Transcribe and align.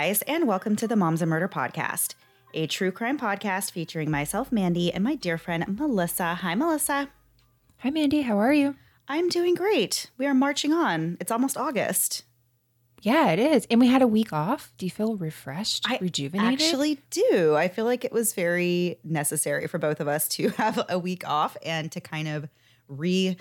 guys, 0.00 0.22
and 0.22 0.48
welcome 0.48 0.76
to 0.76 0.88
the 0.88 0.96
Moms 0.96 1.20
and 1.20 1.28
Murder 1.28 1.46
Podcast, 1.46 2.14
a 2.54 2.66
true 2.66 2.90
crime 2.90 3.18
podcast 3.18 3.70
featuring 3.70 4.10
myself, 4.10 4.50
Mandy, 4.50 4.90
and 4.90 5.04
my 5.04 5.14
dear 5.14 5.36
friend, 5.36 5.78
Melissa. 5.78 6.36
Hi, 6.36 6.54
Melissa. 6.54 7.10
Hi, 7.80 7.90
Mandy. 7.90 8.22
How 8.22 8.38
are 8.38 8.54
you? 8.54 8.76
I'm 9.08 9.28
doing 9.28 9.54
great. 9.54 10.10
We 10.16 10.24
are 10.24 10.32
marching 10.32 10.72
on. 10.72 11.18
It's 11.20 11.30
almost 11.30 11.58
August. 11.58 12.22
Yeah, 13.02 13.30
it 13.32 13.38
is. 13.38 13.66
And 13.70 13.78
we 13.78 13.88
had 13.88 14.00
a 14.00 14.06
week 14.06 14.32
off. 14.32 14.72
Do 14.78 14.86
you 14.86 14.90
feel 14.90 15.18
refreshed, 15.18 15.84
I 15.86 15.98
rejuvenated? 16.00 16.62
actually 16.62 17.02
do. 17.10 17.54
I 17.54 17.68
feel 17.68 17.84
like 17.84 18.02
it 18.02 18.12
was 18.12 18.32
very 18.32 18.98
necessary 19.04 19.66
for 19.66 19.76
both 19.76 20.00
of 20.00 20.08
us 20.08 20.28
to 20.28 20.48
have 20.56 20.82
a 20.88 20.98
week 20.98 21.28
off 21.28 21.58
and 21.62 21.92
to 21.92 22.00
kind 22.00 22.26
of 22.26 22.48
re 22.88 23.36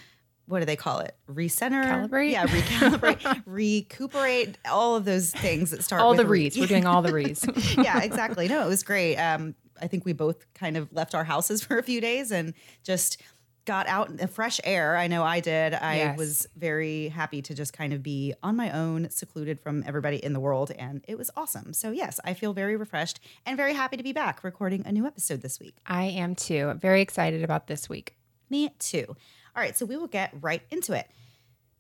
what 0.50 0.60
do 0.60 0.66
they 0.66 0.76
call 0.76 1.00
it? 1.00 1.16
Recenter, 1.30 1.84
Calibrate? 2.10 2.32
yeah, 2.32 2.46
recalibrate, 2.48 3.44
recuperate, 3.46 4.58
all 4.70 4.96
of 4.96 5.06
those 5.06 5.32
things 5.32 5.72
that 5.72 5.84
start 5.84 6.02
all 6.02 6.14
the 6.16 6.26
re- 6.26 6.42
reads. 6.42 6.58
We're 6.58 6.68
doing 6.68 6.86
all 6.86 7.02
the 7.02 7.14
reads. 7.22 7.46
yeah, 7.78 8.02
exactly. 8.02 8.48
No, 8.48 8.66
it 8.66 8.68
was 8.68 8.84
great. 8.84 9.16
Um, 9.18 9.56
I 9.82 9.88
think 9.88 10.06
we 10.06 10.14
both 10.14 10.52
kind 10.54 10.76
of 10.76 10.92
left 10.92 11.16
our 11.16 11.24
houses 11.24 11.64
for 11.66 11.78
a 11.78 11.84
few 11.84 12.02
days 12.02 12.32
and 12.32 12.54
just 12.84 13.22
got 13.66 13.88
out 13.88 14.10
in 14.10 14.18
the 14.18 14.28
fresh 14.28 14.60
air. 14.64 14.98
I 14.98 15.06
know 15.08 15.24
I 15.24 15.40
did. 15.42 15.76
I 15.76 15.98
Yes. 15.98 16.18
was 16.18 16.48
very 16.58 17.10
happy 17.10 17.42
to 17.44 17.54
just 17.54 17.72
kind 17.72 17.94
of 17.94 18.02
be 18.02 18.34
on 18.42 18.56
my 18.56 18.72
own, 18.72 19.10
secluded 19.12 19.60
from 19.60 19.84
everybody 19.86 20.18
in 20.18 20.34
the 20.34 20.40
world, 20.40 20.72
and 20.72 21.06
it 21.08 21.18
was 21.18 21.30
awesome. 21.38 21.74
So 21.74 21.92
yes, 21.92 22.20
I 22.26 22.34
feel 22.34 22.54
very 22.54 22.76
refreshed 22.76 23.20
and 23.46 23.56
very 23.56 23.74
happy 23.74 23.96
to 23.98 24.04
be 24.04 24.14
back 24.14 24.44
recording 24.44 24.84
a 24.88 24.92
new 24.92 25.06
episode 25.06 25.42
this 25.42 25.60
week. 25.60 25.76
I 25.86 26.06
am 26.06 26.34
too. 26.34 26.74
Very 26.82 27.02
excited 27.02 27.44
about 27.44 27.68
this 27.68 27.88
week. 27.88 28.16
Me 28.50 28.72
too. 28.80 29.16
All 29.56 29.64
right, 29.64 29.76
so 29.76 29.86
we 29.86 29.98
will 29.98 30.08
get 30.08 30.34
right 30.40 30.62
into 30.72 30.94
it. 30.94 31.10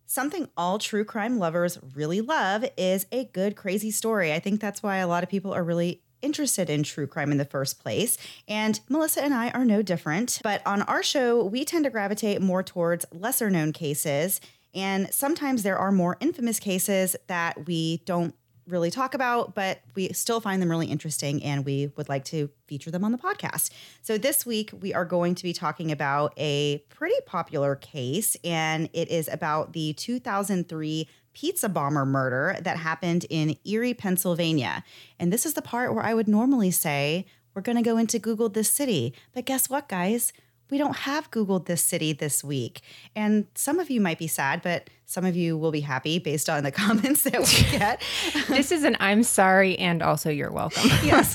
Something 0.05 0.49
all 0.57 0.79
true 0.79 1.05
crime 1.05 1.37
lovers 1.37 1.77
really 1.93 2.19
love 2.19 2.65
is 2.77 3.05
a 3.11 3.25
good, 3.25 3.55
crazy 3.55 3.91
story. 3.91 4.33
I 4.33 4.39
think 4.39 4.59
that's 4.59 4.81
why 4.81 4.97
a 4.97 5.07
lot 5.07 5.23
of 5.23 5.29
people 5.29 5.53
are 5.53 5.63
really 5.63 6.01
interested 6.21 6.69
in 6.69 6.83
true 6.83 7.07
crime 7.07 7.31
in 7.31 7.37
the 7.37 7.45
first 7.45 7.79
place. 7.79 8.17
And 8.47 8.79
Melissa 8.89 9.23
and 9.23 9.33
I 9.33 9.51
are 9.51 9.65
no 9.65 9.81
different. 9.81 10.39
But 10.43 10.65
on 10.65 10.81
our 10.83 11.03
show, 11.03 11.43
we 11.43 11.63
tend 11.63 11.85
to 11.85 11.91
gravitate 11.91 12.41
more 12.41 12.63
towards 12.63 13.05
lesser 13.13 13.49
known 13.49 13.71
cases. 13.71 14.41
And 14.73 15.13
sometimes 15.13 15.63
there 15.63 15.77
are 15.77 15.91
more 15.91 16.17
infamous 16.19 16.59
cases 16.59 17.15
that 17.27 17.67
we 17.67 17.97
don't 18.05 18.35
really 18.69 18.91
talk 18.91 19.13
about, 19.13 19.55
but 19.55 19.81
we 19.95 20.13
still 20.13 20.39
find 20.39 20.61
them 20.61 20.69
really 20.69 20.87
interesting 20.87 21.43
and 21.43 21.65
we 21.65 21.91
would 21.95 22.09
like 22.09 22.23
to 22.25 22.49
feature 22.67 22.91
them 22.91 23.03
on 23.03 23.11
the 23.11 23.17
podcast. 23.17 23.71
So 24.01 24.17
this 24.17 24.45
week 24.45 24.71
we 24.79 24.93
are 24.93 25.05
going 25.05 25.35
to 25.35 25.43
be 25.43 25.53
talking 25.53 25.91
about 25.91 26.33
a 26.37 26.79
pretty 26.89 27.19
popular 27.25 27.75
case, 27.75 28.37
and 28.43 28.89
it 28.93 29.09
is 29.09 29.27
about 29.27 29.73
the 29.73 29.93
2003 29.93 31.07
pizza 31.33 31.69
bomber 31.69 32.05
murder 32.05 32.57
that 32.61 32.77
happened 32.77 33.25
in 33.29 33.57
Erie, 33.65 33.93
Pennsylvania. 33.93 34.83
And 35.19 35.31
this 35.31 35.45
is 35.45 35.53
the 35.53 35.61
part 35.61 35.93
where 35.93 36.03
I 36.03 36.13
would 36.13 36.27
normally 36.27 36.71
say, 36.71 37.25
we're 37.53 37.61
going 37.61 37.77
to 37.77 37.81
go 37.81 37.97
into 37.97 38.19
Google 38.19 38.49
this 38.49 38.69
city. 38.69 39.13
But 39.33 39.45
guess 39.45 39.69
what, 39.69 39.89
guys? 39.89 40.33
We 40.69 40.77
don't 40.77 40.95
have 40.95 41.31
Googled 41.31 41.65
this 41.65 41.83
city 41.83 42.13
this 42.13 42.43
week. 42.43 42.81
And 43.15 43.47
some 43.55 43.79
of 43.79 43.89
you 43.89 43.99
might 43.99 44.19
be 44.19 44.27
sad, 44.27 44.61
but 44.61 44.89
some 45.05 45.25
of 45.25 45.35
you 45.35 45.57
will 45.57 45.71
be 45.71 45.79
happy 45.79 46.19
based 46.19 46.49
on 46.49 46.63
the 46.63 46.71
comments 46.83 47.23
that 47.23 47.39
we 47.39 47.77
get. 47.77 48.01
This 48.47 48.71
is 48.71 48.83
an 48.83 48.95
I'm 48.99 49.23
sorry 49.23 49.77
and 49.79 50.01
also 50.03 50.29
you're 50.29 50.51
welcome. 50.51 50.89
yes. 51.03 51.33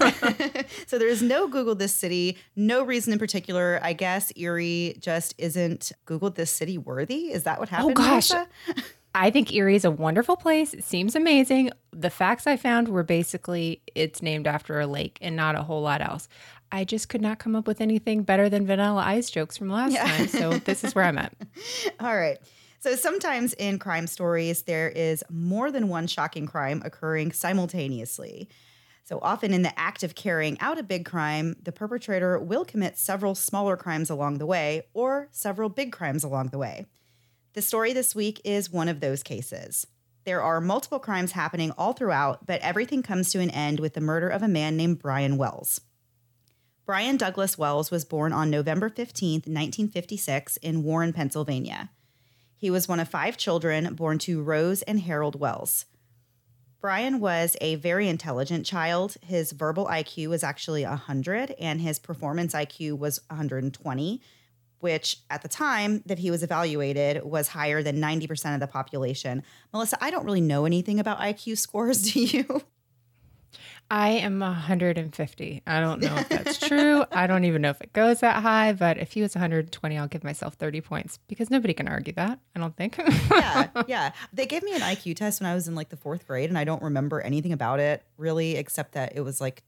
so 0.87 0.99
there's 0.99 1.23
no 1.23 1.49
Google 1.49 1.75
this 1.75 1.95
city, 1.95 2.39
no 2.55 2.85
reason 2.85 3.13
in 3.13 3.19
particular. 3.19 3.81
I 3.83 3.93
guess 3.93 4.33
Erie 4.37 4.97
just 5.01 5.35
isn't 5.39 5.93
Googled 6.07 6.37
this 6.37 6.51
city 6.51 6.79
worthy. 6.79 7.33
Is 7.33 7.43
that 7.45 7.59
what 7.59 7.69
oh, 7.73 7.77
happened? 7.77 7.99
Oh, 7.99 8.03
gosh. 8.03 8.31
I 9.15 9.31
think 9.31 9.53
Erie 9.53 9.77
is 9.77 9.85
a 9.85 9.91
wonderful 9.91 10.37
place. 10.37 10.75
It 10.75 10.83
seems 10.83 11.15
amazing. 11.15 11.71
The 11.93 12.11
facts 12.11 12.47
I 12.49 12.57
found 12.57 12.89
were 12.89 13.05
basically 13.05 13.81
it's 13.95 14.23
named 14.23 14.49
after 14.49 14.81
a 14.81 14.87
lake 14.87 15.19
and 15.21 15.37
not 15.37 15.55
a 15.55 15.63
whole 15.63 15.83
lot 15.83 16.01
else. 16.01 16.29
I 16.75 16.83
just 16.85 17.09
could 17.09 17.23
not 17.23 17.39
come 17.39 17.55
up 17.55 17.69
with 17.69 17.81
anything 17.81 18.25
better 18.25 18.49
than 18.49 18.67
vanilla 18.67 19.01
ice 19.07 19.31
jokes 19.31 19.57
from 19.57 19.69
last 19.69 19.93
Yeah. 19.93 20.05
time. 20.05 20.27
So 20.27 20.59
this 20.59 20.83
is 20.83 20.93
where 20.95 21.05
I'm 21.05 21.19
at. 21.19 21.33
All 22.01 22.17
right. 22.17 22.39
So 22.81 22.97
sometimes 22.97 23.53
in 23.55 23.79
crime 23.79 24.09
stories, 24.09 24.63
there 24.63 24.89
is 24.89 25.23
more 25.31 25.71
than 25.71 25.89
one 25.89 26.09
shocking 26.09 26.47
crime 26.47 26.83
occurring 26.85 27.31
simultaneously. 27.33 28.49
So 29.05 29.21
often, 29.23 29.55
in 29.55 29.63
the 29.63 29.79
act 29.79 30.03
of 30.03 30.15
carrying 30.15 30.59
out 30.61 30.79
a 30.79 30.83
big 30.83 31.05
crime, 31.05 31.55
the 31.63 31.73
perpetrator 31.73 32.39
will 32.41 32.65
commit 32.65 32.99
several 32.99 33.35
smaller 33.35 33.77
crimes 33.77 34.11
along 34.11 34.39
the 34.39 34.47
way 34.47 34.83
or 34.95 35.29
several 35.31 35.69
big 35.69 35.93
crimes 35.93 36.25
along 36.25 36.49
the 36.49 36.59
way. 36.59 36.87
The 37.53 37.63
story 37.63 37.93
this 37.93 38.15
week 38.17 38.41
is 38.45 38.71
one 38.71 38.89
of 38.89 38.99
those 39.01 39.23
cases. 39.23 39.87
There 40.25 40.43
are 40.43 40.61
multiple 40.61 40.99
crimes 40.99 41.33
happening 41.33 41.71
all 41.79 41.93
throughout, 41.93 42.47
but 42.47 42.63
everything 42.63 43.03
comes 43.03 43.31
to 43.31 43.41
an 43.41 43.51
end 43.51 43.79
with 43.79 43.93
the 43.95 44.01
murder 44.01 44.29
of 44.29 44.43
a 44.43 44.49
man 44.49 44.77
named 44.77 44.99
Brian 44.99 45.37
Wells. 45.37 45.81
Brian 46.87 47.17
Douglas 47.17 47.57
Wells 47.57 47.91
was 47.91 48.05
born 48.05 48.35
on 48.35 48.51
November 48.51 48.91
15th, 48.91 49.47
1956, 49.47 50.59
in 50.59 50.83
Warren, 50.83 51.15
Pennsylvania. 51.15 51.89
He 52.55 52.71
was 52.71 52.87
one 52.87 53.01
of 53.01 53.09
five 53.09 53.39
children 53.39 53.95
born 53.95 54.19
to 54.19 54.43
Rose 54.43 54.83
and 54.83 55.01
Harold 55.01 55.41
Wells. 55.41 55.87
Brian 56.83 57.21
was 57.21 57.57
a 57.63 57.77
very 57.77 58.07
intelligent 58.07 58.67
child. 58.67 59.17
His 59.23 59.53
verbal 59.53 59.87
IQ 59.87 60.29
was 60.29 60.45
actually 60.45 60.85
100 60.85 61.53
and 61.59 61.81
his 61.81 61.99
performance 61.99 62.53
IQ 62.53 62.99
was 62.99 63.19
120, 63.31 64.21
which 64.81 65.21
at 65.31 65.41
the 65.41 65.49
time 65.49 66.03
that 66.05 66.19
he 66.19 66.31
was 66.31 66.43
evaluated 66.43 67.25
was 67.25 67.49
higher 67.49 67.83
than 67.83 67.97
90% 67.97 68.53
of 68.53 68.61
the 68.61 68.67
population. 68.67 69.43
Melissa, 69.73 69.97
I 70.05 70.11
don't 70.11 70.27
really 70.27 70.43
know 70.43 70.67
anything 70.67 71.01
about 71.01 71.19
IQ 71.19 71.57
scores, 71.57 72.03
do 72.13 72.23
you? 72.23 72.63
I 73.91 74.09
am 74.11 74.41
150. 74.41 75.63
I 75.67 75.81
don't 75.81 76.01
know 76.01 76.17
if 76.17 76.29
that's 76.29 76.59
true. 76.59 77.05
I 77.13 77.27
don't 77.27 77.45
even 77.45 77.63
know 77.63 77.71
if 77.71 77.81
it 77.81 77.93
goes 77.93 78.21
that 78.21 78.43
high, 78.43 78.73
but 78.73 78.99
if 78.99 79.13
he 79.13 79.23
was 79.23 79.35
120, 79.35 79.99
I'll 79.99 80.09
give 80.09 80.25
myself 80.25 80.55
30 80.55 80.81
points 80.81 81.19
because 81.29 81.51
nobody 81.51 81.75
can 81.75 81.87
argue 81.87 82.13
that. 82.15 82.39
I 82.57 82.59
don't 82.59 82.77
think. 82.77 82.99
yeah, 83.31 83.69
yeah. 83.87 84.13
They 84.33 84.47
gave 84.47 84.63
me 84.63 84.75
an 84.75 84.81
IQ 84.81 85.17
test 85.17 85.41
when 85.41 85.51
I 85.51 85.55
was 85.55 85.69
in 85.69 85.75
like 85.75 85.91
the 85.91 85.97
fourth 85.97 86.27
grade, 86.27 86.49
and 86.49 86.59
I 86.59 86.65
don't 86.65 86.83
remember 86.83 87.21
anything 87.21 87.53
about 87.53 87.79
it 87.81 88.03
really, 88.17 88.57
except 88.57 88.93
that 88.93 89.17
it 89.17 89.21
was 89.21 89.41
like 89.41 89.63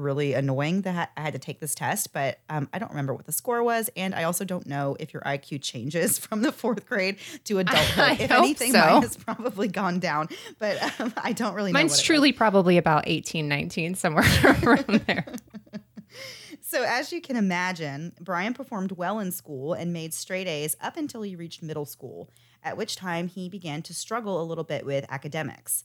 really 0.00 0.32
annoying 0.32 0.82
that 0.82 1.10
I 1.16 1.20
had 1.20 1.32
to 1.34 1.38
take 1.38 1.60
this 1.60 1.74
test. 1.74 2.12
But 2.12 2.40
um, 2.48 2.68
I 2.72 2.78
don't 2.78 2.90
remember 2.90 3.14
what 3.14 3.26
the 3.26 3.32
score 3.32 3.62
was, 3.62 3.90
and 3.96 4.14
I 4.14 4.24
also 4.24 4.44
don't 4.44 4.66
know 4.66 4.96
if 4.98 5.12
your 5.12 5.22
IQ 5.22 5.62
changes 5.62 6.18
from 6.26 6.42
the 6.42 6.52
fourth 6.52 6.86
grade 6.86 7.16
to 7.44 7.58
adulthood. 7.60 8.04
I 8.04 8.12
if 8.14 8.30
anything, 8.30 8.72
so. 8.72 8.78
mine 8.78 9.02
has 9.02 9.16
probably 9.16 9.68
gone 9.68 10.00
down, 10.00 10.28
but 10.58 11.00
um, 11.00 11.12
I 11.16 11.32
don't 11.32 11.54
really 11.54 11.72
know. 11.72 11.78
Mine's 11.78 11.92
what 11.92 11.98
it 11.98 12.00
was. 12.00 12.02
truly 12.02 12.32
probably 12.32 12.78
about 12.78 13.04
18, 13.06 13.46
19, 13.48 13.94
somewhere 13.94 14.24
around 14.62 15.02
there. 15.06 15.26
So, 16.62 16.84
as 16.84 17.12
you 17.12 17.20
can 17.20 17.34
imagine, 17.36 18.12
Brian 18.20 18.54
performed 18.54 18.92
well 18.92 19.18
in 19.18 19.32
school 19.32 19.72
and 19.72 19.92
made 19.92 20.14
straight 20.14 20.46
A's 20.46 20.76
up 20.80 20.96
until 20.96 21.22
he 21.22 21.34
reached 21.34 21.64
middle 21.64 21.84
school, 21.84 22.30
at 22.62 22.76
which 22.76 22.94
time 22.94 23.26
he 23.26 23.48
began 23.48 23.82
to 23.82 23.94
struggle 23.94 24.40
a 24.40 24.44
little 24.44 24.62
bit 24.62 24.86
with 24.86 25.04
academics. 25.08 25.84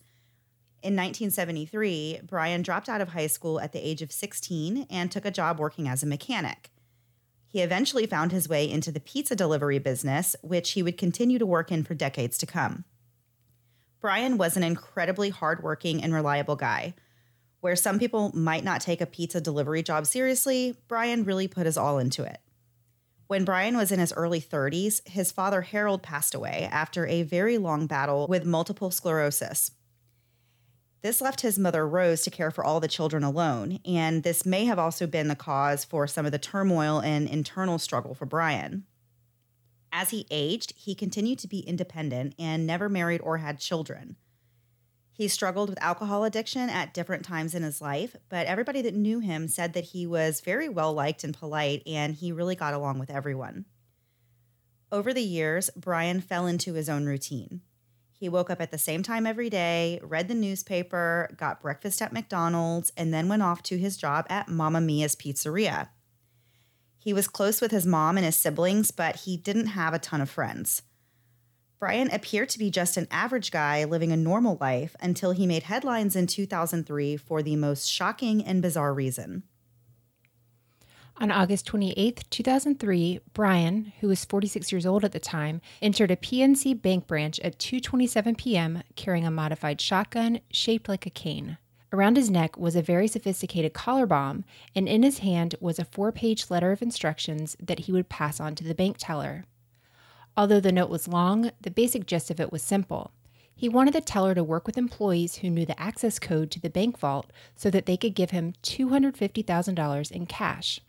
In 0.86 0.94
1973, 0.94 2.20
Brian 2.28 2.62
dropped 2.62 2.90
out 2.90 3.02
of 3.02 3.10
high 3.10 3.26
school 3.26 3.60
at 3.60 3.72
the 3.72 3.84
age 3.84 4.04
of 4.04 4.12
16 4.12 4.86
and 4.88 5.12
took 5.12 5.26
a 5.26 5.32
job 5.32 5.58
working 5.58 5.88
as 5.88 6.04
a 6.04 6.06
mechanic. 6.06 6.70
He 7.48 7.62
eventually 7.62 8.06
found 8.06 8.32
his 8.32 8.48
way 8.48 8.70
into 8.70 8.92
the 8.92 9.00
pizza 9.00 9.36
delivery 9.36 9.80
business, 9.80 10.36
which 10.44 10.74
he 10.74 10.84
would 10.84 10.96
continue 10.96 11.40
to 11.40 11.46
work 11.46 11.72
in 11.72 11.84
for 11.84 11.96
decades 11.96 12.38
to 12.38 12.46
come. 12.46 12.86
Brian 14.00 14.38
was 14.38 14.56
an 14.56 14.62
incredibly 14.62 15.32
hardworking 15.32 16.04
and 16.04 16.14
reliable 16.14 16.56
guy. 16.56 16.94
Where 17.62 17.76
some 17.76 17.98
people 17.98 18.32
might 18.36 18.64
not 18.64 18.80
take 18.80 19.02
a 19.02 19.08
pizza 19.08 19.42
delivery 19.42 19.82
job 19.82 20.06
seriously, 20.06 20.76
Brian 20.88 21.24
really 21.24 21.48
put 21.48 21.66
his 21.66 21.78
all 21.78 21.98
into 21.98 22.24
it. 22.24 22.42
When 23.26 23.44
Brian 23.44 23.76
was 23.76 23.92
in 23.92 23.98
his 23.98 24.14
early 24.14 24.40
30s, 24.40 25.02
his 25.08 25.32
father 25.32 25.64
Harold 25.64 26.04
passed 26.04 26.36
away 26.36 26.70
after 26.72 27.08
a 27.08 27.24
very 27.24 27.58
long 27.58 27.88
battle 27.88 28.28
with 28.28 28.46
multiple 28.46 28.92
sclerosis. 28.92 29.72
This 31.06 31.22
left 31.22 31.42
his 31.42 31.60
mother 31.60 31.88
Rose 31.88 32.24
to 32.24 32.32
care 32.32 32.50
for 32.50 32.64
all 32.64 32.80
the 32.80 32.88
children 32.88 33.24
alone, 33.24 33.80
and 33.86 34.24
this 34.24 34.44
may 34.44 34.66
have 34.66 34.80
also 34.80 35.06
been 35.06 35.28
the 35.28 35.36
cause 35.36 35.86
for 35.86 36.08
some 36.08 36.26
of 36.26 36.32
the 36.32 36.40
turmoil 36.40 37.00
and 37.00 37.30
internal 37.30 37.78
struggle 37.78 38.16
for 38.16 38.26
Brian. 38.26 38.88
As 39.92 40.10
he 40.10 40.26
aged, 40.32 40.74
he 40.76 40.96
continued 40.96 41.38
to 41.38 41.48
be 41.48 41.60
independent 41.60 42.34
and 42.40 42.66
never 42.66 42.90
married 42.90 43.22
or 43.22 43.38
had 43.38 43.60
children. 43.60 44.16
He 45.14 45.28
struggled 45.28 45.70
with 45.70 45.80
alcohol 45.80 46.24
addiction 46.24 46.72
at 46.72 46.96
different 46.96 47.24
times 47.24 47.54
in 47.54 47.62
his 47.62 47.82
life, 47.82 48.16
but 48.28 48.48
everybody 48.48 48.82
that 48.82 48.96
knew 48.96 49.20
him 49.20 49.48
said 49.48 49.74
that 49.74 49.84
he 49.84 50.08
was 50.08 50.42
very 50.42 50.68
well 50.68 50.92
liked 50.92 51.24
and 51.24 51.38
polite, 51.38 51.84
and 51.86 52.16
he 52.16 52.32
really 52.32 52.56
got 52.56 52.74
along 52.74 52.98
with 52.98 53.12
everyone. 53.12 53.66
Over 54.92 55.14
the 55.14 55.22
years, 55.22 55.70
Brian 55.76 56.20
fell 56.20 56.48
into 56.48 56.74
his 56.74 56.90
own 56.90 57.06
routine. 57.06 57.62
He 58.26 58.30
woke 58.30 58.50
up 58.50 58.60
at 58.60 58.72
the 58.72 58.80
same 58.80 59.04
time 59.04 59.28
every 59.28 59.52
day, 59.52 60.00
read 60.02 60.28
the 60.30 60.34
newspaper, 60.34 61.30
got 61.38 61.62
breakfast 61.62 62.02
at 62.02 62.12
McDonald's, 62.12 62.92
and 62.98 63.14
then 63.14 63.30
went 63.30 63.44
off 63.44 63.62
to 63.62 63.78
his 63.78 63.98
job 63.98 64.26
at 64.32 64.50
Mamma 64.50 64.82
Mia's 64.82 65.16
Pizzeria. 65.16 65.90
He 66.98 67.14
was 67.14 67.28
close 67.28 67.62
with 67.62 67.70
his 67.70 67.86
mom 67.86 68.18
and 68.18 68.26
his 68.26 68.36
siblings, 68.36 68.90
but 68.90 69.18
he 69.18 69.38
didn't 69.38 69.68
have 69.68 69.94
a 69.94 70.00
ton 70.00 70.22
of 70.22 70.30
friends. 70.32 70.82
Brian 71.80 72.10
appeared 72.10 72.50
to 72.50 72.58
be 72.58 72.72
just 72.72 72.98
an 72.98 73.08
average 73.12 73.52
guy 73.52 73.84
living 73.84 74.12
a 74.12 74.18
normal 74.18 74.58
life 74.60 74.96
until 75.00 75.30
he 75.30 75.46
made 75.46 75.62
headlines 75.62 76.16
in 76.16 76.26
2003 76.26 77.18
for 77.18 77.44
the 77.44 77.56
most 77.56 77.86
shocking 77.86 78.44
and 78.44 78.60
bizarre 78.60 78.96
reason. 78.96 79.44
On 81.18 81.32
August 81.32 81.66
28, 81.68 82.26
2003, 82.30 83.22
Brian, 83.34 83.94
who 84.02 84.10
was 84.10 84.26
46 84.26 84.70
years 84.74 84.86
old 84.86 85.06
at 85.06 85.14
the 85.14 85.20
time, 85.20 85.62
entered 85.82 86.12
a 86.12 86.18
PNC 86.18 86.82
bank 86.82 87.08
branch 87.08 87.40
at 87.40 87.58
2:27 87.58 88.38
p.m. 88.38 88.84
carrying 88.98 89.26
a 89.26 89.32
modified 89.32 89.80
shotgun 89.80 90.42
shaped 90.52 90.90
like 90.90 91.06
a 91.06 91.10
cane. 91.10 91.58
Around 91.94 92.18
his 92.18 92.30
neck 92.30 92.58
was 92.58 92.76
a 92.76 92.82
very 92.82 93.08
sophisticated 93.08 93.74
collar 93.74 94.06
bomb, 94.06 94.44
and 94.76 94.90
in 94.90 95.04
his 95.04 95.20
hand 95.20 95.56
was 95.62 95.80
a 95.80 95.86
four-page 95.86 96.50
letter 96.50 96.74
of 96.74 96.82
instructions 96.82 97.56
that 97.64 97.80
he 97.80 97.94
would 97.94 98.10
pass 98.10 98.42
on 98.42 98.54
to 98.56 98.66
the 98.66 98.76
bank 98.76 98.98
teller. 99.00 99.46
Although 100.36 100.60
the 100.60 100.74
note 100.74 100.90
was 100.90 101.08
long, 101.08 101.52
the 101.62 101.72
basic 101.72 102.06
gist 102.06 102.30
of 102.30 102.42
it 102.42 102.52
was 102.52 102.62
simple. 102.62 103.12
He 103.56 103.70
wanted 103.70 103.94
the 103.94 104.02
teller 104.02 104.36
to 104.36 104.44
work 104.44 104.68
with 104.68 104.78
employees 104.78 105.36
who 105.36 105.50
knew 105.50 105.66
the 105.66 105.80
access 105.80 106.20
code 106.20 106.52
to 106.52 106.60
the 106.60 106.70
bank 106.70 107.00
vault 107.00 107.32
so 107.56 107.70
that 107.70 107.86
they 107.86 107.96
could 107.96 108.16
give 108.16 108.32
him 108.32 108.54
$250,000 108.64 110.12
in 110.12 110.26
cash. 110.26 110.82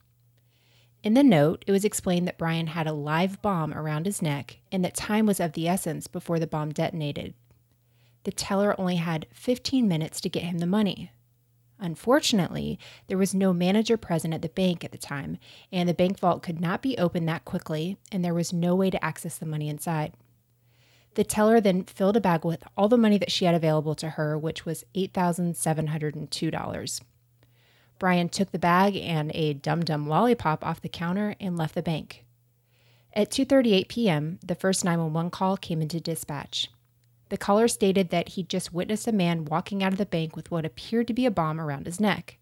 In 1.07 1.15
the 1.15 1.23
note, 1.23 1.63
it 1.69 1.71
was 1.71 1.85
explained 1.85 2.27
that 2.27 2.37
Brian 2.37 2.67
had 2.67 2.89
a 2.89 2.93
live 2.93 3.41
bomb 3.41 3.73
around 3.73 4.07
his 4.07 4.21
neck 4.21 4.59
and 4.73 4.85
that 4.85 4.97
time 4.97 5.25
was 5.25 5.39
of 5.39 5.53
the 5.53 5.69
essence 5.69 6.09
before 6.09 6.41
the 6.41 6.49
bomb 6.49 6.73
detonated. 6.73 7.35
The 8.25 8.33
teller 8.33 8.75
only 8.77 8.97
had 8.97 9.29
15 9.33 9.87
minutes 9.87 10.21
to 10.21 10.29
get 10.29 10.43
him 10.43 10.59
the 10.59 10.67
money. 10.67 11.13
Unfortunately, 11.79 12.81
there 13.07 13.17
was 13.17 13.37
no 13.37 13.53
manager 13.53 13.97
present 13.97 14.35
at 14.35 14.43
the 14.43 14.49
bank 14.49 14.83
at 14.83 14.91
the 14.91 14.99
time, 14.99 15.39
and 15.71 15.89
the 15.89 15.95
bank 15.95 16.19
vault 16.19 16.43
could 16.43 16.61
not 16.61 16.83
be 16.83 16.99
opened 16.99 17.29
that 17.29 17.45
quickly, 17.45 17.97
and 18.11 18.25
there 18.25 18.35
was 18.35 18.53
no 18.53 18.75
way 18.75 18.91
to 18.91 19.05
access 19.05 19.39
the 19.39 19.47
money 19.47 19.69
inside. 19.69 20.13
The 21.15 21.23
teller 21.23 21.61
then 21.61 21.85
filled 21.85 22.17
a 22.17 22.21
bag 22.21 22.45
with 22.45 22.65
all 22.77 22.89
the 22.89 22.99
money 22.99 23.19
that 23.19 23.31
she 23.31 23.45
had 23.45 23.55
available 23.55 23.95
to 23.95 24.11
her, 24.11 24.37
which 24.37 24.67
was 24.67 24.83
$8,702. 24.97 27.01
Brian 27.99 28.29
took 28.29 28.51
the 28.51 28.59
bag 28.59 28.97
and 28.97 29.31
a 29.35 29.55
Dum 29.55 29.83
Dum 29.83 30.07
lollipop 30.07 30.65
off 30.65 30.83
the 30.83 30.89
counter 30.89 31.35
and 31.41 31.57
left 31.57 31.75
the 31.75 31.83
bank. 31.83 32.25
At 33.15 33.31
2:38 33.31 33.89
p.m., 33.89 34.39
the 34.45 34.55
first 34.55 34.85
911 34.85 35.31
call 35.31 35.57
came 35.57 35.81
into 35.81 36.01
dispatch. 36.01 36.71
The 37.31 37.39
caller 37.39 37.67
stated 37.67 38.11
that 38.11 38.31
he'd 38.31 38.49
just 38.49 38.73
witnessed 38.73 39.09
a 39.09 39.13
man 39.13 39.47
walking 39.47 39.83
out 39.83 39.93
of 39.93 39.99
the 39.99 40.07
bank 40.07 40.37
with 40.37 40.51
what 40.51 40.67
appeared 40.67 41.09
to 41.09 41.15
be 41.15 41.27
a 41.27 41.31
bomb 41.31 41.61
around 41.61 41.87
his 41.87 41.99
neck. 41.99 42.39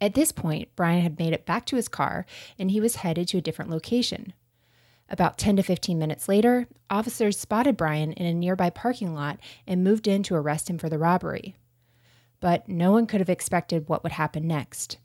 At 0.00 0.14
this 0.14 0.32
point, 0.32 0.68
Brian 0.76 1.02
had 1.02 1.18
made 1.18 1.34
it 1.34 1.44
back 1.44 1.66
to 1.66 1.76
his 1.76 1.88
car 1.88 2.24
and 2.58 2.70
he 2.70 2.80
was 2.80 2.96
headed 2.96 3.28
to 3.28 3.38
a 3.38 3.42
different 3.42 3.70
location. 3.70 4.32
About 5.10 5.36
10 5.36 5.56
to 5.56 5.62
15 5.62 5.98
minutes 5.98 6.28
later, 6.28 6.68
officers 6.88 7.36
spotted 7.38 7.76
Brian 7.76 8.12
in 8.12 8.24
a 8.24 8.32
nearby 8.32 8.70
parking 8.70 9.12
lot 9.12 9.40
and 9.66 9.84
moved 9.84 10.06
in 10.06 10.22
to 10.22 10.36
arrest 10.36 10.70
him 10.70 10.78
for 10.78 10.88
the 10.88 10.98
robbery 10.98 11.56
but 12.40 12.68
no 12.68 12.90
one 12.92 13.06
could 13.06 13.20
have 13.20 13.30
expected 13.30 13.88
what 13.88 14.02
would 14.02 14.12
happen 14.12 14.46
next. 14.46 14.98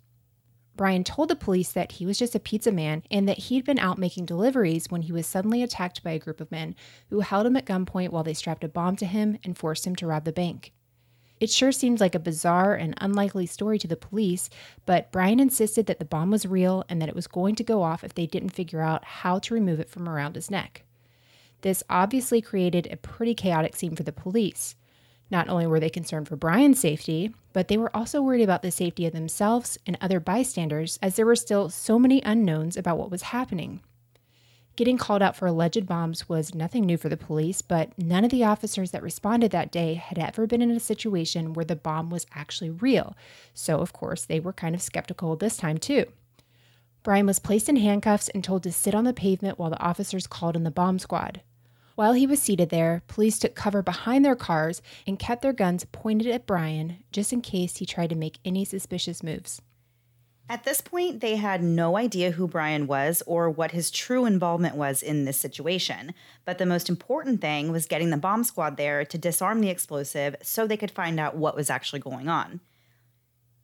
Brian 0.76 1.06
told 1.06 1.30
the 1.30 1.36
police 1.36 1.72
that 1.72 1.94
he 1.94 2.06
was 2.06 2.20
just 2.20 2.36
a 2.36 2.40
pizza 2.40 2.72
man 2.72 3.04
and 3.10 3.30
that 3.30 3.38
he'd 3.38 3.64
been 3.64 3.80
out 3.80 3.98
making 3.98 4.26
deliveries 4.26 4.92
when 4.92 5.04
he 5.04 5.12
was 5.12 5.26
suddenly 5.26 5.64
attacked 5.64 6.04
by 6.04 6.12
a 6.12 6.20
group 6.20 6.42
of 6.42 6.52
men 6.52 6.76
who 7.10 7.22
held 7.22 7.46
him 7.46 7.56
at 7.56 7.66
gunpoint 7.66 8.10
while 8.10 8.24
they 8.24 8.34
strapped 8.34 8.64
a 8.64 8.68
bomb 8.68 8.96
to 8.98 9.06
him 9.06 9.38
and 9.44 9.58
forced 9.58 9.88
him 9.88 9.96
to 9.96 10.08
rob 10.08 10.26
the 10.26 10.34
bank. 10.34 10.74
It 11.40 11.50
sure 11.50 11.72
seemed 11.72 12.00
like 12.00 12.16
a 12.16 12.20
bizarre 12.20 12.76
and 12.76 12.94
unlikely 13.00 13.46
story 13.46 13.78
to 13.80 13.88
the 13.88 13.98
police, 13.98 14.50
but 14.86 15.12
Brian 15.12 15.40
insisted 15.40 15.86
that 15.86 16.00
the 16.00 16.06
bomb 16.06 16.32
was 16.32 16.46
real 16.46 16.86
and 16.88 17.02
that 17.02 17.10
it 17.10 17.16
was 17.16 17.28
going 17.28 17.56
to 17.56 17.64
go 17.64 17.84
off 17.84 18.04
if 18.04 18.14
they 18.14 18.26
didn't 18.26 18.50
figure 18.50 18.82
out 18.82 19.04
how 19.04 19.40
to 19.40 19.54
remove 19.54 19.80
it 19.80 19.90
from 19.90 20.08
around 20.08 20.36
his 20.36 20.52
neck. 20.52 20.84
This 21.62 21.84
obviously 21.90 22.42
created 22.42 22.88
a 22.88 22.98
pretty 22.98 23.34
chaotic 23.34 23.76
scene 23.76 23.96
for 23.96 24.04
the 24.04 24.12
police. 24.12 24.76
Not 25.32 25.50
only 25.50 25.66
were 25.66 25.80
they 25.80 25.90
concerned 25.90 26.28
for 26.28 26.36
Brian's 26.36 26.80
safety, 26.80 27.34
but 27.52 27.68
they 27.68 27.78
were 27.78 27.96
also 27.96 28.22
worried 28.22 28.44
about 28.44 28.62
the 28.62 28.72
safety 28.72 29.06
of 29.06 29.14
themselves 29.14 29.78
and 29.88 29.98
other 30.00 30.20
bystanders 30.20 31.00
as 31.02 31.16
there 31.16 31.26
were 31.26 31.36
still 31.36 31.70
so 31.70 31.98
many 31.98 32.22
unknowns 32.22 32.78
about 32.78 32.98
what 32.98 33.10
was 33.10 33.24
happening. 33.24 33.82
Getting 34.76 34.98
called 34.98 35.22
out 35.22 35.38
for 35.38 35.48
alleged 35.48 35.88
bombs 35.88 36.28
was 36.28 36.54
nothing 36.54 36.86
new 36.86 36.98
for 36.98 37.08
the 37.08 37.16
police, 37.16 37.62
but 37.62 37.98
none 37.98 38.26
of 38.26 38.32
the 38.32 38.44
officers 38.44 38.92
that 38.92 39.02
responded 39.02 39.52
that 39.52 39.72
day 39.72 39.94
had 39.94 40.20
ever 40.20 40.46
been 40.46 40.62
in 40.62 40.70
a 40.70 40.82
situation 40.82 41.54
where 41.54 41.64
the 41.64 41.78
bomb 41.78 42.10
was 42.10 42.28
actually 42.36 42.70
real. 42.70 43.16
So, 43.54 43.80
of 43.80 43.94
course, 43.94 44.26
they 44.26 44.42
were 44.42 44.52
kind 44.52 44.76
of 44.76 44.82
skeptical 44.82 45.38
this 45.38 45.56
time, 45.56 45.78
too. 45.78 46.08
Brian 47.04 47.26
was 47.26 47.40
placed 47.40 47.70
in 47.70 47.78
handcuffs 47.78 48.28
and 48.30 48.44
told 48.44 48.64
to 48.64 48.72
sit 48.72 48.94
on 48.94 49.06
the 49.06 49.14
pavement 49.14 49.58
while 49.58 49.70
the 49.70 49.82
officers 49.82 50.28
called 50.28 50.58
in 50.58 50.64
the 50.64 50.72
bomb 50.72 51.00
squad. 51.00 51.42
While 51.96 52.12
he 52.12 52.28
was 52.28 52.42
seated 52.42 52.70
there, 52.70 53.04
police 53.08 53.40
took 53.40 53.56
cover 53.56 53.82
behind 53.82 54.26
their 54.26 54.36
cars 54.36 54.82
and 55.08 55.18
kept 55.18 55.42
their 55.42 55.54
guns 55.54 55.86
pointed 55.92 56.28
at 56.28 56.46
Brian 56.46 56.98
just 57.12 57.32
in 57.32 57.42
case 57.42 57.78
he 57.78 57.86
tried 57.86 58.10
to 58.10 58.16
make 58.16 58.40
any 58.44 58.66
suspicious 58.66 59.24
moves. 59.24 59.62
At 60.48 60.64
this 60.64 60.82
point, 60.82 61.22
they 61.22 61.38
had 61.38 61.64
no 61.64 61.98
idea 61.98 62.32
who 62.32 62.48
Brian 62.48 62.86
was 62.86 63.24
or 63.26 63.50
what 63.50 63.72
his 63.72 63.90
true 63.90 64.26
involvement 64.26 64.76
was 64.76 65.02
in 65.02 65.26
this 65.26 65.38
situation. 65.38 66.14
But 66.44 66.60
the 66.60 66.68
most 66.68 66.88
important 66.88 67.42
thing 67.42 67.72
was 67.72 67.88
getting 67.88 68.12
the 68.12 68.18
bomb 68.18 68.44
squad 68.44 68.78
there 68.78 69.06
to 69.06 69.18
disarm 69.18 69.62
the 69.62 69.70
explosive 69.70 70.36
so 70.44 70.68
they 70.68 70.78
could 70.78 70.92
find 70.92 71.20
out 71.20 71.38
what 71.38 71.56
was 71.56 71.72
actually 71.72 72.00
going 72.00 72.28
on. 72.28 72.60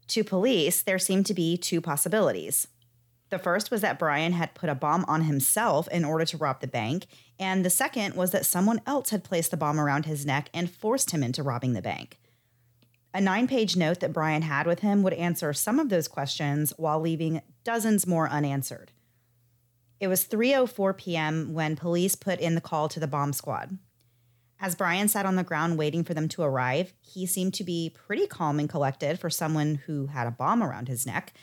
To 0.08 0.24
police, 0.24 0.82
there 0.82 0.98
seemed 0.98 1.28
to 1.28 1.36
be 1.36 1.56
two 1.56 1.82
possibilities. 1.82 2.68
The 3.32 3.40
first 3.40 3.72
was 3.72 3.80
that 3.80 3.98
Brian 3.98 4.34
had 4.34 4.54
put 4.54 4.70
a 4.70 4.76
bomb 4.76 5.06
on 5.08 5.24
himself 5.24 5.88
in 5.88 6.04
order 6.04 6.26
to 6.26 6.38
rob 6.38 6.60
the 6.60 6.68
bank, 6.68 7.08
and 7.40 7.66
the 7.66 7.70
second 7.70 8.14
was 8.14 8.32
that 8.32 8.46
someone 8.46 8.82
else 8.86 9.10
had 9.10 9.24
placed 9.24 9.52
the 9.52 9.58
bomb 9.58 9.80
around 9.80 10.06
his 10.06 10.26
neck 10.26 10.50
and 10.54 10.70
forced 10.70 11.12
him 11.12 11.24
into 11.24 11.42
robbing 11.42 11.72
the 11.72 11.82
bank. 11.82 12.20
A 13.14 13.22
nine 13.22 13.48
page 13.48 13.78
note 13.78 14.02
that 14.02 14.12
Brian 14.12 14.42
had 14.42 14.68
with 14.68 14.80
him 14.80 15.02
would 15.02 15.14
answer 15.14 15.54
some 15.54 15.80
of 15.80 15.88
those 15.88 16.10
questions 16.10 16.74
while 16.76 17.00
leaving 17.00 17.42
dozens 17.64 18.06
more 18.06 18.30
unanswered. 18.30 18.92
It 20.02 20.10
was 20.10 20.26
3:04 20.26 20.98
p.m. 20.98 21.54
when 21.54 21.78
police 21.78 22.16
put 22.16 22.42
in 22.42 22.56
the 22.56 22.62
call 22.62 22.90
to 22.90 23.00
the 23.00 23.08
bomb 23.08 23.32
squad. 23.32 23.78
As 24.60 24.76
Brian 24.76 25.08
sat 25.08 25.26
on 25.26 25.38
the 25.38 25.44
ground 25.44 25.78
waiting 25.78 26.04
for 26.04 26.14
them 26.14 26.28
to 26.30 26.44
arrive, 26.44 26.94
he 27.00 27.26
seemed 27.26 27.54
to 27.56 27.64
be 27.64 27.96
pretty 27.96 28.28
calm 28.28 28.60
and 28.60 28.70
collected 28.70 29.20
for 29.20 29.30
someone 29.30 29.76
who 29.86 30.08
had 30.08 30.28
a 30.28 30.32
bomb 30.32 30.62
around 30.62 30.90
his 30.90 31.06
neck 31.06 31.34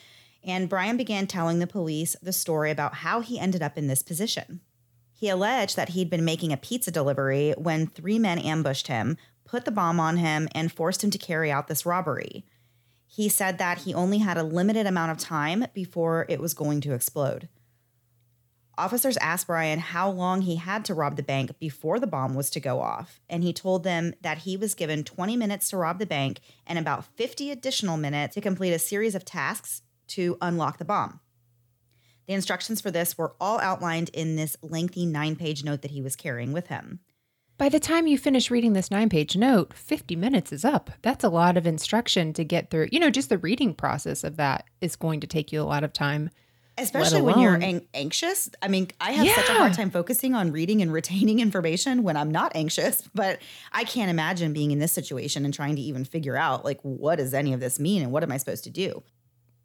and 0.45 0.69
Brian 0.69 0.97
began 0.97 1.27
telling 1.27 1.59
the 1.59 1.67
police 1.67 2.17
the 2.23 2.33
story 2.33 2.71
about 2.71 2.97
how 2.97 3.21
he 3.21 3.39
ended 3.39 3.63
up 3.63 3.77
in 3.77 3.87
this 3.87 4.03
position. 4.03 4.61
He 5.13 5.29
alleged 5.29 5.77
that 5.77 5.91
he'd 5.91 6.11
been 6.11 6.25
making 6.25 6.53
a 6.53 6.57
pizza 6.57 6.91
delivery 6.91 7.53
when 7.59 7.87
three 7.87 8.19
men 8.19 8.39
ambushed 8.39 8.87
him, 8.87 9.17
put 9.45 9.65
the 9.65 9.73
bomb 9.73 9.99
on 9.99 10.19
him, 10.19 10.49
and 10.53 10.71
forced 10.71 11.03
him 11.03 11.11
to 11.11 11.19
carry 11.19 11.51
out 11.51 11.67
this 11.67 11.85
robbery. 11.85 12.45
He 13.07 13.29
said 13.29 13.59
that 13.59 13.79
he 13.79 13.95
only 13.95 14.19
had 14.19 14.37
a 14.37 14.45
limited 14.45 14.87
amount 14.87 15.11
of 15.11 15.19
time 15.19 15.67
before 15.75 16.25
it 16.29 16.41
was 16.41 16.55
going 16.55 16.81
to 16.83 16.95
explode. 16.95 17.49
Officers 18.77 19.17
asked 19.17 19.49
Brian 19.49 19.81
how 19.81 20.09
long 20.09 20.43
he 20.43 20.55
had 20.55 20.85
to 20.85 20.95
rob 20.95 21.17
the 21.17 21.23
bank 21.25 21.59
before 21.59 21.99
the 21.99 22.07
bomb 22.07 22.37
was 22.37 22.49
to 22.51 22.61
go 22.61 22.81
off, 22.81 23.19
and 23.29 23.43
he 23.43 23.53
told 23.53 23.83
them 23.83 24.15
that 24.21 24.39
he 24.39 24.57
was 24.57 24.77
given 24.77 25.03
20 25.03 25.37
minutes 25.37 25.71
to 25.71 25.77
rob 25.77 25.99
the 25.99 26.07
bank 26.07 26.39
and 26.65 26.79
about 26.79 27.05
50 27.17 27.51
additional 27.51 27.97
minutes 27.97 28.35
to 28.35 28.41
complete 28.41 28.73
a 28.73 28.79
series 28.79 29.17
of 29.17 29.25
tasks 29.25 29.83
to 30.09 30.37
unlock 30.41 30.79
the 30.79 30.85
bomb. 30.85 31.21
The 32.27 32.35
instructions 32.35 32.81
for 32.81 32.91
this 32.91 33.17
were 33.17 33.35
all 33.41 33.59
outlined 33.59 34.11
in 34.11 34.37
this 34.37 34.57
lengthy 34.63 35.07
nine 35.07 35.35
page 35.35 35.65
note 35.65 35.83
that 35.83 35.93
he 35.93 36.03
was 36.03 36.15
carrying 36.15 36.53
with 36.53 36.67
him. 36.67 37.01
By 37.57 37.69
the 37.69 37.81
time 37.81 38.07
you 38.07 38.19
finish 38.19 38.53
reading 38.53 38.75
this 38.75 38.91
nine 38.91 39.09
page 39.09 39.35
note, 39.35 39.75
50 39.75 40.15
minutes 40.15 40.53
is 40.53 40.65
up. 40.65 40.91
That's 41.03 41.25
a 41.25 41.29
lot 41.29 41.57
of 41.57 41.67
instruction 41.67 42.33
to 42.35 42.45
get 42.45 42.71
through. 42.71 42.89
You 42.93 43.01
know, 43.01 43.11
just 43.11 43.31
the 43.31 43.39
reading 43.39 43.75
process 43.75 44.23
of 44.23 44.37
that 44.37 44.67
is 44.81 44.95
going 44.95 45.21
to 45.21 45.27
take 45.27 45.51
you 45.51 45.61
a 45.61 45.65
lot 45.65 45.83
of 45.83 45.93
time. 45.93 46.31
Especially 46.77 47.21
when 47.21 47.41
you're 47.41 47.55
an- 47.55 47.89
anxious. 47.95 48.49
I 48.63 48.69
mean, 48.69 48.89
I 49.01 49.11
have 49.11 49.27
yeah. 49.27 49.35
such 49.35 49.49
a 49.49 49.55
hard 49.55 49.73
time 49.73 49.91
focusing 49.91 50.35
on 50.35 50.53
reading 50.53 50.83
and 50.83 50.93
retaining 50.93 51.41
information 51.41 52.05
when 52.05 52.17
I'm 52.17 52.31
not 52.31 52.53
anxious, 52.55 53.03
but 53.13 53.41
I 53.73 53.83
can't 53.83 54.11
imagine 54.11 54.53
being 54.53 54.71
in 54.71 54.79
this 54.79 54.93
situation 54.93 55.45
and 55.45 55.53
trying 55.53 55.75
to 55.75 55.83
even 55.83 56.05
figure 56.05 56.37
out, 56.37 56.65
like, 56.65 56.79
what 56.83 57.17
does 57.17 57.35
any 57.35 57.53
of 57.53 57.59
this 57.59 57.81
mean 57.81 58.03
and 58.03 58.13
what 58.13 58.23
am 58.23 58.31
I 58.31 58.37
supposed 58.37 58.63
to 58.65 58.71
do? 58.71 59.03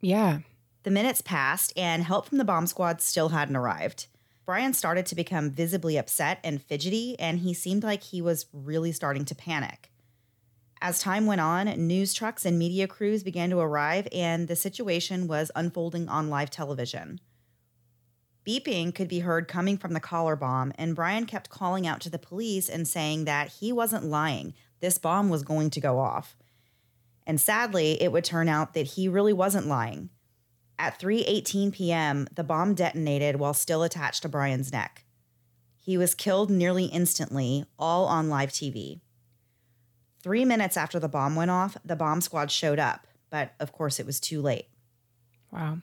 Yeah. 0.04 0.40
The 0.82 0.90
minutes 0.90 1.22
passed, 1.22 1.72
and 1.78 2.04
help 2.04 2.26
from 2.26 2.36
the 2.36 2.44
bomb 2.44 2.66
squad 2.66 3.00
still 3.00 3.30
hadn't 3.30 3.56
arrived. 3.56 4.06
Brian 4.44 4.74
started 4.74 5.06
to 5.06 5.14
become 5.14 5.50
visibly 5.50 5.96
upset 5.96 6.40
and 6.44 6.60
fidgety, 6.60 7.18
and 7.18 7.38
he 7.38 7.54
seemed 7.54 7.82
like 7.82 8.02
he 8.02 8.20
was 8.20 8.44
really 8.52 8.92
starting 8.92 9.24
to 9.24 9.34
panic. 9.34 9.90
As 10.82 11.00
time 11.00 11.24
went 11.24 11.40
on, 11.40 11.68
news 11.86 12.12
trucks 12.12 12.44
and 12.44 12.58
media 12.58 12.86
crews 12.86 13.22
began 13.22 13.48
to 13.48 13.60
arrive, 13.60 14.06
and 14.12 14.46
the 14.46 14.56
situation 14.56 15.26
was 15.26 15.50
unfolding 15.56 16.06
on 16.10 16.28
live 16.28 16.50
television. 16.50 17.18
Beeping 18.46 18.94
could 18.94 19.08
be 19.08 19.20
heard 19.20 19.48
coming 19.48 19.78
from 19.78 19.94
the 19.94 20.00
collar 20.00 20.36
bomb, 20.36 20.74
and 20.76 20.94
Brian 20.94 21.24
kept 21.24 21.48
calling 21.48 21.86
out 21.86 22.02
to 22.02 22.10
the 22.10 22.18
police 22.18 22.68
and 22.68 22.86
saying 22.86 23.24
that 23.24 23.48
he 23.48 23.72
wasn't 23.72 24.04
lying. 24.04 24.52
This 24.80 24.98
bomb 24.98 25.30
was 25.30 25.42
going 25.42 25.70
to 25.70 25.80
go 25.80 25.98
off. 25.98 26.36
And 27.26 27.40
sadly, 27.40 28.00
it 28.02 28.12
would 28.12 28.24
turn 28.24 28.48
out 28.48 28.74
that 28.74 28.88
he 28.88 29.08
really 29.08 29.32
wasn't 29.32 29.66
lying. 29.66 30.10
At 30.78 30.98
3:18 30.98 31.72
p.m., 31.72 32.26
the 32.34 32.44
bomb 32.44 32.74
detonated 32.74 33.36
while 33.36 33.54
still 33.54 33.82
attached 33.82 34.22
to 34.22 34.28
Brian's 34.28 34.72
neck. 34.72 35.04
He 35.78 35.96
was 35.96 36.14
killed 36.14 36.50
nearly 36.50 36.86
instantly, 36.86 37.66
all 37.78 38.06
on 38.06 38.28
live 38.28 38.50
TV. 38.50 39.00
Three 40.22 40.44
minutes 40.44 40.76
after 40.76 40.98
the 40.98 41.08
bomb 41.08 41.36
went 41.36 41.50
off, 41.50 41.76
the 41.84 41.96
bomb 41.96 42.22
squad 42.22 42.50
showed 42.50 42.78
up, 42.78 43.06
but 43.30 43.52
of 43.60 43.72
course 43.72 44.00
it 44.00 44.06
was 44.06 44.18
too 44.18 44.40
late. 44.40 44.68
Wow. 45.52 45.78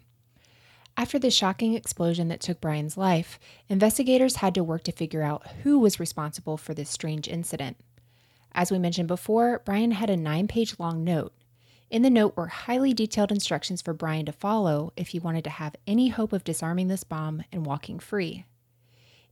After 0.97 1.17
the 1.17 1.31
shocking 1.31 1.73
explosion 1.73 2.27
that 2.27 2.41
took 2.41 2.59
Brian's 2.59 2.97
life, 2.97 3.39
investigators 3.69 4.37
had 4.37 4.53
to 4.55 4.63
work 4.63 4.83
to 4.83 4.91
figure 4.91 5.21
out 5.21 5.47
who 5.63 5.79
was 5.79 5.99
responsible 5.99 6.57
for 6.57 6.73
this 6.73 6.89
strange 6.89 7.27
incident. 7.27 7.77
As 8.53 8.71
we 8.71 8.79
mentioned 8.79 9.07
before, 9.07 9.61
Brian 9.65 9.91
had 9.91 10.09
a 10.09 10.17
nine 10.17 10.47
page 10.47 10.79
long 10.79 11.03
note. 11.03 11.33
In 11.89 12.01
the 12.01 12.09
note 12.09 12.37
were 12.37 12.47
highly 12.47 12.93
detailed 12.93 13.31
instructions 13.31 13.81
for 13.81 13.93
Brian 13.93 14.25
to 14.25 14.31
follow 14.31 14.93
if 14.95 15.09
he 15.09 15.19
wanted 15.19 15.43
to 15.43 15.49
have 15.49 15.75
any 15.85 16.09
hope 16.09 16.31
of 16.31 16.43
disarming 16.43 16.87
this 16.87 17.03
bomb 17.03 17.43
and 17.51 17.65
walking 17.65 17.99
free. 17.99 18.45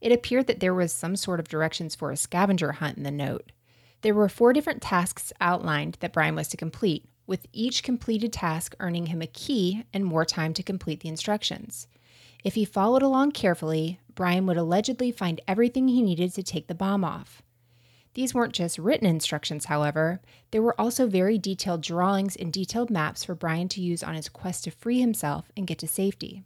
It 0.01 0.11
appeared 0.11 0.47
that 0.47 0.59
there 0.59 0.73
was 0.73 0.93
some 0.93 1.15
sort 1.15 1.39
of 1.39 1.47
directions 1.47 1.95
for 1.95 2.11
a 2.11 2.17
scavenger 2.17 2.73
hunt 2.73 2.97
in 2.97 3.03
the 3.03 3.11
note. 3.11 3.51
There 4.01 4.13
were 4.13 4.29
four 4.29 4.53
different 4.53 4.81
tasks 4.81 5.33
outlined 5.41 5.97
that 5.99 6.13
Brian 6.13 6.35
was 6.35 6.47
to 6.49 6.57
complete, 6.57 7.09
with 7.27 7.47
each 7.51 7.83
completed 7.83 8.31
task 8.31 8.75
earning 8.79 9.07
him 9.07 9.21
a 9.21 9.27
key 9.27 9.83
and 9.93 10.05
more 10.05 10.25
time 10.25 10.53
to 10.53 10.63
complete 10.63 11.01
the 11.01 11.09
instructions. 11.09 11.87
If 12.43 12.55
he 12.55 12.63
followed 12.63 13.03
along 13.03 13.33
carefully, 13.33 13.99
Brian 14.15 14.45
would 14.45 14.57
allegedly 14.57 15.11
find 15.11 15.41
everything 15.47 15.87
he 15.89 16.01
needed 16.01 16.33
to 16.33 16.43
take 16.43 16.67
the 16.67 16.75
bomb 16.75 17.03
off. 17.03 17.41
These 18.19 18.33
weren't 18.33 18.51
just 18.51 18.77
written 18.77 19.07
instructions, 19.07 19.63
however, 19.63 20.19
there 20.51 20.61
were 20.61 20.75
also 20.77 21.07
very 21.07 21.37
detailed 21.37 21.81
drawings 21.81 22.35
and 22.35 22.51
detailed 22.51 22.89
maps 22.89 23.23
for 23.23 23.33
Brian 23.33 23.69
to 23.69 23.81
use 23.81 24.03
on 24.03 24.13
his 24.13 24.27
quest 24.27 24.65
to 24.65 24.71
free 24.71 24.99
himself 24.99 25.49
and 25.55 25.65
get 25.65 25.79
to 25.79 25.87
safety. 25.87 26.43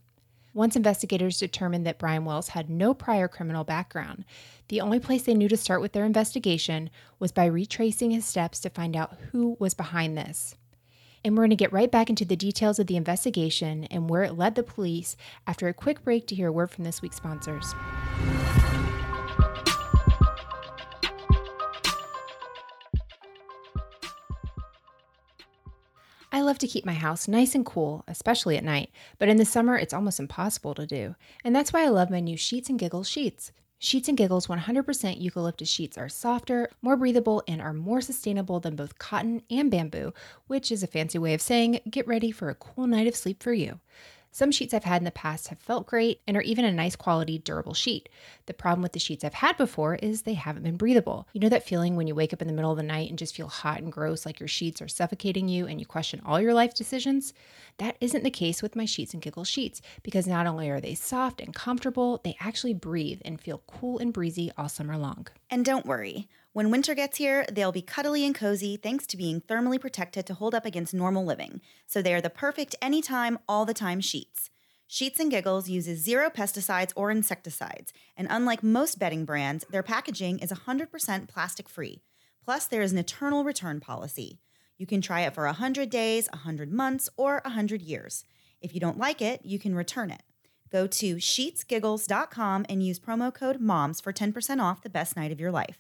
Once 0.53 0.75
investigators 0.75 1.39
determined 1.39 1.84
that 1.84 1.98
Brian 1.98 2.25
Wells 2.25 2.50
had 2.50 2.70
no 2.70 2.94
prior 2.94 3.27
criminal 3.27 3.63
background, 3.63 4.24
the 4.68 4.82
only 4.82 5.00
place 5.00 5.24
they 5.24 5.34
knew 5.34 5.50
to 5.50 5.58
start 5.58 5.82
with 5.82 5.94
their 5.94 6.06
investigation 6.06 6.92
was 7.18 7.32
by 7.32 7.46
retracing 7.46 8.12
his 8.12 8.24
steps 8.24 8.60
to 8.60 8.70
find 8.70 8.96
out 8.96 9.18
who 9.32 9.58
was 9.60 9.74
behind 9.74 10.15
this. 10.15 10.56
And 11.25 11.36
we're 11.36 11.42
going 11.42 11.50
to 11.50 11.56
get 11.56 11.74
right 11.74 11.89
back 11.89 12.08
into 12.08 12.24
the 12.24 12.36
details 12.36 12.77
of 12.77 12.86
the 12.86 12.98
investigation 12.98 13.86
and 13.86 14.12
where 14.12 14.22
it 14.22 14.38
led 14.38 14.53
the 14.53 14.62
police 14.62 15.18
after 15.48 15.68
a 15.68 15.74
quick 15.74 16.03
break 16.03 16.27
to 16.27 16.36
hear 16.36 16.50
a 16.50 16.53
word 16.53 16.70
from 16.70 16.84
this 16.84 17.01
week's 17.01 17.18
sponsors. 17.18 17.74
I 26.33 26.41
love 26.41 26.57
to 26.59 26.67
keep 26.67 26.83
my 26.83 26.95
house 26.95 27.27
nice 27.27 27.53
and 27.53 27.63
cool, 27.63 28.03
especially 28.07 28.57
at 28.57 28.63
night, 28.63 28.89
but 29.19 29.29
in 29.29 29.37
the 29.37 29.45
summer 29.45 29.77
it's 29.77 29.93
almost 29.93 30.19
impossible 30.19 30.73
to 30.73 30.87
do. 30.87 31.15
And 31.43 31.55
that's 31.55 31.71
why 31.71 31.85
I 31.85 31.89
love 31.89 32.09
my 32.09 32.21
new 32.21 32.37
Sheets 32.37 32.69
and 32.69 32.79
Giggles 32.79 33.07
sheets. 33.07 33.51
Sheets 33.77 34.07
and 34.07 34.17
Giggles 34.17 34.47
100% 34.47 35.21
eucalyptus 35.21 35.69
sheets 35.69 35.95
are 35.95 36.09
softer, 36.09 36.71
more 36.81 36.97
breathable, 36.97 37.43
and 37.47 37.61
are 37.61 37.71
more 37.71 38.01
sustainable 38.01 38.59
than 38.59 38.75
both 38.75 38.97
cotton 38.97 39.43
and 39.51 39.69
bamboo, 39.69 40.11
which 40.47 40.71
is 40.71 40.81
a 40.81 40.87
fancy 40.87 41.19
way 41.19 41.35
of 41.35 41.41
saying 41.41 41.79
get 41.87 42.07
ready 42.07 42.31
for 42.31 42.49
a 42.49 42.55
cool 42.55 42.87
night 42.87 43.05
of 43.05 43.15
sleep 43.15 43.43
for 43.43 43.53
you. 43.53 43.79
Some 44.33 44.51
sheets 44.51 44.73
I've 44.73 44.83
had 44.83 44.99
in 44.99 45.05
the 45.05 45.11
past 45.11 45.49
have 45.49 45.59
felt 45.59 45.85
great 45.85 46.21
and 46.27 46.35
are 46.35 46.41
even 46.41 46.65
a 46.65 46.71
nice 46.71 46.95
quality, 46.95 47.37
durable 47.37 47.75
sheet. 47.75 48.09
The 48.47 48.53
problem 48.55 48.81
with 48.81 48.93
the 48.93 48.99
sheets 48.99 49.23
I've 49.23 49.35
had 49.35 49.57
before 49.57 49.93
is 49.97 50.23
they 50.23 50.33
haven't 50.33 50.63
been 50.63 50.75
breathable. 50.75 51.27
You 51.33 51.39
know 51.39 51.49
that 51.49 51.67
feeling 51.67 51.95
when 51.95 52.07
you 52.07 52.15
wake 52.15 52.33
up 52.33 52.41
in 52.41 52.47
the 52.47 52.53
middle 52.53 52.71
of 52.71 52.77
the 52.77 52.81
night 52.81 53.09
and 53.11 53.19
just 53.19 53.35
feel 53.35 53.47
hot 53.47 53.81
and 53.81 53.91
gross, 53.91 54.25
like 54.25 54.39
your 54.39 54.47
sheets 54.47 54.81
are 54.81 54.87
suffocating 54.87 55.47
you 55.47 55.67
and 55.67 55.79
you 55.79 55.85
question 55.85 56.19
all 56.25 56.41
your 56.41 56.55
life 56.55 56.73
decisions? 56.73 57.31
That 57.77 57.95
isn't 58.01 58.23
the 58.23 58.31
case 58.31 58.63
with 58.63 58.75
my 58.75 58.85
Sheets 58.85 59.13
and 59.13 59.21
Giggles 59.21 59.47
sheets 59.47 59.83
because 60.01 60.25
not 60.25 60.47
only 60.47 60.67
are 60.67 60.81
they 60.81 60.95
soft 60.95 61.39
and 61.39 61.53
comfortable, 61.53 62.19
they 62.23 62.35
actually 62.39 62.73
breathe 62.73 63.21
and 63.23 63.39
feel 63.39 63.61
cool 63.67 63.99
and 63.99 64.11
breezy 64.11 64.51
all 64.57 64.67
summer 64.67 64.97
long. 64.97 65.27
And 65.51 65.63
don't 65.63 65.85
worry. 65.85 66.27
When 66.53 66.69
winter 66.69 66.93
gets 66.93 67.17
here, 67.17 67.48
they'll 67.51 67.72
be 67.72 67.81
cuddly 67.81 68.24
and 68.24 68.36
cozy 68.36 68.77
thanks 68.77 69.07
to 69.07 69.17
being 69.17 69.41
thermally 69.41 69.81
protected 69.81 70.27
to 70.27 70.36
hold 70.36 70.53
up 70.53 70.67
against 70.67 70.93
normal 70.93 71.25
living. 71.25 71.62
So 71.88 72.00
they 72.00 72.13
are 72.13 72.22
the 72.22 72.29
perfect 72.29 72.75
anytime, 72.79 73.39
all 73.50 73.65
the 73.65 73.74
time 73.74 74.00
sheets. 74.00 74.51
Sheets 74.86 75.19
and 75.19 75.31
Giggles 75.31 75.67
uses 75.67 76.03
zero 76.03 76.29
pesticides 76.29 76.93
or 76.95 77.10
insecticides, 77.10 77.91
and 78.15 78.27
unlike 78.29 78.62
most 78.62 79.00
bedding 79.00 79.25
brands, 79.25 79.65
their 79.72 79.81
packaging 79.81 80.38
is 80.38 80.51
100% 80.51 81.27
plastic 81.27 81.67
free. 81.67 82.03
Plus, 82.45 82.67
there 82.67 82.83
is 82.83 82.91
an 82.91 83.00
eternal 83.00 83.43
return 83.43 83.79
policy. 83.79 84.39
You 84.77 84.86
can 84.86 85.01
try 85.01 85.22
it 85.22 85.33
for 85.33 85.48
100 85.48 85.89
days, 85.89 86.29
100 86.31 86.72
months, 86.72 87.10
or 87.17 87.41
100 87.45 87.81
years. 87.81 88.25
If 88.62 88.75
you 88.75 88.79
don't 88.79 89.00
like 89.00 89.24
it, 89.24 89.41
you 89.43 89.57
can 89.57 89.74
return 89.74 90.12
it. 90.12 90.22
Go 90.72 90.86
to 90.86 91.15
sheetsgiggles.com 91.15 92.67
and 92.69 92.86
use 92.86 93.00
promo 93.00 93.33
code 93.33 93.60
MOMS 93.60 94.00
for 94.00 94.13
10% 94.13 94.62
off 94.62 94.83
the 94.83 94.89
best 94.89 95.15
night 95.15 95.31
of 95.31 95.39
your 95.39 95.51
life. 95.51 95.79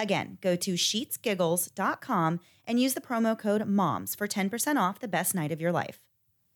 Again, 0.00 0.38
go 0.40 0.56
to 0.56 0.74
sheetsgiggles.com 0.74 2.40
and 2.66 2.80
use 2.80 2.94
the 2.94 3.02
promo 3.02 3.38
code 3.38 3.66
MOMS 3.66 4.14
for 4.14 4.26
10% 4.26 4.76
off 4.76 4.98
the 4.98 5.06
best 5.06 5.34
night 5.34 5.52
of 5.52 5.60
your 5.60 5.72
life. 5.72 6.00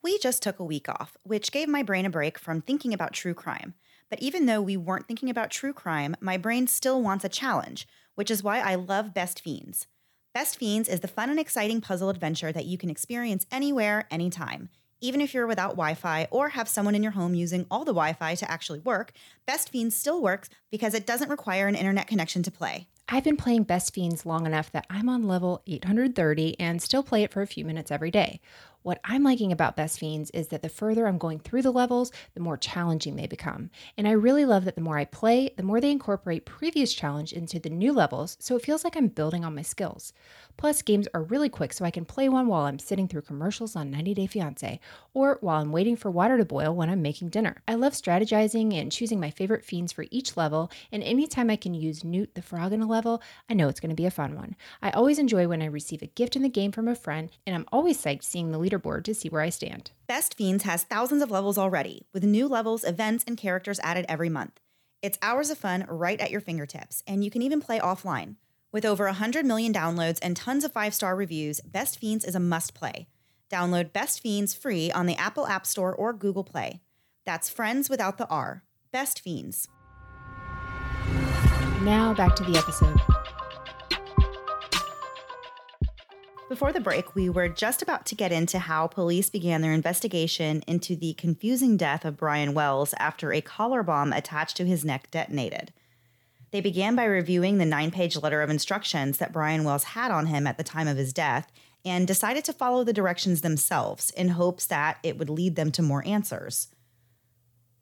We 0.03 0.19
just 0.19 0.43
took 0.43 0.59
a 0.59 0.65
week 0.65 0.89
off, 0.89 1.19
which 1.25 1.53
gave 1.53 1.69
my 1.69 1.83
brain 1.83 2.07
a 2.07 2.11
break 2.11 2.39
from 2.39 2.63
thinking 2.63 2.95
about 2.95 3.13
true 3.13 3.35
crime. 3.35 3.75
But 4.09 4.21
even 4.21 4.47
though 4.47 4.63
we 4.63 4.79
weren't 4.79 5.07
thinking 5.07 5.29
about 5.29 5.51
true 5.51 5.75
crime, 5.75 6.17
my 6.21 6.39
brain 6.39 6.67
still 6.67 7.03
wants 7.03 7.23
a 7.23 7.29
challenge, 7.29 7.87
which 8.15 8.31
is 8.31 8.43
why 8.43 8.61
I 8.61 8.77
love 8.77 9.13
Best 9.13 9.43
Fiends. 9.43 9.89
Best 10.33 10.59
Fiends 10.59 10.89
is 10.89 11.01
the 11.01 11.09
fun 11.09 11.29
and 11.29 11.39
exciting 11.39 11.83
puzzle 11.83 12.09
adventure 12.09 12.51
that 12.51 12.65
you 12.65 12.79
can 12.79 12.89
experience 12.89 13.45
anywhere, 13.53 14.07
anytime. 14.11 14.71
Even 15.03 15.21
if 15.21 15.35
you're 15.35 15.47
without 15.47 15.73
Wi 15.73 15.93
Fi 15.93 16.29
or 16.31 16.51
have 16.51 16.67
someone 16.67 16.95
in 16.95 17.03
your 17.03 17.13
home 17.13 17.35
using 17.35 17.67
all 17.71 17.85
the 17.85 17.93
Wi 17.93 18.15
Fi 18.15 18.37
to 18.37 18.51
actually 18.51 18.81
work, 18.81 19.13
Best 19.47 19.69
Fiends 19.69 19.95
still 19.95 20.23
works 20.23 20.49
because 20.71 20.95
it 20.95 21.07
doesn't 21.07 21.29
require 21.29 21.67
an 21.67 21.75
internet 21.75 22.07
connection 22.07 22.43
to 22.43 22.51
play. 22.51 22.89
I've 23.09 23.25
been 23.25 23.37
playing 23.37 23.65
Best 23.65 23.93
Fiends 23.93 24.25
long 24.25 24.47
enough 24.47 24.73
that 24.73 24.87
I'm 24.89 25.11
on 25.11 25.29
level 25.29 25.63
830 25.67 26.59
and 26.59 26.81
still 26.81 27.03
play 27.03 27.23
it 27.23 27.33
for 27.33 27.43
a 27.43 27.47
few 27.47 27.65
minutes 27.65 27.91
every 27.91 28.11
day. 28.11 28.41
What 28.85 29.01
I'm 29.03 29.23
liking 29.23 29.51
about 29.51 29.77
Best 29.77 29.99
Fiends 29.99 30.31
is 30.33 30.49
that 30.49 30.61
the 30.61 30.69
further 30.69 31.07
I'm 31.07 31.17
going 31.17 31.39
through 31.39 31.63
the 31.63 31.71
levels, 31.71 32.13
the 32.35 32.41
more 32.41 32.59
challenging 32.59 33.17
they 33.17 33.27
become. 33.27 33.71
And 33.97 34.07
I 34.07 34.11
really 34.11 34.45
love 34.45 34.67
that 34.67 34.75
the 34.75 34.83
more 34.83 34.99
I 34.99 35.07
play, 35.07 35.55
the 35.57 35.63
more 35.63 35.81
they 35.81 35.91
incorporate 35.91 36.45
previous 36.45 36.93
challenge 36.93 37.33
into 37.33 37.59
the 37.59 37.71
new 37.71 37.95
levels, 37.95 38.37
so 38.41 38.57
it 38.57 38.63
feels 38.63 38.85
like 38.85 38.95
I'm 38.95 39.09
building 39.09 39.43
on 39.43 39.55
my 39.55 39.63
skills. 39.63 40.13
Plus, 40.59 40.83
games 40.83 41.09
are 41.15 41.23
really 41.23 41.49
quick, 41.49 41.73
so 41.73 41.87
I 41.87 41.91
can 41.91 42.05
play 42.05 42.29
one 42.29 42.47
while 42.47 42.67
I'm 42.67 42.79
sitting 42.79 43.09
through 43.09 43.23
commercials 43.23 43.75
on 43.75 43.91
90 43.91 44.13
Day 44.13 44.27
Fiancé, 44.27 44.81
or 45.15 45.39
while 45.41 45.63
I'm 45.63 45.73
waiting 45.73 45.97
for 45.97 46.11
water 46.11 46.37
to 46.37 46.45
boil 46.45 46.77
when 46.77 46.91
I'm 46.91 47.01
making 47.01 47.31
dinner. 47.31 47.63
I 47.67 47.77
love 47.77 47.95
strategizing 47.95 48.75
and 48.75 48.93
choosing 48.93 49.19
my 49.19 49.31
favorite 49.31 49.65
fiends 49.65 49.93
for 49.93 50.05
each 50.11 50.37
level, 50.37 50.71
and 50.93 51.03
anytime 51.03 51.49
I 51.49 51.57
can 51.57 51.73
use 51.73 52.05
Newt 52.05 52.35
the 52.35 52.43
Frog 52.43 52.75
in 52.75 52.83
a 52.83 52.87
level, 52.87 53.23
I 53.49 53.55
know 53.55 53.69
it's 53.69 53.81
going 53.81 53.89
to 53.89 53.97
be 53.97 54.05
a 54.05 54.11
fun 54.11 54.37
one. 54.37 54.57
I 54.83 54.91
always 54.91 55.19
enjoy 55.19 55.49
when 55.49 55.63
I 55.63 55.67
receive 55.67 56.03
a 56.03 56.07
gift 56.07 56.37
in 56.37 56.43
the 56.43 56.51
game 56.51 56.71
from 56.71 56.87
a 56.87 56.95
friend, 56.95 57.31
and 57.47 57.57
I'm 57.57 57.67
always 57.73 57.99
psyched 57.99 58.25
seeing 58.25 58.53
the 58.53 58.59
leaderboard 58.75 59.05
to 59.05 59.15
see 59.15 59.29
where 59.29 59.41
I 59.41 59.49
stand. 59.49 59.93
Best 60.07 60.37
Fiends 60.37 60.65
has 60.65 60.85
thousands 60.85 61.23
of 61.23 61.31
levels 61.31 61.59
already, 61.59 62.07
with 62.13 62.25
new 62.25 62.49
levels, 62.49 62.85
events, 62.85 63.25
and 63.27 63.37
characters 63.37 63.81
added 63.83 64.05
every 64.09 64.29
month. 64.29 64.61
It's 65.03 65.19
hours 65.23 65.51
of 65.51 65.59
fun 65.59 65.85
right 65.89 66.21
at 66.21 66.31
your 66.31 66.41
fingertips, 66.41 67.03
and 67.07 67.25
you 67.25 67.31
can 67.31 67.43
even 67.43 67.61
play 67.61 67.79
offline. 67.79 68.37
With 68.73 68.85
over 68.85 69.05
100 69.05 69.45
million 69.45 69.73
downloads 69.73 70.19
and 70.23 70.37
tons 70.37 70.65
of 70.65 70.73
five 70.73 70.95
star 70.95 71.15
reviews, 71.15 71.61
Best 71.61 71.99
Fiends 71.99 72.25
is 72.25 72.35
a 72.35 72.41
must 72.41 72.75
play. 72.75 73.07
Download 73.51 73.93
Best 73.93 74.21
Fiends 74.21 74.55
free 74.55 74.91
on 74.91 75.07
the 75.07 75.17
Apple 75.17 75.47
App 75.47 75.67
Store 75.67 75.95
or 75.95 76.13
Google 76.13 76.43
Play. 76.45 76.81
That's 77.25 77.49
friends 77.49 77.89
without 77.89 78.19
the 78.19 78.27
R. 78.29 78.65
Best 78.91 79.21
Fiends. 79.21 79.69
Now 81.83 82.15
back 82.17 82.35
to 82.37 82.43
the 82.45 82.57
episode. 82.57 83.01
Before 86.55 86.73
the 86.73 86.79
break, 86.79 87.17
we 87.17 87.29
were 87.29 87.49
just 87.49 87.83
about 87.83 88.07
to 88.07 88.15
get 88.15 88.31
into 88.31 88.61
how 88.61 88.87
police 88.87 89.29
began 89.29 89.61
their 89.61 89.73
investigation 89.73 90.63
into 90.69 90.95
the 90.95 91.15
confusing 91.15 91.77
death 91.77 92.05
of 92.05 92.17
Brian 92.17 92.55
Wells 92.55 92.95
after 92.97 93.33
a 93.33 93.41
collar 93.41 93.83
bomb 93.83 94.13
attached 94.13 94.57
to 94.59 94.65
his 94.65 94.85
neck 94.85 95.11
detonated. 95.11 95.73
They 96.53 96.61
began 96.61 96.95
by 96.95 97.07
reviewing 97.07 97.59
the 97.59 97.65
nine 97.65 97.91
page 97.91 98.17
letter 98.17 98.41
of 98.41 98.51
instructions 98.51 99.19
that 99.19 99.33
Brian 99.33 99.65
Wells 99.65 99.83
had 99.83 100.13
on 100.13 100.27
him 100.27 100.47
at 100.47 100.57
the 100.57 100.63
time 100.63 100.87
of 100.87 100.97
his 100.97 101.13
death 101.13 101.51
and 101.85 102.07
decided 102.07 102.45
to 102.45 102.53
follow 102.53 102.85
the 102.85 102.93
directions 102.93 103.41
themselves 103.41 104.11
in 104.11 104.29
hopes 104.29 104.65
that 104.67 104.99
it 105.03 105.19
would 105.19 105.31
lead 105.31 105.57
them 105.57 105.73
to 105.73 105.83
more 105.83 106.07
answers. 106.07 106.69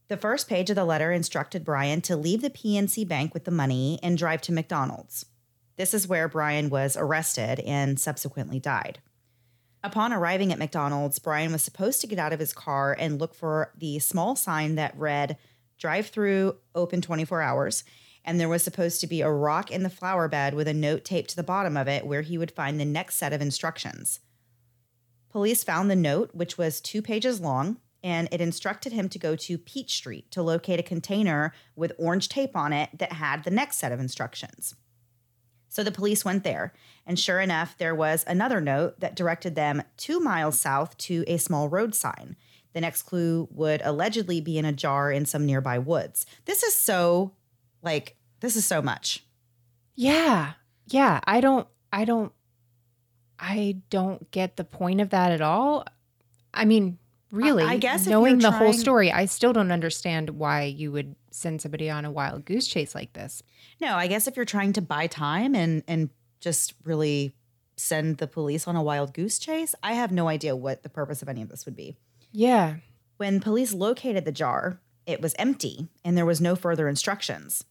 The 0.08 0.16
first 0.16 0.48
page 0.48 0.70
of 0.70 0.76
the 0.76 0.86
letter 0.86 1.12
instructed 1.12 1.62
Brian 1.62 2.00
to 2.00 2.16
leave 2.16 2.40
the 2.40 2.48
PNC 2.48 3.06
Bank 3.06 3.34
with 3.34 3.44
the 3.44 3.50
money 3.50 4.00
and 4.02 4.16
drive 4.16 4.40
to 4.40 4.52
McDonald's. 4.52 5.26
This 5.76 5.94
is 5.94 6.08
where 6.08 6.28
Brian 6.28 6.70
was 6.70 6.96
arrested 6.96 7.60
and 7.60 7.98
subsequently 7.98 8.60
died. 8.60 9.00
Upon 9.84 10.12
arriving 10.12 10.52
at 10.52 10.58
McDonald's, 10.58 11.18
Brian 11.18 11.50
was 11.50 11.62
supposed 11.62 12.00
to 12.00 12.06
get 12.06 12.18
out 12.18 12.32
of 12.32 12.38
his 12.38 12.52
car 12.52 12.96
and 12.98 13.18
look 13.18 13.34
for 13.34 13.72
the 13.76 13.98
small 13.98 14.36
sign 14.36 14.76
that 14.76 14.96
read, 14.96 15.36
Drive 15.78 16.06
through, 16.06 16.58
open 16.76 17.00
24 17.00 17.42
hours, 17.42 17.82
and 18.24 18.38
there 18.38 18.48
was 18.48 18.62
supposed 18.62 19.00
to 19.00 19.08
be 19.08 19.20
a 19.20 19.30
rock 19.30 19.72
in 19.72 19.82
the 19.82 19.90
flower 19.90 20.28
bed 20.28 20.54
with 20.54 20.68
a 20.68 20.74
note 20.74 21.04
taped 21.04 21.30
to 21.30 21.36
the 21.36 21.42
bottom 21.42 21.76
of 21.76 21.88
it 21.88 22.06
where 22.06 22.22
he 22.22 22.38
would 22.38 22.52
find 22.52 22.78
the 22.78 22.84
next 22.84 23.16
set 23.16 23.32
of 23.32 23.40
instructions. 23.40 24.20
Police 25.28 25.64
found 25.64 25.90
the 25.90 25.96
note, 25.96 26.30
which 26.32 26.56
was 26.56 26.80
two 26.80 27.02
pages 27.02 27.40
long. 27.40 27.78
and 28.04 28.28
it 28.32 28.40
instructed 28.40 28.92
him 28.92 29.08
to 29.08 29.18
go 29.18 29.36
to 29.36 29.56
Peach 29.56 29.94
Street 29.94 30.28
to 30.32 30.42
locate 30.42 30.80
a 30.80 30.82
container 30.82 31.52
with 31.76 31.92
orange 31.98 32.28
tape 32.28 32.56
on 32.56 32.72
it 32.72 32.90
that 32.98 33.12
had 33.12 33.44
the 33.44 33.50
next 33.50 33.76
set 33.76 33.92
of 33.92 34.00
instructions. 34.00 34.74
So 35.72 35.82
the 35.82 35.90
police 35.90 36.22
went 36.22 36.44
there, 36.44 36.74
and 37.06 37.18
sure 37.18 37.40
enough, 37.40 37.78
there 37.78 37.94
was 37.94 38.26
another 38.26 38.60
note 38.60 39.00
that 39.00 39.16
directed 39.16 39.54
them 39.54 39.82
two 39.96 40.20
miles 40.20 40.60
south 40.60 40.98
to 40.98 41.24
a 41.26 41.38
small 41.38 41.70
road 41.70 41.94
sign. 41.94 42.36
The 42.74 42.82
next 42.82 43.04
clue 43.04 43.48
would 43.50 43.80
allegedly 43.82 44.42
be 44.42 44.58
in 44.58 44.66
a 44.66 44.72
jar 44.74 45.10
in 45.10 45.24
some 45.24 45.46
nearby 45.46 45.78
woods. 45.78 46.26
This 46.44 46.62
is 46.62 46.74
so, 46.74 47.32
like, 47.80 48.16
this 48.40 48.54
is 48.54 48.66
so 48.66 48.82
much. 48.82 49.24
Yeah. 49.94 50.52
Yeah. 50.88 51.20
I 51.24 51.40
don't, 51.40 51.66
I 51.90 52.04
don't, 52.04 52.32
I 53.38 53.78
don't 53.88 54.30
get 54.30 54.58
the 54.58 54.64
point 54.64 55.00
of 55.00 55.08
that 55.08 55.32
at 55.32 55.40
all. 55.40 55.86
I 56.52 56.66
mean, 56.66 56.98
really, 57.30 57.64
I 57.64 57.78
guess 57.78 58.06
knowing 58.06 58.40
you're 58.40 58.50
the 58.50 58.58
whole 58.58 58.74
story, 58.74 59.10
I 59.10 59.24
still 59.24 59.54
don't 59.54 59.72
understand 59.72 60.28
why 60.28 60.64
you 60.64 60.92
would 60.92 61.16
send 61.32 61.60
somebody 61.60 61.90
on 61.90 62.04
a 62.04 62.10
wild 62.10 62.44
goose 62.44 62.66
chase 62.66 62.94
like 62.94 63.12
this. 63.12 63.42
No, 63.80 63.94
I 63.96 64.06
guess 64.06 64.26
if 64.26 64.36
you're 64.36 64.44
trying 64.44 64.72
to 64.74 64.82
buy 64.82 65.06
time 65.06 65.54
and 65.54 65.82
and 65.88 66.10
just 66.40 66.74
really 66.84 67.34
send 67.76 68.18
the 68.18 68.26
police 68.26 68.68
on 68.68 68.76
a 68.76 68.82
wild 68.82 69.14
goose 69.14 69.38
chase, 69.38 69.74
I 69.82 69.94
have 69.94 70.12
no 70.12 70.28
idea 70.28 70.54
what 70.56 70.82
the 70.82 70.88
purpose 70.88 71.22
of 71.22 71.28
any 71.28 71.42
of 71.42 71.48
this 71.48 71.64
would 71.64 71.76
be. 71.76 71.96
Yeah. 72.30 72.76
When 73.16 73.40
police 73.40 73.72
located 73.72 74.24
the 74.24 74.32
jar, 74.32 74.80
it 75.06 75.20
was 75.20 75.34
empty 75.38 75.88
and 76.04 76.16
there 76.16 76.26
was 76.26 76.40
no 76.40 76.54
further 76.54 76.88
instructions. 76.88 77.64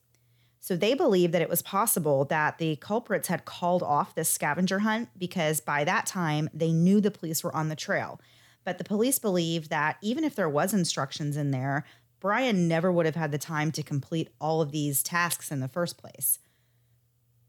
So 0.59 0.75
they 0.75 0.93
believed 0.93 1.33
that 1.33 1.41
it 1.41 1.49
was 1.49 1.63
possible 1.63 2.25
that 2.25 2.59
the 2.59 2.75
culprits 2.75 3.27
had 3.27 3.45
called 3.45 3.81
off 3.81 4.13
this 4.13 4.29
scavenger 4.29 4.79
hunt 4.79 5.09
because 5.17 5.59
by 5.59 5.83
that 5.85 6.05
time 6.05 6.49
they 6.53 6.71
knew 6.71 7.01
the 7.01 7.09
police 7.09 7.43
were 7.43 7.55
on 7.55 7.69
the 7.69 7.75
trail. 7.75 8.21
But 8.63 8.77
the 8.77 8.83
police 8.83 9.17
believed 9.17 9.71
that 9.71 9.97
even 10.01 10.23
if 10.23 10.35
there 10.35 10.49
was 10.49 10.71
instructions 10.71 11.35
in 11.35 11.49
there, 11.49 11.83
Brian 12.21 12.67
never 12.67 12.91
would 12.91 13.07
have 13.07 13.15
had 13.15 13.31
the 13.31 13.37
time 13.37 13.71
to 13.73 13.83
complete 13.83 14.29
all 14.39 14.61
of 14.61 14.71
these 14.71 15.03
tasks 15.03 15.51
in 15.51 15.59
the 15.59 15.67
first 15.67 15.97
place. 15.97 16.39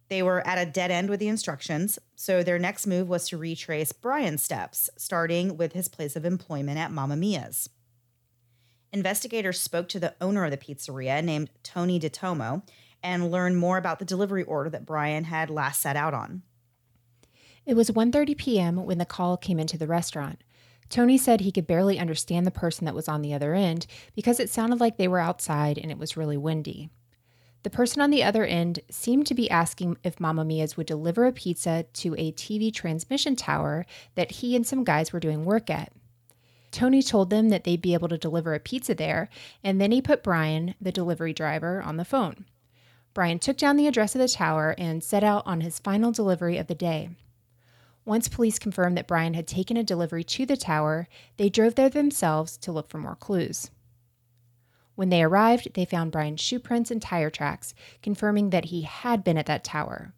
They 0.09 0.23
were 0.23 0.45
at 0.47 0.59
a 0.59 0.71
dead 0.71 0.91
end 0.91 1.11
with 1.11 1.21
the 1.21 1.29
instructions, 1.29 1.99
so 2.17 2.43
their 2.43 2.59
next 2.59 2.87
move 2.87 3.09
was 3.09 3.29
to 3.29 3.38
retrace 3.38 3.93
Brian's 3.93 4.43
steps, 4.43 4.91
starting 4.97 5.57
with 5.59 5.75
his 5.75 5.88
place 5.88 6.17
of 6.17 6.25
employment 6.25 6.79
at 6.79 6.91
Mamma 6.91 7.17
Mia's. 7.17 7.69
Investigators 8.93 9.61
spoke 9.61 9.88
to 9.91 10.00
the 10.00 10.14
owner 10.21 10.45
of 10.45 10.50
the 10.50 10.57
pizzeria 10.57 11.23
named 11.23 11.50
Tony 11.62 12.00
DiTomo 12.00 12.62
and 13.02 13.31
learned 13.31 13.59
more 13.59 13.76
about 13.76 13.99
the 13.99 14.05
delivery 14.05 14.43
order 14.43 14.71
that 14.71 14.87
Brian 14.87 15.25
had 15.25 15.50
last 15.50 15.81
set 15.83 15.97
out 15.97 16.14
on. 16.14 16.43
It 17.67 17.75
was 17.75 17.91
1:30 17.91 18.37
p.m. 18.37 18.85
when 18.85 18.99
the 18.99 19.05
call 19.05 19.37
came 19.37 19.59
into 19.59 19.79
the 19.79 19.87
restaurant. 19.87 20.43
Tony 20.92 21.16
said 21.16 21.40
he 21.40 21.50
could 21.50 21.66
barely 21.66 21.99
understand 21.99 22.46
the 22.46 22.50
person 22.50 22.84
that 22.84 22.94
was 22.94 23.08
on 23.08 23.22
the 23.22 23.32
other 23.32 23.54
end 23.54 23.87
because 24.14 24.38
it 24.38 24.50
sounded 24.50 24.78
like 24.78 24.99
they 24.99 25.08
were 25.08 25.18
outside 25.18 25.78
and 25.78 25.90
it 25.90 25.96
was 25.96 26.18
really 26.18 26.37
windy. 26.37 26.90
The 27.62 27.70
person 27.70 28.02
on 28.02 28.11
the 28.11 28.22
other 28.22 28.44
end 28.44 28.80
seemed 28.90 29.26
to 29.28 29.34
be 29.34 29.49
asking 29.49 29.96
if 30.04 30.20
Mamma 30.20 30.44
Mia's 30.44 30.76
would 30.76 30.87
deliver 30.87 31.25
a 31.25 31.32
pizza 31.32 31.87
to 31.94 32.14
a 32.18 32.32
TV 32.32 32.70
transmission 32.75 33.37
tower 33.37 33.87
that 34.16 34.32
he 34.32 34.54
and 34.54 34.66
some 34.66 34.84
guys 34.84 35.14
were 35.14 35.18
doing 35.18 35.46
work 35.46 35.70
at. 35.70 35.94
Tony 36.70 37.02
told 37.02 37.30
them 37.30 37.49
that 37.49 37.64
they'd 37.64 37.80
be 37.80 37.94
able 37.94 38.08
to 38.08 38.18
deliver 38.18 38.52
a 38.52 38.61
pizza 38.61 38.94
there, 38.94 39.30
and 39.64 39.80
then 39.80 39.92
he 39.92 40.02
put 40.02 40.22
Brian, 40.22 40.75
the 40.78 40.92
delivery 40.92 41.32
driver, 41.32 41.80
on 41.80 41.96
the 41.96 42.04
phone. 42.04 42.44
Brian 43.14 43.38
took 43.38 43.56
down 43.56 43.76
the 43.76 43.87
address 43.87 44.14
of 44.14 44.20
the 44.20 44.28
tower 44.28 44.75
and 44.76 45.02
set 45.02 45.25
out 45.25 45.46
on 45.46 45.62
his 45.62 45.78
final 45.78 46.12
delivery 46.12 46.59
of 46.59 46.66
the 46.66 46.74
day. 46.74 47.09
Once 48.05 48.29
police 48.29 48.59
confirmed 48.59 48.97
that 48.97 49.07
Brian 49.07 49.35
had 49.35 49.47
taken 49.47 49.77
a 49.77 49.85
delivery 49.85 50.25
to 50.25 50.45
the 50.45 50.57
tower, 50.57 51.07
they 51.37 51.49
drove 51.49 51.77
there 51.77 51.88
themselves 51.88 52.57
to 52.57 52.73
look 52.73 52.88
for 52.88 52.99
more 52.99 53.15
clues. 53.15 53.71
When 54.95 55.09
they 55.09 55.23
arrived, 55.23 55.75
they 55.75 55.85
found 55.85 56.12
Brian's 56.12 56.41
shoe 56.41 56.59
prints 56.59 56.91
and 56.91 57.01
tire 57.01 57.31
tracks, 57.31 57.75
confirming 58.03 58.51
that 58.51 58.67
he 58.67 58.83
had 58.83 59.25
been 59.25 59.38
at 59.38 59.47
that 59.47 59.65
tower. 59.65 60.15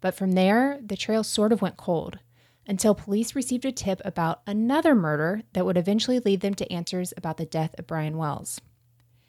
But 0.00 0.14
from 0.14 0.32
there, 0.32 0.78
the 0.82 0.96
trail 0.96 1.24
sort 1.24 1.52
of 1.52 1.60
went 1.60 1.76
cold 1.76 2.18
until 2.66 2.94
police 2.94 3.34
received 3.34 3.64
a 3.64 3.72
tip 3.72 4.00
about 4.04 4.42
another 4.46 4.94
murder 4.94 5.42
that 5.52 5.64
would 5.64 5.76
eventually 5.76 6.18
lead 6.18 6.40
them 6.40 6.54
to 6.54 6.72
answers 6.72 7.12
about 7.16 7.36
the 7.36 7.46
death 7.46 7.74
of 7.78 7.86
Brian 7.86 8.16
Wells. 8.16 8.60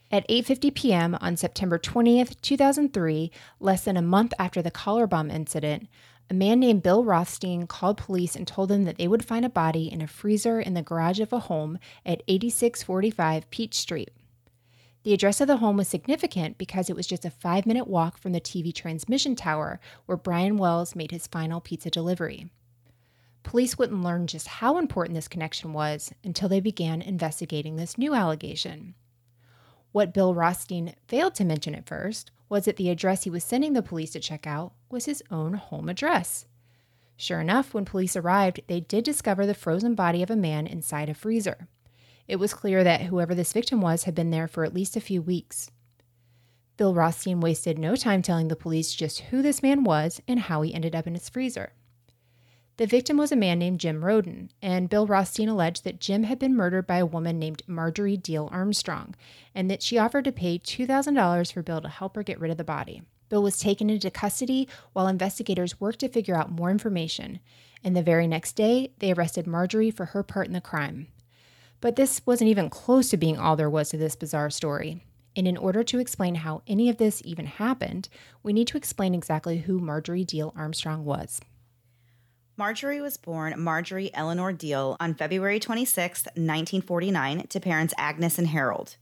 At 0.10 0.28
8:50 0.30 0.74
p.m. 0.74 1.18
on 1.20 1.36
September 1.36 1.78
20th, 1.78 2.40
2003, 2.42 3.32
less 3.60 3.84
than 3.84 3.98
a 3.98 4.02
month 4.02 4.34
after 4.40 4.62
the 4.62 4.72
collar 4.72 5.06
bomb 5.06 5.30
incident, 5.30 5.88
a 6.30 6.34
man 6.34 6.60
named 6.60 6.84
Bill 6.84 7.04
Rothstein 7.04 7.68
called 7.68 7.98
police 7.98 8.36
and 8.36 8.46
told 8.46 8.70
them 8.70 8.84
that 8.84 8.98
they 8.98 9.08
would 9.08 9.24
find 9.24 9.46
a 9.46 9.50
body 9.50 9.92
in 9.92 10.02
a 10.02 10.08
freezer 10.08 10.60
in 10.60 10.74
the 10.74 10.82
garage 10.82 11.20
of 11.20 11.32
a 11.32 11.40
home 11.40 11.80
at 12.06 12.24
8645 12.28 13.50
Peach 13.50 13.76
Street. 13.76 14.12
The 15.04 15.14
address 15.14 15.40
of 15.40 15.48
the 15.48 15.58
home 15.58 15.78
was 15.78 15.88
significant 15.88 16.58
because 16.58 16.90
it 16.90 16.96
was 16.96 17.08
just 17.08 17.24
a 17.24 17.30
five 17.30 17.66
minute 17.66 17.88
walk 17.88 18.18
from 18.18 18.34
the 18.34 18.42
TV 18.42 18.76
transmission 18.76 19.36
tower 19.36 19.80
where 20.06 20.18
Brian 20.18 20.58
Wells 20.58 20.96
made 20.98 21.12
his 21.12 21.28
final 21.28 21.62
pizza 21.62 21.90
delivery. 21.90 22.50
Police 23.44 23.78
wouldn't 23.78 24.04
learn 24.04 24.28
just 24.28 24.48
how 24.48 24.78
important 24.78 25.16
this 25.16 25.30
connection 25.30 25.72
was 25.72 26.12
until 26.26 26.50
they 26.50 26.60
began 26.60 27.02
investigating 27.02 27.78
this 27.78 27.98
new 27.98 28.14
allegation. 28.14 28.96
What 29.92 30.14
Bill 30.14 30.34
Rothstein 30.34 30.94
failed 31.08 31.36
to 31.36 31.46
mention 31.46 31.76
at 31.76 31.88
first 31.88 32.32
was 32.50 32.66
that 32.66 32.78
the 32.78 32.90
address 32.90 33.24
he 33.24 33.30
was 33.30 33.44
sending 33.44 33.74
the 33.74 33.82
police 33.82 34.12
to 34.12 34.20
check 34.20 34.46
out 34.46 34.74
was 34.90 35.06
his 35.06 35.24
own 35.32 35.54
home 35.56 35.90
address. 35.90 36.46
Sure 37.16 37.42
enough, 37.42 37.74
when 37.74 37.86
police 37.86 38.16
arrived, 38.16 38.62
they 38.68 38.80
did 38.80 39.04
discover 39.04 39.46
the 39.46 39.54
frozen 39.54 39.96
body 39.96 40.22
of 40.22 40.30
a 40.30 40.36
man 40.36 40.68
inside 40.68 41.10
a 41.10 41.14
freezer. 41.14 41.68
It 42.28 42.36
was 42.36 42.54
clear 42.54 42.84
that 42.84 43.04
whoever 43.04 43.34
this 43.34 43.54
victim 43.54 43.82
was 43.82 44.04
had 44.04 44.14
been 44.14 44.32
there 44.32 44.48
for 44.48 44.64
at 44.64 44.74
least 44.74 44.96
a 44.96 45.02
few 45.02 45.22
weeks. 45.22 45.72
Bill 46.76 46.94
Rothstein 46.94 47.40
wasted 47.40 47.80
no 47.80 47.96
time 47.96 48.22
telling 48.22 48.50
the 48.50 48.56
police 48.56 48.94
just 48.94 49.22
who 49.22 49.42
this 49.42 49.64
man 49.64 49.84
was 49.84 50.22
and 50.28 50.42
how 50.42 50.62
he 50.62 50.74
ended 50.74 50.96
up 50.96 51.08
in 51.08 51.16
his 51.16 51.28
freezer. 51.28 51.74
The 52.78 52.86
victim 52.86 53.18
was 53.18 53.32
a 53.32 53.36
man 53.36 53.58
named 53.58 53.80
Jim 53.80 54.06
Roden, 54.06 54.52
and 54.62 54.88
Bill 54.88 55.08
Rothstein 55.08 55.50
alleged 55.50 55.84
that 55.84 56.00
Jim 56.00 56.24
had 56.24 56.38
been 56.38 56.56
murdered 56.56 56.86
by 56.86 56.98
a 56.98 57.08
woman 57.08 57.40
named 57.40 57.64
Marjorie 57.66 58.18
Diehl 58.18 58.52
Armstrong, 58.52 59.16
and 59.56 59.70
that 59.72 59.82
she 59.82 59.98
offered 59.98 60.26
to 60.26 60.32
pay 60.32 60.60
$2,000 60.60 61.52
for 61.52 61.64
Bill 61.64 61.82
to 61.82 61.90
help 61.90 62.16
her 62.16 62.22
get 62.22 62.40
rid 62.40 62.52
of 62.52 62.58
the 62.58 62.64
body. 62.64 63.02
Bill 63.30 63.42
was 63.42 63.58
taken 63.58 63.90
into 63.90 64.12
custody 64.12 64.68
while 64.94 65.08
investigators 65.08 65.82
worked 65.82 66.00
to 66.00 66.08
figure 66.08 66.36
out 66.36 66.52
more 66.52 66.70
information, 66.70 67.40
and 67.84 67.96
the 67.96 68.04
very 68.04 68.28
next 68.28 68.54
day, 68.54 68.92
they 69.00 69.12
arrested 69.12 69.48
Marjorie 69.48 69.90
for 69.90 70.06
her 70.06 70.22
part 70.22 70.46
in 70.46 70.54
the 70.54 70.62
crime. 70.62 71.08
But 71.82 71.96
this 71.96 72.22
wasn't 72.28 72.52
even 72.52 72.70
close 72.70 73.10
to 73.10 73.18
being 73.18 73.40
all 73.40 73.56
there 73.56 73.72
was 73.72 73.90
to 73.90 73.98
this 73.98 74.16
bizarre 74.16 74.52
story. 74.52 75.04
And 75.36 75.48
in 75.48 75.58
order 75.58 75.84
to 75.84 76.00
explain 76.00 76.36
how 76.36 76.62
any 76.68 76.90
of 76.90 76.98
this 76.98 77.24
even 77.26 77.48
happened, 77.48 78.08
we 78.44 78.54
need 78.54 78.68
to 78.68 78.78
explain 78.78 79.16
exactly 79.16 79.58
who 79.58 79.80
Marjorie 79.80 80.26
Diehl 80.26 80.56
Armstrong 80.56 81.06
was. 81.06 81.42
Marjorie 82.60 83.02
was 83.02 83.18
born 83.18 83.54
Marjorie 83.62 84.12
Eleanor 84.16 84.52
Diehl 84.52 84.98
on 85.00 85.14
February 85.14 85.60
26, 85.60 86.26
1949, 86.26 87.46
to 87.50 87.60
parents 87.60 87.94
Agnes 88.00 88.40
and 88.40 88.48
Harold. 88.48 88.96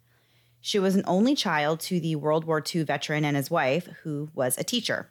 She 0.60 0.78
was 0.78 0.94
an 0.94 1.06
only 1.08 1.36
child 1.36 1.80
to 1.82 2.02
the 2.02 2.18
World 2.18 2.44
War 2.44 2.62
II 2.62 2.84
veteran 2.84 3.24
and 3.24 3.38
his 3.38 3.50
wife, 3.50 3.88
who 4.04 4.30
was 4.36 4.58
a 4.58 4.65
teacher. 4.65 5.10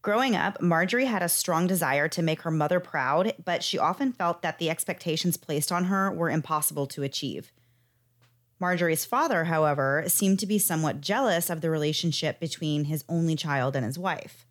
Growing 0.00 0.34
up, 0.34 0.60
Marjorie 0.60 1.04
had 1.04 1.22
a 1.22 1.28
strong 1.28 1.68
desire 1.68 2.08
to 2.08 2.22
make 2.22 2.42
her 2.42 2.50
mother 2.50 2.80
proud, 2.80 3.34
but 3.44 3.62
she 3.62 3.78
often 3.78 4.12
felt 4.12 4.42
that 4.42 4.58
the 4.58 4.68
expectations 4.68 5.36
placed 5.36 5.70
on 5.70 5.84
her 5.84 6.10
were 6.10 6.28
impossible 6.28 6.88
to 6.88 7.04
achieve. 7.04 7.52
Marjorie's 8.58 9.04
father, 9.04 9.44
however, 9.44 10.02
seemed 10.08 10.40
to 10.40 10.46
be 10.46 10.58
somewhat 10.58 11.00
jealous 11.00 11.50
of 11.50 11.60
the 11.60 11.70
relationship 11.70 12.40
between 12.40 12.86
his 12.86 13.04
only 13.08 13.36
child 13.36 13.76
and 13.76 13.86
his 13.86 13.98
wife. 13.98 14.44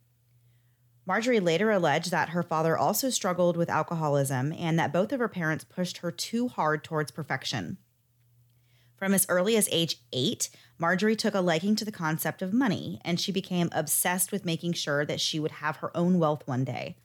Marjorie 1.11 1.41
later 1.41 1.71
alleged 1.71 2.09
that 2.11 2.29
her 2.29 2.41
father 2.41 2.77
also 2.77 3.09
struggled 3.09 3.57
with 3.57 3.69
alcoholism 3.69 4.53
and 4.53 4.79
that 4.79 4.93
both 4.93 5.11
of 5.11 5.19
her 5.19 5.27
parents 5.27 5.65
pushed 5.65 5.97
her 5.97 6.09
too 6.09 6.47
hard 6.47 6.85
towards 6.85 7.11
perfection. 7.11 7.77
From 8.95 9.13
as 9.13 9.25
early 9.27 9.57
as 9.57 9.67
age 9.73 9.97
eight, 10.13 10.49
Marjorie 10.77 11.17
took 11.17 11.35
a 11.35 11.41
liking 11.41 11.75
to 11.75 11.83
the 11.83 11.91
concept 11.91 12.41
of 12.41 12.53
money, 12.53 13.01
and 13.03 13.19
she 13.19 13.33
became 13.33 13.67
obsessed 13.73 14.31
with 14.31 14.45
making 14.45 14.71
sure 14.71 15.03
that 15.03 15.19
she 15.19 15.37
would 15.37 15.51
have 15.51 15.75
her 15.75 15.91
own 15.97 16.17
wealth 16.17 16.47
one 16.47 16.63
day. 16.63 16.95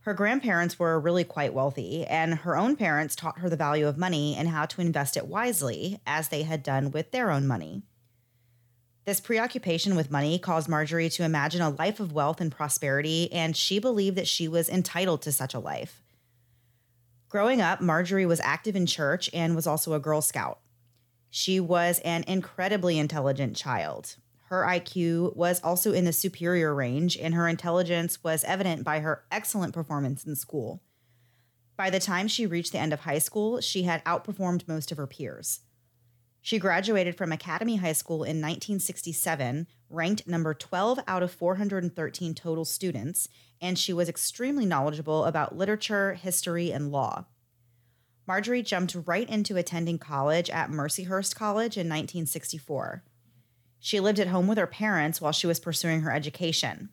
Her 0.00 0.12
grandparents 0.12 0.78
were 0.78 1.00
really 1.00 1.24
quite 1.24 1.54
wealthy, 1.54 2.04
and 2.04 2.34
her 2.34 2.54
own 2.54 2.76
parents 2.76 3.16
taught 3.16 3.38
her 3.38 3.48
the 3.48 3.56
value 3.56 3.88
of 3.88 3.96
money 3.96 4.36
and 4.36 4.46
how 4.46 4.66
to 4.66 4.82
invest 4.82 5.16
it 5.16 5.26
wisely, 5.26 6.02
as 6.06 6.28
they 6.28 6.42
had 6.42 6.62
done 6.62 6.90
with 6.90 7.12
their 7.12 7.30
own 7.30 7.46
money. 7.46 7.82
This 9.06 9.20
preoccupation 9.20 9.96
with 9.96 10.10
money 10.10 10.38
caused 10.38 10.68
Marjorie 10.68 11.08
to 11.10 11.24
imagine 11.24 11.62
a 11.62 11.70
life 11.70 12.00
of 12.00 12.12
wealth 12.12 12.40
and 12.40 12.52
prosperity, 12.52 13.32
and 13.32 13.56
she 13.56 13.78
believed 13.78 14.16
that 14.16 14.28
she 14.28 14.46
was 14.46 14.68
entitled 14.68 15.22
to 15.22 15.32
such 15.32 15.54
a 15.54 15.58
life. 15.58 16.02
Growing 17.28 17.60
up, 17.60 17.80
Marjorie 17.80 18.26
was 18.26 18.40
active 18.40 18.76
in 18.76 18.86
church 18.86 19.30
and 19.32 19.56
was 19.56 19.66
also 19.66 19.94
a 19.94 20.00
Girl 20.00 20.20
Scout. 20.20 20.60
She 21.30 21.60
was 21.60 22.00
an 22.00 22.24
incredibly 22.26 22.98
intelligent 22.98 23.56
child. 23.56 24.16
Her 24.48 24.64
IQ 24.64 25.36
was 25.36 25.60
also 25.62 25.92
in 25.92 26.04
the 26.04 26.12
superior 26.12 26.74
range, 26.74 27.16
and 27.16 27.34
her 27.34 27.46
intelligence 27.46 28.22
was 28.24 28.42
evident 28.44 28.82
by 28.82 28.98
her 28.98 29.22
excellent 29.30 29.72
performance 29.72 30.24
in 30.24 30.34
school. 30.34 30.82
By 31.76 31.88
the 31.88 32.00
time 32.00 32.26
she 32.26 32.46
reached 32.46 32.72
the 32.72 32.80
end 32.80 32.92
of 32.92 33.00
high 33.00 33.20
school, 33.20 33.60
she 33.60 33.84
had 33.84 34.04
outperformed 34.04 34.68
most 34.68 34.90
of 34.90 34.98
her 34.98 35.06
peers. 35.06 35.60
She 36.42 36.58
graduated 36.58 37.16
from 37.16 37.32
Academy 37.32 37.76
High 37.76 37.92
School 37.92 38.24
in 38.24 38.40
1967, 38.40 39.66
ranked 39.90 40.26
number 40.26 40.54
12 40.54 41.00
out 41.06 41.22
of 41.22 41.30
413 41.30 42.34
total 42.34 42.64
students, 42.64 43.28
and 43.60 43.78
she 43.78 43.92
was 43.92 44.08
extremely 44.08 44.64
knowledgeable 44.64 45.26
about 45.26 45.56
literature, 45.56 46.14
history, 46.14 46.70
and 46.70 46.90
law. 46.90 47.26
Marjorie 48.26 48.62
jumped 48.62 48.96
right 49.06 49.28
into 49.28 49.56
attending 49.56 49.98
college 49.98 50.48
at 50.50 50.70
Mercyhurst 50.70 51.34
College 51.34 51.76
in 51.76 51.88
1964. 51.88 53.02
She 53.78 54.00
lived 54.00 54.20
at 54.20 54.28
home 54.28 54.46
with 54.46 54.56
her 54.56 54.66
parents 54.66 55.20
while 55.20 55.32
she 55.32 55.46
was 55.46 55.60
pursuing 55.60 56.02
her 56.02 56.12
education. 56.12 56.90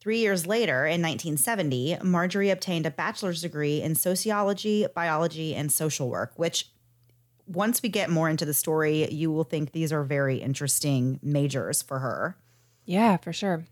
Three 0.00 0.18
years 0.18 0.46
later, 0.46 0.86
in 0.86 1.02
1970, 1.02 1.98
Marjorie 2.02 2.50
obtained 2.50 2.86
a 2.86 2.90
bachelor's 2.90 3.42
degree 3.42 3.82
in 3.82 3.94
sociology, 3.94 4.86
biology, 4.94 5.54
and 5.54 5.70
social 5.70 6.08
work, 6.08 6.32
which 6.36 6.70
once 7.48 7.82
we 7.82 7.88
get 7.88 8.10
more 8.10 8.28
into 8.28 8.44
the 8.44 8.54
story, 8.54 9.10
you 9.10 9.32
will 9.32 9.44
think 9.44 9.72
these 9.72 9.92
are 9.92 10.04
very 10.04 10.36
interesting 10.36 11.18
majors 11.22 11.82
for 11.82 12.00
her. 12.00 12.36
Yeah, 12.84 13.16
for 13.16 13.32
sure. 13.32 13.64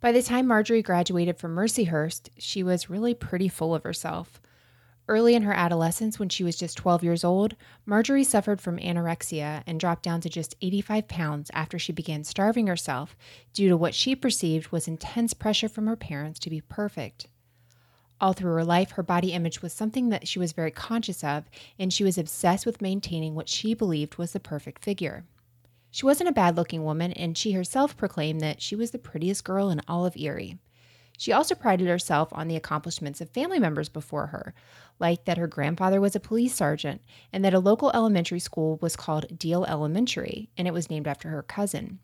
By 0.00 0.12
the 0.12 0.22
time 0.22 0.46
Marjorie 0.46 0.82
graduated 0.82 1.38
from 1.38 1.54
Mercyhurst, 1.54 2.28
she 2.36 2.62
was 2.62 2.90
really 2.90 3.14
pretty 3.14 3.48
full 3.48 3.74
of 3.74 3.84
herself. 3.84 4.40
Early 5.08 5.34
in 5.34 5.42
her 5.42 5.52
adolescence, 5.52 6.18
when 6.18 6.28
she 6.28 6.42
was 6.42 6.56
just 6.56 6.76
12 6.76 7.04
years 7.04 7.22
old, 7.22 7.54
Marjorie 7.86 8.24
suffered 8.24 8.60
from 8.60 8.78
anorexia 8.78 9.62
and 9.64 9.78
dropped 9.78 10.02
down 10.02 10.20
to 10.22 10.28
just 10.28 10.56
85 10.60 11.06
pounds 11.06 11.50
after 11.54 11.78
she 11.78 11.92
began 11.92 12.24
starving 12.24 12.66
herself 12.66 13.16
due 13.54 13.68
to 13.68 13.76
what 13.76 13.94
she 13.94 14.16
perceived 14.16 14.72
was 14.72 14.88
intense 14.88 15.32
pressure 15.32 15.68
from 15.68 15.86
her 15.86 15.96
parents 15.96 16.40
to 16.40 16.50
be 16.50 16.60
perfect. 16.60 17.28
All 18.20 18.32
through 18.32 18.54
her 18.54 18.64
life, 18.64 18.92
her 18.92 19.02
body 19.02 19.32
image 19.32 19.60
was 19.60 19.72
something 19.72 20.08
that 20.08 20.26
she 20.26 20.38
was 20.38 20.52
very 20.52 20.70
conscious 20.70 21.22
of, 21.22 21.44
and 21.78 21.92
she 21.92 22.04
was 22.04 22.16
obsessed 22.16 22.64
with 22.64 22.80
maintaining 22.80 23.34
what 23.34 23.48
she 23.48 23.74
believed 23.74 24.16
was 24.16 24.32
the 24.32 24.40
perfect 24.40 24.82
figure. 24.82 25.24
She 25.90 26.06
wasn't 26.06 26.30
a 26.30 26.32
bad 26.32 26.56
looking 26.56 26.84
woman, 26.84 27.12
and 27.12 27.36
she 27.36 27.52
herself 27.52 27.96
proclaimed 27.96 28.40
that 28.40 28.62
she 28.62 28.74
was 28.74 28.90
the 28.90 28.98
prettiest 28.98 29.44
girl 29.44 29.70
in 29.70 29.80
all 29.86 30.06
of 30.06 30.16
Erie. 30.16 30.58
She 31.18 31.32
also 31.32 31.54
prided 31.54 31.88
herself 31.88 32.28
on 32.32 32.48
the 32.48 32.56
accomplishments 32.56 33.20
of 33.20 33.30
family 33.30 33.58
members 33.58 33.88
before 33.88 34.26
her, 34.28 34.54
like 34.98 35.24
that 35.24 35.38
her 35.38 35.46
grandfather 35.46 36.00
was 36.00 36.14
a 36.14 36.20
police 36.20 36.54
sergeant 36.54 37.00
and 37.32 37.44
that 37.44 37.54
a 37.54 37.58
local 37.58 37.90
elementary 37.94 38.38
school 38.38 38.78
was 38.82 38.96
called 38.96 39.38
Diehl 39.38 39.66
Elementary, 39.66 40.50
and 40.58 40.68
it 40.68 40.74
was 40.74 40.90
named 40.90 41.08
after 41.08 41.30
her 41.30 41.42
cousin. 41.42 42.00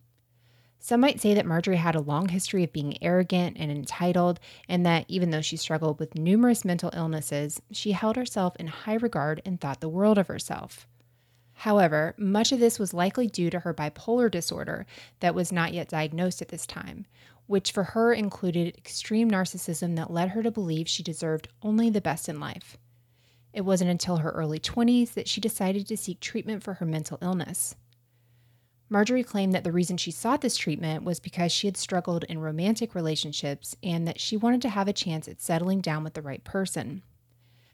Some 0.85 1.01
might 1.01 1.21
say 1.21 1.33
that 1.35 1.47
Marjorie 1.47 1.77
had 1.77 1.95
a 1.95 2.01
long 2.01 2.31
history 2.31 2.64
of 2.64 2.73
being 2.73 3.01
arrogant 3.01 3.57
and 3.57 3.71
entitled, 3.71 4.40
and 4.68 4.85
that 4.85 5.05
even 5.07 5.31
though 5.31 5.40
she 5.40 5.57
struggled 5.57 6.01
with 6.01 6.16
numerous 6.16 6.64
mental 6.64 6.90
illnesses, 6.92 7.62
she 7.71 7.92
held 7.92 8.16
herself 8.16 8.57
in 8.57 8.66
high 8.66 8.97
regard 8.97 9.40
and 9.45 9.61
thought 9.61 9.81
the 9.81 9.88
world 9.88 10.18
of 10.18 10.27
herself. 10.27 10.88
However, 11.53 12.16
much 12.18 12.51
of 12.51 12.59
this 12.59 12.81
was 12.81 12.92
likely 12.92 13.29
due 13.29 13.49
to 13.49 13.61
her 13.61 13.73
bipolar 13.73 14.29
disorder 14.29 14.85
that 15.21 15.37
was 15.37 15.53
not 15.53 15.73
yet 15.73 15.88
diagnosed 15.88 16.42
at 16.42 16.49
this 16.49 16.66
time, 16.66 17.07
which 17.47 17.71
for 17.71 17.85
her 17.85 18.12
included 18.12 18.77
extreme 18.77 19.31
narcissism 19.31 19.95
that 19.95 20.11
led 20.11 20.31
her 20.31 20.42
to 20.42 20.51
believe 20.51 20.88
she 20.88 21.05
deserved 21.05 21.47
only 21.62 21.90
the 21.90 22.01
best 22.01 22.29
in 22.29 22.40
life. 22.40 22.77
It 23.53 23.61
wasn't 23.61 23.92
until 23.92 24.16
her 24.16 24.31
early 24.31 24.59
20s 24.59 25.14
that 25.14 25.29
she 25.29 25.40
decided 25.40 25.87
to 25.87 25.97
seek 25.97 26.18
treatment 26.18 26.64
for 26.64 26.75
her 26.75 26.87
mental 26.87 27.18
illness. 27.23 27.77
Marjorie 28.92 29.24
claimed 29.24 29.55
that 29.55 29.64
the 29.64 29.72
reason 29.72 29.96
she 29.96 30.11
sought 30.11 30.42
this 30.42 30.59
treatment 30.59 31.02
was 31.02 31.18
because 31.18 31.50
she 31.50 31.66
had 31.66 31.78
struggled 31.78 32.24
in 32.24 32.38
romantic 32.38 32.94
relationships 32.94 33.74
and 33.83 34.07
that 34.07 34.20
she 34.20 34.37
wanted 34.37 34.61
to 34.61 34.68
have 34.68 34.87
a 34.87 34.92
chance 34.92 35.26
at 35.26 35.40
settling 35.40 35.81
down 35.81 36.05
with 36.05 36.12
the 36.12 36.20
right 36.20 36.44
person. 36.44 37.02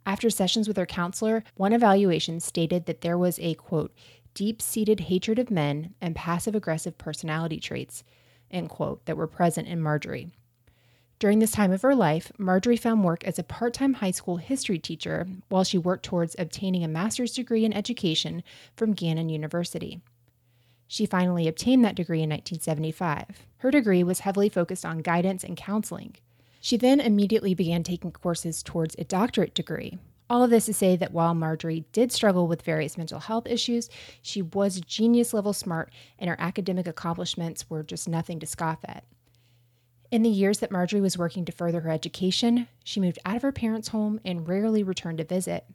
After 0.07 0.31
sessions 0.31 0.69
with 0.69 0.77
her 0.77 0.87
counselor, 0.87 1.43
one 1.57 1.73
evaluation 1.73 2.39
stated 2.39 2.87
that 2.87 3.01
there 3.01 3.19
was 3.19 3.41
a 3.41 3.55
quote, 3.55 3.93
deep 4.33 4.63
seated 4.63 5.01
hatred 5.01 5.41
of 5.41 5.51
men 5.51 5.93
and 6.01 6.15
passive 6.15 6.55
aggressive 6.55 6.97
personality 6.99 7.59
traits, 7.59 8.05
end 8.49 8.69
quote, 8.69 9.05
that 9.07 9.17
were 9.17 9.27
present 9.27 9.67
in 9.67 9.81
Marjorie. 9.81 10.31
During 11.19 11.41
this 11.41 11.51
time 11.51 11.73
of 11.73 11.83
her 11.83 11.97
life, 11.97 12.31
Marjorie 12.39 12.77
found 12.77 13.03
work 13.03 13.25
as 13.25 13.41
a 13.41 13.43
part 13.43 13.75
time 13.75 13.95
high 13.95 14.13
school 14.13 14.37
history 14.37 14.79
teacher 14.79 15.27
while 15.49 15.65
she 15.65 15.79
worked 15.79 16.05
towards 16.05 16.37
obtaining 16.39 16.85
a 16.85 16.89
master's 16.89 17.33
degree 17.33 17.65
in 17.65 17.73
education 17.73 18.45
from 18.77 18.93
Gannon 18.93 19.29
University. 19.29 20.01
She 20.89 21.05
finally 21.07 21.47
obtained 21.47 21.85
that 21.85 21.95
degree 21.95 22.23
in 22.23 22.31
1975. 22.31 23.47
Her 23.59 23.71
degree 23.71 24.03
was 24.03 24.21
heavily 24.21 24.49
focused 24.49 24.87
on 24.87 25.03
guidance 25.03 25.45
and 25.45 25.57
counseling. 25.57 26.17
She 26.61 26.79
then 26.79 26.99
immediately 26.99 27.55
began 27.55 27.83
taking 27.83 28.11
courses 28.11 28.63
towards 28.63 28.97
a 28.99 29.05
doctorate 29.05 29.55
degree. 29.55 29.99
All 30.31 30.43
of 30.43 30.51
this 30.51 30.67
to 30.67 30.75
say 30.75 30.97
that 30.97 31.13
while 31.13 31.35
Marjorie 31.35 31.85
did 31.93 32.11
struggle 32.11 32.47
with 32.49 32.63
various 32.63 32.99
mental 32.99 33.21
health 33.21 33.47
issues, 33.47 33.89
she 34.23 34.43
was 34.43 34.81
genius 34.81 35.33
level 35.33 35.53
smart 35.53 35.93
and 36.19 36.29
her 36.29 36.37
academic 36.39 36.87
accomplishments 36.87 37.69
were 37.71 37.83
just 37.83 38.09
nothing 38.09 38.41
to 38.41 38.47
scoff 38.47 38.79
at. 38.85 39.05
In 40.11 40.23
the 40.23 40.31
years 40.31 40.61
that 40.61 40.71
Marjorie 40.71 41.03
was 41.03 41.19
working 41.19 41.45
to 41.45 41.53
further 41.53 41.81
her 41.81 41.91
education, 41.91 42.67
she 42.83 43.01
moved 43.01 43.19
out 43.27 43.37
of 43.37 43.43
her 43.43 43.53
parents' 43.53 43.89
home 43.89 44.21
and 44.25 44.49
rarely 44.49 44.83
returned 44.83 45.19
to 45.19 45.25
visit. 45.25 45.67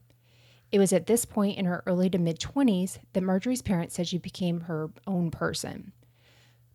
It 0.73 0.79
was 0.79 0.91
at 0.91 1.05
this 1.05 1.23
point 1.23 1.59
in 1.59 1.65
her 1.65 1.83
early 1.85 2.09
to 2.09 2.17
mid 2.17 2.39
20s 2.39 2.97
that 3.13 3.21
Marjorie's 3.21 3.61
parents 3.61 3.93
said 3.93 4.07
she 4.07 4.17
became 4.17 4.61
her 4.61 4.89
own 5.05 5.29
person. 5.29 5.91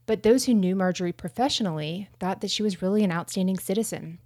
But 0.07 0.23
those 0.23 0.45
who 0.45 0.55
knew 0.55 0.77
Marjorie 0.77 1.13
professionally 1.13 2.09
thought 2.21 2.41
that 2.41 2.51
she 2.53 2.63
was 2.63 2.81
really 2.81 3.03
an 3.03 3.11
outstanding 3.11 3.59
citizen. 3.59 4.21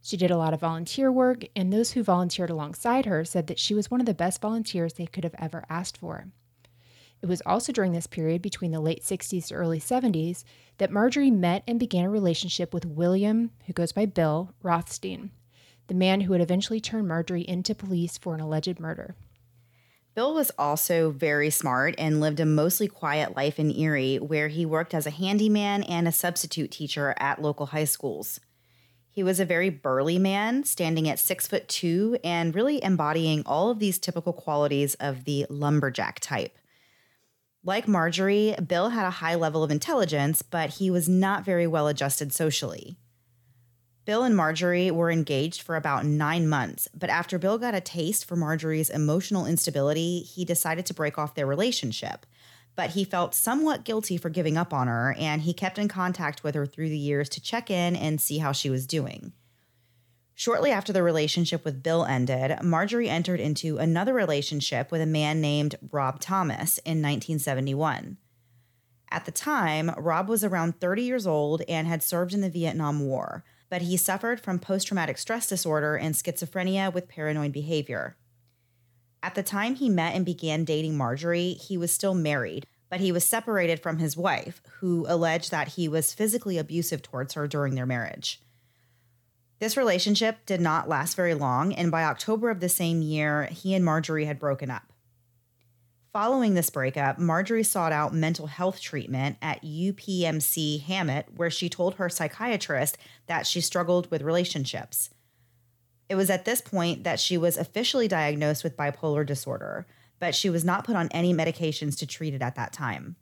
She 0.00 0.16
did 0.16 0.30
a 0.30 0.38
lot 0.38 0.54
of 0.54 0.60
volunteer 0.60 1.12
work, 1.12 1.44
and 1.54 1.70
those 1.70 1.90
who 1.90 2.02
volunteered 2.02 2.48
alongside 2.48 3.04
her 3.04 3.22
said 3.22 3.48
that 3.48 3.58
she 3.58 3.74
was 3.74 3.90
one 3.90 4.00
of 4.00 4.06
the 4.06 4.14
best 4.14 4.40
volunteers 4.40 4.94
they 4.94 5.04
could 5.04 5.24
have 5.24 5.34
ever 5.38 5.66
asked 5.68 5.98
for. 5.98 6.28
It 7.20 7.26
was 7.26 7.42
also 7.44 7.70
during 7.70 7.92
this 7.92 8.06
period 8.06 8.40
between 8.40 8.70
the 8.70 8.80
late 8.80 9.02
60s 9.02 9.48
to 9.48 9.54
early 9.54 9.78
70s 9.78 10.42
that 10.78 10.90
Marjorie 10.90 11.30
met 11.30 11.64
and 11.68 11.78
began 11.78 12.06
a 12.06 12.10
relationship 12.10 12.72
with 12.72 12.86
William, 12.86 13.50
who 13.66 13.74
goes 13.74 13.92
by 13.92 14.06
Bill, 14.06 14.54
Rothstein 14.62 15.32
the 15.88 15.94
man 15.94 16.22
who 16.22 16.30
would 16.30 16.40
eventually 16.40 16.80
turn 16.80 17.06
Marjorie 17.06 17.48
into 17.48 17.74
police 17.74 18.16
for 18.16 18.34
an 18.34 18.40
alleged 18.40 18.78
murder. 18.78 19.16
Bill 20.14 20.34
was 20.34 20.50
also 20.58 21.10
very 21.10 21.50
smart 21.50 21.94
and 21.96 22.20
lived 22.20 22.40
a 22.40 22.46
mostly 22.46 22.88
quiet 22.88 23.36
life 23.36 23.58
in 23.58 23.70
Erie, 23.70 24.16
where 24.16 24.48
he 24.48 24.66
worked 24.66 24.92
as 24.92 25.06
a 25.06 25.10
handyman 25.10 25.82
and 25.84 26.08
a 26.08 26.12
substitute 26.12 26.70
teacher 26.70 27.14
at 27.18 27.40
local 27.40 27.66
high 27.66 27.84
schools. 27.84 28.40
He 29.10 29.22
was 29.22 29.40
a 29.40 29.44
very 29.44 29.70
burly 29.70 30.18
man, 30.18 30.64
standing 30.64 31.08
at 31.08 31.18
six 31.18 31.46
foot 31.46 31.68
two 31.68 32.18
and 32.22 32.54
really 32.54 32.82
embodying 32.82 33.42
all 33.46 33.70
of 33.70 33.78
these 33.78 33.98
typical 33.98 34.32
qualities 34.32 34.94
of 34.96 35.24
the 35.24 35.46
lumberjack 35.48 36.20
type. 36.20 36.58
Like 37.64 37.88
Marjorie, 37.88 38.54
Bill 38.64 38.90
had 38.90 39.06
a 39.06 39.10
high 39.10 39.34
level 39.34 39.62
of 39.62 39.70
intelligence, 39.70 40.42
but 40.42 40.70
he 40.70 40.90
was 40.90 41.08
not 41.08 41.44
very 41.44 41.66
well 41.66 41.88
adjusted 41.88 42.32
socially. 42.32 42.96
Bill 44.08 44.22
and 44.22 44.34
Marjorie 44.34 44.90
were 44.90 45.10
engaged 45.10 45.60
for 45.60 45.76
about 45.76 46.06
nine 46.06 46.48
months, 46.48 46.88
but 46.94 47.10
after 47.10 47.38
Bill 47.38 47.58
got 47.58 47.74
a 47.74 47.80
taste 47.82 48.24
for 48.24 48.36
Marjorie's 48.36 48.88
emotional 48.88 49.44
instability, 49.44 50.20
he 50.20 50.46
decided 50.46 50.86
to 50.86 50.94
break 50.94 51.18
off 51.18 51.34
their 51.34 51.44
relationship. 51.44 52.24
But 52.74 52.92
he 52.92 53.04
felt 53.04 53.34
somewhat 53.34 53.84
guilty 53.84 54.16
for 54.16 54.30
giving 54.30 54.56
up 54.56 54.72
on 54.72 54.86
her, 54.86 55.14
and 55.18 55.42
he 55.42 55.52
kept 55.52 55.76
in 55.76 55.88
contact 55.88 56.42
with 56.42 56.54
her 56.54 56.64
through 56.64 56.88
the 56.88 56.96
years 56.96 57.28
to 57.28 57.42
check 57.42 57.70
in 57.70 57.94
and 57.94 58.18
see 58.18 58.38
how 58.38 58.50
she 58.50 58.70
was 58.70 58.86
doing. 58.86 59.34
Shortly 60.34 60.70
after 60.70 60.94
the 60.94 61.02
relationship 61.02 61.62
with 61.62 61.82
Bill 61.82 62.06
ended, 62.06 62.62
Marjorie 62.62 63.10
entered 63.10 63.40
into 63.40 63.76
another 63.76 64.14
relationship 64.14 64.90
with 64.90 65.02
a 65.02 65.06
man 65.06 65.42
named 65.42 65.74
Rob 65.92 66.18
Thomas 66.18 66.78
in 66.78 67.02
1971. 67.02 68.16
At 69.10 69.26
the 69.26 69.32
time, 69.32 69.90
Rob 69.98 70.30
was 70.30 70.44
around 70.44 70.80
30 70.80 71.02
years 71.02 71.26
old 71.26 71.60
and 71.68 71.86
had 71.86 72.02
served 72.02 72.32
in 72.32 72.40
the 72.40 72.48
Vietnam 72.48 73.00
War 73.00 73.44
but 73.70 73.82
he 73.82 73.96
suffered 73.96 74.40
from 74.40 74.58
post 74.58 74.86
traumatic 74.86 75.18
stress 75.18 75.46
disorder 75.46 75.96
and 75.96 76.14
schizophrenia 76.14 76.92
with 76.92 77.08
paranoid 77.08 77.52
behavior. 77.52 78.16
At 79.22 79.34
the 79.34 79.42
time 79.42 79.74
he 79.74 79.88
met 79.88 80.14
and 80.14 80.24
began 80.24 80.64
dating 80.64 80.96
Marjorie, 80.96 81.52
he 81.52 81.76
was 81.76 81.92
still 81.92 82.14
married, 82.14 82.66
but 82.88 83.00
he 83.00 83.12
was 83.12 83.26
separated 83.26 83.80
from 83.80 83.98
his 83.98 84.16
wife, 84.16 84.62
who 84.80 85.04
alleged 85.08 85.50
that 85.50 85.68
he 85.68 85.88
was 85.88 86.14
physically 86.14 86.56
abusive 86.56 87.02
towards 87.02 87.34
her 87.34 87.46
during 87.46 87.74
their 87.74 87.86
marriage. 87.86 88.40
This 89.58 89.76
relationship 89.76 90.46
did 90.46 90.60
not 90.60 90.88
last 90.88 91.16
very 91.16 91.34
long, 91.34 91.74
and 91.74 91.90
by 91.90 92.04
October 92.04 92.48
of 92.48 92.60
the 92.60 92.68
same 92.68 93.02
year, 93.02 93.46
he 93.46 93.74
and 93.74 93.84
Marjorie 93.84 94.26
had 94.26 94.38
broken 94.38 94.70
up. 94.70 94.87
Following 96.20 96.54
this 96.54 96.68
breakup, 96.68 97.20
Marjorie 97.20 97.62
sought 97.62 97.92
out 97.92 98.12
mental 98.12 98.48
health 98.48 98.80
treatment 98.80 99.36
at 99.40 99.62
UPMC 99.62 100.82
Hamot, 100.82 101.26
where 101.36 101.48
she 101.48 101.68
told 101.68 101.94
her 101.94 102.08
psychiatrist 102.08 102.98
that 103.28 103.46
she 103.46 103.60
struggled 103.60 104.10
with 104.10 104.22
relationships. 104.22 105.10
It 106.08 106.16
was 106.16 106.28
at 106.28 106.44
this 106.44 106.60
point 106.60 107.04
that 107.04 107.20
she 107.20 107.38
was 107.38 107.56
officially 107.56 108.08
diagnosed 108.08 108.64
with 108.64 108.76
bipolar 108.76 109.24
disorder, 109.24 109.86
but 110.18 110.34
she 110.34 110.50
was 110.50 110.64
not 110.64 110.82
put 110.82 110.96
on 110.96 111.06
any 111.12 111.32
medications 111.32 111.96
to 111.98 112.04
treat 112.04 112.34
it 112.34 112.42
at 112.42 112.56
that 112.56 112.72
time. 112.72 113.14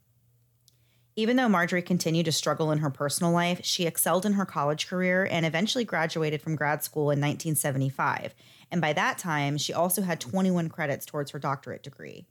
Even 1.16 1.37
though 1.37 1.50
Marjorie 1.50 1.82
continued 1.82 2.24
to 2.24 2.32
struggle 2.32 2.72
in 2.72 2.78
her 2.78 2.88
personal 2.88 3.30
life, 3.30 3.61
she 3.62 3.87
excelled 3.87 4.24
in 4.24 4.32
her 4.32 4.46
college 4.46 4.88
career 4.88 5.28
and 5.30 5.44
eventually 5.44 5.85
graduated 5.85 6.40
from 6.40 6.56
grad 6.56 6.82
school 6.82 7.11
in 7.11 7.20
1975. 7.20 8.35
And 8.70 8.80
by 8.80 8.94
that 8.94 9.18
time, 9.18 9.59
she 9.59 9.74
also 9.74 10.00
had 10.00 10.18
21 10.18 10.70
credits 10.70 11.04
towards 11.04 11.32
her 11.32 11.38
doctorate 11.38 11.82
degree. 11.82 12.26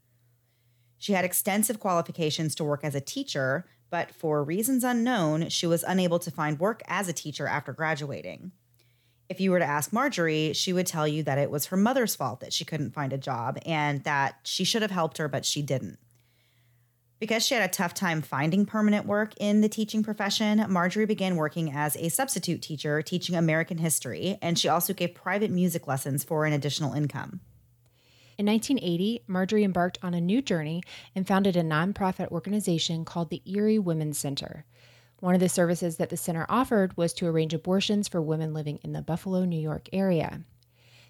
She 1.05 1.13
had 1.13 1.23
extensive 1.23 1.79
qualifications 1.79 2.55
to 2.55 2.63
work 2.63 2.83
as 2.83 2.95
a 2.95 2.99
teacher, 2.99 3.67
but 3.91 4.09
for 4.09 4.43
reasons 4.43 4.83
unknown, 4.83 5.49
she 5.49 5.67
was 5.67 5.83
unable 5.83 6.17
to 6.17 6.31
find 6.31 6.59
work 6.59 6.81
as 6.87 7.07
a 7.07 7.13
teacher 7.13 7.45
after 7.45 7.73
graduating. 7.73 8.53
If 9.29 9.39
you 9.39 9.51
were 9.51 9.59
to 9.59 9.65
ask 9.65 9.93
Marjorie, 9.93 10.53
she 10.53 10.73
would 10.73 10.87
tell 10.87 11.07
you 11.07 11.21
that 11.21 11.37
it 11.37 11.51
was 11.51 11.67
her 11.67 11.77
mother's 11.77 12.15
fault 12.15 12.39
that 12.39 12.53
she 12.53 12.65
couldn't 12.65 12.95
find 12.95 13.13
a 13.13 13.19
job 13.19 13.59
and 13.67 14.03
that 14.03 14.39
she 14.45 14.63
should 14.63 14.81
have 14.81 14.89
helped 14.89 15.19
her, 15.19 15.27
but 15.27 15.45
she 15.45 15.61
didn't. 15.61 15.99
Because 17.19 17.45
she 17.45 17.53
had 17.53 17.69
a 17.69 17.71
tough 17.71 17.93
time 17.93 18.23
finding 18.23 18.65
permanent 18.65 19.05
work 19.05 19.33
in 19.37 19.61
the 19.61 19.69
teaching 19.69 20.01
profession, 20.01 20.65
Marjorie 20.69 21.05
began 21.05 21.35
working 21.35 21.71
as 21.71 21.95
a 21.97 22.09
substitute 22.09 22.63
teacher 22.63 23.03
teaching 23.03 23.35
American 23.35 23.77
history, 23.77 24.39
and 24.41 24.57
she 24.57 24.69
also 24.69 24.91
gave 24.91 25.13
private 25.13 25.51
music 25.51 25.85
lessons 25.85 26.23
for 26.23 26.47
an 26.47 26.53
additional 26.53 26.93
income. 26.93 27.41
In 28.37 28.47
1980, 28.47 29.21
Marjorie 29.27 29.63
embarked 29.63 29.97
on 30.03 30.13
a 30.13 30.19
new 30.19 30.41
journey 30.41 30.83
and 31.15 31.25
founded 31.25 31.55
a 31.55 31.63
nonprofit 31.63 32.27
organization 32.31 33.05
called 33.05 33.29
the 33.29 33.41
Erie 33.45 33.79
Women's 33.79 34.17
Center. 34.17 34.65
One 35.21 35.35
of 35.35 35.39
the 35.39 35.47
services 35.47 35.95
that 35.97 36.09
the 36.09 36.17
center 36.17 36.45
offered 36.49 36.97
was 36.97 37.13
to 37.13 37.27
arrange 37.27 37.53
abortions 37.53 38.09
for 38.09 38.21
women 38.21 38.53
living 38.53 38.79
in 38.83 38.91
the 38.91 39.01
Buffalo, 39.01 39.45
New 39.45 39.59
York 39.59 39.87
area. 39.93 40.41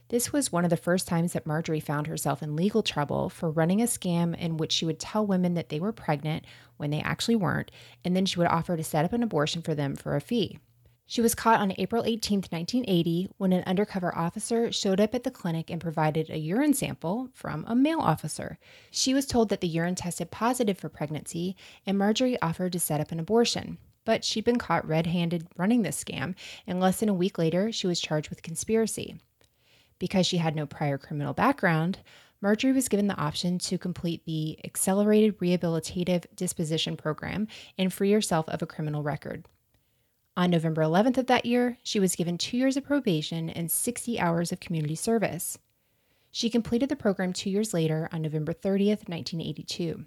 This 0.10 0.32
was 0.32 0.52
one 0.52 0.66
of 0.66 0.70
the 0.70 0.78
first 0.78 1.08
times 1.08 1.34
that 1.34 1.48
Marjorie 1.48 1.80
found 1.80 2.06
herself 2.06 2.44
in 2.44 2.56
legal 2.56 2.84
trouble 2.84 3.30
for 3.30 3.50
running 3.50 3.82
a 3.82 3.86
scam 3.86 4.38
in 4.38 4.58
which 4.58 4.72
she 4.72 4.86
would 4.86 5.00
tell 5.00 5.26
women 5.26 5.56
that 5.56 5.70
they 5.70 5.80
were 5.80 5.92
pregnant 5.92 6.46
when 6.78 6.92
they 6.92 7.02
actually 7.02 7.36
weren't, 7.36 7.72
and 8.04 8.16
then 8.16 8.28
she 8.28 8.38
would 8.38 8.48
offer 8.48 8.78
to 8.78 8.84
set 8.84 9.04
up 9.04 9.14
an 9.14 9.24
abortion 9.24 9.64
for 9.64 9.74
them 9.74 9.96
for 9.96 10.16
a 10.16 10.22
fee. 10.22 10.60
She 11.08 11.22
was 11.22 11.36
caught 11.36 11.60
on 11.60 11.74
April 11.78 12.04
18, 12.04 12.40
1980, 12.50 13.30
when 13.38 13.54
an 13.54 13.64
undercover 13.68 14.16
officer 14.18 14.72
showed 14.72 15.00
up 15.00 15.14
at 15.14 15.24
the 15.24 15.30
clinic 15.30 15.70
and 15.70 15.80
provided 15.80 16.32
a 16.32 16.40
urine 16.40 16.74
sample 16.74 17.30
from 17.32 17.64
a 17.68 17.76
male 17.76 18.00
officer. 18.00 18.58
She 18.90 19.14
was 19.14 19.28
told 19.28 19.50
that 19.50 19.62
the 19.62 19.68
urine 19.68 19.94
tested 19.94 20.32
positive 20.32 20.80
for 20.80 20.90
pregnancy, 20.90 21.56
and 21.86 21.96
Marjorie 21.96 22.42
offered 22.42 22.72
to 22.74 22.80
set 22.80 23.00
up 23.00 23.12
an 23.12 23.20
abortion. 23.20 23.78
But 24.04 24.24
she'd 24.24 24.46
been 24.46 24.58
caught 24.58 24.88
red 24.88 25.06
handed 25.06 25.48
running 25.56 25.84
this 25.84 26.04
scam, 26.04 26.34
and 26.66 26.80
less 26.80 27.00
than 27.00 27.10
a 27.10 27.14
week 27.14 27.38
later, 27.38 27.72
she 27.72 27.86
was 27.86 28.02
charged 28.02 28.32
with 28.32 28.42
conspiracy. 28.42 29.20
Because 30.00 30.26
she 30.26 30.38
had 30.38 30.56
no 30.56 30.66
prior 30.66 30.98
criminal 30.98 31.34
background, 31.34 32.00
Marjorie 32.42 32.74
was 32.74 32.90
given 32.90 33.08
the 33.08 33.18
option 33.18 33.60
to 33.60 33.78
complete 33.78 34.26
the 34.26 34.60
Accelerated 34.66 35.38
Rehabilitative 35.38 36.26
Disposition 36.36 36.98
Program 36.98 37.48
and 37.78 37.94
free 37.94 38.12
herself 38.12 38.50
of 38.50 38.64
a 38.64 38.68
criminal 38.68 39.04
record. 39.04 39.46
On 40.38 40.50
November 40.52 40.82
11th 40.82 41.18
of 41.18 41.28
that 41.28 41.46
year, 41.46 41.78
she 41.82 42.00
was 42.00 42.18
given 42.18 42.38
two 42.38 42.58
years 42.58 42.76
of 42.76 42.84
probation 42.84 43.50
and 43.50 43.72
60 43.72 44.20
hours 44.20 44.52
of 44.52 44.60
community 44.60 44.96
service. 44.96 45.58
She 46.30 46.50
completed 46.50 46.90
the 46.90 46.98
program 46.98 47.32
two 47.32 47.50
years 47.50 47.74
later 47.74 48.10
on 48.12 48.22
November 48.22 48.54
30th, 48.54 49.08
1982. 49.08 50.04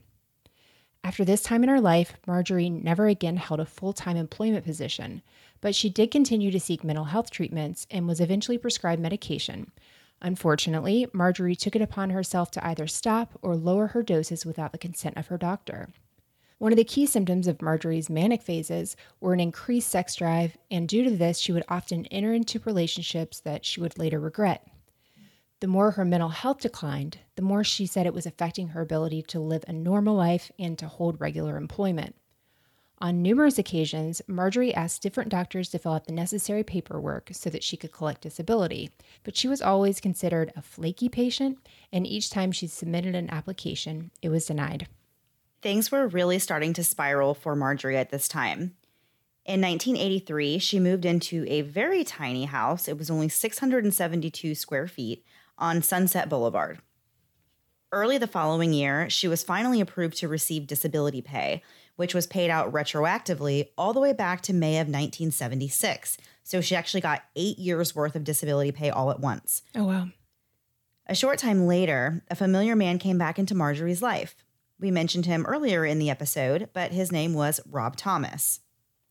After 1.02 1.24
this 1.24 1.42
time 1.42 1.62
in 1.62 1.70
her 1.70 1.80
life, 1.80 2.18
Marjorie 2.26 2.68
never 2.68 3.06
again 3.06 3.38
held 3.38 3.60
a 3.60 3.64
full 3.64 3.94
time 3.94 4.18
employment 4.18 4.66
position, 4.66 5.22
but 5.62 5.74
she 5.74 5.88
did 5.88 6.10
continue 6.10 6.50
to 6.50 6.60
seek 6.60 6.84
mental 6.84 7.06
health 7.06 7.30
treatments 7.30 7.86
and 7.90 8.06
was 8.06 8.20
eventually 8.20 8.58
prescribed 8.58 9.00
medication. 9.00 9.72
Unfortunately, 10.20 11.06
Marjorie 11.14 11.56
took 11.56 11.74
it 11.74 11.80
upon 11.80 12.10
herself 12.10 12.50
to 12.50 12.66
either 12.66 12.86
stop 12.86 13.38
or 13.40 13.56
lower 13.56 13.88
her 13.88 14.02
doses 14.02 14.44
without 14.44 14.72
the 14.72 14.78
consent 14.78 15.16
of 15.16 15.28
her 15.28 15.38
doctor. 15.38 15.88
One 16.58 16.72
of 16.72 16.76
the 16.76 16.82
key 16.82 17.06
symptoms 17.06 17.46
of 17.46 17.62
Marjorie's 17.62 18.10
manic 18.10 18.42
phases 18.42 18.96
were 19.20 19.32
an 19.32 19.38
increased 19.38 19.88
sex 19.88 20.16
drive, 20.16 20.58
and 20.72 20.88
due 20.88 21.04
to 21.04 21.10
this, 21.10 21.38
she 21.38 21.52
would 21.52 21.64
often 21.68 22.06
enter 22.06 22.34
into 22.34 22.60
relationships 22.64 23.38
that 23.40 23.64
she 23.64 23.80
would 23.80 23.96
later 23.96 24.18
regret. 24.18 24.66
The 25.60 25.68
more 25.68 25.92
her 25.92 26.04
mental 26.04 26.30
health 26.30 26.58
declined, 26.58 27.18
the 27.36 27.42
more 27.42 27.62
she 27.62 27.86
said 27.86 28.06
it 28.06 28.14
was 28.14 28.26
affecting 28.26 28.68
her 28.68 28.80
ability 28.80 29.22
to 29.22 29.38
live 29.38 29.64
a 29.68 29.72
normal 29.72 30.16
life 30.16 30.50
and 30.58 30.76
to 30.78 30.88
hold 30.88 31.20
regular 31.20 31.56
employment. 31.56 32.16
On 33.00 33.22
numerous 33.22 33.58
occasions, 33.60 34.20
Marjorie 34.26 34.74
asked 34.74 35.02
different 35.02 35.30
doctors 35.30 35.68
to 35.68 35.78
fill 35.78 35.92
out 35.92 36.06
the 36.06 36.12
necessary 36.12 36.64
paperwork 36.64 37.30
so 37.32 37.48
that 37.50 37.62
she 37.62 37.76
could 37.76 37.92
collect 37.92 38.22
disability, 38.22 38.90
but 39.22 39.36
she 39.36 39.46
was 39.46 39.62
always 39.62 40.00
considered 40.00 40.52
a 40.56 40.62
flaky 40.62 41.08
patient, 41.08 41.58
and 41.92 42.04
each 42.04 42.30
time 42.30 42.50
she 42.50 42.66
submitted 42.66 43.14
an 43.14 43.30
application, 43.30 44.10
it 44.22 44.30
was 44.30 44.46
denied. 44.46 44.88
Things 45.60 45.90
were 45.90 46.06
really 46.06 46.38
starting 46.38 46.72
to 46.74 46.84
spiral 46.84 47.34
for 47.34 47.56
Marjorie 47.56 47.96
at 47.96 48.10
this 48.10 48.28
time. 48.28 48.74
In 49.44 49.60
1983, 49.62 50.58
she 50.58 50.78
moved 50.78 51.04
into 51.04 51.44
a 51.48 51.62
very 51.62 52.04
tiny 52.04 52.44
house. 52.44 52.86
It 52.86 52.98
was 52.98 53.10
only 53.10 53.28
672 53.28 54.54
square 54.54 54.86
feet 54.86 55.24
on 55.56 55.82
Sunset 55.82 56.28
Boulevard. 56.28 56.80
Early 57.90 58.18
the 58.18 58.26
following 58.26 58.74
year, 58.74 59.08
she 59.08 59.26
was 59.26 59.42
finally 59.42 59.80
approved 59.80 60.18
to 60.18 60.28
receive 60.28 60.66
disability 60.66 61.22
pay, 61.22 61.62
which 61.96 62.14
was 62.14 62.26
paid 62.26 62.50
out 62.50 62.70
retroactively 62.70 63.68
all 63.78 63.94
the 63.94 64.00
way 64.00 64.12
back 64.12 64.42
to 64.42 64.52
May 64.52 64.74
of 64.74 64.86
1976. 64.86 66.18
So 66.44 66.60
she 66.60 66.76
actually 66.76 67.00
got 67.00 67.24
eight 67.34 67.58
years 67.58 67.96
worth 67.96 68.14
of 68.14 68.24
disability 68.24 68.70
pay 68.70 68.90
all 68.90 69.10
at 69.10 69.20
once. 69.20 69.62
Oh, 69.74 69.84
wow. 69.84 70.08
A 71.06 71.14
short 71.14 71.38
time 71.38 71.66
later, 71.66 72.22
a 72.30 72.36
familiar 72.36 72.76
man 72.76 72.98
came 72.98 73.16
back 73.16 73.38
into 73.38 73.54
Marjorie's 73.54 74.02
life. 74.02 74.36
We 74.80 74.90
mentioned 74.90 75.26
him 75.26 75.44
earlier 75.46 75.84
in 75.84 75.98
the 75.98 76.10
episode, 76.10 76.68
but 76.72 76.92
his 76.92 77.10
name 77.10 77.34
was 77.34 77.60
Rob 77.68 77.96
Thomas. 77.96 78.60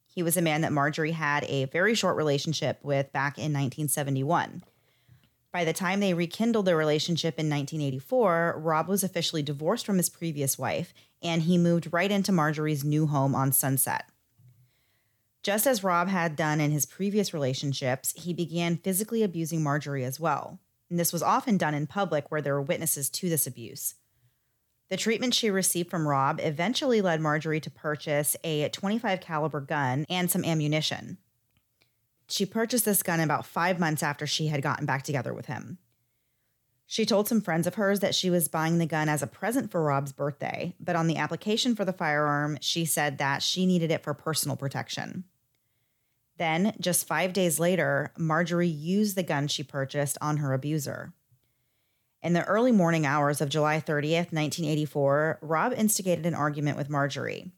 He 0.06 0.23
was 0.23 0.38
a 0.38 0.41
man 0.41 0.62
that 0.62 0.71
Marjorie 0.71 1.12
had 1.12 1.43
a 1.43 1.65
very 1.65 1.93
short 1.93 2.15
relationship 2.15 2.80
with 2.84 3.12
back 3.12 3.38
in 3.38 3.53
1971. 3.53 4.63
By 5.51 5.65
the 5.65 5.73
time 5.73 5.99
they 5.99 6.13
rekindled 6.13 6.65
their 6.65 6.77
relationship 6.77 7.36
in 7.38 7.49
1984, 7.49 8.56
Rob 8.58 8.88
was 8.88 9.03
officially 9.03 9.43
divorced 9.43 9.86
from 9.86 9.97
his 9.97 10.10
previous 10.10 10.58
wife 10.58 10.93
and 11.21 11.41
he 11.41 11.58
moved 11.58 11.91
right 11.91 12.12
into 12.12 12.32
Marjorie's 12.32 12.84
new 12.84 13.08
home 13.08 13.36
on 13.36 13.51
Sunset. 13.51 14.06
Just 15.43 15.67
as 15.67 15.84
Rob 15.84 16.10
had 16.10 16.36
done 16.36 16.62
in 16.62 16.71
his 16.71 16.86
previous 16.86 17.34
relationships, 17.34 18.13
he 18.15 18.34
began 18.34 18.77
physically 18.77 19.23
abusing 19.23 19.63
Marjorie 19.63 20.03
as 20.03 20.19
well. 20.19 20.60
And 20.89 20.99
this 20.99 21.13
was 21.13 21.23
often 21.23 21.58
done 21.58 21.73
in 21.73 21.88
public 21.88 22.30
where 22.32 22.41
there 22.41 22.53
were 22.53 22.62
witnesses 22.62 23.10
to 23.12 23.30
this 23.30 23.47
abuse. 23.47 23.95
The 24.89 24.97
treatment 24.97 25.34
she 25.34 25.50
received 25.50 25.89
from 25.89 26.08
Rob 26.08 26.39
eventually 26.41 27.02
led 27.02 27.19
Marjorie 27.19 27.60
to 27.60 27.69
purchase 27.69 28.38
a 28.43 28.69
25 28.69 29.19
caliber 29.19 29.60
gun 29.60 30.06
and 30.10 30.32
some 30.32 30.45
ammunition. 30.45 31.17
She 32.30 32.45
purchased 32.45 32.86
this 32.86 33.04
gun 33.04 33.19
about 33.19 33.45
5 33.45 33.80
months 33.80 34.04
after 34.04 34.26
she 34.26 34.47
had 34.47 34.62
gotten 34.62 34.86
back 34.86 35.04
together 35.04 35.34
with 35.34 35.47
him. 35.47 35.78
She 36.89 37.06
told 37.06 37.28
some 37.28 37.41
friends 37.41 37.67
of 37.67 37.76
hers 37.76 38.00
that 38.00 38.15
she 38.15 38.30
was 38.30 38.47
buying 38.47 38.78
the 38.78 38.86
gun 38.86 39.10
as 39.10 39.21
a 39.21 39.28
present 39.28 39.71
for 39.71 39.84
Rob's 39.84 40.13
birthday, 40.13 40.73
but 40.80 40.95
on 40.95 41.08
the 41.08 41.17
application 41.17 41.76
for 41.76 41.84
the 41.84 41.91
firearm, 41.91 42.58
she 42.62 42.86
said 42.86 43.17
that 43.17 43.43
she 43.43 43.65
needed 43.65 43.91
it 43.91 44.04
for 44.04 44.13
personal 44.13 44.56
protection. 44.56 45.26
Then, 46.38 46.73
just 46.80 47.08
five 47.08 47.34
days 47.34 47.60
later, 47.60 48.13
Marjorie 48.17 48.67
used 48.67 49.17
the 49.17 49.23
gun 49.23 49.50
she 49.50 49.63
purchased 49.63 50.17
on 50.21 50.38
her 50.38 50.54
abuser. 50.54 51.12
In 52.23 52.34
the 52.34 52.45
early 52.45 52.71
morning 52.71 53.06
hours 53.06 53.41
of 53.41 53.49
July 53.49 53.80
30th, 53.80 54.34
1984, 54.34 55.39
Rob 55.41 55.73
instigated 55.73 56.25
an 56.25 56.34
argument 56.34 56.77
with 56.77 56.89
Marjorie. 56.89 57.51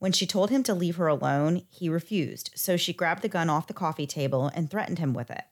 When 0.00 0.12
she 0.12 0.26
told 0.26 0.50
him 0.50 0.64
to 0.64 0.74
leave 0.74 0.96
her 0.96 1.06
alone, 1.06 1.62
he 1.70 1.88
refused, 1.88 2.50
so 2.56 2.76
she 2.76 2.92
grabbed 2.92 3.22
the 3.22 3.28
gun 3.28 3.48
off 3.48 3.68
the 3.68 3.74
coffee 3.74 4.06
table 4.06 4.50
and 4.54 4.68
threatened 4.68 4.98
him 4.98 5.14
with 5.14 5.30
it. 5.30 5.44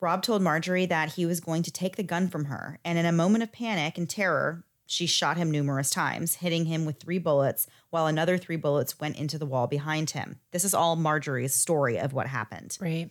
Rob 0.00 0.22
told 0.22 0.42
Marjorie 0.42 0.86
that 0.86 1.14
he 1.14 1.24
was 1.24 1.40
going 1.40 1.62
to 1.62 1.70
take 1.70 1.96
the 1.96 2.02
gun 2.02 2.28
from 2.28 2.46
her, 2.46 2.78
and 2.84 2.98
in 2.98 3.06
a 3.06 3.12
moment 3.12 3.42
of 3.42 3.52
panic 3.52 3.96
and 3.96 4.08
terror, 4.08 4.64
she 4.84 5.06
shot 5.06 5.36
him 5.36 5.50
numerous 5.50 5.88
times, 5.88 6.36
hitting 6.36 6.66
him 6.66 6.84
with 6.84 6.98
three 6.98 7.18
bullets, 7.18 7.66
while 7.90 8.06
another 8.06 8.36
three 8.36 8.56
bullets 8.56 8.98
went 9.00 9.16
into 9.16 9.38
the 9.38 9.46
wall 9.46 9.66
behind 9.66 10.10
him. 10.10 10.40
This 10.50 10.64
is 10.64 10.74
all 10.74 10.96
Marjorie's 10.96 11.54
story 11.54 11.98
of 11.98 12.12
what 12.12 12.26
happened. 12.26 12.76
Right. 12.80 13.10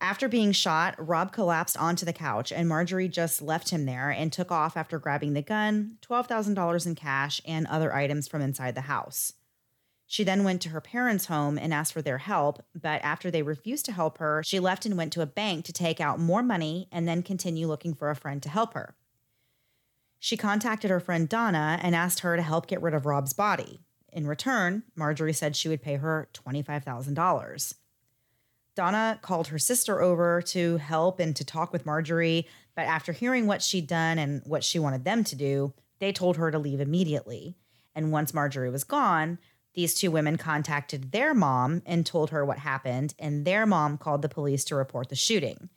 After 0.00 0.28
being 0.28 0.52
shot, 0.52 0.94
Rob 0.98 1.32
collapsed 1.32 1.76
onto 1.76 2.06
the 2.06 2.12
couch, 2.12 2.52
and 2.52 2.68
Marjorie 2.68 3.08
just 3.08 3.42
left 3.42 3.70
him 3.70 3.84
there 3.84 4.10
and 4.10 4.32
took 4.32 4.52
off 4.52 4.76
after 4.76 4.98
grabbing 4.98 5.34
the 5.34 5.42
gun, 5.42 5.98
$12,000 6.02 6.86
in 6.86 6.94
cash, 6.94 7.40
and 7.44 7.66
other 7.66 7.92
items 7.92 8.28
from 8.28 8.40
inside 8.40 8.76
the 8.76 8.82
house. 8.82 9.32
She 10.06 10.24
then 10.24 10.44
went 10.44 10.62
to 10.62 10.70
her 10.70 10.80
parents' 10.80 11.26
home 11.26 11.58
and 11.58 11.74
asked 11.74 11.92
for 11.92 12.00
their 12.00 12.18
help, 12.18 12.64
but 12.74 13.02
after 13.02 13.30
they 13.30 13.42
refused 13.42 13.84
to 13.86 13.92
help 13.92 14.18
her, 14.18 14.42
she 14.44 14.60
left 14.60 14.86
and 14.86 14.96
went 14.96 15.12
to 15.14 15.20
a 15.20 15.26
bank 15.26 15.64
to 15.66 15.72
take 15.72 16.00
out 16.00 16.20
more 16.20 16.42
money 16.42 16.88
and 16.92 17.06
then 17.06 17.22
continue 17.22 17.66
looking 17.66 17.92
for 17.92 18.08
a 18.08 18.16
friend 18.16 18.42
to 18.44 18.48
help 18.48 18.74
her. 18.74 18.94
She 20.20 20.36
contacted 20.36 20.90
her 20.90 21.00
friend 21.00 21.28
Donna 21.28 21.78
and 21.82 21.94
asked 21.94 22.20
her 22.20 22.36
to 22.36 22.42
help 22.42 22.68
get 22.68 22.80
rid 22.80 22.94
of 22.94 23.04
Rob's 23.04 23.32
body. 23.32 23.80
In 24.12 24.26
return, 24.26 24.84
Marjorie 24.94 25.32
said 25.32 25.54
she 25.54 25.68
would 25.68 25.82
pay 25.82 25.96
her 25.96 26.28
$25,000. 26.32 27.74
Donna 28.78 29.18
called 29.22 29.48
her 29.48 29.58
sister 29.58 30.00
over 30.00 30.40
to 30.40 30.76
help 30.76 31.18
and 31.18 31.34
to 31.34 31.44
talk 31.44 31.72
with 31.72 31.84
Marjorie, 31.84 32.46
but 32.76 32.82
after 32.82 33.10
hearing 33.10 33.48
what 33.48 33.60
she'd 33.60 33.88
done 33.88 34.20
and 34.20 34.40
what 34.46 34.62
she 34.62 34.78
wanted 34.78 35.02
them 35.02 35.24
to 35.24 35.34
do, 35.34 35.74
they 35.98 36.12
told 36.12 36.36
her 36.36 36.52
to 36.52 36.60
leave 36.60 36.80
immediately 36.80 37.56
And 37.96 38.12
once 38.12 38.32
Marjorie 38.32 38.70
was 38.70 38.84
gone, 38.84 39.40
these 39.74 39.94
two 39.94 40.12
women 40.12 40.36
contacted 40.36 41.10
their 41.10 41.34
mom 41.34 41.82
and 41.86 42.06
told 42.06 42.30
her 42.30 42.44
what 42.44 42.58
happened, 42.58 43.14
and 43.18 43.44
their 43.44 43.66
mom 43.66 43.98
called 43.98 44.22
the 44.22 44.28
police 44.28 44.62
to 44.66 44.76
report 44.76 45.08
the 45.08 45.16
shooting. 45.16 45.70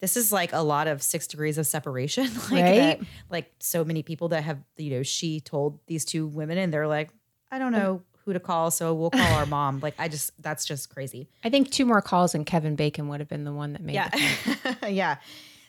This 0.00 0.14
is 0.14 0.30
like 0.30 0.52
a 0.52 0.60
lot 0.60 0.88
of 0.88 1.02
six 1.02 1.26
degrees 1.26 1.56
of 1.56 1.66
separation. 1.66 2.24
like 2.50 2.64
Right? 2.64 2.98
that, 2.98 3.00
like 3.30 3.50
so 3.60 3.82
many 3.82 4.02
people 4.02 4.28
that 4.28 4.44
have, 4.44 4.58
you 4.76 4.90
know, 4.90 5.02
she 5.02 5.40
told 5.40 5.80
these 5.86 6.04
two 6.04 6.26
women 6.26 6.58
and 6.58 6.70
they're 6.70 6.86
like, 6.86 7.08
I 7.50 7.58
don't 7.58 7.72
know 7.72 8.02
who 8.26 8.32
to 8.34 8.40
call, 8.40 8.70
so 8.70 8.92
we'll 8.92 9.10
call 9.10 9.34
our 9.34 9.46
mom. 9.46 9.80
Like 9.80 9.94
I 9.98 10.08
just 10.08 10.32
that's 10.42 10.66
just 10.66 10.90
crazy. 10.90 11.30
I 11.42 11.48
think 11.48 11.70
two 11.70 11.86
more 11.86 12.02
calls 12.02 12.34
and 12.34 12.44
Kevin 12.44 12.76
Bacon 12.76 13.08
would 13.08 13.20
have 13.20 13.28
been 13.28 13.44
the 13.44 13.52
one 13.52 13.72
that 13.72 13.80
made 13.82 13.94
Yeah. 13.94 14.10
the 14.10 14.76
yeah. 14.92 15.16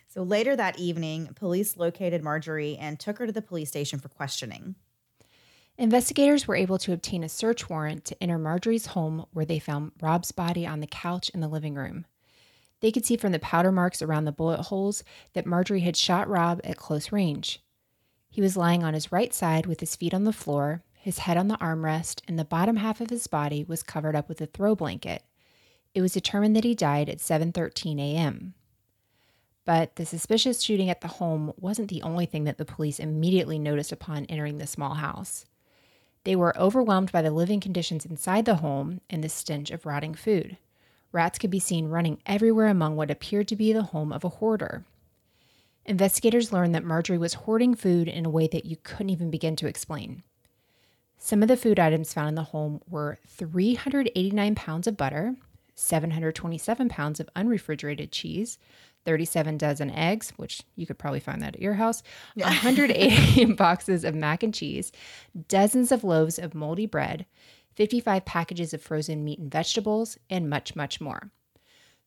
So 0.09 0.23
later 0.23 0.55
that 0.55 0.79
evening, 0.79 1.27
police 1.35 1.77
located 1.77 2.23
Marjorie 2.23 2.75
and 2.77 2.99
took 2.99 3.19
her 3.19 3.27
to 3.27 3.31
the 3.31 3.41
police 3.41 3.69
station 3.69 3.99
for 3.99 4.09
questioning. 4.09 4.75
Investigators 5.77 6.47
were 6.47 6.55
able 6.55 6.79
to 6.79 6.91
obtain 6.93 7.23
a 7.23 7.29
search 7.29 7.69
warrant 7.69 8.03
to 8.05 8.23
enter 8.23 8.39
Marjorie's 8.39 8.87
home 8.87 9.25
where 9.31 9.45
they 9.45 9.59
found 9.59 9.91
Rob's 10.01 10.31
body 10.31 10.65
on 10.65 10.79
the 10.79 10.87
couch 10.87 11.29
in 11.29 11.39
the 11.39 11.47
living 11.47 11.75
room. 11.75 12.05
They 12.79 12.91
could 12.91 13.05
see 13.05 13.17
from 13.17 13.31
the 13.31 13.39
powder 13.39 13.71
marks 13.71 14.01
around 14.01 14.25
the 14.25 14.31
bullet 14.31 14.61
holes 14.61 15.03
that 15.33 15.45
Marjorie 15.45 15.81
had 15.81 15.95
shot 15.95 16.27
Rob 16.27 16.61
at 16.63 16.77
close 16.77 17.11
range. 17.11 17.61
He 18.29 18.41
was 18.41 18.57
lying 18.57 18.83
on 18.83 18.93
his 18.95 19.11
right 19.11 19.33
side 19.33 19.65
with 19.67 19.79
his 19.79 19.95
feet 19.95 20.13
on 20.13 20.23
the 20.23 20.33
floor, 20.33 20.81
his 21.07 21.19
head 21.19 21.37
on 21.37 21.47
the 21.47 21.55
armrest, 21.59 22.19
and 22.27 22.37
the 22.37 22.43
bottom 22.43 22.75
half 22.75 22.99
of 22.99 23.09
his 23.09 23.27
body 23.27 23.63
was 23.63 23.81
covered 23.81 24.13
up 24.13 24.27
with 24.27 24.41
a 24.41 24.45
throw 24.45 24.75
blanket. 24.75 25.23
It 25.95 26.01
was 26.01 26.11
determined 26.11 26.53
that 26.57 26.65
he 26.65 26.75
died 26.75 27.07
at 27.07 27.19
7:13 27.19 27.97
a.m. 27.97 28.55
But 29.63 29.95
the 29.95 30.05
suspicious 30.05 30.61
shooting 30.61 30.89
at 30.89 30.99
the 30.99 31.07
home 31.07 31.53
wasn't 31.55 31.87
the 31.87 32.01
only 32.01 32.25
thing 32.25 32.43
that 32.43 32.57
the 32.57 32.65
police 32.65 32.99
immediately 32.99 33.57
noticed 33.57 33.93
upon 33.93 34.25
entering 34.25 34.57
the 34.57 34.67
small 34.67 34.95
house. 34.95 35.45
They 36.25 36.35
were 36.35 36.59
overwhelmed 36.59 37.13
by 37.13 37.21
the 37.21 37.31
living 37.31 37.61
conditions 37.61 38.05
inside 38.05 38.43
the 38.43 38.55
home 38.55 38.99
and 39.09 39.23
the 39.23 39.29
stench 39.29 39.71
of 39.71 39.85
rotting 39.85 40.13
food. 40.13 40.57
Rats 41.13 41.39
could 41.39 41.51
be 41.51 41.57
seen 41.57 41.87
running 41.87 42.19
everywhere 42.25 42.67
among 42.67 42.97
what 42.97 43.09
appeared 43.09 43.47
to 43.47 43.55
be 43.55 43.71
the 43.71 43.83
home 43.83 44.11
of 44.11 44.25
a 44.25 44.35
hoarder. 44.43 44.83
Investigators 45.85 46.51
learned 46.51 46.75
that 46.75 46.83
Marjorie 46.83 47.17
was 47.17 47.35
hoarding 47.45 47.75
food 47.75 48.09
in 48.09 48.25
a 48.25 48.29
way 48.29 48.49
that 48.49 48.65
you 48.65 48.75
couldn't 48.83 49.11
even 49.11 49.31
begin 49.31 49.55
to 49.55 49.67
explain. 49.67 50.23
Some 51.17 51.41
of 51.41 51.47
the 51.47 51.57
food 51.57 51.79
items 51.79 52.13
found 52.13 52.29
in 52.29 52.35
the 52.35 52.43
home 52.43 52.81
were 52.87 53.17
389 53.27 54.55
pounds 54.55 54.87
of 54.87 54.97
butter, 54.97 55.35
727 55.75 56.89
pounds 56.89 57.19
of 57.19 57.29
unrefrigerated 57.35 58.11
cheese, 58.11 58.57
37 59.05 59.57
dozen 59.57 59.89
eggs, 59.91 60.33
which 60.37 60.63
you 60.75 60.85
could 60.85 60.97
probably 60.97 61.19
find 61.19 61.41
that 61.41 61.55
at 61.55 61.61
your 61.61 61.75
house, 61.75 62.03
180 62.35 63.45
boxes 63.53 64.03
of 64.03 64.13
mac 64.13 64.43
and 64.43 64.53
cheese, 64.53 64.91
dozens 65.47 65.91
of 65.91 66.03
loaves 66.03 66.37
of 66.37 66.53
moldy 66.53 66.85
bread, 66.85 67.25
55 67.75 68.25
packages 68.25 68.73
of 68.73 68.81
frozen 68.81 69.23
meat 69.23 69.39
and 69.39 69.51
vegetables, 69.51 70.17
and 70.29 70.49
much, 70.49 70.75
much 70.75 70.99
more. 70.99 71.31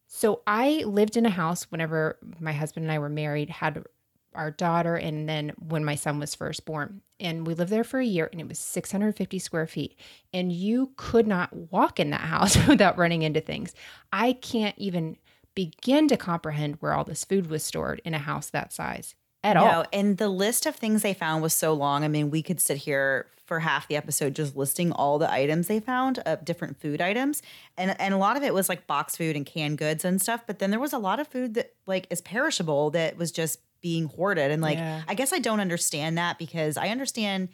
So 0.07 0.43
I 0.47 0.83
lived 0.85 1.17
in 1.17 1.25
a 1.25 1.31
house 1.31 1.71
whenever 1.71 2.19
my 2.41 2.53
husband 2.53 2.85
and 2.85 2.93
I 2.93 2.99
were 2.99 3.09
married, 3.09 3.49
had 3.49 3.85
our 4.35 4.51
daughter, 4.51 4.97
and 4.97 5.29
then 5.29 5.53
when 5.59 5.85
my 5.85 5.95
son 5.95 6.19
was 6.19 6.35
first 6.35 6.65
born. 6.65 7.03
And 7.19 7.47
we 7.47 7.55
lived 7.55 7.71
there 7.71 7.85
for 7.85 8.01
a 8.01 8.05
year, 8.05 8.29
and 8.31 8.41
it 8.41 8.49
was 8.49 8.59
650 8.59 9.39
square 9.39 9.67
feet. 9.67 9.99
And 10.33 10.53
you 10.53 10.93
could 10.97 11.27
not 11.27 11.55
walk 11.73 12.01
in 12.01 12.11
that 12.11 12.23
house 12.23 12.57
without 12.69 12.99
running 12.99 13.23
into 13.23 13.41
things. 13.41 13.75
I 14.13 14.35
can't 14.35 14.79
even 14.79 15.17
begin 15.55 16.09
to 16.09 16.17
comprehend 16.17 16.77
where 16.81 16.93
all 16.93 17.05
this 17.05 17.25
food 17.25 17.51
was 17.51 17.63
stored 17.63 18.01
in 18.05 18.15
a 18.15 18.19
house 18.19 18.51
that 18.51 18.73
size 18.73 19.15
at 19.43 19.57
all. 19.57 19.67
No, 19.67 19.85
and 19.93 20.17
the 20.17 20.29
list 20.29 20.67
of 20.67 20.77
things 20.77 21.03
they 21.03 21.15
found 21.15 21.43
was 21.43 21.55
so 21.55 21.73
long. 21.73 22.05
I 22.05 22.09
mean, 22.09 22.31
we 22.31 22.43
could 22.43 22.61
sit 22.61 22.79
here 22.79 23.27
for 23.51 23.59
half 23.59 23.89
the 23.89 23.97
episode 23.97 24.33
just 24.37 24.57
listing 24.57 24.93
all 24.93 25.19
the 25.19 25.29
items 25.29 25.67
they 25.67 25.81
found 25.81 26.21
of 26.21 26.45
different 26.45 26.81
food 26.81 27.01
items. 27.01 27.43
And 27.77 28.01
and 28.01 28.15
a 28.15 28.17
lot 28.17 28.37
of 28.37 28.45
it 28.45 28.55
was 28.55 28.69
like 28.69 28.87
box 28.87 29.17
food 29.17 29.35
and 29.35 29.45
canned 29.45 29.79
goods 29.79 30.05
and 30.05 30.23
stuff, 30.23 30.45
but 30.47 30.61
then 30.61 30.71
there 30.71 30.79
was 30.79 30.93
a 30.93 30.99
lot 30.99 31.19
of 31.19 31.27
food 31.27 31.55
that 31.55 31.75
like 31.85 32.07
is 32.11 32.21
perishable 32.21 32.91
that 32.91 33.17
was 33.17 33.33
just 33.33 33.59
being 33.81 34.07
hoarded 34.07 34.51
and 34.51 34.63
like 34.63 34.79
Yeah. 34.79 35.03
I 35.09 35.15
guess 35.15 35.33
I 35.33 35.39
don't 35.39 35.61
understand 35.61 36.19
that 36.19 36.39
because 36.39 36.77
I 36.77 36.89
understand 36.89 37.49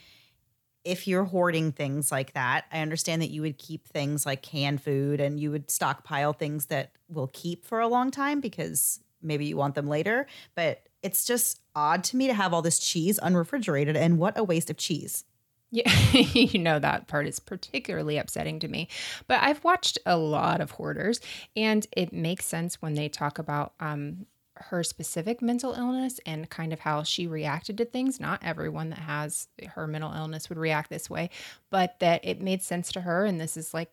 if 0.84 1.08
you're 1.08 1.24
hoarding 1.24 1.72
things 1.72 2.12
like 2.12 2.32
that, 2.34 2.64
I 2.70 2.78
understand 2.78 3.20
that 3.20 3.30
you 3.30 3.42
would 3.42 3.58
keep 3.58 3.88
things 3.88 4.24
like 4.24 4.42
canned 4.42 4.80
food 4.80 5.20
and 5.20 5.40
you 5.40 5.50
would 5.50 5.68
stockpile 5.68 6.32
things 6.32 6.66
that 6.66 6.92
will 7.08 7.28
keep 7.32 7.64
for 7.64 7.80
a 7.80 7.88
long 7.88 8.12
time 8.12 8.40
because 8.40 9.00
maybe 9.20 9.46
you 9.46 9.56
want 9.56 9.74
them 9.74 9.88
later. 9.88 10.26
But 10.54 10.88
it's 11.02 11.24
just 11.24 11.60
odd 11.74 12.04
to 12.04 12.16
me 12.16 12.28
to 12.28 12.34
have 12.34 12.54
all 12.54 12.62
this 12.62 12.78
cheese 12.78 13.18
unrefrigerated 13.20 13.96
and 13.96 14.18
what 14.18 14.38
a 14.38 14.44
waste 14.44 14.70
of 14.70 14.76
cheese. 14.76 15.24
Yeah, 15.72 15.90
you 16.12 16.60
know 16.60 16.78
that 16.78 17.08
part 17.08 17.26
is 17.26 17.40
particularly 17.40 18.16
upsetting 18.16 18.60
to 18.60 18.68
me. 18.68 18.88
But 19.26 19.42
I've 19.42 19.64
watched 19.64 19.98
a 20.06 20.16
lot 20.16 20.60
of 20.60 20.70
hoarders, 20.70 21.20
and 21.56 21.86
it 21.96 22.12
makes 22.12 22.46
sense 22.46 22.80
when 22.80 22.94
they 22.94 23.08
talk 23.08 23.40
about 23.40 23.74
um, 23.80 24.26
her 24.56 24.82
specific 24.82 25.42
mental 25.42 25.74
illness 25.74 26.20
and 26.26 26.48
kind 26.50 26.72
of 26.72 26.80
how 26.80 27.02
she 27.02 27.26
reacted 27.26 27.78
to 27.78 27.84
things. 27.84 28.20
Not 28.20 28.42
everyone 28.42 28.90
that 28.90 29.00
has 29.00 29.48
her 29.74 29.86
mental 29.86 30.12
illness 30.12 30.48
would 30.48 30.58
react 30.58 30.90
this 30.90 31.10
way, 31.10 31.30
but 31.70 31.98
that 32.00 32.24
it 32.24 32.40
made 32.40 32.62
sense 32.62 32.92
to 32.92 33.02
her, 33.02 33.24
and 33.24 33.40
this 33.40 33.56
is 33.56 33.74
like 33.74 33.90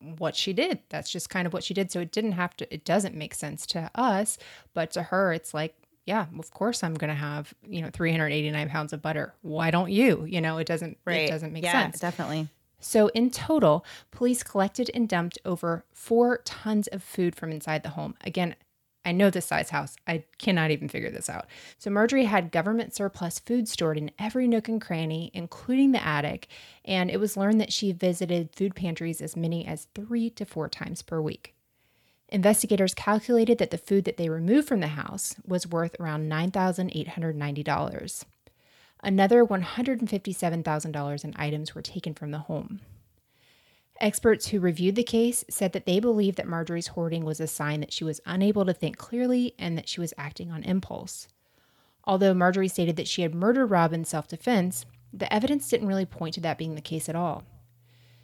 what 0.00 0.36
she 0.36 0.52
did. 0.52 0.80
That's 0.88 1.10
just 1.10 1.30
kind 1.30 1.46
of 1.46 1.52
what 1.52 1.64
she 1.64 1.74
did. 1.74 1.90
So 1.90 2.00
it 2.00 2.12
didn't 2.12 2.32
have 2.32 2.56
to, 2.58 2.74
it 2.74 2.84
doesn't 2.84 3.14
make 3.14 3.34
sense 3.34 3.66
to 3.68 3.90
us, 3.94 4.38
but 4.72 4.92
to 4.92 5.02
her, 5.02 5.32
it's 5.32 5.52
like, 5.54 5.74
yeah, 6.06 6.26
of 6.38 6.50
course 6.50 6.84
I'm 6.84 6.94
going 6.94 7.08
to 7.08 7.14
have, 7.14 7.54
you 7.66 7.80
know, 7.80 7.90
389 7.90 8.68
pounds 8.68 8.92
of 8.92 9.00
butter. 9.00 9.34
Why 9.42 9.70
don't 9.70 9.90
you? 9.90 10.26
You 10.28 10.40
know, 10.40 10.58
it 10.58 10.66
doesn't, 10.66 10.98
it 11.06 11.28
doesn't 11.28 11.52
make 11.52 11.64
yeah, 11.64 11.72
sense. 11.72 11.98
Definitely. 11.98 12.48
So, 12.78 13.08
in 13.08 13.30
total, 13.30 13.82
police 14.10 14.42
collected 14.42 14.90
and 14.92 15.08
dumped 15.08 15.38
over 15.46 15.86
four 15.90 16.42
tons 16.44 16.86
of 16.88 17.02
food 17.02 17.34
from 17.34 17.50
inside 17.50 17.82
the 17.82 17.88
home. 17.88 18.14
Again, 18.22 18.56
I 19.04 19.12
know 19.12 19.30
this 19.30 19.46
size 19.46 19.70
house. 19.70 19.96
I 20.06 20.24
cannot 20.38 20.70
even 20.70 20.88
figure 20.88 21.10
this 21.10 21.28
out. 21.28 21.46
So, 21.78 21.90
Marjorie 21.90 22.24
had 22.24 22.50
government 22.50 22.94
surplus 22.94 23.38
food 23.38 23.68
stored 23.68 23.98
in 23.98 24.10
every 24.18 24.48
nook 24.48 24.68
and 24.68 24.80
cranny, 24.80 25.30
including 25.34 25.92
the 25.92 26.04
attic. 26.04 26.48
And 26.84 27.10
it 27.10 27.20
was 27.20 27.36
learned 27.36 27.60
that 27.60 27.72
she 27.72 27.92
visited 27.92 28.54
food 28.54 28.74
pantries 28.74 29.20
as 29.20 29.36
many 29.36 29.66
as 29.66 29.88
three 29.94 30.30
to 30.30 30.44
four 30.44 30.68
times 30.68 31.02
per 31.02 31.20
week. 31.20 31.54
Investigators 32.30 32.94
calculated 32.94 33.58
that 33.58 33.70
the 33.70 33.78
food 33.78 34.04
that 34.04 34.16
they 34.16 34.28
removed 34.28 34.66
from 34.66 34.80
the 34.80 34.88
house 34.88 35.36
was 35.46 35.66
worth 35.66 35.94
around 36.00 36.30
$9,890. 36.30 38.24
Another 39.02 39.44
$157,000 39.44 41.24
in 41.24 41.34
items 41.36 41.74
were 41.74 41.82
taken 41.82 42.14
from 42.14 42.30
the 42.30 42.38
home. 42.38 42.80
Experts 44.00 44.48
who 44.48 44.58
reviewed 44.58 44.96
the 44.96 45.04
case 45.04 45.44
said 45.48 45.72
that 45.72 45.86
they 45.86 46.00
believed 46.00 46.36
that 46.36 46.48
Marjorie's 46.48 46.88
hoarding 46.88 47.24
was 47.24 47.38
a 47.40 47.46
sign 47.46 47.80
that 47.80 47.92
she 47.92 48.02
was 48.04 48.20
unable 48.26 48.64
to 48.64 48.74
think 48.74 48.96
clearly 48.96 49.54
and 49.58 49.78
that 49.78 49.88
she 49.88 50.00
was 50.00 50.12
acting 50.18 50.50
on 50.50 50.64
impulse. 50.64 51.28
Although 52.04 52.34
Marjorie 52.34 52.68
stated 52.68 52.96
that 52.96 53.08
she 53.08 53.22
had 53.22 53.34
murdered 53.34 53.66
Rob 53.66 53.92
in 53.92 54.04
self 54.04 54.28
defense, 54.28 54.84
the 55.12 55.32
evidence 55.32 55.68
didn't 55.68 55.88
really 55.88 56.04
point 56.04 56.34
to 56.34 56.40
that 56.40 56.58
being 56.58 56.74
the 56.74 56.80
case 56.80 57.08
at 57.08 57.16
all. 57.16 57.44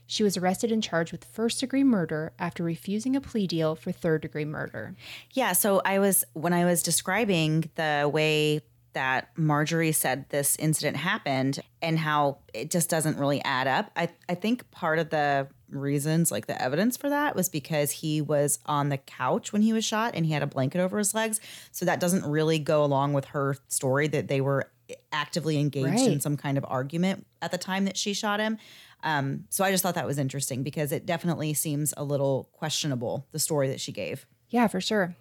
She 0.07 0.25
was 0.25 0.37
arrested 0.37 0.73
and 0.73 0.83
charged 0.83 1.13
with 1.13 1.25
first 1.25 1.61
degree 1.61 1.85
murder 1.85 2.33
after 2.37 2.65
refusing 2.65 3.15
a 3.15 3.21
plea 3.21 3.47
deal 3.47 3.77
for 3.77 3.93
third 3.93 4.23
degree 4.23 4.45
murder. 4.45 4.97
Yeah. 5.31 5.53
So 5.53 5.81
I 5.85 6.01
was, 6.01 6.25
when 6.33 6.53
I 6.53 6.65
was 6.65 6.83
describing 6.83 7.71
the 7.77 8.11
way 8.13 8.63
that 8.93 9.29
Marjorie 9.37 9.93
said 9.93 10.29
this 10.31 10.57
incident 10.57 10.97
happened 10.97 11.61
and 11.81 11.97
how 11.97 12.39
it 12.53 12.73
just 12.73 12.91
doesn't 12.91 13.19
really 13.19 13.41
add 13.45 13.69
up, 13.69 13.93
I, 13.95 14.09
I 14.29 14.35
think 14.35 14.69
part 14.73 14.99
of 14.99 15.11
the 15.11 15.47
reasons, 15.73 16.31
like 16.31 16.47
the 16.47 16.61
evidence 16.61 16.97
for 16.97 17.09
that, 17.09 17.35
was 17.37 17.49
because 17.49 17.91
he 17.91 18.21
was 18.21 18.59
on 18.67 18.89
the 18.89 18.99
couch 18.99 19.53
when 19.53 19.63
he 19.63 19.73
was 19.73 19.85
shot 19.85 20.15
and 20.15 20.27
he 20.27 20.33
had 20.33 20.43
a 20.43 20.47
blanket 20.47 20.81
over 20.81 20.99
his 20.99 21.15
legs. 21.15 21.41
So 21.73 21.85
that 21.87 22.01
doesn't 22.01 22.25
really 22.25 22.59
go 22.59 22.85
along 22.85 23.13
with 23.13 23.27
her 23.27 23.57
story 23.69 24.09
that 24.09 24.29
they 24.29 24.41
were 24.41 24.71
actively 25.13 25.59
engaged 25.59 26.07
in 26.07 26.21
some 26.21 26.37
kind 26.37 26.59
of 26.59 26.65
argument 26.69 27.27
at 27.41 27.53
the 27.53 27.59
time 27.59 27.85
that 27.85 27.97
she 27.97 28.13
shot 28.13 28.41
him. 28.41 28.59
Um, 29.03 29.45
so 29.49 29.65
I 29.65 29.71
just 29.71 29.83
thought 29.83 29.95
that 29.95 30.07
was 30.07 30.19
interesting 30.19 30.63
because 30.63 30.93
it 30.93 31.07
definitely 31.07 31.55
seems 31.55 31.95
a 31.97 32.05
little 32.05 32.51
questionable, 32.53 33.27
the 33.33 33.39
story 33.39 33.69
that 33.69 33.81
she 33.81 33.93
gave. 33.93 34.27
Yeah, 34.49 34.67
for 34.67 34.81
sure. 34.81 35.17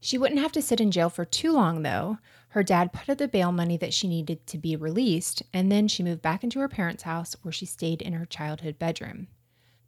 She 0.00 0.18
wouldn't 0.18 0.40
have 0.40 0.52
to 0.52 0.62
sit 0.62 0.80
in 0.80 0.90
jail 0.90 1.10
for 1.10 1.24
too 1.24 1.52
long, 1.52 1.82
though. 1.82 2.18
Her 2.48 2.62
dad 2.62 2.92
put 2.92 3.08
up 3.08 3.18
the 3.18 3.28
bail 3.28 3.52
money 3.52 3.76
that 3.76 3.94
she 3.94 4.08
needed 4.08 4.46
to 4.48 4.58
be 4.58 4.74
released, 4.74 5.42
and 5.54 5.70
then 5.70 5.86
she 5.86 6.02
moved 6.02 6.22
back 6.22 6.42
into 6.42 6.58
her 6.58 6.68
parents' 6.68 7.04
house 7.04 7.36
where 7.42 7.52
she 7.52 7.66
stayed 7.66 8.02
in 8.02 8.12
her 8.14 8.26
childhood 8.26 8.78
bedroom. 8.78 9.28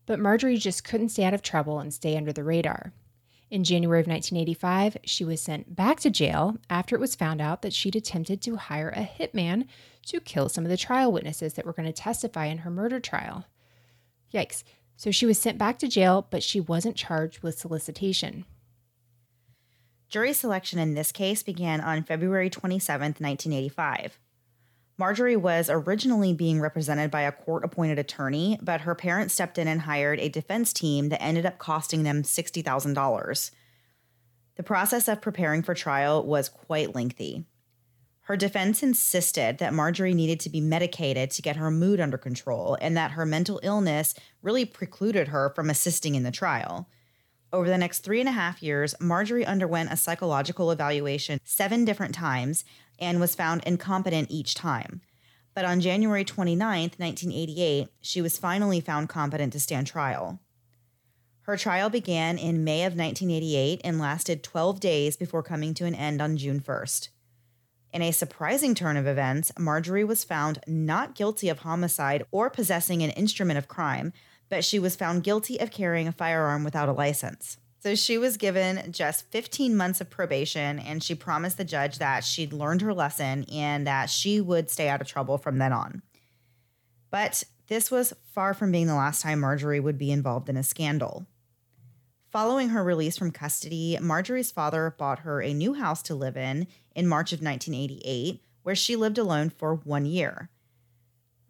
But 0.07 0.21
Marjorie 0.21 0.57
just 0.57 0.85
couldn't 0.85 1.09
stay 1.11 1.25
out 1.25 1.35
of 1.35 1.43
trouble 1.43 1.79
and 1.79 1.93
stay 1.93 2.17
under 2.17 2.33
the 2.33 2.45
radar. 2.45 2.93
In 3.51 3.63
January 3.63 4.01
of 4.01 4.07
1985, 4.07 4.97
she 5.05 5.25
was 5.25 5.41
sent 5.41 5.77
back 5.77 6.01
to 6.01 6.11
jail 6.11 6.57
after 6.69 6.97
it 6.97 7.01
was 7.01 7.15
found 7.15 7.41
out 7.41 7.63
that 7.63 7.73
she'd 7.73 7.95
attempted 7.95 8.43
to 8.43 8.57
hire 8.57 8.91
a 8.91 9.03
hitman 9.03 9.67
to 10.07 10.21
kill 10.21 10.49
some 10.49 10.65
of 10.65 10.71
the 10.71 10.77
trial 10.77 11.13
witnesses 11.13 11.55
that 11.55 11.65
were 11.65 11.73
going 11.73 11.87
to 11.87 11.93
testify 11.93 12.47
in 12.47 12.59
her 12.59 12.71
murder 12.71 13.01
trial. 13.01 13.45
Yikes. 14.33 14.65
So 14.97 15.11
she 15.11 15.27
was 15.27 15.39
sent 15.39 15.59
back 15.59 15.79
to 15.79 15.89
jail, 15.89 16.27
but 16.31 16.43
she 16.43 16.61
wasn't 16.61 16.97
charged 16.97 17.43
with 17.43 17.59
solicitation. 17.59 18.45
Jury 20.09 20.33
selection 20.33 20.79
in 20.79 20.95
this 20.95 21.13
case 21.13 21.43
began 21.43 21.81
on 21.81 22.05
February 22.05 22.51
27, 22.51 23.01
1985. 23.19 24.19
Marjorie 24.97 25.37
was 25.37 25.69
originally 25.69 26.33
being 26.33 26.61
represented 26.61 27.11
by 27.11 27.23
a 27.23 27.33
court 27.33 27.65
appointed 27.65 27.99
attorney, 27.99 28.59
but 28.63 28.83
her 28.83 28.95
parents 28.95 29.35
stepped 29.35 29.59
in 29.59 29.67
and 29.67 29.83
hired 29.83 30.21
a 30.21 30.29
defense 30.29 30.73
team 30.73 31.09
that 31.09 31.23
ended 31.23 31.45
up 31.45 31.59
costing 31.59 32.05
them 32.05 32.23
$60,000. 32.23 33.51
The 34.57 34.63
process 34.63 35.09
of 35.09 35.21
preparing 35.21 35.63
for 35.63 35.75
trial 35.75 36.25
was 36.25 36.49
quite 36.49 36.95
lengthy. 36.95 37.45
Her 38.23 38.37
defense 38.37 38.83
insisted 38.83 39.59
that 39.59 39.75
Marjorie 39.75 40.15
needed 40.15 40.41
to 40.41 40.49
be 40.49 40.61
medicated 40.61 41.31
to 41.33 41.43
get 41.43 41.57
her 41.57 41.71
mood 41.71 42.01
under 42.01 42.17
control 42.17 42.79
and 42.81 42.97
that 42.97 43.11
her 43.11 43.27
mental 43.27 43.61
illness 43.63 44.15
really 44.43 44.65
precluded 44.65 45.29
her 45.29 45.53
from 45.55 45.69
assisting 45.69 46.15
in 46.15 46.23
the 46.23 46.31
trial. 46.31 46.89
Over 47.55 47.69
the 47.69 47.79
next 47.79 48.01
three 48.01 48.19
and 48.19 48.29
a 48.29 48.33
half 48.33 48.65
years, 48.65 48.97
Marjorie 48.99 49.47
underwent 49.47 49.93
a 49.93 49.97
psychological 49.97 50.73
evaluation 50.73 51.39
seven 51.45 51.85
different 51.85 52.13
times 52.13 52.65
and 52.99 53.21
was 53.21 53.37
found 53.37 53.63
incompetent 53.63 54.29
each 54.29 54.57
time. 54.57 55.03
But 55.55 55.65
on 55.65 55.81
January 55.81 56.25
29, 56.25 56.59
1988, 56.97 57.87
she 58.01 58.21
was 58.21 58.39
finally 58.39 58.81
found 58.81 59.09
competent 59.09 59.53
to 59.53 59.61
stand 59.61 59.87
trial. 59.87 60.41
Her 61.43 61.57
trial 61.57 61.91
began 61.91 62.39
in 62.39 62.65
May 62.65 62.81
of 62.81 62.97
1988 62.97 63.83
and 63.85 64.01
lasted 64.01 64.43
12 64.43 64.81
days 64.81 65.17
before 65.17 65.45
coming 65.45 65.75
to 65.75 65.85
an 65.85 65.95
end 65.95 66.21
on 66.21 66.37
June 66.37 66.59
1st. 66.59 67.11
In 67.93 68.03
a 68.03 68.11
surprising 68.11 68.75
turn 68.75 68.97
of 68.97 69.07
events, 69.07 69.53
Marjorie 69.57 70.03
was 70.03 70.25
found 70.25 70.59
not 70.67 71.15
guilty 71.15 71.49
of 71.49 71.61
homicide 71.61 72.25
or 72.33 72.51
possessing 72.51 73.05
an 73.05 73.11
instrument 73.11 73.59
of 73.59 73.69
crime, 73.69 74.13
but 74.49 74.65
she 74.65 74.79
was 74.79 74.97
found 74.97 75.25
guilty 75.25 75.59
of 75.59 75.71
carrying 75.71 76.09
a 76.09 76.13
firearm 76.13 76.65
without 76.65 76.89
a 76.89 76.93
license. 76.93 77.59
So 77.81 77.95
she 77.95 78.17
was 78.17 78.39
given 78.39 78.93
just 78.93 79.31
15 79.31 79.77
months 79.77 80.01
of 80.01 80.09
probation, 80.09 80.79
and 80.79 81.03
she 81.03 81.15
promised 81.15 81.59
the 81.59 81.65
judge 81.65 81.99
that 81.99 82.25
she'd 82.25 82.53
learned 82.53 82.81
her 82.81 82.95
lesson 82.95 83.45
and 83.53 83.87
that 83.87 84.09
she 84.09 84.41
would 84.41 84.71
stay 84.71 84.89
out 84.89 85.03
of 85.03 85.07
trouble 85.07 85.37
from 85.37 85.59
then 85.59 85.73
on. 85.73 86.01
But 87.11 87.45
this 87.67 87.91
was 87.91 88.15
far 88.33 88.55
from 88.55 88.73
being 88.73 88.87
the 88.87 88.95
last 88.95 89.23
time 89.23 89.41
Marjorie 89.41 89.81
would 89.81 89.99
be 89.99 90.11
involved 90.11 90.49
in 90.49 90.57
a 90.57 90.63
scandal. 90.63 91.27
Following 92.31 92.71
her 92.71 92.83
release 92.83 93.17
from 93.17 93.31
custody, 93.31 93.99
Marjorie's 94.01 94.51
father 94.51 94.95
bought 94.99 95.21
her 95.21 95.41
a 95.41 95.55
new 95.55 95.75
house 95.75 96.03
to 96.03 96.15
live 96.15 96.37
in 96.37 96.67
in 96.97 97.07
March 97.07 97.33
of 97.33 97.41
1988, 97.41 98.43
where 98.63 98.75
she 98.75 98.97
lived 98.97 99.19
alone 99.19 99.51
for 99.51 99.77
one 99.77 100.07
year. 100.07 100.49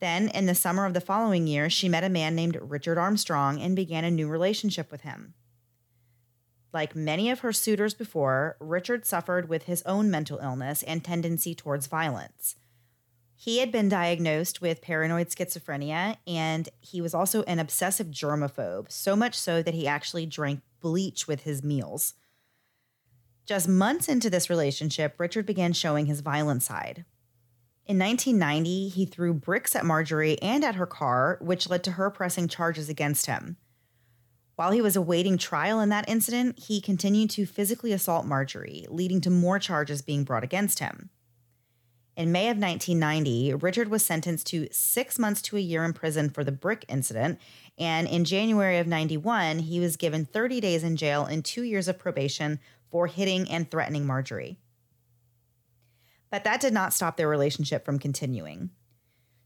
Then, 0.00 0.28
in 0.28 0.46
the 0.46 0.54
summer 0.54 0.86
of 0.86 0.94
the 0.94 1.00
following 1.00 1.46
year, 1.46 1.70
she 1.70 1.88
met 1.88 2.04
a 2.04 2.08
man 2.08 2.34
named 2.34 2.58
Richard 2.60 2.98
Armstrong 2.98 3.60
and 3.60 3.76
began 3.76 4.04
a 4.04 4.10
new 4.10 4.28
relationship 4.28 4.90
with 4.90 5.02
him. 5.02 5.34
Like 6.72 6.96
many 6.96 7.30
of 7.30 7.40
her 7.40 7.52
suitors 7.52 7.94
before, 7.94 8.56
Richard 8.58 9.06
suffered 9.06 9.48
with 9.48 9.64
his 9.64 9.82
own 9.82 10.10
mental 10.10 10.38
illness 10.38 10.82
and 10.82 11.04
tendency 11.04 11.54
towards 11.54 11.86
violence. 11.86 12.56
He 13.36 13.58
had 13.58 13.70
been 13.70 13.88
diagnosed 13.88 14.60
with 14.60 14.82
paranoid 14.82 15.28
schizophrenia, 15.28 16.16
and 16.26 16.68
he 16.80 17.00
was 17.00 17.14
also 17.14 17.42
an 17.44 17.58
obsessive 17.58 18.08
germaphobe, 18.08 18.90
so 18.90 19.14
much 19.14 19.38
so 19.38 19.62
that 19.62 19.74
he 19.74 19.86
actually 19.86 20.26
drank 20.26 20.62
bleach 20.80 21.28
with 21.28 21.42
his 21.42 21.62
meals. 21.62 22.14
Just 23.46 23.68
months 23.68 24.08
into 24.08 24.30
this 24.30 24.48
relationship, 24.48 25.14
Richard 25.18 25.46
began 25.46 25.72
showing 25.72 26.06
his 26.06 26.20
violent 26.20 26.62
side. 26.62 27.04
In 27.86 27.98
1990, 27.98 28.88
he 28.88 29.04
threw 29.04 29.34
bricks 29.34 29.76
at 29.76 29.84
Marjorie 29.84 30.40
and 30.40 30.64
at 30.64 30.76
her 30.76 30.86
car, 30.86 31.38
which 31.42 31.68
led 31.68 31.84
to 31.84 31.92
her 31.92 32.08
pressing 32.10 32.48
charges 32.48 32.88
against 32.88 33.26
him. 33.26 33.58
While 34.56 34.70
he 34.70 34.80
was 34.80 34.96
awaiting 34.96 35.36
trial 35.36 35.80
in 35.80 35.90
that 35.90 36.08
incident, 36.08 36.60
he 36.60 36.80
continued 36.80 37.30
to 37.30 37.44
physically 37.44 37.92
assault 37.92 38.24
Marjorie, 38.24 38.86
leading 38.88 39.20
to 39.22 39.30
more 39.30 39.58
charges 39.58 40.00
being 40.00 40.24
brought 40.24 40.44
against 40.44 40.78
him. 40.78 41.10
In 42.16 42.30
May 42.32 42.48
of 42.48 42.56
1990, 42.56 43.54
Richard 43.54 43.88
was 43.88 44.06
sentenced 44.06 44.46
to 44.46 44.68
six 44.70 45.18
months 45.18 45.42
to 45.42 45.56
a 45.56 45.60
year 45.60 45.84
in 45.84 45.92
prison 45.92 46.30
for 46.30 46.44
the 46.44 46.52
brick 46.52 46.84
incident. 46.88 47.40
And 47.76 48.06
in 48.06 48.24
January 48.24 48.78
of 48.78 48.86
91, 48.86 49.58
he 49.58 49.80
was 49.80 49.96
given 49.96 50.24
30 50.24 50.60
days 50.60 50.84
in 50.84 50.96
jail 50.96 51.24
and 51.24 51.44
two 51.44 51.64
years 51.64 51.88
of 51.88 51.98
probation 51.98 52.60
for 52.88 53.08
hitting 53.08 53.50
and 53.50 53.68
threatening 53.68 54.06
Marjorie. 54.06 54.58
But 56.34 56.42
that 56.42 56.60
did 56.60 56.72
not 56.72 56.92
stop 56.92 57.16
their 57.16 57.28
relationship 57.28 57.84
from 57.84 58.00
continuing. 58.00 58.70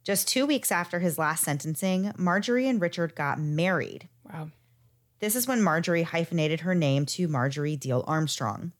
Just 0.04 0.26
two 0.26 0.46
weeks 0.46 0.72
after 0.72 1.00
his 1.00 1.18
last 1.18 1.44
sentencing, 1.44 2.12
Marjorie 2.16 2.66
and 2.66 2.80
Richard 2.80 3.14
got 3.14 3.38
married. 3.38 4.08
Wow. 4.24 4.52
This 5.18 5.36
is 5.36 5.46
when 5.46 5.62
Marjorie 5.62 6.04
hyphenated 6.04 6.60
her 6.60 6.74
name 6.74 7.04
to 7.04 7.28
Marjorie 7.28 7.76
Diehl 7.76 8.04
Armstrong. 8.06 8.72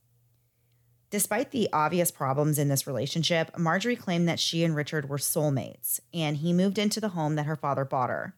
Despite 1.11 1.51
the 1.51 1.69
obvious 1.71 2.11
problems 2.11 2.59
in 2.59 2.69
this 2.69 2.87
relationship, 2.87 3.51
Marjorie 3.59 3.95
claimed 3.95 4.27
that 4.27 4.41
she 4.41 4.65
and 4.65 4.75
Richard 4.75 5.11
were 5.11 5.19
soulmates, 5.19 6.01
and 6.15 6.39
he 6.39 6.55
moved 6.55 6.79
into 6.79 7.03
the 7.03 7.11
home 7.11 7.35
that 7.35 7.45
her 7.45 7.57
father 7.57 7.85
bought 7.85 8.09
her. 8.09 8.35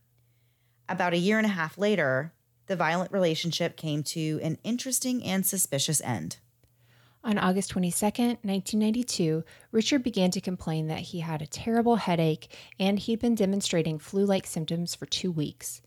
About 0.89 1.15
a 1.15 1.19
year 1.19 1.39
and 1.39 1.47
a 1.47 1.51
half 1.51 1.79
later, 1.79 2.33
the 2.67 2.75
violent 2.75 3.13
relationship 3.13 3.77
came 3.77 4.03
to 4.03 4.41
an 4.43 4.59
interesting 4.65 5.23
and 5.23 5.47
suspicious 5.47 6.01
end. 6.01 6.39
On 7.23 7.37
August 7.37 7.71
22, 7.71 8.07
1992, 8.07 9.45
Richard 9.73 10.03
began 10.03 10.31
to 10.31 10.41
complain 10.41 10.87
that 10.87 11.01
he 11.01 11.21
had 11.21 11.43
a 11.43 11.47
terrible 11.47 11.97
headache 11.97 12.49
and 12.79 12.99
he'd 12.99 13.21
been 13.21 13.35
demonstrating 13.35 13.99
flu 13.99 14.25
like 14.25 14.47
symptoms 14.47 14.95
for 14.95 15.05
two 15.05 15.31
weeks. 15.31 15.83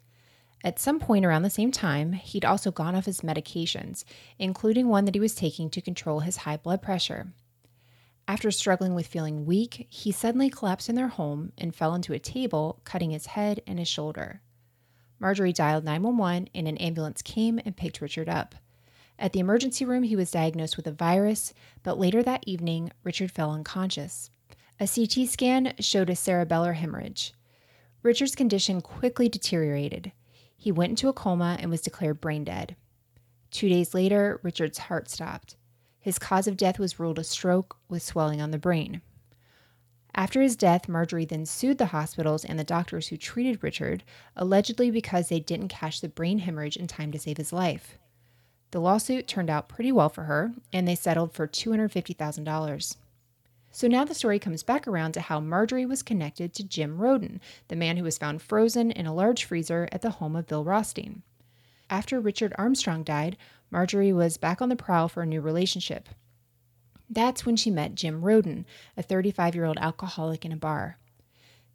At 0.63 0.79
some 0.79 0.99
point 0.99 1.25
around 1.25 1.41
the 1.41 1.49
same 1.49 1.71
time, 1.71 2.13
he'd 2.13 2.45
also 2.45 2.71
gone 2.71 2.95
off 2.95 3.05
his 3.05 3.21
medications, 3.21 4.03
including 4.37 4.87
one 4.87 5.05
that 5.05 5.15
he 5.15 5.19
was 5.19 5.33
taking 5.33 5.71
to 5.71 5.81
control 5.81 6.19
his 6.19 6.37
high 6.37 6.57
blood 6.57 6.83
pressure. 6.83 7.33
After 8.27 8.51
struggling 8.51 8.93
with 8.93 9.07
feeling 9.07 9.45
weak, 9.45 9.87
he 9.89 10.11
suddenly 10.11 10.51
collapsed 10.51 10.87
in 10.87 10.95
their 10.95 11.09
home 11.09 11.51
and 11.57 11.75
fell 11.75 11.95
into 11.95 12.13
a 12.13 12.19
table, 12.19 12.79
cutting 12.85 13.09
his 13.09 13.25
head 13.25 13.61
and 13.65 13.79
his 13.79 13.87
shoulder. 13.87 14.41
Marjorie 15.19 15.51
dialed 15.51 15.83
911 15.83 16.49
and 16.53 16.67
an 16.67 16.77
ambulance 16.77 17.21
came 17.21 17.59
and 17.65 17.75
picked 17.75 18.01
Richard 18.01 18.29
up. 18.29 18.55
At 19.23 19.31
the 19.31 19.39
emergency 19.39 19.85
room, 19.85 20.03
he 20.03 20.17
was 20.17 20.31
diagnosed 20.31 20.75
with 20.75 20.85
a 20.85 20.91
virus, 20.91 21.53
but 21.81 21.97
later 21.97 22.21
that 22.23 22.43
evening, 22.45 22.91
Richard 23.05 23.31
fell 23.31 23.51
unconscious. 23.51 24.29
A 24.81 24.85
CT 24.85 25.29
scan 25.29 25.75
showed 25.79 26.09
a 26.09 26.13
cerebellar 26.13 26.75
hemorrhage. 26.75 27.33
Richard's 28.01 28.35
condition 28.35 28.81
quickly 28.81 29.29
deteriorated. 29.29 30.11
He 30.57 30.73
went 30.73 30.89
into 30.89 31.07
a 31.07 31.13
coma 31.13 31.55
and 31.61 31.71
was 31.71 31.79
declared 31.79 32.19
brain 32.19 32.43
dead. 32.43 32.75
Two 33.49 33.69
days 33.69 33.93
later, 33.93 34.41
Richard's 34.43 34.77
heart 34.77 35.09
stopped. 35.09 35.55
His 36.01 36.19
cause 36.19 36.45
of 36.45 36.57
death 36.57 36.77
was 36.77 36.99
ruled 36.99 37.17
a 37.17 37.23
stroke 37.23 37.77
with 37.87 38.03
swelling 38.03 38.41
on 38.41 38.51
the 38.51 38.57
brain. 38.57 39.01
After 40.13 40.41
his 40.41 40.57
death, 40.57 40.89
Marjorie 40.89 41.23
then 41.23 41.45
sued 41.45 41.77
the 41.77 41.87
hospitals 41.87 42.43
and 42.43 42.59
the 42.59 42.65
doctors 42.65 43.07
who 43.07 43.15
treated 43.15 43.63
Richard, 43.63 44.03
allegedly 44.35 44.91
because 44.91 45.29
they 45.29 45.39
didn't 45.39 45.69
catch 45.69 46.01
the 46.01 46.09
brain 46.09 46.39
hemorrhage 46.39 46.75
in 46.75 46.87
time 46.87 47.13
to 47.13 47.19
save 47.19 47.37
his 47.37 47.53
life. 47.53 47.97
The 48.73 48.81
lawsuit 48.81 49.27
turned 49.27 49.51
out 49.51 49.69
pretty 49.69 49.91
well 49.91 50.09
for 50.09 50.23
her, 50.23 50.51
and 50.73 50.87
they 50.87 50.95
settled 50.95 51.31
for 51.31 51.47
$250,000. 51.47 52.95
So 53.71 53.87
now 53.87 54.03
the 54.03 54.15
story 54.15 54.39
comes 54.39 54.63
back 54.63 54.87
around 54.87 55.11
to 55.11 55.21
how 55.21 55.39
Marjorie 55.39 55.85
was 55.85 56.01
connected 56.01 56.55
to 56.55 56.63
Jim 56.63 56.97
Roden, 56.97 57.39
the 57.67 57.75
man 57.75 57.97
who 57.97 58.03
was 58.03 58.17
found 58.17 58.41
frozen 58.41 58.89
in 58.89 59.05
a 59.05 59.13
large 59.13 59.43
freezer 59.43 59.87
at 59.91 60.01
the 60.01 60.09
home 60.09 60.35
of 60.35 60.47
Bill 60.47 60.63
Rothstein. 60.63 61.21
After 61.87 62.19
Richard 62.19 62.51
Armstrong 62.57 63.03
died, 63.03 63.37
Marjorie 63.69 64.11
was 64.11 64.37
back 64.37 64.59
on 64.59 64.69
the 64.69 64.75
prowl 64.75 65.07
for 65.07 65.21
a 65.21 65.27
new 65.27 65.39
relationship. 65.39 66.09
That's 67.07 67.45
when 67.45 67.55
she 67.55 67.69
met 67.69 67.93
Jim 67.93 68.23
Roden, 68.23 68.65
a 68.97 69.03
35 69.03 69.53
year 69.53 69.65
old 69.65 69.77
alcoholic 69.77 70.45
in 70.45 70.51
a 70.51 70.57
bar. 70.57 70.97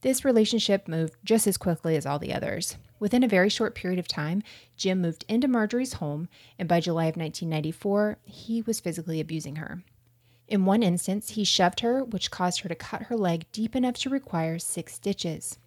This 0.00 0.24
relationship 0.24 0.88
moved 0.88 1.14
just 1.22 1.46
as 1.46 1.56
quickly 1.56 1.94
as 1.94 2.06
all 2.06 2.18
the 2.18 2.34
others. 2.34 2.76
Within 3.00 3.22
a 3.22 3.28
very 3.28 3.48
short 3.48 3.74
period 3.74 3.98
of 3.98 4.08
time, 4.08 4.42
Jim 4.76 5.00
moved 5.00 5.24
into 5.28 5.48
Marjorie's 5.48 5.94
home, 5.94 6.28
and 6.58 6.68
by 6.68 6.80
July 6.80 7.04
of 7.04 7.16
1994, 7.16 8.18
he 8.24 8.62
was 8.62 8.80
physically 8.80 9.20
abusing 9.20 9.56
her. 9.56 9.82
In 10.48 10.64
one 10.64 10.82
instance, 10.82 11.30
he 11.30 11.44
shoved 11.44 11.80
her, 11.80 12.02
which 12.02 12.30
caused 12.30 12.60
her 12.60 12.68
to 12.68 12.74
cut 12.74 13.02
her 13.02 13.16
leg 13.16 13.44
deep 13.52 13.76
enough 13.76 13.94
to 13.96 14.10
require 14.10 14.58
six 14.58 14.94
stitches. 14.94 15.58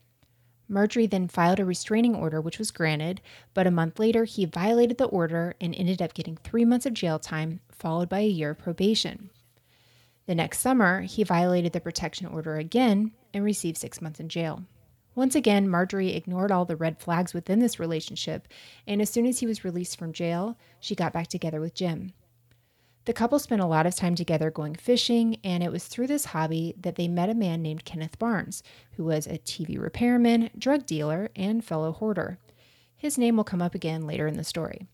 Marjorie 0.67 1.05
then 1.05 1.27
filed 1.27 1.59
a 1.59 1.65
restraining 1.65 2.15
order, 2.15 2.41
which 2.41 2.57
was 2.57 2.71
granted, 2.71 3.21
but 3.53 3.67
a 3.67 3.71
month 3.71 3.99
later, 3.99 4.23
he 4.23 4.45
violated 4.45 4.97
the 4.97 5.05
order 5.05 5.53
and 5.59 5.75
ended 5.75 6.01
up 6.01 6.13
getting 6.13 6.37
three 6.37 6.65
months 6.65 6.85
of 6.85 6.93
jail 6.93 7.19
time, 7.19 7.59
followed 7.69 8.09
by 8.09 8.19
a 8.19 8.27
year 8.27 8.51
of 8.51 8.57
probation. 8.57 9.29
The 10.27 10.35
next 10.35 10.59
summer, 10.59 11.01
he 11.01 11.23
violated 11.23 11.73
the 11.73 11.81
protection 11.81 12.25
order 12.25 12.55
again 12.55 13.11
and 13.33 13.43
received 13.43 13.77
six 13.77 14.01
months 14.01 14.19
in 14.19 14.29
jail. 14.29 14.63
Once 15.21 15.35
again, 15.35 15.69
Marjorie 15.69 16.15
ignored 16.15 16.51
all 16.51 16.65
the 16.65 16.75
red 16.75 16.97
flags 16.97 17.31
within 17.31 17.59
this 17.59 17.79
relationship, 17.79 18.47
and 18.87 19.03
as 19.03 19.11
soon 19.11 19.27
as 19.27 19.37
he 19.37 19.45
was 19.45 19.63
released 19.63 19.99
from 19.99 20.11
jail, 20.11 20.57
she 20.79 20.95
got 20.95 21.13
back 21.13 21.27
together 21.27 21.61
with 21.61 21.75
Jim. 21.75 22.11
The 23.05 23.13
couple 23.13 23.37
spent 23.37 23.61
a 23.61 23.67
lot 23.67 23.85
of 23.85 23.95
time 23.95 24.15
together 24.15 24.49
going 24.49 24.73
fishing, 24.73 25.37
and 25.43 25.61
it 25.61 25.71
was 25.71 25.85
through 25.85 26.07
this 26.07 26.25
hobby 26.25 26.73
that 26.75 26.95
they 26.95 27.07
met 27.07 27.29
a 27.29 27.35
man 27.35 27.61
named 27.61 27.85
Kenneth 27.85 28.17
Barnes, 28.17 28.63
who 28.93 29.03
was 29.03 29.27
a 29.27 29.37
TV 29.37 29.79
repairman, 29.79 30.49
drug 30.57 30.87
dealer, 30.87 31.29
and 31.35 31.63
fellow 31.63 31.91
hoarder. 31.91 32.39
His 32.97 33.19
name 33.19 33.37
will 33.37 33.43
come 33.43 33.61
up 33.61 33.75
again 33.75 34.07
later 34.07 34.25
in 34.25 34.37
the 34.37 34.43
story. 34.43 34.87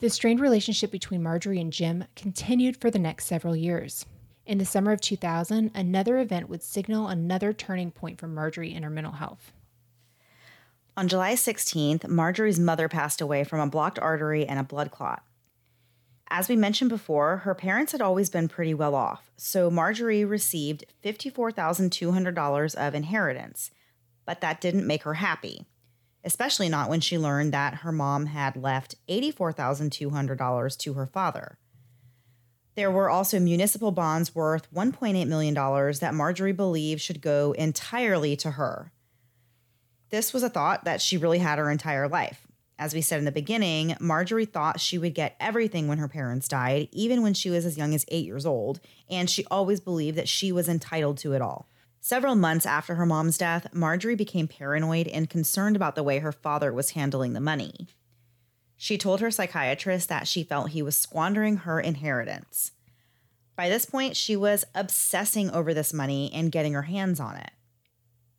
The 0.00 0.10
strained 0.10 0.40
relationship 0.40 0.90
between 0.90 1.22
Marjorie 1.22 1.60
and 1.60 1.72
Jim 1.72 2.06
continued 2.16 2.76
for 2.76 2.90
the 2.90 2.98
next 2.98 3.26
several 3.26 3.54
years. 3.54 4.04
In 4.48 4.56
the 4.56 4.64
summer 4.64 4.92
of 4.92 5.02
2000, 5.02 5.72
another 5.74 6.18
event 6.18 6.48
would 6.48 6.62
signal 6.62 7.08
another 7.08 7.52
turning 7.52 7.90
point 7.90 8.18
for 8.18 8.26
Marjorie 8.26 8.72
in 8.72 8.82
her 8.82 8.88
mental 8.88 9.12
health. 9.12 9.52
On 10.96 11.06
July 11.06 11.34
16th, 11.34 12.08
Marjorie's 12.08 12.58
mother 12.58 12.88
passed 12.88 13.20
away 13.20 13.44
from 13.44 13.60
a 13.60 13.66
blocked 13.66 13.98
artery 13.98 14.46
and 14.46 14.58
a 14.58 14.64
blood 14.64 14.90
clot. 14.90 15.22
As 16.30 16.48
we 16.48 16.56
mentioned 16.56 16.88
before, 16.88 17.36
her 17.38 17.54
parents 17.54 17.92
had 17.92 18.00
always 18.00 18.30
been 18.30 18.48
pretty 18.48 18.72
well 18.72 18.94
off, 18.94 19.30
so 19.36 19.70
Marjorie 19.70 20.24
received 20.24 20.86
$54,200 21.04 22.74
of 22.74 22.94
inheritance, 22.94 23.70
but 24.24 24.40
that 24.40 24.62
didn't 24.62 24.86
make 24.86 25.02
her 25.02 25.14
happy, 25.14 25.66
especially 26.24 26.70
not 26.70 26.88
when 26.88 27.00
she 27.00 27.18
learned 27.18 27.52
that 27.52 27.74
her 27.74 27.92
mom 27.92 28.24
had 28.24 28.56
left 28.56 28.94
$84,200 29.10 30.78
to 30.78 30.92
her 30.94 31.06
father. 31.06 31.58
There 32.78 32.92
were 32.92 33.10
also 33.10 33.40
municipal 33.40 33.90
bonds 33.90 34.36
worth 34.36 34.72
$1.8 34.72 35.26
million 35.26 35.52
that 35.52 36.14
Marjorie 36.14 36.52
believed 36.52 37.00
should 37.00 37.20
go 37.20 37.50
entirely 37.58 38.36
to 38.36 38.52
her. 38.52 38.92
This 40.10 40.32
was 40.32 40.44
a 40.44 40.48
thought 40.48 40.84
that 40.84 41.02
she 41.02 41.16
really 41.16 41.40
had 41.40 41.58
her 41.58 41.72
entire 41.72 42.08
life. 42.08 42.46
As 42.78 42.94
we 42.94 43.00
said 43.00 43.18
in 43.18 43.24
the 43.24 43.32
beginning, 43.32 43.96
Marjorie 43.98 44.44
thought 44.44 44.78
she 44.78 44.96
would 44.96 45.12
get 45.12 45.34
everything 45.40 45.88
when 45.88 45.98
her 45.98 46.06
parents 46.06 46.46
died, 46.46 46.86
even 46.92 47.20
when 47.20 47.34
she 47.34 47.50
was 47.50 47.66
as 47.66 47.76
young 47.76 47.96
as 47.96 48.04
eight 48.10 48.24
years 48.24 48.46
old, 48.46 48.78
and 49.10 49.28
she 49.28 49.44
always 49.50 49.80
believed 49.80 50.16
that 50.16 50.28
she 50.28 50.52
was 50.52 50.68
entitled 50.68 51.18
to 51.18 51.32
it 51.32 51.42
all. 51.42 51.68
Several 52.00 52.36
months 52.36 52.64
after 52.64 52.94
her 52.94 53.04
mom's 53.04 53.38
death, 53.38 53.66
Marjorie 53.74 54.14
became 54.14 54.46
paranoid 54.46 55.08
and 55.08 55.28
concerned 55.28 55.74
about 55.74 55.96
the 55.96 56.04
way 56.04 56.20
her 56.20 56.30
father 56.30 56.72
was 56.72 56.90
handling 56.90 57.32
the 57.32 57.40
money. 57.40 57.88
She 58.80 58.96
told 58.96 59.20
her 59.20 59.30
psychiatrist 59.30 60.08
that 60.08 60.28
she 60.28 60.44
felt 60.44 60.70
he 60.70 60.82
was 60.82 60.96
squandering 60.96 61.58
her 61.58 61.80
inheritance. 61.80 62.70
By 63.56 63.68
this 63.68 63.84
point, 63.84 64.16
she 64.16 64.36
was 64.36 64.64
obsessing 64.72 65.50
over 65.50 65.74
this 65.74 65.92
money 65.92 66.30
and 66.32 66.52
getting 66.52 66.74
her 66.74 66.82
hands 66.82 67.18
on 67.18 67.36
it. 67.36 67.50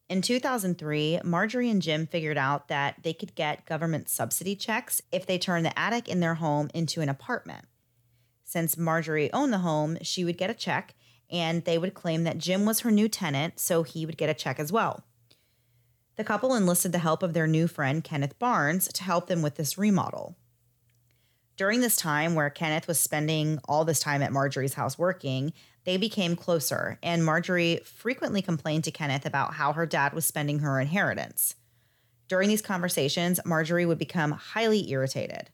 In 0.08 0.22
2003, 0.22 1.20
Marjorie 1.26 1.70
and 1.70 1.82
Jim 1.82 2.08
figured 2.08 2.38
out 2.38 2.70
that 2.70 2.96
they 3.04 3.14
could 3.14 3.36
get 3.36 3.66
government 3.66 4.08
subsidy 4.08 4.56
checks 4.56 5.02
if 5.12 5.26
they 5.26 5.38
turned 5.38 5.66
the 5.66 5.78
attic 5.78 6.08
in 6.08 6.22
their 6.22 6.36
home 6.36 6.72
into 6.74 7.02
an 7.02 7.10
apartment. 7.10 7.66
Since 8.46 8.78
Marjorie 8.78 9.32
owned 9.34 9.52
the 9.52 9.60
home, 9.60 9.98
she 10.02 10.24
would 10.24 10.38
get 10.38 10.50
a 10.50 10.56
check 10.56 10.96
and 11.30 11.66
they 11.66 11.78
would 11.78 11.94
claim 11.94 12.24
that 12.24 12.38
Jim 12.38 12.66
was 12.66 12.80
her 12.80 12.90
new 12.90 13.08
tenant, 13.08 13.60
so 13.60 13.84
he 13.84 14.06
would 14.06 14.18
get 14.18 14.30
a 14.30 14.34
check 14.34 14.58
as 14.58 14.72
well. 14.72 15.04
The 16.20 16.26
couple 16.26 16.54
enlisted 16.54 16.92
the 16.92 17.00
help 17.00 17.24
of 17.24 17.32
their 17.32 17.48
new 17.48 17.66
friend, 17.66 18.04
Kenneth 18.04 18.38
Barnes, 18.40 18.90
to 18.90 19.04
help 19.06 19.28
them 19.28 19.42
with 19.42 19.56
this 19.56 19.78
remodel. 19.78 20.36
During 21.56 21.80
this 21.80 21.96
time, 21.96 22.36
where 22.36 22.50
Kenneth 22.50 22.90
was 22.90 23.00
spending 23.00 23.58
all 23.70 23.86
this 23.86 24.02
time 24.02 24.22
at 24.22 24.34
Marjorie's 24.34 24.74
house 24.74 25.00
working, 25.00 25.54
they 25.86 25.96
became 25.96 26.36
closer, 26.36 27.00
and 27.02 27.24
Marjorie 27.24 27.80
frequently 27.86 28.42
complained 28.42 28.84
to 28.84 28.92
Kenneth 28.92 29.26
about 29.26 29.54
how 29.54 29.72
her 29.72 29.86
dad 29.86 30.12
was 30.12 30.26
spending 30.26 30.60
her 30.60 30.82
inheritance. 30.82 31.56
During 32.28 32.50
these 32.50 32.62
conversations, 32.62 33.40
Marjorie 33.46 33.86
would 33.86 33.98
become 33.98 34.32
highly 34.32 34.92
irritated. 34.92 35.52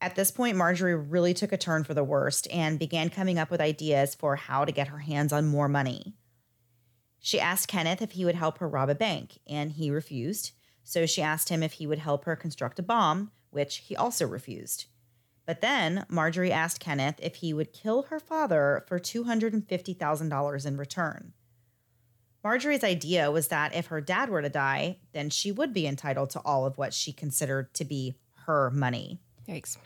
At 0.00 0.16
this 0.16 0.32
point, 0.32 0.56
Marjorie 0.56 0.96
really 0.96 1.32
took 1.32 1.52
a 1.52 1.56
turn 1.56 1.84
for 1.84 1.94
the 1.94 2.02
worst 2.02 2.48
and 2.52 2.76
began 2.76 3.08
coming 3.08 3.38
up 3.38 3.52
with 3.52 3.60
ideas 3.60 4.16
for 4.16 4.34
how 4.34 4.64
to 4.64 4.72
get 4.72 4.88
her 4.88 4.98
hands 4.98 5.32
on 5.32 5.46
more 5.46 5.68
money. 5.68 6.16
She 7.24 7.40
asked 7.40 7.68
Kenneth 7.68 8.02
if 8.02 8.10
he 8.10 8.26
would 8.26 8.34
help 8.34 8.58
her 8.58 8.68
rob 8.68 8.90
a 8.90 8.94
bank, 8.94 9.38
and 9.46 9.72
he 9.72 9.90
refused. 9.90 10.50
So 10.82 11.06
she 11.06 11.22
asked 11.22 11.48
him 11.48 11.62
if 11.62 11.72
he 11.72 11.86
would 11.86 12.00
help 12.00 12.26
her 12.26 12.36
construct 12.36 12.78
a 12.78 12.82
bomb, 12.82 13.30
which 13.48 13.76
he 13.78 13.96
also 13.96 14.26
refused. 14.26 14.84
But 15.46 15.62
then 15.62 16.04
Marjorie 16.10 16.52
asked 16.52 16.80
Kenneth 16.80 17.14
if 17.22 17.36
he 17.36 17.54
would 17.54 17.72
kill 17.72 18.02
her 18.02 18.20
father 18.20 18.84
for 18.86 18.98
$250,000 18.98 20.66
in 20.66 20.76
return. 20.76 21.32
Marjorie's 22.44 22.84
idea 22.84 23.30
was 23.30 23.48
that 23.48 23.74
if 23.74 23.86
her 23.86 24.02
dad 24.02 24.28
were 24.28 24.42
to 24.42 24.50
die, 24.50 24.98
then 25.14 25.30
she 25.30 25.50
would 25.50 25.72
be 25.72 25.86
entitled 25.86 26.28
to 26.28 26.40
all 26.40 26.66
of 26.66 26.76
what 26.76 26.92
she 26.92 27.10
considered 27.10 27.72
to 27.72 27.86
be 27.86 28.18
her 28.44 28.70
money. 28.70 29.22
Yikes. 29.48 29.78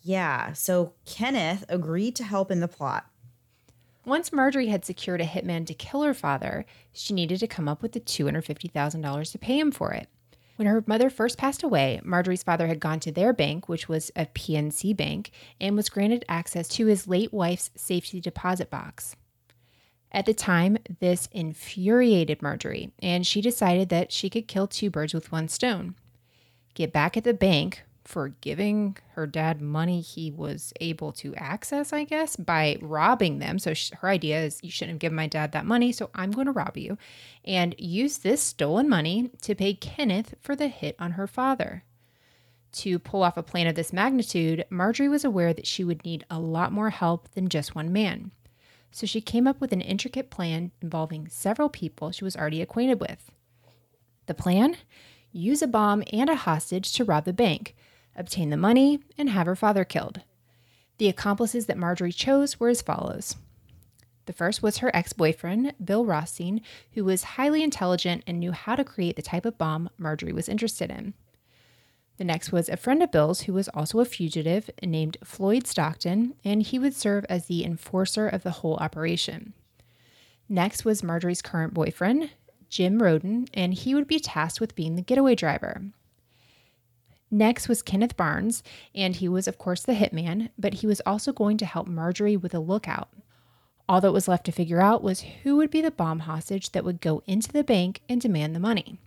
Yeah, 0.00 0.54
so 0.54 0.94
Kenneth 1.06 1.64
agreed 1.68 2.16
to 2.16 2.24
help 2.24 2.50
in 2.50 2.58
the 2.58 2.66
plot. 2.66 3.06
Once 4.08 4.32
Marjorie 4.32 4.68
had 4.68 4.86
secured 4.86 5.20
a 5.20 5.26
hitman 5.26 5.66
to 5.66 5.74
kill 5.74 6.02
her 6.02 6.14
father, 6.14 6.64
she 6.94 7.12
needed 7.12 7.38
to 7.38 7.46
come 7.46 7.68
up 7.68 7.82
with 7.82 7.92
the 7.92 8.00
$250,000 8.00 9.32
to 9.32 9.38
pay 9.38 9.58
him 9.60 9.70
for 9.70 9.92
it. 9.92 10.08
When 10.56 10.66
her 10.66 10.82
mother 10.86 11.10
first 11.10 11.36
passed 11.36 11.62
away, 11.62 12.00
Marjorie's 12.02 12.42
father 12.42 12.68
had 12.68 12.80
gone 12.80 13.00
to 13.00 13.12
their 13.12 13.34
bank, 13.34 13.68
which 13.68 13.86
was 13.86 14.10
a 14.16 14.24
PNC 14.24 14.96
bank, 14.96 15.30
and 15.60 15.76
was 15.76 15.90
granted 15.90 16.24
access 16.26 16.68
to 16.68 16.86
his 16.86 17.06
late 17.06 17.34
wife's 17.34 17.70
safety 17.76 18.18
deposit 18.18 18.70
box. 18.70 19.14
At 20.10 20.24
the 20.24 20.32
time, 20.32 20.78
this 21.00 21.28
infuriated 21.30 22.40
Marjorie, 22.40 22.92
and 23.02 23.26
she 23.26 23.42
decided 23.42 23.90
that 23.90 24.10
she 24.10 24.30
could 24.30 24.48
kill 24.48 24.66
two 24.66 24.88
birds 24.88 25.12
with 25.12 25.30
one 25.30 25.48
stone. 25.48 25.96
Get 26.72 26.94
back 26.94 27.18
at 27.18 27.24
the 27.24 27.34
bank, 27.34 27.84
for 28.08 28.28
giving 28.40 28.96
her 29.12 29.26
dad 29.26 29.60
money 29.60 30.00
he 30.00 30.30
was 30.30 30.72
able 30.80 31.12
to 31.12 31.34
access, 31.34 31.92
I 31.92 32.04
guess, 32.04 32.36
by 32.36 32.78
robbing 32.80 33.38
them. 33.38 33.58
So 33.58 33.74
her 33.98 34.08
idea 34.08 34.44
is 34.44 34.60
you 34.62 34.70
shouldn't 34.70 34.94
have 34.94 34.98
given 34.98 35.14
my 35.14 35.26
dad 35.26 35.52
that 35.52 35.66
money, 35.66 35.92
so 35.92 36.08
I'm 36.14 36.30
going 36.30 36.46
to 36.46 36.52
rob 36.52 36.78
you 36.78 36.96
and 37.44 37.74
use 37.76 38.16
this 38.16 38.42
stolen 38.42 38.88
money 38.88 39.30
to 39.42 39.54
pay 39.54 39.74
Kenneth 39.74 40.36
for 40.40 40.56
the 40.56 40.68
hit 40.68 40.96
on 40.98 41.12
her 41.12 41.26
father. 41.26 41.84
To 42.72 42.98
pull 42.98 43.22
off 43.22 43.36
a 43.36 43.42
plan 43.42 43.66
of 43.66 43.74
this 43.74 43.92
magnitude, 43.92 44.64
Marjorie 44.70 45.10
was 45.10 45.24
aware 45.24 45.52
that 45.52 45.66
she 45.66 45.84
would 45.84 46.02
need 46.02 46.24
a 46.30 46.40
lot 46.40 46.72
more 46.72 46.88
help 46.88 47.30
than 47.32 47.50
just 47.50 47.74
one 47.74 47.92
man. 47.92 48.30
So 48.90 49.06
she 49.06 49.20
came 49.20 49.46
up 49.46 49.60
with 49.60 49.70
an 49.70 49.82
intricate 49.82 50.30
plan 50.30 50.70
involving 50.80 51.28
several 51.28 51.68
people 51.68 52.10
she 52.10 52.24
was 52.24 52.36
already 52.36 52.62
acquainted 52.62 53.00
with. 53.00 53.30
The 54.24 54.32
plan? 54.32 54.78
Use 55.30 55.60
a 55.60 55.66
bomb 55.66 56.02
and 56.10 56.30
a 56.30 56.36
hostage 56.36 56.90
to 56.94 57.04
rob 57.04 57.26
the 57.26 57.34
bank 57.34 57.74
obtain 58.18 58.50
the 58.50 58.56
money, 58.56 59.00
and 59.16 59.30
have 59.30 59.46
her 59.46 59.56
father 59.56 59.84
killed. 59.84 60.22
The 60.98 61.08
accomplices 61.08 61.66
that 61.66 61.78
Marjorie 61.78 62.12
chose 62.12 62.58
were 62.58 62.68
as 62.68 62.82
follows. 62.82 63.36
The 64.26 64.32
first 64.34 64.62
was 64.62 64.78
her 64.78 64.94
ex 64.94 65.14
boyfriend, 65.14 65.72
Bill 65.82 66.04
Rothstein, 66.04 66.60
who 66.92 67.04
was 67.04 67.24
highly 67.24 67.62
intelligent 67.62 68.24
and 68.26 68.38
knew 68.38 68.52
how 68.52 68.76
to 68.76 68.84
create 68.84 69.16
the 69.16 69.22
type 69.22 69.46
of 69.46 69.56
bomb 69.56 69.88
Marjorie 69.96 70.34
was 70.34 70.50
interested 70.50 70.90
in. 70.90 71.14
The 72.18 72.24
next 72.24 72.52
was 72.52 72.68
a 72.68 72.76
friend 72.76 73.02
of 73.02 73.12
Bill's 73.12 73.42
who 73.42 73.54
was 73.54 73.68
also 73.68 74.00
a 74.00 74.04
fugitive 74.04 74.68
named 74.82 75.16
Floyd 75.24 75.66
Stockton, 75.66 76.34
and 76.44 76.62
he 76.62 76.78
would 76.78 76.94
serve 76.94 77.24
as 77.30 77.46
the 77.46 77.64
enforcer 77.64 78.28
of 78.28 78.42
the 78.42 78.50
whole 78.50 78.76
operation. 78.76 79.54
Next 80.48 80.84
was 80.84 81.02
Marjorie's 81.02 81.40
current 81.40 81.72
boyfriend, 81.72 82.30
Jim 82.68 83.02
Roden, 83.02 83.46
and 83.54 83.72
he 83.72 83.94
would 83.94 84.08
be 84.08 84.18
tasked 84.18 84.60
with 84.60 84.74
being 84.74 84.96
the 84.96 85.02
getaway 85.02 85.36
driver. 85.36 85.82
Next 87.30 87.68
was 87.68 87.82
Kenneth 87.82 88.16
Barnes, 88.16 88.62
and 88.94 89.16
he 89.16 89.28
was, 89.28 89.46
of 89.46 89.58
course, 89.58 89.82
the 89.82 89.92
hitman, 89.92 90.48
but 90.58 90.74
he 90.74 90.86
was 90.86 91.02
also 91.04 91.32
going 91.32 91.58
to 91.58 91.66
help 91.66 91.86
Marjorie 91.86 92.36
with 92.36 92.54
a 92.54 92.58
lookout. 92.58 93.08
All 93.88 94.00
that 94.00 94.12
was 94.12 94.28
left 94.28 94.44
to 94.46 94.52
figure 94.52 94.80
out 94.80 95.02
was 95.02 95.20
who 95.42 95.56
would 95.56 95.70
be 95.70 95.80
the 95.80 95.90
bomb 95.90 96.20
hostage 96.20 96.72
that 96.72 96.84
would 96.84 97.00
go 97.00 97.22
into 97.26 97.52
the 97.52 97.64
bank 97.64 98.00
and 98.08 98.20
demand 98.20 98.54
the 98.54 98.60
money. 98.60 98.98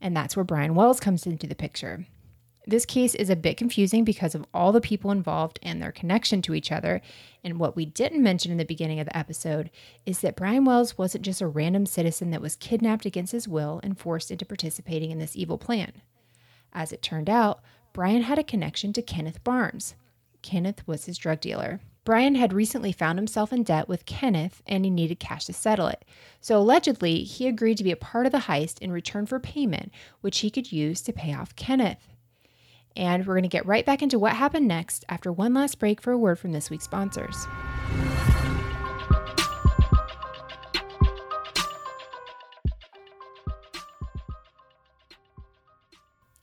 And 0.00 0.16
that's 0.16 0.36
where 0.36 0.44
Brian 0.44 0.74
Wells 0.74 1.00
comes 1.00 1.26
into 1.26 1.46
the 1.46 1.54
picture. 1.54 2.06
This 2.68 2.84
case 2.84 3.14
is 3.14 3.30
a 3.30 3.36
bit 3.36 3.56
confusing 3.56 4.02
because 4.02 4.34
of 4.34 4.44
all 4.52 4.72
the 4.72 4.80
people 4.80 5.12
involved 5.12 5.60
and 5.62 5.80
their 5.80 5.92
connection 5.92 6.42
to 6.42 6.54
each 6.54 6.72
other. 6.72 7.00
And 7.44 7.60
what 7.60 7.76
we 7.76 7.86
didn't 7.86 8.24
mention 8.24 8.50
in 8.50 8.58
the 8.58 8.64
beginning 8.64 8.98
of 8.98 9.06
the 9.06 9.16
episode 9.16 9.70
is 10.04 10.20
that 10.20 10.34
Brian 10.34 10.64
Wells 10.64 10.98
wasn't 10.98 11.24
just 11.24 11.40
a 11.40 11.46
random 11.46 11.86
citizen 11.86 12.30
that 12.30 12.42
was 12.42 12.56
kidnapped 12.56 13.06
against 13.06 13.30
his 13.30 13.46
will 13.46 13.80
and 13.84 13.96
forced 13.96 14.32
into 14.32 14.44
participating 14.44 15.12
in 15.12 15.18
this 15.20 15.36
evil 15.36 15.58
plan. 15.58 15.92
As 16.72 16.92
it 16.92 17.02
turned 17.02 17.30
out, 17.30 17.60
Brian 17.92 18.22
had 18.22 18.38
a 18.38 18.44
connection 18.44 18.92
to 18.92 19.02
Kenneth 19.02 19.42
Barnes. 19.42 19.94
Kenneth 20.42 20.86
was 20.86 21.06
his 21.06 21.18
drug 21.18 21.40
dealer. 21.40 21.80
Brian 22.04 22.36
had 22.36 22.52
recently 22.52 22.92
found 22.92 23.18
himself 23.18 23.52
in 23.52 23.64
debt 23.64 23.88
with 23.88 24.06
Kenneth 24.06 24.62
and 24.64 24.84
he 24.84 24.90
needed 24.90 25.18
cash 25.18 25.44
to 25.46 25.52
settle 25.52 25.88
it. 25.88 26.04
So 26.40 26.56
allegedly, 26.56 27.24
he 27.24 27.48
agreed 27.48 27.78
to 27.78 27.84
be 27.84 27.90
a 27.90 27.96
part 27.96 28.26
of 28.26 28.32
the 28.32 28.38
heist 28.38 28.78
in 28.78 28.92
return 28.92 29.26
for 29.26 29.40
payment, 29.40 29.90
which 30.20 30.38
he 30.38 30.50
could 30.50 30.70
use 30.70 31.00
to 31.02 31.12
pay 31.12 31.34
off 31.34 31.56
Kenneth. 31.56 32.06
And 32.94 33.26
we're 33.26 33.34
going 33.34 33.42
to 33.42 33.48
get 33.48 33.66
right 33.66 33.84
back 33.84 34.02
into 34.02 34.18
what 34.18 34.34
happened 34.34 34.68
next 34.68 35.04
after 35.08 35.32
one 35.32 35.52
last 35.52 35.80
break 35.80 36.00
for 36.00 36.12
a 36.12 36.18
word 36.18 36.38
from 36.38 36.52
this 36.52 36.70
week's 36.70 36.84
sponsors. 36.84 37.46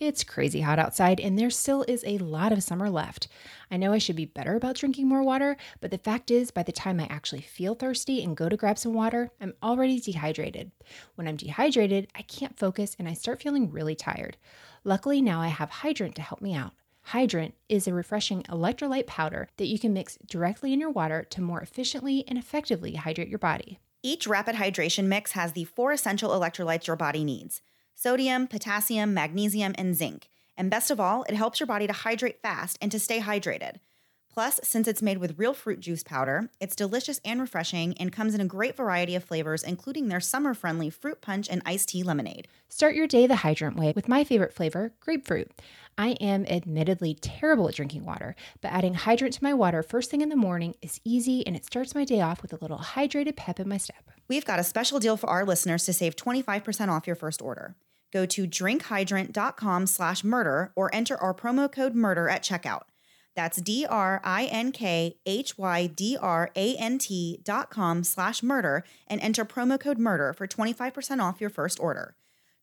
It's 0.05 0.25
crazy 0.25 0.59
hot 0.59 0.79
outside, 0.79 1.21
and 1.21 1.39
there 1.39 1.49
still 1.49 1.85
is 1.87 2.03
a 2.05 2.17
lot 2.17 2.51
of 2.51 2.61
summer 2.61 2.89
left. 2.89 3.29
I 3.71 3.77
know 3.77 3.93
I 3.93 3.99
should 3.99 4.17
be 4.17 4.25
better 4.25 4.57
about 4.57 4.75
drinking 4.75 5.07
more 5.07 5.23
water, 5.23 5.55
but 5.79 5.91
the 5.91 5.97
fact 5.97 6.29
is, 6.29 6.51
by 6.51 6.63
the 6.63 6.73
time 6.73 6.99
I 6.99 7.07
actually 7.09 7.39
feel 7.39 7.73
thirsty 7.73 8.21
and 8.21 8.35
go 8.35 8.49
to 8.49 8.57
grab 8.57 8.77
some 8.77 8.93
water, 8.93 9.31
I'm 9.39 9.53
already 9.63 10.01
dehydrated. 10.01 10.73
When 11.15 11.25
I'm 11.25 11.37
dehydrated, 11.37 12.09
I 12.15 12.23
can't 12.23 12.59
focus 12.59 12.97
and 12.99 13.07
I 13.07 13.13
start 13.13 13.41
feeling 13.41 13.71
really 13.71 13.95
tired. 13.95 14.35
Luckily, 14.83 15.21
now 15.21 15.39
I 15.39 15.47
have 15.47 15.69
Hydrant 15.69 16.15
to 16.15 16.21
help 16.21 16.41
me 16.41 16.53
out. 16.53 16.73
Hydrant 17.03 17.53
is 17.69 17.87
a 17.87 17.93
refreshing 17.93 18.43
electrolyte 18.43 19.07
powder 19.07 19.47
that 19.55 19.67
you 19.67 19.79
can 19.79 19.93
mix 19.93 20.17
directly 20.27 20.73
in 20.73 20.81
your 20.81 20.91
water 20.91 21.23
to 21.29 21.41
more 21.41 21.61
efficiently 21.61 22.25
and 22.27 22.37
effectively 22.37 22.95
hydrate 22.95 23.29
your 23.29 23.39
body. 23.39 23.79
Each 24.01 24.27
rapid 24.27 24.55
hydration 24.55 25.05
mix 25.05 25.31
has 25.31 25.53
the 25.53 25.63
four 25.63 25.93
essential 25.93 26.31
electrolytes 26.31 26.87
your 26.87 26.97
body 26.97 27.23
needs 27.23 27.61
sodium, 27.95 28.47
potassium, 28.47 29.13
magnesium, 29.13 29.73
and 29.77 29.95
zinc. 29.95 30.29
And 30.55 30.69
best 30.69 30.91
of 30.91 30.99
all, 30.99 31.23
it 31.23 31.35
helps 31.35 31.59
your 31.59 31.67
body 31.67 31.87
to 31.87 31.93
hydrate 31.93 32.41
fast 32.41 32.77
and 32.81 32.91
to 32.91 32.99
stay 32.99 33.19
hydrated. 33.19 33.77
Plus, 34.33 34.59
since 34.63 34.87
it's 34.87 35.01
made 35.03 35.19
with 35.19 35.37
real 35.37 35.53
fruit 35.53 35.79
juice 35.79 36.01
powder, 36.01 36.49
it's 36.59 36.75
delicious 36.75 37.21
and 37.23 37.39
refreshing 37.39 37.95
and 37.99 38.11
comes 38.11 38.33
in 38.33 38.41
a 38.41 38.45
great 38.45 38.75
variety 38.75 39.13
of 39.13 39.23
flavors, 39.23 39.61
including 39.61 40.07
their 40.07 40.19
summer 40.19 40.55
friendly 40.55 40.89
fruit 40.89 41.21
punch 41.21 41.47
and 41.49 41.61
iced 41.67 41.89
tea 41.89 42.01
lemonade. 42.01 42.47
Start 42.67 42.95
your 42.95 43.05
day 43.05 43.27
the 43.27 43.35
hydrant 43.37 43.77
way 43.77 43.93
with 43.95 44.07
my 44.07 44.23
favorite 44.23 44.51
flavor, 44.51 44.91
grapefruit. 44.99 45.51
I 45.97 46.11
am 46.21 46.45
admittedly 46.45 47.13
terrible 47.13 47.67
at 47.69 47.75
drinking 47.75 48.05
water, 48.05 48.35
but 48.61 48.71
adding 48.71 48.95
hydrant 48.95 49.35
to 49.35 49.43
my 49.43 49.53
water 49.53 49.83
first 49.83 50.09
thing 50.09 50.21
in 50.21 50.29
the 50.29 50.35
morning 50.35 50.75
is 50.81 50.99
easy 51.03 51.45
and 51.45 51.55
it 51.55 51.65
starts 51.65 51.93
my 51.93 52.03
day 52.05 52.21
off 52.21 52.41
with 52.41 52.53
a 52.53 52.57
little 52.61 52.79
hydrated 52.79 53.35
pep 53.35 53.59
in 53.59 53.69
my 53.69 53.77
step. 53.77 54.09
We've 54.27 54.45
got 54.45 54.59
a 54.59 54.63
special 54.63 54.99
deal 54.99 55.17
for 55.17 55.29
our 55.29 55.45
listeners 55.45 55.85
to 55.85 55.93
save 55.93 56.15
25% 56.15 56.89
off 56.89 57.07
your 57.07 57.15
first 57.15 57.41
order. 57.41 57.75
Go 58.11 58.25
to 58.25 58.47
drinkhydrant.com 58.47 59.87
slash 59.87 60.23
murder 60.23 60.71
or 60.75 60.93
enter 60.93 61.17
our 61.17 61.33
promo 61.33 61.71
code 61.71 61.95
murder 61.95 62.29
at 62.29 62.43
checkout. 62.43 62.83
That's 63.35 63.61
D 63.61 63.85
R 63.89 64.21
I 64.23 64.45
N 64.45 64.71
K 64.71 65.17
H 65.25 65.57
Y 65.57 65.87
D 65.87 66.17
R 66.19 66.51
A 66.55 66.75
N 66.75 66.99
T 66.99 67.39
dot 67.43 67.71
com 67.71 68.03
slash 68.03 68.43
murder 68.43 68.83
and 69.07 69.19
enter 69.21 69.43
promo 69.43 69.79
code 69.79 69.97
murder 69.97 70.33
for 70.33 70.47
25% 70.47 71.21
off 71.21 71.41
your 71.41 71.49
first 71.49 71.79
order. 71.79 72.15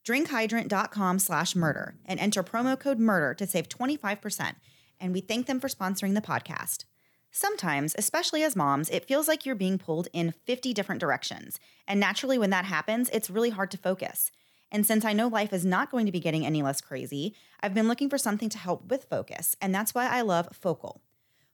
Drinkhydrant.com 0.06 1.18
slash 1.18 1.54
murder 1.54 1.94
and 2.06 2.18
enter 2.18 2.42
promo 2.42 2.78
code 2.78 2.98
murder 2.98 3.34
to 3.34 3.46
save 3.46 3.68
25%. 3.68 4.54
And 4.98 5.12
we 5.12 5.20
thank 5.20 5.46
them 5.46 5.60
for 5.60 5.68
sponsoring 5.68 6.14
the 6.14 6.20
podcast. 6.20 6.84
Sometimes, 7.30 7.94
especially 7.96 8.42
as 8.42 8.56
moms, 8.56 8.90
it 8.90 9.06
feels 9.06 9.28
like 9.28 9.46
you're 9.46 9.54
being 9.54 9.78
pulled 9.78 10.08
in 10.12 10.34
50 10.46 10.74
different 10.74 11.00
directions. 11.00 11.60
And 11.86 12.00
naturally, 12.00 12.38
when 12.38 12.50
that 12.50 12.64
happens, 12.64 13.08
it's 13.10 13.30
really 13.30 13.50
hard 13.50 13.70
to 13.70 13.78
focus. 13.78 14.30
And 14.72 14.86
since 14.86 15.04
I 15.04 15.12
know 15.12 15.28
life 15.28 15.52
is 15.52 15.64
not 15.64 15.90
going 15.90 16.06
to 16.06 16.12
be 16.12 16.20
getting 16.20 16.46
any 16.46 16.62
less 16.62 16.80
crazy, 16.80 17.34
I've 17.60 17.74
been 17.74 17.88
looking 17.88 18.08
for 18.08 18.18
something 18.18 18.48
to 18.50 18.58
help 18.58 18.90
with 18.90 19.04
focus, 19.04 19.56
and 19.60 19.74
that's 19.74 19.94
why 19.94 20.08
I 20.08 20.22
love 20.22 20.48
FOCL. 20.60 21.00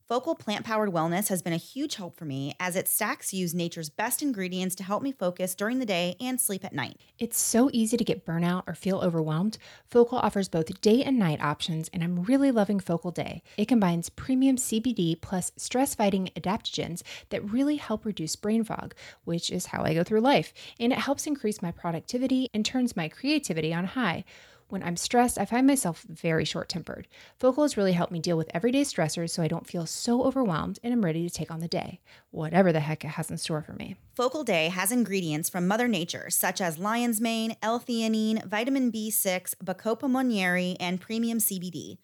FOCL 0.09 0.38
plant 0.38 0.64
powered 0.64 0.92
wellness 0.92 1.26
has 1.30 1.42
been 1.42 1.52
a 1.52 1.57
huge 1.57 1.96
help 1.96 2.16
for 2.16 2.26
me 2.26 2.54
as 2.61 2.76
its 2.76 2.92
stacks 2.92 3.34
use 3.34 3.52
nature's 3.52 3.90
best 3.90 4.22
ingredients 4.22 4.76
to 4.76 4.84
help 4.84 5.02
me 5.02 5.11
focus 5.11 5.57
during 5.57 5.80
the 5.80 5.84
day 5.84 6.14
and 6.20 6.40
sleep 6.40 6.64
at 6.64 6.72
night. 6.72 7.00
It's 7.18 7.36
so 7.36 7.70
easy 7.72 7.96
to 7.96 8.04
get 8.04 8.24
burnout 8.24 8.62
or 8.68 8.76
feel 8.76 9.00
overwhelmed. 9.00 9.59
FOCL 9.90 10.22
offers 10.22 10.48
both 10.48 10.80
day 10.80 11.02
and 11.02 11.18
night 11.18 11.42
options, 11.42 11.90
and 11.92 12.04
I'm 12.04 12.22
really 12.22 12.52
loving 12.52 12.78
FOCL 12.78 13.14
Day. 13.14 13.42
It 13.57 13.66
combines 13.66 14.09
premium 14.09 14.54
CBD 14.59 15.20
plus 15.20 15.50
stress 15.57 15.96
fighting 15.96 16.30
adaptogens 16.36 17.02
that 17.30 17.50
really 17.50 17.74
help 17.74 18.04
reduce 18.04 18.36
brain 18.36 18.62
fog, 18.62 18.94
which 19.24 19.50
is 19.50 19.66
how 19.66 19.82
I 19.82 19.92
go 19.92 20.04
through 20.04 20.20
life, 20.20 20.52
and 20.78 20.92
it 20.92 21.00
helps 21.00 21.26
increase 21.26 21.61
my 21.61 21.72
productivity 21.72 22.48
and 22.54 22.64
turns 22.64 22.94
my 22.94 23.09
creativity 23.09 23.74
on 23.74 23.86
high. 23.86 24.24
When 24.68 24.82
I'm 24.82 24.96
stressed, 24.96 25.38
I 25.38 25.44
find 25.44 25.64
myself 25.64 26.02
very 26.08 26.44
short 26.44 26.68
tempered. 26.68 27.06
FOCL 27.40 27.62
has 27.62 27.76
really 27.76 27.92
helped 27.92 28.12
me 28.12 28.18
deal 28.18 28.36
with 28.36 28.50
everyday 28.52 28.82
stressors 28.82 29.30
so 29.30 29.42
I 29.42 29.48
don't 29.48 29.66
feel 29.66 29.86
so 29.86 30.24
overwhelmed 30.24 30.80
and 30.82 30.92
I'm 30.92 31.04
ready 31.04 31.28
to 31.28 31.32
take 31.32 31.52
on 31.52 31.60
the 31.60 31.68
day, 31.68 32.00
whatever 32.32 32.72
the 32.72 32.80
heck 32.80 33.04
it 33.04 33.08
has 33.08 33.30
in 33.30 33.38
store 33.38 33.62
for 33.62 33.74
me. 33.74 33.94
FOCL 34.18 34.44
Day 34.44 34.68
has 34.68 34.90
ingredients 34.90 35.48
from 35.48 35.68
Mother 35.68 35.86
Nature, 35.86 36.30
such 36.30 36.60
as 36.60 36.78
lion's 36.78 37.20
mane, 37.20 37.54
L-theanine, 37.62 38.44
vitamin 38.44 38.90
B6, 38.90 39.54
Bacopa 39.64 40.10
monnieri, 40.10 40.76
and 40.80 41.00
premium 41.00 41.38
CBD. 41.38 41.98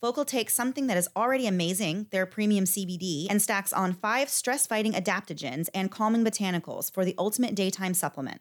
FOCL 0.00 0.26
takes 0.26 0.54
something 0.54 0.86
that 0.86 0.98
is 0.98 1.08
already 1.16 1.48
amazing, 1.48 2.06
their 2.10 2.26
premium 2.26 2.64
CBD, 2.64 3.26
and 3.28 3.42
stacks 3.42 3.72
on 3.72 3.92
five 3.92 4.28
stress 4.28 4.68
fighting 4.68 4.92
adaptogens 4.92 5.68
and 5.74 5.90
calming 5.90 6.24
botanicals 6.24 6.92
for 6.92 7.04
the 7.04 7.14
ultimate 7.18 7.56
daytime 7.56 7.94
supplement. 7.94 8.40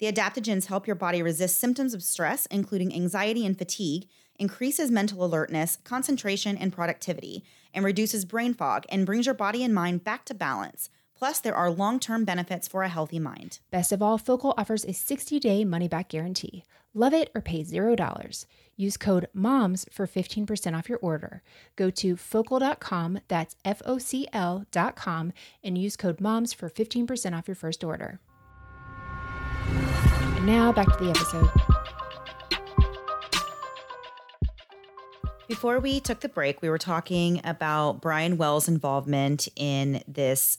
The 0.00 0.10
adaptogens 0.10 0.66
help 0.66 0.86
your 0.86 0.96
body 0.96 1.22
resist 1.22 1.60
symptoms 1.60 1.92
of 1.92 2.02
stress, 2.02 2.46
including 2.46 2.94
anxiety 2.94 3.44
and 3.44 3.56
fatigue, 3.56 4.08
increases 4.38 4.90
mental 4.90 5.22
alertness, 5.22 5.76
concentration, 5.84 6.56
and 6.56 6.72
productivity, 6.72 7.44
and 7.74 7.84
reduces 7.84 8.24
brain 8.24 8.54
fog 8.54 8.86
and 8.88 9.04
brings 9.04 9.26
your 9.26 9.34
body 9.34 9.62
and 9.62 9.74
mind 9.74 10.02
back 10.02 10.24
to 10.24 10.34
balance. 10.34 10.88
Plus, 11.14 11.38
there 11.38 11.54
are 11.54 11.70
long 11.70 12.00
term 12.00 12.24
benefits 12.24 12.66
for 12.66 12.82
a 12.82 12.88
healthy 12.88 13.18
mind. 13.18 13.58
Best 13.70 13.92
of 13.92 14.00
all, 14.00 14.18
FOCL 14.18 14.54
offers 14.56 14.86
a 14.86 14.94
60 14.94 15.38
day 15.38 15.66
money 15.66 15.86
back 15.86 16.08
guarantee. 16.08 16.64
Love 16.94 17.12
it 17.12 17.30
or 17.34 17.42
pay 17.42 17.62
$0. 17.62 18.46
Use 18.76 18.96
code 18.96 19.28
MOMS 19.34 19.84
for 19.92 20.06
15% 20.06 20.78
off 20.78 20.88
your 20.88 20.98
order. 21.02 21.42
Go 21.76 21.90
to 21.90 22.16
focal.com, 22.16 23.20
that's 23.28 23.54
F 23.66 23.82
O 23.84 23.98
C 23.98 24.26
L.com, 24.32 25.34
and 25.62 25.76
use 25.76 25.96
code 25.98 26.22
MOMS 26.22 26.54
for 26.54 26.70
15% 26.70 27.36
off 27.36 27.46
your 27.46 27.54
first 27.54 27.84
order. 27.84 28.18
Now 30.42 30.72
back 30.72 30.96
to 30.96 31.04
the 31.04 31.10
episode. 31.10 31.50
Before 35.46 35.80
we 35.80 36.00
took 36.00 36.20
the 36.20 36.30
break, 36.30 36.62
we 36.62 36.70
were 36.70 36.78
talking 36.78 37.42
about 37.44 38.00
Brian 38.00 38.38
Wells' 38.38 38.66
involvement 38.66 39.48
in 39.54 40.02
this 40.08 40.58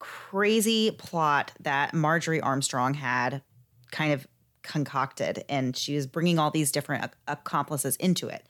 crazy 0.00 0.90
plot 0.90 1.52
that 1.60 1.94
Marjorie 1.94 2.40
Armstrong 2.40 2.94
had 2.94 3.42
kind 3.92 4.12
of 4.12 4.26
concocted, 4.62 5.44
and 5.48 5.76
she 5.76 5.94
was 5.94 6.08
bringing 6.08 6.40
all 6.40 6.50
these 6.50 6.72
different 6.72 7.12
accomplices 7.28 7.94
into 7.96 8.26
it. 8.28 8.44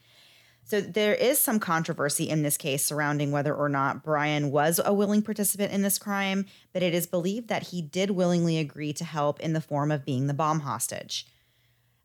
So 0.71 0.81
there 0.81 1.17
is 1.17 1.41
some 1.41 1.59
controversy 1.59 2.29
in 2.29 2.45
this 2.45 2.57
case 2.57 2.85
surrounding 2.87 3.33
whether 3.33 3.53
or 3.53 3.69
not 3.69 4.05
Brian 4.05 4.53
was 4.53 4.81
a 4.85 4.95
willing 4.95 5.21
participant 5.21 5.73
in 5.73 5.83
this 5.83 5.99
crime, 5.99 6.47
but 6.73 6.81
it 6.81 6.95
is 6.95 7.09
believed 7.09 7.49
that 7.49 7.71
he 7.71 7.83
did 7.83 8.13
willingly 8.13 8.57
agree 8.57 8.93
to 8.93 9.05
help 9.05 9.41
in 9.41 9.53
the 9.53 9.61
form 9.61 9.91
of 9.91 10.05
being 10.05 10.29
the 10.29 10.33
bomb 10.33 10.61
hostage. 10.61 11.27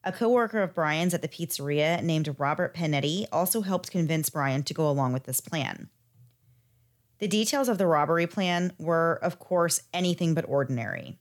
A 0.04 0.12
coworker 0.12 0.64
of 0.64 0.74
Brian's 0.74 1.14
at 1.14 1.22
the 1.22 1.28
pizzeria 1.28 2.02
named 2.02 2.36
Robert 2.40 2.76
Pinetti 2.76 3.28
also 3.32 3.62
helped 3.62 3.92
convince 3.92 4.32
Brian 4.32 4.64
to 4.64 4.74
go 4.74 4.90
along 4.90 5.14
with 5.14 5.26
this 5.26 5.42
plan. 5.42 5.92
The 7.20 7.28
details 7.28 7.70
of 7.70 7.78
the 7.78 7.86
robbery 7.86 8.26
plan 8.26 8.74
were, 8.80 9.20
of 9.22 9.38
course, 9.38 9.84
anything 9.94 10.34
but 10.34 10.50
ordinary. 10.50 11.20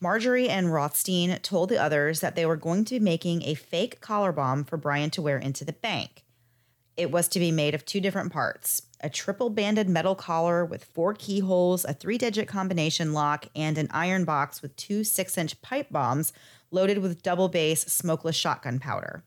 Marjorie 0.00 0.48
and 0.48 0.72
Rothstein 0.72 1.38
told 1.40 1.68
the 1.68 1.82
others 1.82 2.20
that 2.20 2.34
they 2.34 2.46
were 2.46 2.56
going 2.56 2.86
to 2.86 2.94
be 2.94 3.04
making 3.04 3.42
a 3.42 3.52
fake 3.52 4.00
collar 4.00 4.32
bomb 4.32 4.64
for 4.64 4.78
Brian 4.78 5.10
to 5.10 5.20
wear 5.20 5.36
into 5.36 5.62
the 5.62 5.74
bank. 5.74 6.22
It 6.96 7.10
was 7.10 7.28
to 7.28 7.38
be 7.38 7.50
made 7.50 7.74
of 7.74 7.84
two 7.84 8.00
different 8.00 8.32
parts 8.32 8.82
a 9.02 9.10
triple 9.10 9.50
banded 9.50 9.88
metal 9.88 10.14
collar 10.14 10.64
with 10.64 10.84
four 10.84 11.12
keyholes, 11.12 11.84
a 11.84 11.92
three 11.92 12.16
digit 12.16 12.48
combination 12.48 13.12
lock, 13.12 13.46
and 13.54 13.76
an 13.76 13.88
iron 13.90 14.24
box 14.24 14.62
with 14.62 14.74
two 14.76 15.04
six 15.04 15.36
inch 15.36 15.60
pipe 15.60 15.88
bombs 15.90 16.32
loaded 16.70 16.98
with 16.98 17.22
double 17.22 17.48
base 17.48 17.82
smokeless 17.82 18.36
shotgun 18.36 18.78
powder. 18.78 19.22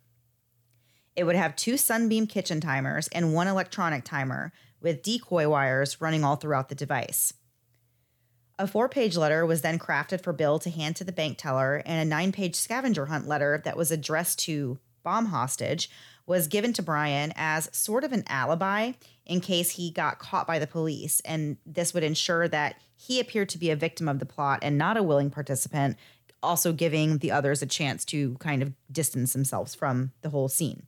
It 1.15 1.25
would 1.25 1.35
have 1.35 1.55
two 1.55 1.77
Sunbeam 1.77 2.27
kitchen 2.27 2.59
timers 2.59 3.07
and 3.09 3.33
one 3.33 3.47
electronic 3.47 4.03
timer 4.03 4.51
with 4.81 5.03
decoy 5.03 5.47
wires 5.47 6.01
running 6.01 6.23
all 6.23 6.37
throughout 6.37 6.69
the 6.69 6.75
device. 6.75 7.33
A 8.57 8.67
four 8.67 8.89
page 8.89 9.15
letter 9.15 9.45
was 9.45 9.61
then 9.61 9.79
crafted 9.79 10.21
for 10.21 10.33
Bill 10.33 10.59
to 10.59 10.69
hand 10.69 10.95
to 10.95 11.03
the 11.03 11.11
bank 11.11 11.37
teller, 11.37 11.83
and 11.85 12.01
a 12.01 12.05
nine 12.05 12.31
page 12.31 12.55
scavenger 12.55 13.05
hunt 13.05 13.27
letter 13.27 13.61
that 13.63 13.77
was 13.77 13.91
addressed 13.91 14.39
to 14.39 14.79
bomb 15.03 15.27
hostage 15.27 15.89
was 16.29 16.47
given 16.47 16.71
to 16.71 16.83
Brian 16.83 17.33
as 17.35 17.75
sort 17.75 18.03
of 18.03 18.13
an 18.13 18.23
alibi 18.27 18.91
in 19.25 19.41
case 19.41 19.71
he 19.71 19.89
got 19.89 20.19
caught 20.19 20.45
by 20.45 20.59
the 20.59 20.67
police. 20.67 21.21
And 21.21 21.57
this 21.65 21.91
would 21.91 22.03
ensure 22.03 22.47
that 22.47 22.75
he 22.95 23.19
appeared 23.19 23.49
to 23.49 23.57
be 23.57 23.71
a 23.71 23.75
victim 23.75 24.07
of 24.07 24.19
the 24.19 24.27
plot 24.27 24.59
and 24.61 24.77
not 24.77 24.95
a 24.95 25.01
willing 25.01 25.31
participant, 25.31 25.97
also 26.43 26.71
giving 26.71 27.17
the 27.17 27.31
others 27.31 27.63
a 27.63 27.65
chance 27.65 28.05
to 28.05 28.35
kind 28.35 28.61
of 28.61 28.73
distance 28.91 29.33
themselves 29.33 29.73
from 29.73 30.11
the 30.21 30.29
whole 30.29 30.47
scene. 30.47 30.83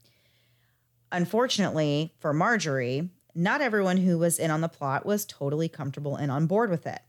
Unfortunately 1.12 2.14
for 2.20 2.34
Marjorie, 2.34 3.10
not 3.34 3.62
everyone 3.62 3.98
who 3.98 4.20
was 4.20 4.38
in 4.38 4.52
on 4.52 4.62
the 4.62 4.70
plot 4.70 5.08
was 5.08 5.26
totally 5.26 5.68
comfortable 5.68 6.16
and 6.16 6.32
on 6.32 6.46
board 6.46 6.70
with 6.70 6.86
it. 6.86 7.02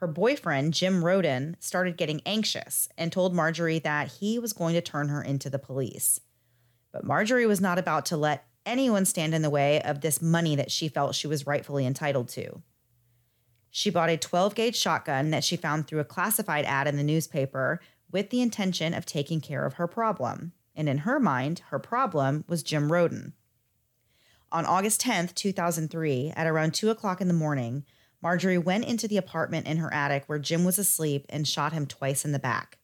Her 0.00 0.08
boyfriend, 0.08 0.74
Jim 0.74 1.04
Roden, 1.04 1.56
started 1.60 1.96
getting 1.96 2.22
anxious 2.26 2.88
and 2.98 3.12
told 3.12 3.34
Marjorie 3.34 3.78
that 3.78 4.08
he 4.14 4.40
was 4.40 4.52
going 4.52 4.74
to 4.74 4.80
turn 4.80 5.10
her 5.10 5.22
into 5.22 5.48
the 5.48 5.60
police. 5.60 6.18
But 6.92 7.04
Marjorie 7.04 7.46
was 7.46 7.60
not 7.60 7.78
about 7.78 8.06
to 8.06 8.16
let 8.16 8.46
anyone 8.66 9.04
stand 9.04 9.34
in 9.34 9.42
the 9.42 9.50
way 9.50 9.80
of 9.82 10.00
this 10.00 10.20
money 10.20 10.56
that 10.56 10.70
she 10.70 10.88
felt 10.88 11.14
she 11.14 11.26
was 11.26 11.46
rightfully 11.46 11.86
entitled 11.86 12.28
to. 12.30 12.62
She 13.70 13.90
bought 13.90 14.10
a 14.10 14.16
12 14.16 14.54
gauge 14.54 14.76
shotgun 14.76 15.30
that 15.30 15.44
she 15.44 15.56
found 15.56 15.86
through 15.86 16.00
a 16.00 16.04
classified 16.04 16.64
ad 16.64 16.88
in 16.88 16.96
the 16.96 17.04
newspaper 17.04 17.80
with 18.10 18.30
the 18.30 18.42
intention 18.42 18.92
of 18.92 19.06
taking 19.06 19.40
care 19.40 19.64
of 19.64 19.74
her 19.74 19.86
problem. 19.86 20.52
And 20.74 20.88
in 20.88 20.98
her 20.98 21.20
mind, 21.20 21.62
her 21.68 21.78
problem 21.78 22.44
was 22.48 22.62
Jim 22.62 22.90
Roden. 22.90 23.34
On 24.52 24.66
August 24.66 25.00
10th, 25.02 25.34
2003, 25.34 26.32
at 26.34 26.46
around 26.46 26.74
2 26.74 26.90
o'clock 26.90 27.20
in 27.20 27.28
the 27.28 27.34
morning, 27.34 27.84
Marjorie 28.20 28.58
went 28.58 28.84
into 28.84 29.06
the 29.06 29.16
apartment 29.16 29.66
in 29.66 29.76
her 29.76 29.92
attic 29.94 30.24
where 30.26 30.40
Jim 30.40 30.64
was 30.64 30.78
asleep 30.78 31.24
and 31.28 31.46
shot 31.46 31.72
him 31.72 31.86
twice 31.86 32.24
in 32.24 32.32
the 32.32 32.38
back. 32.40 32.78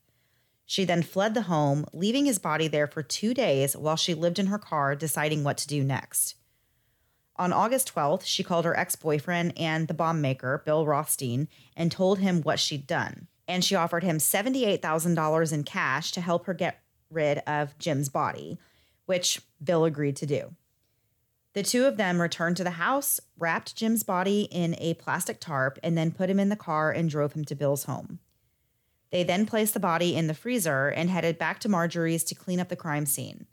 She 0.67 0.85
then 0.85 1.03
fled 1.03 1.35
the 1.35 1.43
home, 1.43 1.87
leaving 1.93 2.27
his 2.27 2.41
body 2.41 2.67
there 2.67 2.89
for 2.89 3.03
two 3.03 3.33
days 3.33 3.77
while 3.77 3.97
she 3.97 4.15
lived 4.15 4.41
in 4.41 4.47
her 4.47 4.59
car, 4.59 4.97
deciding 4.97 5.45
what 5.45 5.57
to 5.59 5.69
do 5.69 5.85
next. 5.85 6.35
On 7.37 7.53
August 7.53 7.95
12th, 7.95 8.25
she 8.25 8.43
called 8.43 8.65
her 8.65 8.77
ex 8.77 8.97
boyfriend 8.97 9.53
and 9.57 9.87
the 9.87 9.95
bomb 9.95 10.21
maker, 10.21 10.63
Bill 10.65 10.85
Rothstein, 10.85 11.49
and 11.77 11.93
told 11.93 12.19
him 12.19 12.43
what 12.43 12.59
she'd 12.59 12.87
done. 12.87 13.29
And 13.47 13.65
she 13.65 13.77
offered 13.77 14.03
him 14.03 14.19
$78,000 14.19 15.53
in 15.53 15.63
cash 15.63 16.11
to 16.13 16.21
help 16.21 16.47
her 16.47 16.55
get 16.55 16.83
rid 17.11 17.39
of 17.47 17.79
Jim's 17.79 18.09
body, 18.09 18.59
which 19.05 19.41
Bill 19.63 19.85
agreed 19.85 20.17
to 20.17 20.27
do. 20.27 20.55
The 21.53 21.63
two 21.63 21.87
of 21.87 21.97
them 21.97 22.21
returned 22.21 22.57
to 22.57 22.65
the 22.65 22.73
house, 22.73 23.21
wrapped 23.39 23.77
Jim's 23.77 24.03
body 24.03 24.49
in 24.51 24.75
a 24.79 24.95
plastic 24.95 25.39
tarp, 25.39 25.79
and 25.83 25.97
then 25.97 26.11
put 26.11 26.29
him 26.29 26.41
in 26.41 26.49
the 26.49 26.57
car 26.57 26.91
and 26.91 27.09
drove 27.09 27.35
him 27.35 27.45
to 27.45 27.55
Bill's 27.55 27.85
home. 27.85 28.19
They 29.17 29.25
then 29.25 29.47
placed 29.47 29.73
the 29.73 29.81
body 29.81 30.15
in 30.15 30.27
the 30.27 30.35
freezer 30.35 30.89
and 30.89 31.09
headed 31.09 31.39
back 31.39 31.59
to 31.61 31.71
Marjorie's 31.71 32.23
to 32.25 32.35
clean 32.35 32.61
up 32.61 32.69
the 32.69 32.77
crime 32.77 33.07
scene. 33.07 33.47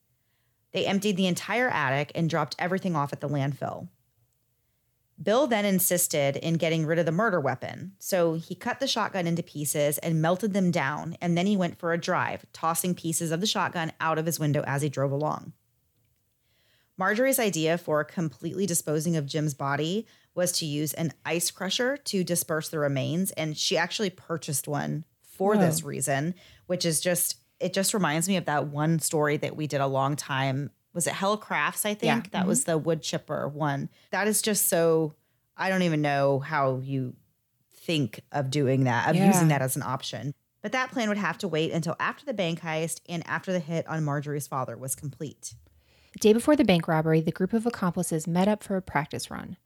They 0.73 0.85
emptied 0.85 1.15
the 1.15 1.25
entire 1.25 1.69
attic 1.69 2.11
and 2.13 2.29
dropped 2.29 2.57
everything 2.59 2.97
off 2.97 3.13
at 3.13 3.21
the 3.21 3.29
landfill. 3.29 3.87
Bill 5.23 5.47
then 5.47 5.63
insisted 5.63 6.35
in 6.35 6.55
getting 6.55 6.85
rid 6.85 6.99
of 6.99 7.05
the 7.05 7.13
murder 7.13 7.39
weapon, 7.39 7.93
so 7.97 8.33
he 8.33 8.55
cut 8.55 8.81
the 8.81 8.89
shotgun 8.89 9.25
into 9.25 9.41
pieces 9.41 9.99
and 9.99 10.21
melted 10.21 10.51
them 10.51 10.69
down, 10.69 11.15
and 11.21 11.37
then 11.37 11.45
he 11.45 11.55
went 11.55 11.79
for 11.79 11.93
a 11.93 11.97
drive, 11.97 12.45
tossing 12.51 12.93
pieces 12.93 13.31
of 13.31 13.39
the 13.39 13.47
shotgun 13.47 13.93
out 14.01 14.17
of 14.17 14.25
his 14.25 14.41
window 14.41 14.65
as 14.67 14.81
he 14.81 14.89
drove 14.89 15.13
along. 15.13 15.53
Marjorie's 16.97 17.39
idea 17.39 17.77
for 17.77 18.03
completely 18.03 18.65
disposing 18.65 19.15
of 19.15 19.27
Jim's 19.27 19.53
body 19.53 20.07
was 20.35 20.51
to 20.51 20.65
use 20.65 20.91
an 20.95 21.13
ice 21.25 21.51
crusher 21.51 21.95
to 21.95 22.25
disperse 22.25 22.67
the 22.67 22.79
remains, 22.79 23.31
and 23.31 23.57
she 23.57 23.77
actually 23.77 24.09
purchased 24.09 24.67
one 24.67 25.05
for 25.37 25.55
Whoa. 25.55 25.61
this 25.61 25.83
reason, 25.83 26.35
which 26.67 26.85
is 26.85 27.01
just 27.01 27.37
it 27.59 27.73
just 27.73 27.93
reminds 27.93 28.27
me 28.27 28.35
of 28.35 28.45
that 28.45 28.67
one 28.67 28.99
story 28.99 29.37
that 29.37 29.55
we 29.55 29.67
did 29.67 29.79
a 29.79 29.87
long 29.87 30.15
time. 30.15 30.69
Was 30.93 31.07
it 31.07 31.13
Helle 31.13 31.37
Crafts? 31.37 31.85
I 31.85 31.93
think 31.93 32.25
Yeah. 32.25 32.29
that 32.39 32.47
was 32.47 32.61
mm-hmm. 32.61 32.71
the 32.71 32.77
wood 32.77 33.01
chipper 33.01 33.47
one. 33.47 33.89
That 34.11 34.27
is 34.27 34.41
just 34.41 34.67
so. 34.67 35.13
I 35.55 35.69
don't 35.69 35.83
even 35.83 36.01
know 36.01 36.39
how 36.39 36.77
you 36.83 37.15
think 37.73 38.21
of 38.31 38.49
doing 38.49 38.85
that, 38.85 39.09
of 39.09 39.15
Yeah. 39.15 39.27
using 39.27 39.49
that 39.49 39.61
as 39.61 39.75
an 39.75 39.83
option. 39.83 40.33
But 40.61 40.71
that 40.71 40.91
plan 40.91 41.09
would 41.09 41.17
have 41.17 41.37
to 41.39 41.47
wait 41.47 41.71
until 41.71 41.95
after 41.99 42.25
the 42.25 42.33
bank 42.33 42.61
heist 42.61 43.01
and 43.07 43.25
after 43.27 43.51
the 43.51 43.59
hit 43.59 43.85
on 43.87 44.03
Marjorie's 44.03 44.47
father 44.47 44.77
was 44.77 44.95
complete. 44.95 45.55
Day 46.19 46.33
before 46.33 46.55
the 46.55 46.63
bank 46.63 46.87
robbery, 46.87 47.21
the 47.21 47.31
group 47.31 47.53
of 47.53 47.65
accomplices 47.65 48.27
met 48.27 48.47
up 48.47 48.63
for 48.63 48.77
a 48.77 48.81
practice 48.81 49.29
run. 49.29 49.57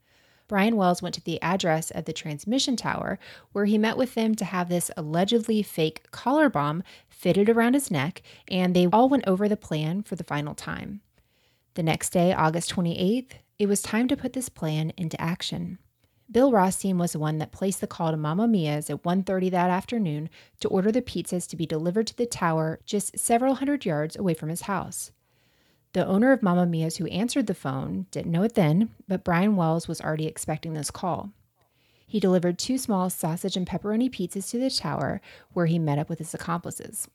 Brian 0.48 0.76
Wells 0.76 1.02
went 1.02 1.14
to 1.14 1.22
the 1.22 1.40
address 1.42 1.90
of 1.90 2.06
the 2.06 2.12
transmission 2.12 2.74
tower 2.74 3.18
where 3.52 3.66
he 3.66 3.76
met 3.76 3.98
with 3.98 4.14
them 4.14 4.34
to 4.34 4.46
have 4.46 4.68
this 4.68 4.90
allegedly 4.96 5.62
fake 5.62 6.10
collar 6.10 6.48
bomb 6.48 6.82
fitted 7.08 7.50
around 7.50 7.74
his 7.74 7.90
neck, 7.90 8.22
and 8.50 8.74
they 8.74 8.86
all 8.86 9.10
went 9.10 9.26
over 9.26 9.48
the 9.48 9.56
plan 9.56 10.02
for 10.02 10.16
the 10.16 10.24
final 10.24 10.54
time. 10.54 11.02
The 11.74 11.82
next 11.82 12.10
day, 12.10 12.32
August 12.32 12.74
28th, 12.74 13.32
it 13.58 13.66
was 13.66 13.82
time 13.82 14.08
to 14.08 14.16
put 14.16 14.32
this 14.32 14.48
plan 14.48 14.92
into 14.96 15.20
action. 15.20 15.78
Bill 16.30 16.50
Rothstein 16.50 16.98
was 16.98 17.12
the 17.12 17.18
one 17.18 17.38
that 17.38 17.52
placed 17.52 17.80
the 17.80 17.86
call 17.86 18.10
to 18.10 18.16
Mama 18.16 18.46
Mia's 18.46 18.90
at 18.90 19.02
1:30 19.02 19.50
that 19.50 19.70
afternoon 19.70 20.28
to 20.60 20.68
order 20.68 20.90
the 20.90 21.02
pizzas 21.02 21.46
to 21.48 21.56
be 21.56 21.66
delivered 21.66 22.06
to 22.06 22.16
the 22.16 22.26
tower 22.26 22.80
just 22.84 23.18
several 23.18 23.56
hundred 23.56 23.84
yards 23.84 24.16
away 24.16 24.34
from 24.34 24.48
his 24.48 24.62
house. 24.62 25.10
The 25.98 26.06
owner 26.06 26.30
of 26.30 26.44
Mama 26.44 26.64
Mia's 26.64 26.98
who 26.98 27.08
answered 27.08 27.48
the 27.48 27.54
phone 27.54 28.06
didn't 28.12 28.30
know 28.30 28.44
it 28.44 28.54
then, 28.54 28.90
but 29.08 29.24
Brian 29.24 29.56
Wells 29.56 29.88
was 29.88 30.00
already 30.00 30.28
expecting 30.28 30.72
this 30.72 30.92
call. 30.92 31.32
He 32.06 32.20
delivered 32.20 32.56
two 32.56 32.78
small 32.78 33.10
sausage 33.10 33.56
and 33.56 33.66
pepperoni 33.66 34.08
pizzas 34.08 34.48
to 34.50 34.60
the 34.60 34.70
tower 34.70 35.20
where 35.54 35.66
he 35.66 35.76
met 35.76 35.98
up 35.98 36.08
with 36.08 36.20
his 36.20 36.32
accomplices. 36.34 37.08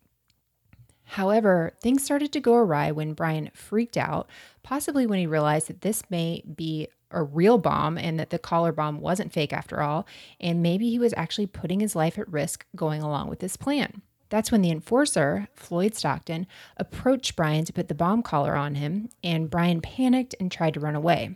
However, 1.05 1.71
things 1.81 2.03
started 2.03 2.33
to 2.33 2.41
go 2.41 2.55
awry 2.55 2.91
when 2.91 3.13
Brian 3.13 3.51
freaked 3.53 3.95
out, 3.95 4.29
possibly 4.63 5.07
when 5.07 5.19
he 5.19 5.27
realized 5.27 5.67
that 5.67 5.79
this 5.79 6.03
may 6.09 6.43
be 6.53 6.89
a 7.09 7.23
real 7.23 7.57
bomb 7.57 7.97
and 7.97 8.19
that 8.19 8.31
the 8.31 8.37
collar 8.37 8.73
bomb 8.73 8.99
wasn't 8.99 9.31
fake 9.31 9.53
after 9.53 9.81
all, 9.81 10.05
and 10.41 10.61
maybe 10.61 10.89
he 10.89 10.99
was 10.99 11.13
actually 11.15 11.47
putting 11.47 11.79
his 11.79 11.95
life 11.95 12.19
at 12.19 12.27
risk 12.27 12.65
going 12.75 13.01
along 13.01 13.29
with 13.29 13.39
this 13.39 13.55
plan. 13.55 14.01
That's 14.33 14.51
when 14.51 14.63
the 14.63 14.71
enforcer, 14.71 15.47
Floyd 15.53 15.93
Stockton, 15.93 16.47
approached 16.77 17.35
Brian 17.35 17.65
to 17.65 17.71
put 17.71 17.87
the 17.87 17.93
bomb 17.93 18.23
collar 18.23 18.55
on 18.55 18.73
him, 18.73 19.09
and 19.23 19.47
Brian 19.47 19.79
panicked 19.79 20.33
and 20.39 20.51
tried 20.51 20.73
to 20.73 20.79
run 20.79 20.95
away. 20.95 21.35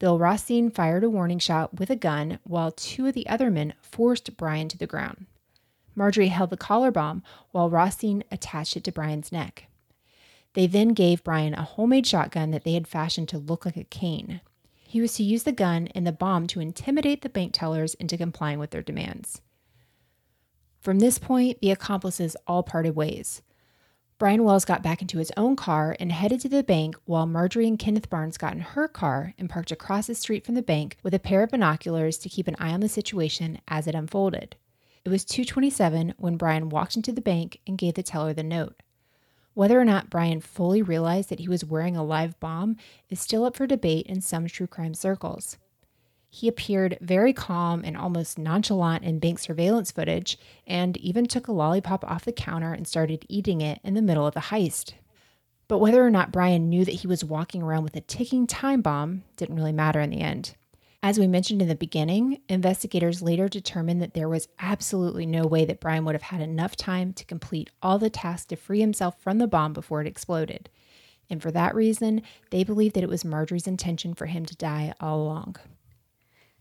Bill 0.00 0.18
Rothstein 0.18 0.72
fired 0.72 1.04
a 1.04 1.08
warning 1.08 1.38
shot 1.38 1.78
with 1.78 1.90
a 1.90 1.94
gun 1.94 2.40
while 2.42 2.72
two 2.72 3.06
of 3.06 3.14
the 3.14 3.28
other 3.28 3.52
men 3.52 3.74
forced 3.80 4.36
Brian 4.36 4.66
to 4.66 4.76
the 4.76 4.84
ground. 4.88 5.26
Marjorie 5.94 6.26
held 6.26 6.50
the 6.50 6.56
collar 6.56 6.90
bomb 6.90 7.22
while 7.52 7.70
Rothstein 7.70 8.24
attached 8.32 8.76
it 8.76 8.82
to 8.82 8.90
Brian's 8.90 9.30
neck. 9.30 9.68
They 10.54 10.66
then 10.66 10.88
gave 10.88 11.22
Brian 11.22 11.54
a 11.54 11.62
homemade 11.62 12.04
shotgun 12.04 12.50
that 12.50 12.64
they 12.64 12.74
had 12.74 12.88
fashioned 12.88 13.28
to 13.28 13.38
look 13.38 13.64
like 13.64 13.76
a 13.76 13.84
cane. 13.84 14.40
He 14.82 15.00
was 15.00 15.14
to 15.14 15.22
use 15.22 15.44
the 15.44 15.52
gun 15.52 15.86
and 15.94 16.04
the 16.04 16.10
bomb 16.10 16.48
to 16.48 16.58
intimidate 16.58 17.22
the 17.22 17.28
bank 17.28 17.52
tellers 17.52 17.94
into 17.94 18.18
complying 18.18 18.58
with 18.58 18.70
their 18.70 18.82
demands. 18.82 19.40
From 20.84 20.98
this 20.98 21.16
point, 21.16 21.62
the 21.62 21.70
accomplices 21.70 22.36
all 22.46 22.62
parted 22.62 22.94
ways. 22.94 23.40
Brian 24.18 24.44
Wells 24.44 24.66
got 24.66 24.82
back 24.82 25.00
into 25.00 25.16
his 25.16 25.32
own 25.34 25.56
car 25.56 25.96
and 25.98 26.12
headed 26.12 26.40
to 26.40 26.48
the 26.50 26.62
bank 26.62 26.94
while 27.06 27.24
Marjorie 27.24 27.66
and 27.66 27.78
Kenneth 27.78 28.10
Barnes 28.10 28.36
got 28.36 28.52
in 28.52 28.60
her 28.60 28.86
car 28.86 29.32
and 29.38 29.48
parked 29.48 29.72
across 29.72 30.08
the 30.08 30.14
street 30.14 30.44
from 30.44 30.54
the 30.54 30.62
bank 30.62 30.98
with 31.02 31.14
a 31.14 31.18
pair 31.18 31.42
of 31.42 31.48
binoculars 31.48 32.18
to 32.18 32.28
keep 32.28 32.46
an 32.46 32.56
eye 32.58 32.70
on 32.70 32.80
the 32.80 32.88
situation 32.90 33.62
as 33.66 33.86
it 33.86 33.94
unfolded. 33.94 34.56
It 35.06 35.08
was 35.08 35.24
227 35.24 36.16
when 36.18 36.36
Brian 36.36 36.68
walked 36.68 36.96
into 36.96 37.12
the 37.12 37.22
bank 37.22 37.60
and 37.66 37.78
gave 37.78 37.94
the 37.94 38.02
teller 38.02 38.34
the 38.34 38.42
note. 38.42 38.82
Whether 39.54 39.80
or 39.80 39.86
not 39.86 40.10
Brian 40.10 40.42
fully 40.42 40.82
realized 40.82 41.30
that 41.30 41.40
he 41.40 41.48
was 41.48 41.64
wearing 41.64 41.96
a 41.96 42.04
live 42.04 42.38
bomb 42.40 42.76
is 43.08 43.18
still 43.18 43.46
up 43.46 43.56
for 43.56 43.66
debate 43.66 44.06
in 44.06 44.20
some 44.20 44.48
true 44.48 44.66
crime 44.66 44.92
circles. 44.92 45.56
He 46.34 46.48
appeared 46.48 46.98
very 47.00 47.32
calm 47.32 47.82
and 47.84 47.96
almost 47.96 48.40
nonchalant 48.40 49.04
in 49.04 49.20
bank 49.20 49.38
surveillance 49.38 49.92
footage 49.92 50.36
and 50.66 50.96
even 50.96 51.26
took 51.26 51.46
a 51.46 51.52
lollipop 51.52 52.02
off 52.04 52.24
the 52.24 52.32
counter 52.32 52.72
and 52.72 52.88
started 52.88 53.24
eating 53.28 53.60
it 53.60 53.78
in 53.84 53.94
the 53.94 54.02
middle 54.02 54.26
of 54.26 54.34
the 54.34 54.40
heist. 54.40 54.94
But 55.68 55.78
whether 55.78 56.04
or 56.04 56.10
not 56.10 56.32
Brian 56.32 56.68
knew 56.68 56.84
that 56.86 56.96
he 56.96 57.06
was 57.06 57.24
walking 57.24 57.62
around 57.62 57.84
with 57.84 57.94
a 57.94 58.00
ticking 58.00 58.48
time 58.48 58.82
bomb 58.82 59.22
didn't 59.36 59.54
really 59.54 59.70
matter 59.70 60.00
in 60.00 60.10
the 60.10 60.22
end. 60.22 60.56
As 61.04 61.20
we 61.20 61.28
mentioned 61.28 61.62
in 61.62 61.68
the 61.68 61.76
beginning, 61.76 62.40
investigators 62.48 63.22
later 63.22 63.48
determined 63.48 64.02
that 64.02 64.14
there 64.14 64.28
was 64.28 64.48
absolutely 64.58 65.26
no 65.26 65.46
way 65.46 65.64
that 65.64 65.78
Brian 65.78 66.04
would 66.04 66.16
have 66.16 66.22
had 66.22 66.40
enough 66.40 66.74
time 66.74 67.12
to 67.12 67.24
complete 67.24 67.70
all 67.80 68.00
the 68.00 68.10
tasks 68.10 68.46
to 68.46 68.56
free 68.56 68.80
himself 68.80 69.22
from 69.22 69.38
the 69.38 69.46
bomb 69.46 69.72
before 69.72 70.00
it 70.00 70.08
exploded. 70.08 70.68
And 71.30 71.40
for 71.40 71.52
that 71.52 71.76
reason, 71.76 72.22
they 72.50 72.64
believed 72.64 72.96
that 72.96 73.04
it 73.04 73.08
was 73.08 73.24
Marjorie's 73.24 73.68
intention 73.68 74.14
for 74.14 74.26
him 74.26 74.44
to 74.46 74.56
die 74.56 74.94
all 75.00 75.22
along. 75.22 75.58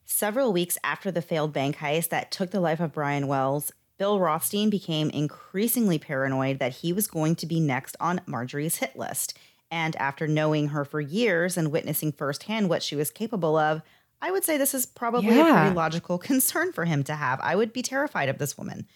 Several 0.06 0.54
weeks 0.54 0.78
after 0.84 1.12
the 1.12 1.22
failed 1.22 1.54
bank 1.54 1.78
heist 1.78 2.10
that 2.10 2.32
took 2.32 2.52
the 2.52 2.60
life 2.60 2.80
of 2.80 2.94
Brian 2.94 3.28
Wells, 3.28 3.72
Bill 3.98 4.20
Rothstein 4.20 4.70
became 4.70 5.10
increasingly 5.10 5.98
paranoid 6.00 6.60
that 6.60 6.74
he 6.78 6.92
was 6.92 7.08
going 7.08 7.36
to 7.38 7.46
be 7.46 7.60
next 7.60 7.96
on 8.00 8.22
Marjorie's 8.26 8.78
hit 8.78 8.96
list. 8.96 9.38
And 9.72 9.96
after 9.96 10.28
knowing 10.28 10.70
her 10.70 10.86
for 10.86 11.00
years 11.02 11.58
and 11.58 11.72
witnessing 11.72 12.12
firsthand 12.12 12.70
what 12.70 12.84
she 12.84 12.96
was 12.96 13.12
capable 13.12 13.56
of, 13.58 13.82
I 14.22 14.32
would 14.32 14.44
say 14.44 14.58
this 14.58 14.74
is 14.74 14.86
probably 14.86 15.30
a 15.30 15.36
Yeah. 15.36 15.62
pretty 15.62 15.76
logical 15.76 16.18
concern 16.20 16.74
for 16.74 16.86
him 16.86 17.04
to 17.06 17.16
have. 17.16 17.40
I 17.42 17.56
would 17.56 17.74
be 17.74 17.82
terrified 17.82 18.30
of 18.30 18.38
this 18.38 18.58
woman. 18.58 18.88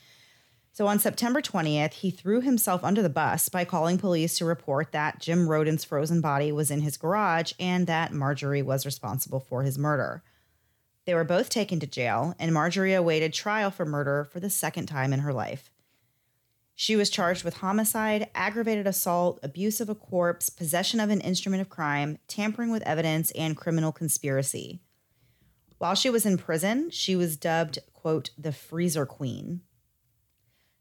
So 0.74 0.86
on 0.86 1.00
September 1.00 1.42
20th, 1.42 1.94
he 1.94 2.12
threw 2.12 2.42
himself 2.42 2.84
under 2.84 3.02
the 3.02 3.10
bus 3.10 3.50
by 3.50 3.66
calling 3.66 3.98
police 3.98 4.38
to 4.38 4.46
report 4.46 4.92
that 4.92 5.20
Jim 5.20 5.48
Roden's 5.48 5.84
frozen 5.84 6.22
body 6.22 6.52
was 6.52 6.70
in 6.70 6.82
his 6.82 6.98
garage 6.98 7.54
and 7.60 7.88
that 7.88 8.14
Marjorie 8.14 8.62
was 8.62 8.86
responsible 8.86 9.40
for 9.40 9.64
his 9.64 9.80
murder. 9.80 10.22
They 11.08 11.14
were 11.14 11.24
both 11.24 11.50
taken 11.50 11.80
to 11.80 11.88
jail, 11.88 12.36
and 12.38 12.54
Marjorie 12.54 12.94
awaited 12.94 13.34
trial 13.34 13.72
for 13.72 13.86
murder 13.86 14.26
for 14.26 14.42
the 14.42 14.50
second 14.50 14.88
time 14.88 15.14
in 15.14 15.22
her 15.22 15.32
life. 15.32 15.72
She 16.76 16.98
was 16.98 17.10
charged 17.10 17.46
with 17.46 17.60
homicide, 17.60 18.30
aggravated 18.36 18.86
assault, 18.86 19.40
abuse 19.42 19.80
of 19.80 19.88
a 19.88 19.96
corpse, 19.96 20.50
possession 20.50 21.00
of 21.00 21.10
an 21.10 21.22
instrument 21.22 21.62
of 21.62 21.70
crime, 21.70 22.18
tampering 22.28 22.72
with 22.72 22.84
evidence, 22.84 23.32
and 23.32 23.56
criminal 23.56 23.94
conspiracy. 23.94 24.82
While 25.78 25.96
she 25.96 26.10
was 26.10 26.26
in 26.26 26.38
prison, 26.38 26.90
she 26.90 27.16
was 27.16 27.38
dubbed, 27.38 27.80
quote, 27.94 28.32
the 28.38 28.52
freezer 28.52 29.06
queen. 29.06 29.62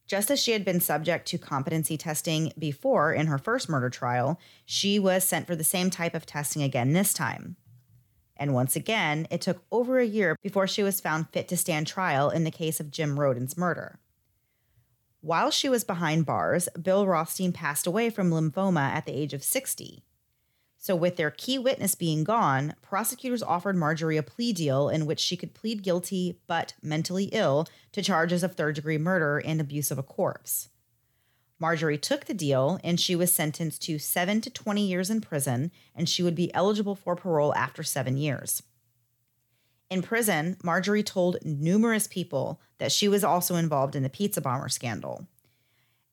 Just 0.09 0.29
as 0.33 0.41
she 0.41 0.51
had 0.51 0.64
been 0.64 0.81
subject 0.81 1.29
to 1.29 1.39
competency 1.39 1.97
testing 1.97 2.53
before 2.59 3.12
in 3.12 3.29
her 3.29 3.39
first 3.39 3.68
murder 3.68 3.91
trial, 3.91 4.41
she 4.64 4.99
was 4.99 5.22
sent 5.22 5.47
for 5.47 5.55
the 5.55 5.62
same 5.62 5.89
type 5.89 6.16
of 6.16 6.27
testing 6.27 6.64
again 6.64 6.95
this 6.95 7.14
time. 7.14 7.55
And 8.37 8.55
once 8.55 8.76
again, 8.76 9.26
it 9.30 9.41
took 9.41 9.64
over 9.70 9.99
a 9.99 10.07
year 10.07 10.37
before 10.43 10.66
she 10.66 10.82
was 10.82 11.01
found 11.01 11.30
fit 11.30 11.49
to 11.49 11.57
stand 11.57 11.87
trial 11.87 12.30
in 12.30 12.45
the 12.45 12.51
case 12.51 12.80
of 12.80 12.91
Jim 12.91 13.18
Roden's 13.18 13.57
murder. 13.57 13.99
While 15.20 15.51
she 15.51 15.68
was 15.68 15.84
behind 15.84 16.26
bars, 16.26 16.68
Bill 16.80 17.07
Rothstein 17.07 17.53
passed 17.53 17.87
away 17.87 18.11
from 18.11 18.30
lymphoma 18.30 18.93
at 18.93 19.07
the 19.07 19.12
age 19.12 19.32
of 19.32 19.43
60. 19.43 20.05
So, 20.78 20.95
with 20.95 21.16
their 21.16 21.32
key 21.32 21.59
witness 21.59 21.97
being 21.97 22.22
gone, 22.22 22.74
prosecutors 22.80 23.43
offered 23.43 23.74
Marjorie 23.74 24.18
a 24.18 24.22
plea 24.22 24.53
deal 24.53 24.89
in 24.89 25.05
which 25.05 25.18
she 25.18 25.37
could 25.37 25.53
plead 25.53 25.82
guilty 25.82 26.39
but 26.47 26.74
mentally 26.80 27.24
ill 27.32 27.66
to 27.93 28.03
charges 28.03 28.45
of 28.45 28.55
third 28.55 28.76
degree 28.76 28.99
murder 28.99 29.39
and 29.39 29.61
abuse 29.61 29.91
of 29.91 29.99
a 29.99 30.05
corpse. 30.05 30.68
Marjorie 31.59 31.98
took 31.98 32.26
the 32.26 32.34
deal 32.34 32.78
and 32.84 33.00
she 33.00 33.16
was 33.16 33.32
sentenced 33.32 33.82
to 33.82 33.98
7 33.98 34.40
to 34.42 34.50
20 34.50 34.86
years 34.86 35.11
in 35.11 35.20
prison 35.20 35.70
and 35.94 36.09
she 36.09 36.22
would 36.22 36.34
be 36.34 36.52
eligible 36.54 36.94
for 36.94 37.16
parole 37.16 37.54
after 37.54 37.82
7 37.82 38.16
years. 38.16 38.62
In 39.88 40.02
prison, 40.02 40.57
Marjorie 40.62 41.02
told 41.02 41.38
numerous 41.44 42.07
people 42.07 42.61
that 42.78 42.92
she 42.92 43.09
was 43.09 43.24
also 43.24 43.54
involved 43.54 43.94
in 43.94 44.02
the 44.02 44.09
pizza 44.09 44.40
bomber 44.40 44.68
scandal. 44.68 45.26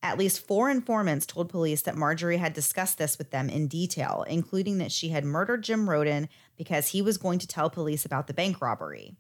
At 0.02 0.18
least 0.18 0.46
four 0.46 0.70
informants 0.70 1.26
told 1.26 1.50
police 1.50 1.82
that 1.84 1.96
Marjorie 1.96 2.38
had 2.38 2.54
discussed 2.54 2.98
this 2.98 3.18
with 3.18 3.32
them 3.32 3.50
in 3.50 3.68
detail, 3.68 4.26
including 4.28 4.78
that 4.78 4.92
she 4.92 5.10
had 5.10 5.24
murdered 5.24 5.64
Jim 5.64 5.90
Roden 5.90 6.28
because 6.58 6.90
he 6.90 7.02
was 7.02 7.18
going 7.18 7.40
to 7.40 7.48
tell 7.48 7.70
police 7.70 8.06
about 8.06 8.28
the 8.28 8.34
bank 8.34 8.62
robbery. 8.62 9.16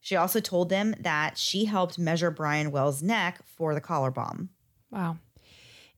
She 0.00 0.14
also 0.14 0.40
told 0.40 0.68
them 0.68 0.94
that 1.00 1.38
she 1.38 1.64
helped 1.64 1.98
measure 1.98 2.30
Brian 2.30 2.70
Wells' 2.70 3.02
neck 3.02 3.40
for 3.46 3.72
the 3.72 3.80
collar 3.80 4.10
bomb. 4.10 4.50
Wow. 4.90 5.16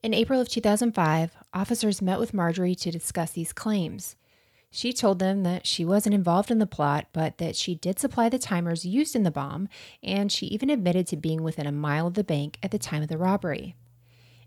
In 0.07 0.15
April 0.15 0.41
of 0.41 0.49
2005, 0.49 1.37
officers 1.53 2.01
met 2.01 2.21
with 2.21 2.33
Marjorie 2.33 2.77
to 2.77 2.93
discuss 2.93 3.33
these 3.33 3.53
claims. 3.53 4.15
She 4.71 4.93
told 4.93 5.19
them 5.19 5.43
that 5.43 5.67
she 5.67 5.85
wasn't 5.85 6.15
involved 6.15 6.49
in 6.49 6.61
the 6.61 6.65
plot, 6.65 7.09
but 7.13 7.39
that 7.39 7.57
she 7.57 7.75
did 7.75 7.99
supply 7.99 8.29
the 8.29 8.39
timers 8.39 8.87
used 8.87 9.17
in 9.17 9.25
the 9.25 9.33
bomb, 9.33 9.69
and 10.05 10.31
she 10.31 10.47
even 10.47 10.71
admitted 10.71 11.09
to 11.09 11.17
being 11.17 11.43
within 11.43 11.67
a 11.67 11.73
mile 11.73 12.07
of 12.07 12.15
the 12.15 12.23
bank 12.23 12.57
at 12.63 12.71
the 12.71 12.79
time 12.79 13.03
of 13.03 13.09
the 13.09 13.19
robbery. 13.19 13.75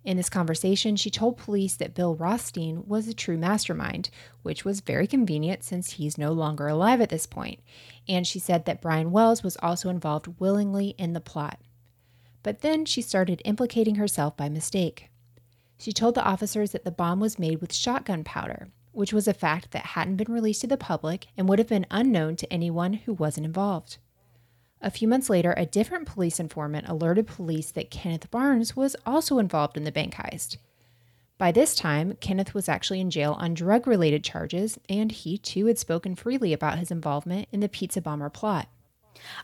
In 0.06 0.16
this 0.16 0.30
conversation, 0.30 0.96
she 0.96 1.10
told 1.10 1.36
police 1.36 1.76
that 1.76 1.94
Bill 1.94 2.16
Rothstein 2.16 2.88
was 2.88 3.10
a 3.10 3.14
true 3.14 3.38
mastermind, 3.38 4.10
which 4.44 4.64
was 4.64 4.80
very 4.80 5.08
convenient 5.08 5.66
since 5.66 5.92
he's 5.92 6.18
no 6.18 6.32
longer 6.32 6.70
alive 6.70 7.02
at 7.02 7.10
this. 7.10 7.28
And 8.08 8.26
she 8.26 8.40
said 8.40 8.64
that 8.64 8.82
Brian 8.82 9.12
Wells 9.12 9.44
was 9.44 9.58
also 9.58 9.90
involved 9.90 10.40
willingly 10.40 10.96
in 10.98 11.12
the 11.12 11.20
plot. 11.20 11.60
But 12.44 12.62
then 12.62 12.86
she 12.86 13.02
started 13.02 13.42
implicating 13.44 13.96
herself 13.96 14.38
by 14.38 14.48
mistake. 14.48 15.09
She 15.80 15.94
told 15.94 16.14
the 16.14 16.24
officers 16.24 16.72
that 16.72 16.84
the 16.84 16.92
bomb 16.92 17.22
was 17.22 17.40
made 17.40 17.62
with 17.62 17.74
shotgun 17.74 18.26
powder, 18.26 18.68
which 18.92 19.14
was 19.14 19.30
a 19.30 19.34
fact 19.34 19.72
that 19.72 19.86
hadn't 19.88 20.18
been 20.18 20.32
released 20.32 20.62
to 20.62 20.68
the 20.68 20.78
public 20.78 21.28
and 21.38 21.48
would 21.48 21.58
have 21.58 21.70
been 21.70 21.86
unknown 21.90 22.36
to 22.36 22.54
anyone 22.54 22.94
who 22.94 23.14
wasn't 23.14 23.46
involved. 23.46 23.98
A 24.82 24.92
few 24.92 25.08
months 25.08 25.30
later, 25.30 25.54
a 25.56 25.66
different 25.66 26.06
police 26.06 26.40
informant 26.40 26.90
alerted 26.90 27.28
police 27.28 27.72
that 27.72 27.92
Kenneth 27.92 28.30
Barnes 28.30 28.76
was 28.76 28.96
also 29.06 29.40
involved 29.40 29.78
in 29.78 29.86
the 29.86 29.92
bank 29.92 30.16
heist. 30.16 30.58
By 31.38 31.54
this 31.54 31.76
time, 31.76 32.18
Kenneth 32.20 32.54
was 32.54 32.68
actually 32.68 33.00
in 33.00 33.10
jail 33.10 33.38
on 33.40 33.54
drug 33.54 33.88
related 33.88 34.26
charges, 34.26 34.78
and 34.90 35.10
he 35.10 35.38
too 35.38 35.68
had 35.68 35.80
spoken 35.80 36.14
freely 36.14 36.52
about 36.52 36.80
his 36.80 36.92
involvement 36.92 37.48
in 37.54 37.62
the 37.62 37.70
pizza 37.70 38.02
bomber 38.02 38.30
plot. 38.30 38.68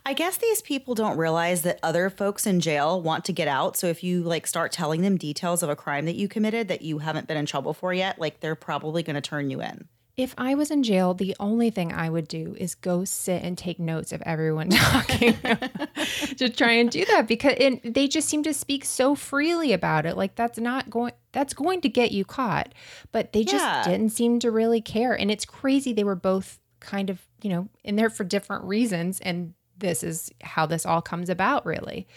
I 0.05 0.13
guess 0.13 0.37
these 0.37 0.61
people 0.61 0.95
don't 0.95 1.17
realize 1.17 1.63
that 1.63 1.79
other 1.83 2.09
folks 2.09 2.45
in 2.45 2.59
jail 2.59 3.01
want 3.01 3.25
to 3.25 3.33
get 3.33 3.47
out. 3.47 3.77
So 3.77 3.87
if 3.87 4.03
you 4.03 4.23
like 4.23 4.47
start 4.47 4.71
telling 4.71 5.01
them 5.01 5.17
details 5.17 5.63
of 5.63 5.69
a 5.69 5.75
crime 5.75 6.05
that 6.05 6.15
you 6.15 6.27
committed 6.27 6.67
that 6.67 6.81
you 6.81 6.99
haven't 6.99 7.27
been 7.27 7.37
in 7.37 7.45
trouble 7.45 7.73
for 7.73 7.93
yet, 7.93 8.19
like 8.19 8.39
they're 8.39 8.55
probably 8.55 9.03
going 9.03 9.15
to 9.15 9.21
turn 9.21 9.49
you 9.49 9.61
in. 9.61 9.87
If 10.17 10.33
I 10.37 10.55
was 10.55 10.71
in 10.71 10.81
jail, 10.83 11.13
the 11.13 11.35
only 11.41 11.69
thing 11.69 11.91
I 11.91 12.09
would 12.09 12.29
do 12.29 12.55
is 12.57 12.73
go 12.73 13.03
sit 13.03 13.43
and 13.43 13.57
take 13.57 13.79
notes 13.79 14.13
of 14.13 14.21
everyone 14.21 14.69
talking 14.71 15.33
to 16.37 16.49
try 16.49 16.71
and 16.71 16.89
do 16.89 17.03
that 17.05 17.27
because 17.27 17.55
it, 17.57 17.93
they 17.93 18.07
just 18.07 18.29
seem 18.29 18.41
to 18.43 18.53
speak 18.53 18.85
so 18.85 19.15
freely 19.15 19.73
about 19.73 20.05
it. 20.05 20.15
Like 20.15 20.35
that's 20.35 20.57
not 20.57 20.89
going 20.89 21.11
that's 21.33 21.53
going 21.53 21.81
to 21.81 21.89
get 21.89 22.13
you 22.13 22.23
caught, 22.23 22.73
but 23.11 23.33
they 23.33 23.43
just 23.43 23.65
yeah. 23.65 23.83
didn't 23.83 24.09
seem 24.11 24.39
to 24.39 24.51
really 24.51 24.79
care. 24.79 25.13
And 25.13 25.29
it's 25.29 25.43
crazy 25.43 25.91
they 25.91 26.05
were 26.05 26.15
both 26.15 26.59
kind 26.79 27.09
of, 27.09 27.21
you 27.41 27.49
know, 27.49 27.67
in 27.83 27.97
there 27.97 28.09
for 28.09 28.23
different 28.23 28.63
reasons 28.63 29.19
and 29.19 29.53
this 29.77 30.03
is 30.03 30.31
how 30.41 30.65
this 30.65 30.85
all 30.85 31.01
comes 31.01 31.29
about 31.29 31.65
really. 31.65 32.07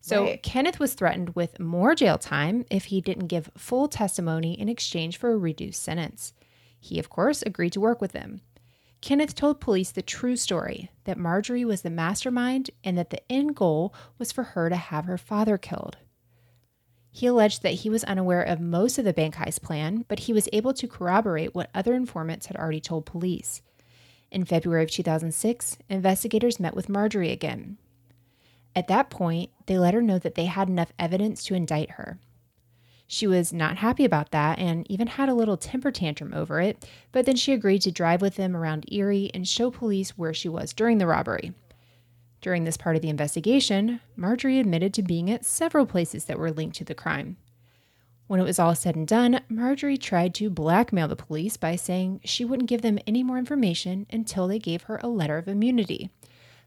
So 0.00 0.24
right. 0.24 0.42
Kenneth 0.42 0.78
was 0.78 0.94
threatened 0.94 1.34
with 1.34 1.58
more 1.58 1.94
jail 1.94 2.18
time 2.18 2.66
if 2.70 2.86
he 2.86 3.00
didn't 3.00 3.28
give 3.28 3.50
full 3.56 3.88
testimony 3.88 4.52
in 4.60 4.68
exchange 4.68 5.16
for 5.16 5.32
a 5.32 5.38
reduced 5.38 5.82
sentence. 5.82 6.34
He, 6.78 6.98
of 6.98 7.08
course, 7.08 7.40
agreed 7.40 7.72
to 7.72 7.80
work 7.80 8.02
with 8.02 8.12
them. 8.12 8.42
Kenneth 9.00 9.34
told 9.34 9.60
police 9.60 9.90
the 9.90 10.02
true 10.02 10.36
story 10.36 10.90
that 11.04 11.18
Marjorie 11.18 11.64
was 11.64 11.82
the 11.82 11.90
mastermind 11.90 12.70
and 12.82 12.98
that 12.98 13.10
the 13.10 13.20
end 13.32 13.56
goal 13.56 13.94
was 14.18 14.32
for 14.32 14.42
her 14.42 14.68
to 14.68 14.76
have 14.76 15.06
her 15.06 15.18
father 15.18 15.56
killed. 15.56 15.96
He 17.10 17.26
alleged 17.26 17.62
that 17.62 17.74
he 17.74 17.90
was 17.90 18.02
unaware 18.04 18.42
of 18.42 18.60
most 18.60 18.98
of 18.98 19.04
the 19.04 19.12
bank 19.12 19.36
heist 19.36 19.62
plan, 19.62 20.04
but 20.08 20.20
he 20.20 20.32
was 20.32 20.48
able 20.52 20.74
to 20.74 20.88
corroborate 20.88 21.54
what 21.54 21.70
other 21.74 21.94
informants 21.94 22.46
had 22.46 22.56
already 22.56 22.80
told 22.80 23.06
police. 23.06 23.62
In 24.34 24.44
February 24.44 24.82
of 24.82 24.90
2006, 24.90 25.78
investigators 25.88 26.58
met 26.58 26.74
with 26.74 26.88
Marjorie 26.88 27.30
again. 27.30 27.78
At 28.74 28.88
that 28.88 29.08
point, 29.08 29.50
they 29.66 29.78
let 29.78 29.94
her 29.94 30.02
know 30.02 30.18
that 30.18 30.34
they 30.34 30.46
had 30.46 30.68
enough 30.68 30.92
evidence 30.98 31.44
to 31.44 31.54
indict 31.54 31.92
her. 31.92 32.18
She 33.06 33.28
was 33.28 33.52
not 33.52 33.76
happy 33.76 34.04
about 34.04 34.32
that 34.32 34.58
and 34.58 34.90
even 34.90 35.06
had 35.06 35.28
a 35.28 35.34
little 35.34 35.56
temper 35.56 35.92
tantrum 35.92 36.34
over 36.34 36.60
it, 36.60 36.84
but 37.12 37.26
then 37.26 37.36
she 37.36 37.52
agreed 37.52 37.82
to 37.82 37.92
drive 37.92 38.20
with 38.20 38.34
them 38.34 38.56
around 38.56 38.92
Erie 38.92 39.30
and 39.32 39.46
show 39.46 39.70
police 39.70 40.18
where 40.18 40.34
she 40.34 40.48
was 40.48 40.72
during 40.72 40.98
the 40.98 41.06
robbery. 41.06 41.52
During 42.40 42.64
this 42.64 42.76
part 42.76 42.96
of 42.96 43.02
the 43.02 43.10
investigation, 43.10 44.00
Marjorie 44.16 44.58
admitted 44.58 44.92
to 44.94 45.02
being 45.04 45.30
at 45.30 45.44
several 45.44 45.86
places 45.86 46.24
that 46.24 46.40
were 46.40 46.50
linked 46.50 46.74
to 46.78 46.84
the 46.84 46.92
crime. 46.92 47.36
When 48.26 48.40
it 48.40 48.44
was 48.44 48.58
all 48.58 48.74
said 48.74 48.96
and 48.96 49.06
done, 49.06 49.42
Marjorie 49.48 49.98
tried 49.98 50.34
to 50.36 50.48
blackmail 50.48 51.08
the 51.08 51.16
police 51.16 51.56
by 51.56 51.76
saying 51.76 52.20
she 52.24 52.44
wouldn't 52.44 52.70
give 52.70 52.80
them 52.80 52.98
any 53.06 53.22
more 53.22 53.36
information 53.36 54.06
until 54.10 54.48
they 54.48 54.58
gave 54.58 54.82
her 54.82 54.98
a 55.02 55.08
letter 55.08 55.36
of 55.36 55.46
immunity. 55.46 56.10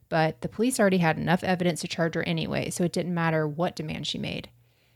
But 0.08 0.41
the 0.41 0.49
police 0.49 0.80
already 0.80 0.99
had 0.99 1.18
enough 1.18 1.43
evidence 1.43 1.82
to 1.82 1.88
charge 1.88 2.16
her 2.16 2.24
anyway, 2.24 2.70
so 2.70 2.84
it 2.84 2.93
didn't 2.93 3.14
matter 3.14 3.47
what 3.47 3.76
demand 3.76 4.05
she 4.05 4.20
made. 4.20 4.49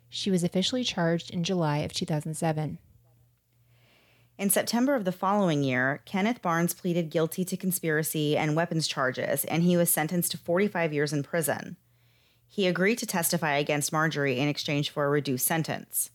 She 0.09 0.30
was 0.30 0.43
officially 0.43 0.84
charged 0.84 1.32
in 1.32 1.43
July 1.43 1.80
of 1.80 1.93
2007. 1.93 2.78
In 4.38 4.49
September 4.49 4.95
of 4.95 5.05
the 5.05 5.12
following 5.12 5.64
year, 5.64 6.01
Kenneth 6.05 6.41
Barnes 6.41 6.74
pleaded 6.74 7.09
guilty 7.09 7.43
to 7.45 7.57
conspiracy 7.57 8.38
and 8.38 8.55
weapons 8.55 8.88
charges, 8.88 9.45
and 9.45 9.64
he 9.64 9.78
was 9.78 9.89
sentenced 9.89 10.32
to 10.32 10.38
45 10.38 10.93
years 10.93 11.14
in 11.14 11.24
prison. 11.24 11.78
He 12.47 12.68
agreed 12.68 12.97
to 12.99 13.05
testify 13.05 13.57
against 13.57 13.91
Marjorie 13.91 14.39
in 14.39 14.47
exchange 14.47 14.89
for 14.89 15.05
a 15.05 15.09
reduced 15.09 15.45
sentence. 15.45 16.09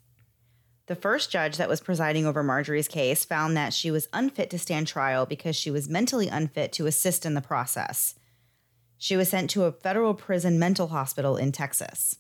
The 0.87 0.97
first 0.97 1.33
judge 1.33 1.57
that 1.57 1.69
was 1.69 1.81
presiding 1.81 2.27
over 2.27 2.45
Marjorie's 2.45 2.87
case 2.87 3.25
found 3.25 3.57
that 3.57 3.75
she 3.75 3.91
was 3.91 4.09
unfit 4.13 4.51
to 4.51 4.59
stand 4.59 4.87
trial 4.87 5.27
because 5.27 5.57
she 5.57 5.71
was 5.71 5.89
mentally 5.89 6.29
unfit 6.29 6.73
to 6.75 6.87
assist 6.87 7.27
in 7.27 7.35
the 7.35 7.41
process. 7.41 8.15
She 8.97 9.17
was 9.17 9.29
sent 9.29 9.51
to 9.51 9.65
a 9.65 9.73
federal 9.73 10.15
prison 10.15 10.59
mental 10.59 10.89
hospital 10.89 11.37
in 11.37 11.51
Texas. 11.51 12.17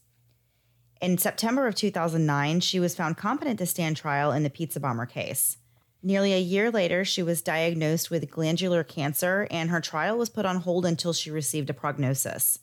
In 1.00 1.16
September 1.16 1.66
of 1.66 1.76
2009, 1.76 2.60
she 2.60 2.80
was 2.80 2.96
found 2.96 3.16
competent 3.16 3.58
to 3.60 3.66
stand 3.66 3.96
trial 3.96 4.32
in 4.32 4.42
the 4.42 4.50
pizza 4.50 4.80
bomber 4.80 5.06
case. 5.06 5.58
Nearly 6.02 6.32
a 6.32 6.40
year 6.40 6.70
later, 6.70 7.04
she 7.04 7.22
was 7.22 7.42
diagnosed 7.42 8.10
with 8.10 8.30
glandular 8.30 8.82
cancer, 8.82 9.46
and 9.50 9.70
her 9.70 9.80
trial 9.80 10.18
was 10.18 10.28
put 10.28 10.46
on 10.46 10.56
hold 10.56 10.86
until 10.86 11.12
she 11.12 11.30
received 11.30 11.70
a 11.70 11.74
prognosis. 11.74 12.58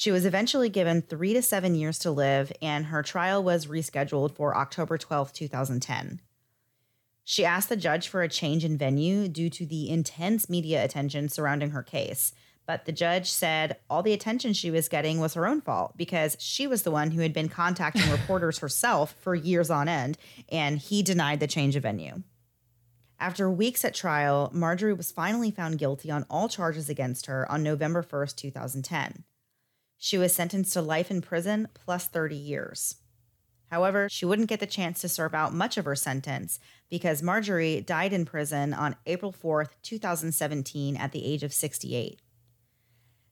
She 0.00 0.10
was 0.10 0.24
eventually 0.24 0.70
given 0.70 1.02
three 1.02 1.34
to 1.34 1.42
seven 1.42 1.74
years 1.74 1.98
to 1.98 2.10
live, 2.10 2.50
and 2.62 2.86
her 2.86 3.02
trial 3.02 3.44
was 3.44 3.66
rescheduled 3.66 4.34
for 4.34 4.56
October 4.56 4.96
12, 4.96 5.30
2010. 5.30 6.22
She 7.22 7.44
asked 7.44 7.68
the 7.68 7.76
judge 7.76 8.08
for 8.08 8.22
a 8.22 8.28
change 8.30 8.64
in 8.64 8.78
venue 8.78 9.28
due 9.28 9.50
to 9.50 9.66
the 9.66 9.90
intense 9.90 10.48
media 10.48 10.82
attention 10.82 11.28
surrounding 11.28 11.72
her 11.72 11.82
case, 11.82 12.32
but 12.64 12.86
the 12.86 12.92
judge 12.92 13.30
said 13.30 13.76
all 13.90 14.02
the 14.02 14.14
attention 14.14 14.54
she 14.54 14.70
was 14.70 14.88
getting 14.88 15.20
was 15.20 15.34
her 15.34 15.46
own 15.46 15.60
fault 15.60 15.92
because 15.98 16.34
she 16.40 16.66
was 16.66 16.82
the 16.82 16.90
one 16.90 17.10
who 17.10 17.20
had 17.20 17.34
been 17.34 17.50
contacting 17.50 18.10
reporters 18.10 18.60
herself 18.60 19.14
for 19.20 19.34
years 19.34 19.68
on 19.68 19.86
end, 19.86 20.16
and 20.48 20.78
he 20.78 21.02
denied 21.02 21.40
the 21.40 21.46
change 21.46 21.76
of 21.76 21.82
venue. 21.82 22.22
After 23.18 23.50
weeks 23.50 23.84
at 23.84 23.94
trial, 23.94 24.48
Marjorie 24.54 24.94
was 24.94 25.12
finally 25.12 25.50
found 25.50 25.78
guilty 25.78 26.10
on 26.10 26.24
all 26.30 26.48
charges 26.48 26.88
against 26.88 27.26
her 27.26 27.46
on 27.52 27.62
November 27.62 28.02
1st, 28.02 28.36
2010. 28.36 29.24
She 30.02 30.16
was 30.16 30.34
sentenced 30.34 30.72
to 30.72 30.80
life 30.80 31.10
in 31.10 31.20
prison 31.20 31.68
plus 31.74 32.06
30 32.06 32.34
years. 32.34 32.96
However, 33.70 34.08
she 34.08 34.24
wouldn't 34.24 34.48
get 34.48 34.58
the 34.58 34.66
chance 34.66 34.98
to 35.02 35.10
serve 35.10 35.34
out 35.34 35.52
much 35.52 35.76
of 35.76 35.84
her 35.84 35.94
sentence 35.94 36.58
because 36.88 37.22
Marjorie 37.22 37.82
died 37.82 38.14
in 38.14 38.24
prison 38.24 38.72
on 38.72 38.96
April 39.04 39.30
4th, 39.30 39.72
2017, 39.82 40.96
at 40.96 41.12
the 41.12 41.24
age 41.26 41.42
of 41.42 41.52
68. 41.52 42.18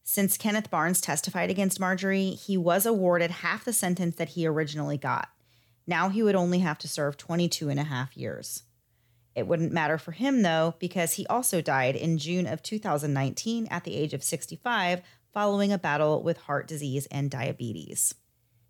Since 0.04 0.36
Kenneth 0.36 0.70
Barnes 0.70 1.00
testified 1.00 1.50
against 1.50 1.80
Marjorie, 1.80 2.30
he 2.32 2.58
was 2.58 2.84
awarded 2.84 3.30
half 3.30 3.64
the 3.64 3.72
sentence 3.72 4.16
that 4.16 4.30
he 4.30 4.46
originally 4.46 4.98
got. 4.98 5.30
Now 5.86 6.10
he 6.10 6.22
would 6.22 6.36
only 6.36 6.58
have 6.58 6.76
to 6.78 6.88
serve 6.88 7.16
22 7.16 7.70
and 7.70 7.80
a 7.80 7.84
half 7.84 8.14
years. 8.14 8.64
It 9.34 9.46
wouldn't 9.46 9.72
matter 9.72 9.98
for 9.98 10.12
him, 10.12 10.42
though, 10.42 10.74
because 10.78 11.14
he 11.14 11.26
also 11.28 11.60
died 11.60 11.94
in 11.96 12.18
June 12.18 12.46
of 12.46 12.62
2019 12.62 13.68
at 13.70 13.84
the 13.84 13.94
age 13.94 14.12
of 14.12 14.22
65 14.22 15.00
following 15.38 15.70
a 15.70 15.78
battle 15.78 16.20
with 16.20 16.36
heart 16.36 16.66
disease 16.66 17.06
and 17.12 17.30
diabetes. 17.30 18.12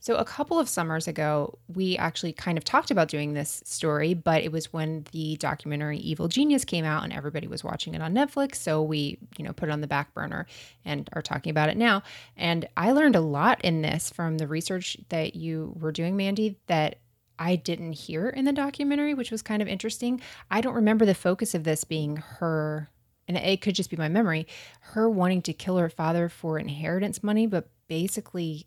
So, 0.01 0.16
a 0.16 0.25
couple 0.27 0.59
of 0.59 0.69
summers 0.69 1.09
ago, 1.09 1.59
we 1.66 1.97
actually 1.97 2.35
kind 2.35 2.59
of 2.59 2.64
talked 2.64 2.91
about 2.91 3.09
doing 3.09 3.33
this 3.33 3.62
story, 3.64 4.12
but 4.12 4.43
it 4.43 4.53
was 4.53 4.71
when 4.71 5.07
the 5.12 5.39
documentary 5.39 5.97
Evil 5.97 6.29
Genius 6.29 6.66
came 6.66 6.85
out 6.85 7.05
and 7.05 7.12
everybody 7.14 7.47
was 7.47 7.64
watching 7.64 7.95
it 7.95 8.03
on 8.03 8.12
Netflix. 8.12 8.57
So, 8.57 8.83
we, 8.83 9.16
you 9.39 9.47
know, 9.47 9.55
put 9.55 9.71
it 9.71 9.73
on 9.73 9.81
the 9.81 9.87
back 9.87 10.12
burner 10.12 10.47
and 10.85 11.09
are 11.14 11.23
talking 11.23 11.49
about 11.49 11.71
it 11.71 11.79
now. 11.79 12.03
And 12.37 12.69
I 12.77 12.93
learned 12.93 13.16
a 13.16 13.23
lot 13.23 13.64
in 13.64 13.81
this 13.81 14.11
from 14.11 14.37
the 14.37 14.47
research 14.47 14.99
that 15.09 15.37
you 15.37 15.75
were 15.81 15.91
doing, 15.91 16.19
Mandy, 16.19 16.59
that 16.66 16.97
I 17.39 17.57
didn't 17.57 17.93
hear 17.93 18.29
in 18.29 18.45
the 18.45 18.53
documentary, 18.53 19.14
which 19.14 19.31
was 19.31 19.41
kind 19.41 19.62
of 19.62 19.69
interesting. 19.69 20.21
I 20.51 20.61
don't 20.61 20.75
remember 20.75 21.07
the 21.07 21.14
focus 21.14 21.55
of 21.55 21.64
this 21.64 21.85
being 21.85 22.16
her, 22.16 22.91
and 23.29 23.37
it 23.37 23.61
could 23.61 23.74
just 23.74 23.91
be 23.91 23.97
my 23.97 24.09
memory, 24.09 24.47
her 24.81 25.09
wanting 25.09 25.43
to 25.43 25.53
kill 25.53 25.76
her 25.76 25.91
father 25.91 26.29
for 26.29 26.59
inheritance 26.59 27.22
money, 27.22 27.47
but 27.47 27.68
basically 27.87 28.66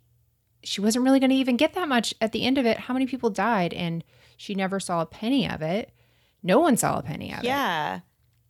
she 0.64 0.80
wasn't 0.80 1.04
really 1.04 1.20
going 1.20 1.32
to 1.32 1.36
even 1.36 1.58
get 1.58 1.74
that 1.74 1.90
much 1.90 2.14
at 2.22 2.32
the 2.32 2.46
end 2.46 2.58
of 2.58 2.66
it. 2.66 2.78
How 2.78 2.94
many 2.94 3.08
people 3.08 3.32
died 3.32 3.74
and 3.74 4.04
she 4.38 4.54
never 4.54 4.80
saw 4.80 5.02
a 5.02 5.06
penny 5.06 5.50
of 5.50 5.62
it? 5.62 5.92
No 6.44 6.60
one 6.60 6.78
saw 6.78 7.00
a 7.00 7.04
penny 7.04 7.34
of 7.34 7.44
yeah. 7.44 7.96
it. 7.96 7.98
Yeah, 7.98 8.00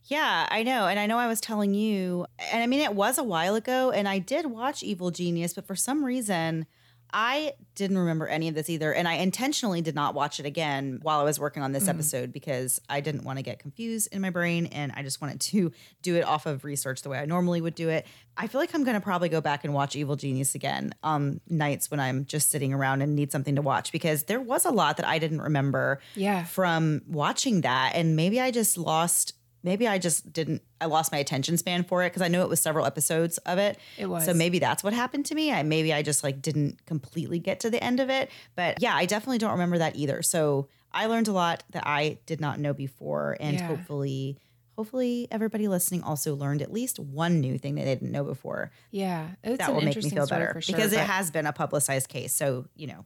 Yeah, 0.04 0.46
I 0.50 0.62
know. 0.62 0.86
And 0.86 0.98
I 0.98 1.06
know 1.06 1.18
I 1.18 1.26
was 1.26 1.40
telling 1.40 1.74
you, 1.74 2.26
and 2.52 2.62
I 2.62 2.66
mean, 2.66 2.80
it 2.80 2.94
was 2.94 3.18
a 3.18 3.24
while 3.24 3.54
ago, 3.54 3.90
and 3.90 4.06
I 4.06 4.18
did 4.18 4.46
watch 4.46 4.82
Evil 4.82 5.10
Genius, 5.10 5.54
but 5.54 5.66
for 5.66 5.76
some 5.76 6.04
reason, 6.04 6.66
I 7.12 7.52
didn't 7.74 7.98
remember 7.98 8.26
any 8.26 8.48
of 8.48 8.54
this 8.54 8.70
either. 8.70 8.92
And 8.92 9.06
I 9.06 9.14
intentionally 9.14 9.82
did 9.82 9.94
not 9.94 10.14
watch 10.14 10.40
it 10.40 10.46
again 10.46 10.98
while 11.02 11.20
I 11.20 11.24
was 11.24 11.38
working 11.38 11.62
on 11.62 11.72
this 11.72 11.84
mm. 11.84 11.90
episode 11.90 12.32
because 12.32 12.80
I 12.88 13.00
didn't 13.00 13.24
want 13.24 13.38
to 13.38 13.42
get 13.42 13.58
confused 13.58 14.08
in 14.12 14.22
my 14.22 14.30
brain 14.30 14.66
and 14.66 14.92
I 14.94 15.02
just 15.02 15.20
wanted 15.20 15.40
to 15.40 15.72
do 16.02 16.16
it 16.16 16.24
off 16.24 16.46
of 16.46 16.64
research 16.64 17.02
the 17.02 17.08
way 17.08 17.18
I 17.18 17.26
normally 17.26 17.60
would 17.60 17.74
do 17.74 17.88
it. 17.88 18.06
I 18.36 18.46
feel 18.46 18.60
like 18.60 18.74
I'm 18.74 18.84
going 18.84 18.94
to 18.94 19.00
probably 19.00 19.28
go 19.28 19.40
back 19.40 19.64
and 19.64 19.74
watch 19.74 19.94
Evil 19.94 20.16
Genius 20.16 20.54
again 20.54 20.94
on 21.02 21.40
nights 21.48 21.90
when 21.90 22.00
I'm 22.00 22.24
just 22.24 22.50
sitting 22.50 22.72
around 22.72 23.02
and 23.02 23.14
need 23.14 23.30
something 23.30 23.56
to 23.56 23.62
watch 23.62 23.92
because 23.92 24.24
there 24.24 24.40
was 24.40 24.64
a 24.64 24.70
lot 24.70 24.96
that 24.96 25.06
I 25.06 25.18
didn't 25.18 25.42
remember 25.42 26.00
yeah. 26.14 26.44
from 26.44 27.02
watching 27.06 27.60
that. 27.60 27.92
And 27.94 28.16
maybe 28.16 28.40
I 28.40 28.50
just 28.50 28.78
lost 28.78 29.34
maybe 29.62 29.86
I 29.86 29.98
just 29.98 30.32
didn't 30.32 30.62
I 30.80 30.86
lost 30.86 31.12
my 31.12 31.18
attention 31.18 31.56
span 31.56 31.84
for 31.84 32.02
it 32.02 32.10
because 32.10 32.22
I 32.22 32.28
know 32.28 32.42
it 32.42 32.48
was 32.48 32.60
several 32.60 32.86
episodes 32.86 33.38
of 33.38 33.58
it. 33.58 33.78
It 33.98 34.06
was. 34.06 34.24
So 34.24 34.34
maybe 34.34 34.58
that's 34.58 34.82
what 34.82 34.92
happened 34.92 35.26
to 35.26 35.34
me. 35.34 35.52
I 35.52 35.62
maybe 35.62 35.92
I 35.92 36.02
just 36.02 36.22
like 36.22 36.42
didn't 36.42 36.84
completely 36.86 37.38
get 37.38 37.60
to 37.60 37.70
the 37.70 37.82
end 37.82 38.00
of 38.00 38.10
it. 38.10 38.30
But 38.54 38.80
yeah, 38.80 38.94
I 38.94 39.06
definitely 39.06 39.38
don't 39.38 39.52
remember 39.52 39.78
that 39.78 39.96
either. 39.96 40.22
So 40.22 40.68
I 40.92 41.06
learned 41.06 41.28
a 41.28 41.32
lot 41.32 41.64
that 41.70 41.86
I 41.86 42.18
did 42.26 42.40
not 42.40 42.58
know 42.58 42.74
before 42.74 43.36
and 43.40 43.58
yeah. 43.58 43.66
hopefully 43.66 44.38
hopefully 44.76 45.28
everybody 45.30 45.68
listening 45.68 46.02
also 46.02 46.34
learned 46.34 46.62
at 46.62 46.72
least 46.72 46.98
one 46.98 47.40
new 47.40 47.58
thing 47.58 47.74
that 47.76 47.84
they 47.84 47.94
didn't 47.94 48.10
know 48.10 48.24
before. 48.24 48.70
Yeah. 48.90 49.28
that 49.42 49.72
will 49.72 49.82
make 49.82 49.96
me 49.96 50.10
feel 50.10 50.26
better 50.26 50.60
sure, 50.60 50.74
because 50.74 50.92
it 50.92 51.00
has 51.00 51.30
been 51.30 51.46
a 51.46 51.52
publicized 51.52 52.08
case. 52.08 52.32
So, 52.32 52.66
you 52.74 52.86
know, 52.86 53.04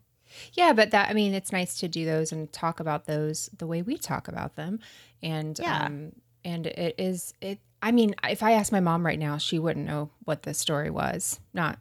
yeah, 0.52 0.72
but 0.72 0.90
that 0.90 1.10
I 1.10 1.12
mean, 1.12 1.34
it's 1.34 1.52
nice 1.52 1.78
to 1.78 1.88
do 1.88 2.04
those 2.04 2.32
and 2.32 2.52
talk 2.52 2.80
about 2.80 3.06
those 3.06 3.48
the 3.56 3.66
way 3.66 3.82
we 3.82 3.96
talk 3.96 4.28
about 4.28 4.56
them, 4.56 4.80
and 5.22 5.58
yeah. 5.58 5.84
um, 5.84 6.12
and 6.46 6.66
it 6.68 6.94
is 6.96 7.34
it 7.40 7.58
i 7.82 7.90
mean 7.90 8.14
if 8.24 8.42
i 8.42 8.52
asked 8.52 8.72
my 8.72 8.80
mom 8.80 9.04
right 9.04 9.18
now 9.18 9.36
she 9.36 9.58
wouldn't 9.58 9.86
know 9.86 10.08
what 10.24 10.44
the 10.44 10.54
story 10.54 10.88
was. 10.88 11.40
Not 11.52 11.78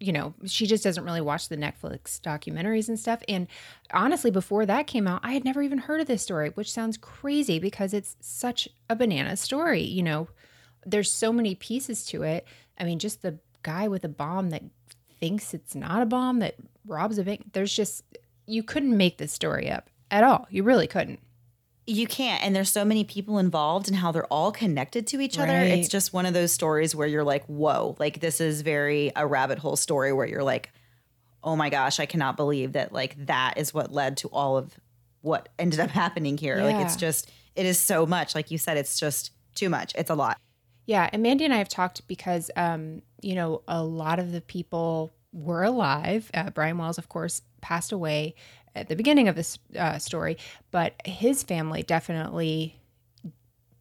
you 0.00 0.12
know 0.12 0.34
she 0.46 0.66
just 0.66 0.84
doesn't 0.84 1.04
really 1.04 1.20
watch 1.20 1.48
the 1.48 1.56
netflix 1.56 2.20
documentaries 2.20 2.88
and 2.88 2.98
stuff. 2.98 3.22
And 3.28 3.48
honestly 3.92 4.30
before 4.30 4.64
that 4.66 4.86
came 4.86 5.06
out 5.06 5.20
i 5.24 5.32
had 5.32 5.44
never 5.44 5.62
even 5.62 5.78
heard 5.78 6.00
of 6.00 6.06
this 6.06 6.22
story 6.22 6.50
which 6.50 6.72
sounds 6.72 6.96
crazy 6.96 7.58
because 7.58 7.92
it's 7.92 8.16
such 8.20 8.68
a 8.88 8.96
banana 8.96 9.36
story 9.36 9.82
you 9.82 10.02
know? 10.02 10.28
There's 10.86 11.10
so 11.10 11.32
many 11.32 11.54
pieces 11.54 12.04
to 12.06 12.22
it. 12.22 12.46
I 12.78 12.84
mean 12.84 12.98
just 12.98 13.22
the 13.22 13.38
guy 13.62 13.88
with 13.88 14.04
a 14.04 14.08
bomb 14.08 14.50
that 14.50 14.62
thinks 15.18 15.54
it's 15.54 15.74
not 15.74 16.02
a 16.02 16.06
bomb 16.06 16.38
that 16.38 16.54
robs 16.86 17.18
a 17.18 17.24
bank 17.24 17.52
there's 17.52 17.74
just 17.74 18.04
you 18.46 18.62
couldn't 18.62 18.96
make 18.96 19.18
this 19.18 19.32
story 19.32 19.70
up 19.70 19.88
at 20.10 20.22
all. 20.22 20.46
You 20.50 20.62
really 20.62 20.86
couldn't 20.86 21.20
you 21.86 22.06
can't 22.06 22.42
and 22.42 22.56
there's 22.56 22.70
so 22.70 22.84
many 22.84 23.04
people 23.04 23.38
involved 23.38 23.88
and 23.88 23.96
how 23.96 24.10
they're 24.10 24.26
all 24.26 24.50
connected 24.50 25.06
to 25.06 25.20
each 25.20 25.38
other. 25.38 25.52
It's 25.52 25.88
just 25.88 26.12
one 26.12 26.24
of 26.24 26.32
those 26.32 26.52
stories 26.52 26.94
where 26.94 27.06
you're 27.06 27.24
like 27.24 27.44
whoa 27.46 27.96
like 27.98 28.20
this 28.20 28.40
is 28.40 28.62
very 28.62 29.12
a 29.16 29.26
rabbit 29.26 29.58
hole 29.58 29.76
story 29.76 30.12
where 30.12 30.26
you're 30.26 30.42
like 30.42 30.72
oh 31.42 31.56
my 31.56 31.68
gosh 31.68 32.00
i 32.00 32.06
cannot 32.06 32.38
believe 32.38 32.72
that 32.72 32.90
like 32.90 33.14
that 33.26 33.58
is 33.58 33.74
what 33.74 33.92
led 33.92 34.16
to 34.16 34.28
all 34.28 34.56
of 34.56 34.74
what 35.24 35.48
ended 35.58 35.80
up 35.80 35.90
happening 36.02 36.36
here. 36.36 36.58
Yeah. 36.58 36.64
like 36.64 36.86
it's 36.86 36.96
just 36.96 37.30
it 37.56 37.66
is 37.66 37.78
so 37.78 38.04
much. 38.06 38.34
Like 38.34 38.50
you 38.50 38.58
said 38.58 38.76
it's 38.76 38.98
just 38.98 39.32
too 39.54 39.68
much. 39.68 39.92
It's 39.96 40.10
a 40.10 40.14
lot. 40.14 40.38
Yeah 40.86 41.08
and 41.12 41.22
mandy 41.22 41.44
and 41.44 41.54
i 41.54 41.58
have 41.58 41.68
talked 41.68 42.06
because 42.06 42.50
um 42.56 43.02
you 43.22 43.34
know 43.34 43.62
a 43.66 43.82
lot 43.82 44.18
of 44.18 44.32
the 44.32 44.42
people 44.42 45.14
were 45.32 45.64
alive. 45.64 46.30
Uh, 46.34 46.50
brian 46.50 46.78
wells 46.78 46.98
of 46.98 47.08
course 47.08 47.42
passed 47.62 47.90
away 47.92 48.34
at 48.74 48.88
the 48.88 48.96
beginning 48.96 49.28
of 49.28 49.36
this 49.36 49.58
uh, 49.78 49.98
story, 49.98 50.36
but 50.70 50.94
his 51.04 51.42
family 51.42 51.82
definitely 51.82 52.80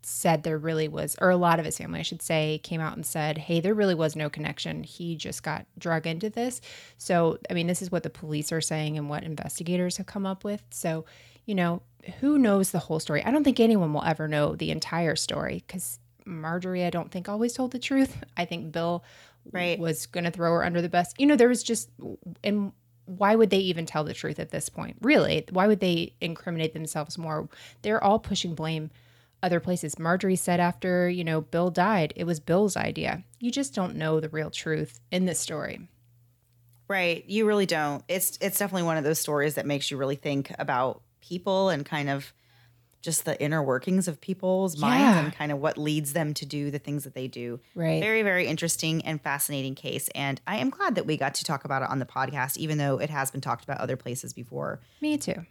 said 0.05 0.43
there 0.43 0.57
really 0.57 0.87
was, 0.87 1.15
or 1.21 1.29
a 1.29 1.37
lot 1.37 1.59
of 1.59 1.65
his 1.65 1.77
family, 1.77 1.99
I 1.99 2.03
should 2.03 2.21
say, 2.21 2.59
came 2.63 2.81
out 2.81 2.95
and 2.95 3.05
said, 3.05 3.37
hey, 3.37 3.59
there 3.59 3.73
really 3.73 3.95
was 3.95 4.15
no 4.15 4.29
connection. 4.29 4.83
He 4.83 5.15
just 5.15 5.43
got 5.43 5.65
drug 5.77 6.05
into 6.05 6.29
this. 6.29 6.61
So, 6.97 7.37
I 7.49 7.53
mean, 7.53 7.67
this 7.67 7.81
is 7.81 7.91
what 7.91 8.03
the 8.03 8.09
police 8.09 8.51
are 8.51 8.61
saying 8.61 8.97
and 8.97 9.09
what 9.09 9.23
investigators 9.23 9.97
have 9.97 10.05
come 10.05 10.25
up 10.25 10.43
with. 10.43 10.61
So, 10.71 11.05
you 11.45 11.55
know, 11.55 11.81
who 12.19 12.37
knows 12.37 12.71
the 12.71 12.79
whole 12.79 12.99
story? 12.99 13.23
I 13.23 13.31
don't 13.31 13.43
think 13.43 13.59
anyone 13.59 13.93
will 13.93 14.03
ever 14.03 14.27
know 14.27 14.55
the 14.55 14.71
entire 14.71 15.15
story 15.15 15.63
because 15.65 15.99
Marjorie, 16.25 16.85
I 16.85 16.89
don't 16.89 17.11
think, 17.11 17.29
always 17.29 17.53
told 17.53 17.71
the 17.71 17.79
truth. 17.79 18.23
I 18.35 18.45
think 18.45 18.71
Bill 18.71 19.03
right. 19.51 19.79
was 19.79 20.05
going 20.05 20.25
to 20.25 20.31
throw 20.31 20.51
her 20.51 20.65
under 20.65 20.81
the 20.81 20.89
bus. 20.89 21.13
You 21.17 21.27
know, 21.27 21.35
there 21.35 21.49
was 21.49 21.63
just, 21.63 21.89
and 22.43 22.73
why 23.05 23.35
would 23.35 23.49
they 23.49 23.59
even 23.59 23.85
tell 23.85 24.03
the 24.03 24.13
truth 24.13 24.39
at 24.39 24.51
this 24.51 24.69
point? 24.69 24.97
Really, 25.01 25.45
why 25.51 25.67
would 25.67 25.79
they 25.79 26.13
incriminate 26.21 26.73
themselves 26.73 27.17
more? 27.17 27.49
They're 27.81 28.03
all 28.03 28.19
pushing 28.19 28.55
blame 28.55 28.91
other 29.41 29.59
places. 29.59 29.99
Marjorie 29.99 30.37
said 30.37 30.59
after, 30.59 31.09
you 31.09 31.23
know, 31.23 31.41
Bill 31.41 31.69
died, 31.69 32.13
it 32.15 32.23
was 32.23 32.39
Bill's 32.39 32.77
idea. 32.77 33.23
You 33.39 33.51
just 33.51 33.75
don't 33.75 33.95
know 33.95 34.19
the 34.19 34.29
real 34.29 34.49
truth 34.49 34.99
in 35.11 35.25
this 35.25 35.39
story. 35.39 35.89
Right. 36.87 37.25
You 37.27 37.45
really 37.45 37.65
don't. 37.65 38.03
It's 38.07 38.37
it's 38.41 38.59
definitely 38.59 38.83
one 38.83 38.97
of 38.97 39.03
those 39.03 39.19
stories 39.19 39.55
that 39.55 39.65
makes 39.65 39.89
you 39.89 39.97
really 39.97 40.15
think 40.15 40.53
about 40.59 41.01
people 41.21 41.69
and 41.69 41.85
kind 41.85 42.09
of 42.09 42.33
just 43.03 43.25
the 43.25 43.39
inner 43.39 43.61
workings 43.61 44.07
of 44.07 44.19
people's 44.21 44.77
minds 44.77 45.01
yeah. 45.01 45.25
and 45.25 45.33
kind 45.33 45.51
of 45.51 45.59
what 45.59 45.77
leads 45.77 46.13
them 46.13 46.33
to 46.33 46.45
do 46.45 46.71
the 46.71 46.79
things 46.79 47.03
that 47.03 47.13
they 47.13 47.27
do. 47.27 47.59
Right. 47.75 48.01
Very, 48.01 48.23
very 48.23 48.47
interesting 48.47 49.05
and 49.05 49.21
fascinating 49.21 49.75
case. 49.75 50.09
And 50.15 50.41
I 50.47 50.57
am 50.57 50.69
glad 50.69 50.95
that 50.95 51.05
we 51.05 51.17
got 51.17 51.35
to 51.35 51.43
talk 51.43 51.65
about 51.65 51.83
it 51.83 51.89
on 51.89 51.99
the 51.99 52.05
podcast, 52.05 52.57
even 52.57 52.77
though 52.77 52.97
it 52.99 53.09
has 53.09 53.29
been 53.29 53.41
talked 53.41 53.65
about 53.65 53.79
other 53.79 53.97
places 53.97 54.31
before. 54.33 54.79
Me 55.01 55.17
too. 55.17 55.45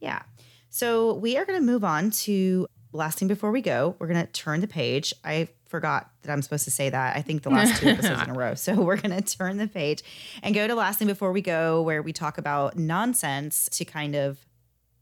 Yeah. 0.00 0.22
So 0.70 1.14
we 1.14 1.36
are 1.36 1.44
going 1.44 1.58
to 1.58 1.66
move 1.66 1.82
on 1.82 2.10
to 2.10 2.68
last 2.92 3.18
thing 3.18 3.28
before 3.28 3.50
we 3.50 3.60
go. 3.60 3.96
We're 3.98 4.06
going 4.06 4.24
to 4.24 4.32
turn 4.32 4.60
the 4.60 4.68
page. 4.68 5.12
I 5.24 5.48
forgot 5.66 6.10
that 6.22 6.32
I'm 6.32 6.42
supposed 6.42 6.64
to 6.64 6.70
say 6.70 6.90
that. 6.90 7.16
I 7.16 7.22
think 7.22 7.42
the 7.42 7.50
last 7.50 7.80
two 7.80 7.88
episodes 7.88 8.22
in 8.22 8.30
a 8.30 8.34
row. 8.38 8.54
So 8.54 8.74
we're 8.74 8.96
going 8.96 9.20
to 9.20 9.36
turn 9.36 9.56
the 9.56 9.66
page 9.66 10.02
and 10.42 10.54
go 10.54 10.66
to 10.66 10.74
last 10.76 11.00
thing 11.00 11.08
before 11.08 11.32
we 11.32 11.42
go, 11.42 11.82
where 11.82 12.02
we 12.02 12.12
talk 12.12 12.38
about 12.38 12.76
nonsense 12.76 13.68
to 13.72 13.84
kind 13.84 14.14
of 14.14 14.38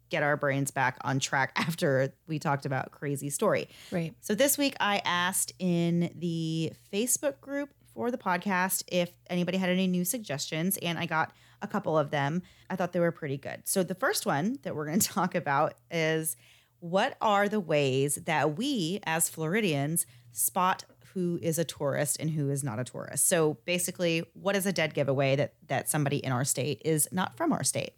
get 0.09 0.23
our 0.23 0.37
brains 0.37 0.71
back 0.71 0.97
on 1.03 1.19
track 1.19 1.53
after 1.57 2.13
we 2.27 2.39
talked 2.39 2.67
about 2.67 2.91
crazy 2.91 3.31
story. 3.31 3.69
Right. 3.91 4.15
So 4.21 4.35
this 4.35 4.59
week 4.59 4.77
I 4.81 5.03
asked 5.05 5.53
in 5.59 6.13
the 6.17 6.73
Facebook 6.93 7.41
group 7.41 7.71
for 7.95 8.11
the 8.11 8.19
podcast 8.19 8.85
if 8.89 9.11
anybody 9.29 9.59
had 9.59 9.71
any 9.71 9.87
new 9.87 10.05
suggestions 10.05 10.77
and 10.79 10.99
I 10.99 11.07
got 11.07 11.33
a 11.63 11.67
couple 11.67 11.99
of 11.99 12.11
them. 12.11 12.43
I 12.69 12.77
thought 12.77 12.93
they 12.93 13.01
were 13.01 13.13
pretty 13.13 13.39
good. 13.39 13.63
So 13.65 13.83
the 13.83 13.95
first 13.95 14.27
one 14.27 14.59
that 14.63 14.77
we're 14.77 14.87
going 14.87 14.99
to 15.01 15.09
talk 15.09 15.35
about 15.35 15.75
is 15.91 16.37
what 16.81 17.17
are 17.21 17.49
the 17.49 17.61
ways 17.61 18.17
that 18.27 18.57
we 18.57 19.01
as 19.05 19.29
Floridians 19.29 20.07
spot 20.33 20.85
who 21.15 21.39
is 21.41 21.59
a 21.59 21.65
tourist 21.65 22.19
and 22.21 22.29
who 22.29 22.51
is 22.51 22.63
not 22.63 22.79
a 22.79 22.85
tourist. 22.85 23.27
So 23.27 23.55
basically, 23.65 24.23
what 24.35 24.55
is 24.55 24.67
a 24.67 24.73
dead 24.73 24.93
giveaway 24.93 25.35
that 25.37 25.55
that 25.69 25.89
somebody 25.89 26.19
in 26.19 26.31
our 26.31 26.45
state 26.45 26.83
is 26.85 27.09
not 27.11 27.39
from 27.39 27.55
our 27.55 27.65
state? 27.65 27.95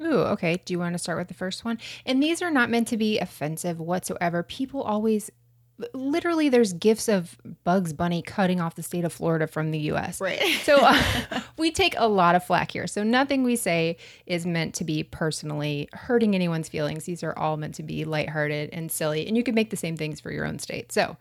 Ooh, 0.00 0.20
okay. 0.20 0.60
Do 0.64 0.72
you 0.72 0.78
want 0.78 0.94
to 0.94 0.98
start 0.98 1.18
with 1.18 1.28
the 1.28 1.34
first 1.34 1.64
one? 1.64 1.78
And 2.06 2.22
these 2.22 2.40
are 2.42 2.50
not 2.50 2.70
meant 2.70 2.88
to 2.88 2.96
be 2.96 3.18
offensive 3.18 3.80
whatsoever. 3.80 4.42
People 4.42 4.82
always 4.82 5.30
literally 5.92 6.48
there's 6.48 6.72
gifts 6.72 7.08
of 7.08 7.38
Bugs 7.64 7.92
Bunny 7.92 8.22
cutting 8.22 8.60
off 8.60 8.74
the 8.74 8.82
state 8.82 9.04
of 9.04 9.12
Florida 9.12 9.46
from 9.46 9.70
the 9.70 9.78
US. 9.92 10.20
Right. 10.20 10.40
so 10.62 10.78
uh, 10.80 11.40
we 11.56 11.70
take 11.70 11.94
a 11.96 12.08
lot 12.08 12.34
of 12.34 12.44
flack 12.44 12.72
here. 12.72 12.86
So 12.86 13.02
nothing 13.02 13.44
we 13.44 13.56
say 13.56 13.96
is 14.26 14.44
meant 14.44 14.74
to 14.76 14.84
be 14.84 15.02
personally 15.04 15.88
hurting 15.92 16.34
anyone's 16.34 16.68
feelings. 16.68 17.04
These 17.04 17.22
are 17.22 17.36
all 17.38 17.56
meant 17.56 17.74
to 17.76 17.82
be 17.82 18.04
lighthearted 18.04 18.70
and 18.72 18.90
silly. 18.90 19.26
And 19.26 19.36
you 19.36 19.44
can 19.44 19.54
make 19.54 19.70
the 19.70 19.76
same 19.76 19.96
things 19.96 20.20
for 20.20 20.32
your 20.32 20.44
own 20.44 20.58
state. 20.58 20.92
So 20.92 21.16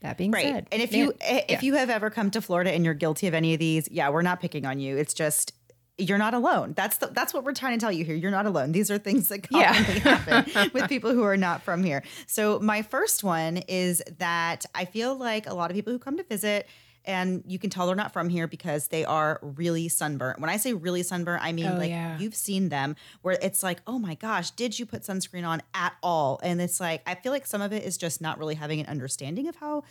that 0.00 0.18
being 0.18 0.30
right. 0.30 0.44
said, 0.44 0.68
and 0.70 0.82
if 0.82 0.92
man, 0.92 1.00
you 1.00 1.14
if 1.22 1.50
yeah. 1.50 1.60
you 1.62 1.74
have 1.74 1.88
ever 1.88 2.10
come 2.10 2.30
to 2.32 2.42
Florida 2.42 2.72
and 2.72 2.84
you're 2.84 2.94
guilty 2.94 3.26
of 3.28 3.34
any 3.34 3.54
of 3.54 3.60
these, 3.60 3.88
yeah, 3.90 4.10
we're 4.10 4.22
not 4.22 4.40
picking 4.40 4.66
on 4.66 4.78
you. 4.78 4.96
It's 4.96 5.14
just 5.14 5.52
you're 5.98 6.18
not 6.18 6.34
alone. 6.34 6.74
That's 6.76 6.98
the, 6.98 7.06
that's 7.06 7.32
what 7.32 7.44
we're 7.44 7.54
trying 7.54 7.78
to 7.78 7.82
tell 7.82 7.92
you 7.92 8.04
here. 8.04 8.14
You're 8.14 8.30
not 8.30 8.46
alone. 8.46 8.72
These 8.72 8.90
are 8.90 8.98
things 8.98 9.28
that 9.28 9.48
commonly 9.48 9.94
yeah. 9.94 10.16
happen 10.18 10.70
with 10.74 10.88
people 10.88 11.12
who 11.12 11.22
are 11.22 11.36
not 11.36 11.62
from 11.62 11.82
here. 11.82 12.02
So 12.26 12.58
my 12.60 12.82
first 12.82 13.24
one 13.24 13.58
is 13.68 14.02
that 14.18 14.66
I 14.74 14.84
feel 14.84 15.14
like 15.14 15.46
a 15.46 15.54
lot 15.54 15.70
of 15.70 15.74
people 15.74 15.92
who 15.92 15.98
come 15.98 16.16
to 16.18 16.24
visit 16.24 16.66
and 17.06 17.44
you 17.46 17.58
can 17.58 17.70
tell 17.70 17.86
they're 17.86 17.96
not 17.96 18.12
from 18.12 18.28
here 18.28 18.46
because 18.48 18.88
they 18.88 19.04
are 19.04 19.38
really 19.40 19.88
sunburnt. 19.88 20.40
When 20.40 20.50
I 20.50 20.56
say 20.56 20.72
really 20.72 21.02
sunburnt, 21.02 21.42
I 21.42 21.52
mean 21.52 21.66
oh, 21.66 21.78
like 21.78 21.90
yeah. 21.90 22.18
you've 22.18 22.34
seen 22.34 22.68
them 22.68 22.96
where 23.22 23.38
it's 23.40 23.62
like, 23.62 23.80
oh 23.86 23.98
my 23.98 24.16
gosh, 24.16 24.50
did 24.50 24.78
you 24.78 24.86
put 24.86 25.02
sunscreen 25.02 25.46
on 25.46 25.62
at 25.72 25.94
all? 26.02 26.40
And 26.42 26.60
it's 26.60 26.80
like 26.80 27.02
I 27.06 27.14
feel 27.14 27.32
like 27.32 27.46
some 27.46 27.62
of 27.62 27.72
it 27.72 27.84
is 27.84 27.96
just 27.96 28.20
not 28.20 28.38
really 28.38 28.56
having 28.56 28.80
an 28.80 28.86
understanding 28.86 29.46
of 29.46 29.56
how 29.56 29.84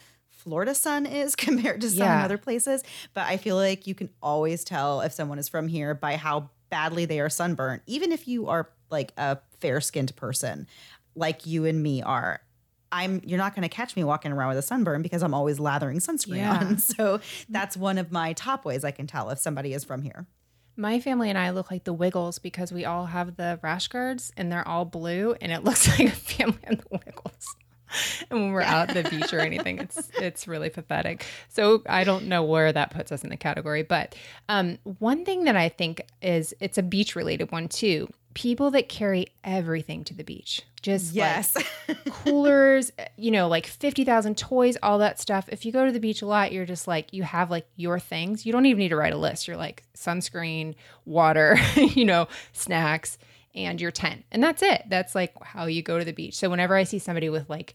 Florida 0.45 0.75
sun 0.75 1.05
is 1.05 1.35
compared 1.47 1.81
to 1.81 1.89
some 1.89 1.99
yeah. 2.07 2.23
other 2.23 2.37
places. 2.37 2.83
But 3.13 3.25
I 3.25 3.35
feel 3.37 3.57
like 3.57 3.87
you 3.87 3.95
can 3.95 4.09
always 4.21 4.63
tell 4.63 5.01
if 5.01 5.11
someone 5.11 5.39
is 5.39 5.49
from 5.49 5.67
here 5.67 5.93
by 5.93 6.15
how 6.15 6.51
badly 6.69 7.05
they 7.05 7.19
are 7.19 7.29
sunburnt, 7.29 7.81
even 7.87 8.11
if 8.11 8.27
you 8.27 8.47
are 8.47 8.69
like 8.89 9.11
a 9.17 9.39
fair 9.59 9.81
skinned 9.81 10.15
person, 10.15 10.67
like 11.15 11.45
you 11.45 11.65
and 11.65 11.81
me 11.83 12.01
are. 12.01 12.39
I'm 12.91 13.19
you're 13.25 13.39
not 13.39 13.55
going 13.55 13.63
to 13.63 13.75
catch 13.75 13.95
me 13.95 14.03
walking 14.03 14.31
around 14.31 14.49
with 14.49 14.59
a 14.59 14.61
sunburn 14.61 15.01
because 15.01 15.21
I'm 15.23 15.33
always 15.33 15.59
lathering 15.59 15.97
sunscreen 15.97 16.37
Yeah. 16.37 16.57
on. 16.59 16.77
So 16.77 17.17
mm. 17.17 17.45
that's 17.49 17.75
one 17.75 17.97
of 17.97 18.11
my 18.11 18.33
top 18.33 18.63
ways 18.63 18.85
I 18.85 18.91
can 18.91 19.07
tell 19.07 19.31
if 19.31 19.39
somebody 19.39 19.73
is 19.73 19.83
from 19.83 20.03
here. 20.03 20.27
My 20.77 20.99
family 20.99 21.29
and 21.29 21.37
I 21.37 21.49
look 21.49 21.71
like 21.71 21.83
the 21.83 21.93
Wiggles 21.93 22.37
because 22.37 22.71
we 22.71 22.85
all 22.85 23.07
have 23.07 23.37
the 23.37 23.59
rash 23.63 23.87
guards 23.87 24.31
and 24.37 24.51
they're 24.51 24.67
all 24.67 24.85
blue 24.85 25.35
and 25.41 25.51
it 25.51 25.63
looks 25.65 25.87
like 25.87 26.07
a 26.07 26.11
family 26.11 26.59
of 26.67 26.77
the 26.77 27.01
Wiggles. 27.05 27.55
And 28.29 28.39
when 28.41 28.51
we're 28.51 28.61
out 28.61 28.95
at 28.95 29.03
the 29.03 29.09
beach 29.09 29.33
or 29.33 29.39
anything, 29.39 29.79
it's 29.79 30.09
it's 30.19 30.47
really 30.47 30.69
pathetic. 30.69 31.25
So 31.49 31.83
I 31.87 32.03
don't 32.03 32.25
know 32.25 32.43
where 32.43 32.71
that 32.71 32.91
puts 32.91 33.11
us 33.11 33.23
in 33.23 33.29
the 33.29 33.37
category. 33.37 33.83
But 33.83 34.15
um, 34.49 34.77
one 34.99 35.25
thing 35.25 35.43
that 35.45 35.55
I 35.55 35.69
think 35.69 36.01
is 36.21 36.53
it's 36.59 36.77
a 36.77 36.83
beach 36.83 37.15
related 37.15 37.51
one 37.51 37.67
too. 37.67 38.07
People 38.33 38.71
that 38.71 38.89
carry 38.89 39.27
everything 39.45 40.03
to 40.05 40.13
the 40.13 40.23
beach, 40.23 40.61
just 40.81 41.15
like 41.15 41.15
Yes. 41.15 41.57
coolers, 42.09 42.91
you 43.15 43.31
know, 43.31 43.47
like 43.47 43.65
50,000 43.65 44.37
toys, 44.37 44.77
all 44.83 44.99
that 44.99 45.21
stuff. 45.21 45.47
If 45.49 45.65
you 45.65 45.71
go 45.71 45.85
to 45.85 45.91
the 45.91 46.01
beach 46.01 46.21
a 46.21 46.25
lot, 46.25 46.51
you're 46.51 46.65
just 46.65 46.85
like, 46.85 47.13
you 47.13 47.23
have 47.23 47.49
like 47.49 47.65
your 47.77 47.97
things. 47.97 48.45
You 48.45 48.51
don't 48.51 48.65
even 48.65 48.79
need 48.79 48.89
to 48.89 48.97
write 48.97 49.13
a 49.13 49.17
list. 49.17 49.47
You're 49.47 49.55
like 49.55 49.83
sunscreen, 49.95 50.75
water, 51.05 51.57
you 51.75 52.03
know, 52.03 52.27
snacks, 52.51 53.17
and 53.55 53.79
your 53.79 53.91
tent. 53.91 54.25
And 54.31 54.43
that's 54.43 54.61
it. 54.61 54.83
That's 54.87 55.15
like 55.15 55.33
how 55.43 55.65
you 55.65 55.81
go 55.81 55.97
to 55.97 56.05
the 56.05 56.11
beach. 56.13 56.35
So 56.35 56.49
whenever 56.49 56.75
I 56.75 56.83
see 56.83 56.99
somebody 56.99 57.29
with 57.29 57.49
like 57.49 57.73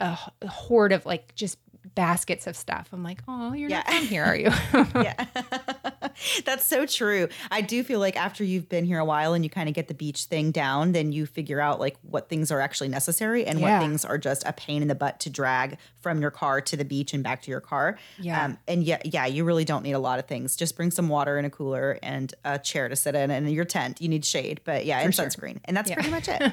a 0.00 0.16
hoard 0.48 0.92
of 0.92 1.04
like 1.04 1.34
just 1.34 1.58
baskets 1.94 2.46
of 2.46 2.56
stuff, 2.56 2.88
I'm 2.92 3.02
like, 3.02 3.22
oh, 3.26 3.52
you're 3.52 3.68
not 3.68 3.86
from 3.88 4.06
here, 4.06 4.24
are 4.24 4.36
you? 4.36 4.50
yeah. 4.94 5.26
That's 6.44 6.66
so 6.66 6.86
true. 6.86 7.28
I 7.50 7.60
do 7.60 7.82
feel 7.84 8.00
like 8.00 8.16
after 8.16 8.42
you've 8.44 8.68
been 8.68 8.84
here 8.84 8.98
a 8.98 9.04
while 9.04 9.34
and 9.34 9.44
you 9.44 9.50
kind 9.50 9.68
of 9.68 9.74
get 9.74 9.88
the 9.88 9.94
beach 9.94 10.24
thing 10.24 10.50
down, 10.50 10.92
then 10.92 11.12
you 11.12 11.26
figure 11.26 11.60
out 11.60 11.78
like 11.80 11.96
what 12.02 12.28
things 12.28 12.50
are 12.50 12.60
actually 12.60 12.88
necessary 12.88 13.44
and 13.46 13.58
Yeah. 13.60 13.78
what 13.78 13.84
things 13.86 14.04
are 14.04 14.18
just 14.18 14.42
a 14.46 14.52
pain 14.52 14.82
in 14.82 14.88
the 14.88 14.94
butt 14.94 15.20
to 15.20 15.30
drag 15.30 15.78
from 16.00 16.20
your 16.20 16.30
car 16.30 16.60
to 16.60 16.76
the 16.76 16.84
beach 16.84 17.12
and 17.14 17.22
back 17.22 17.42
to 17.42 17.50
your 17.50 17.60
car. 17.60 17.98
Yeah. 18.18 18.44
Um, 18.44 18.58
and 18.66 18.82
yeah, 18.84 19.00
yeah, 19.04 19.26
you 19.26 19.44
really 19.44 19.64
don't 19.64 19.82
need 19.82 19.92
a 19.92 19.98
lot 19.98 20.18
of 20.18 20.26
things. 20.26 20.56
Just 20.56 20.76
bring 20.76 20.90
some 20.90 21.08
water 21.08 21.36
and 21.38 21.46
a 21.46 21.50
cooler 21.50 21.98
and 22.02 22.34
a 22.44 22.58
chair 22.58 22.88
to 22.88 22.96
sit 22.96 23.14
in 23.14 23.30
and 23.30 23.50
your 23.50 23.64
tent. 23.64 24.00
You 24.00 24.08
need 24.08 24.24
shade, 24.24 24.60
but 24.64 24.84
yeah, 24.86 25.00
and 25.00 25.14
sure. 25.14 25.26
sunscreen. 25.26 25.58
And 25.66 25.76
that's 25.76 25.88
Yeah. 25.90 25.94
pretty 25.96 26.10
much 26.10 26.28
it. 26.28 26.52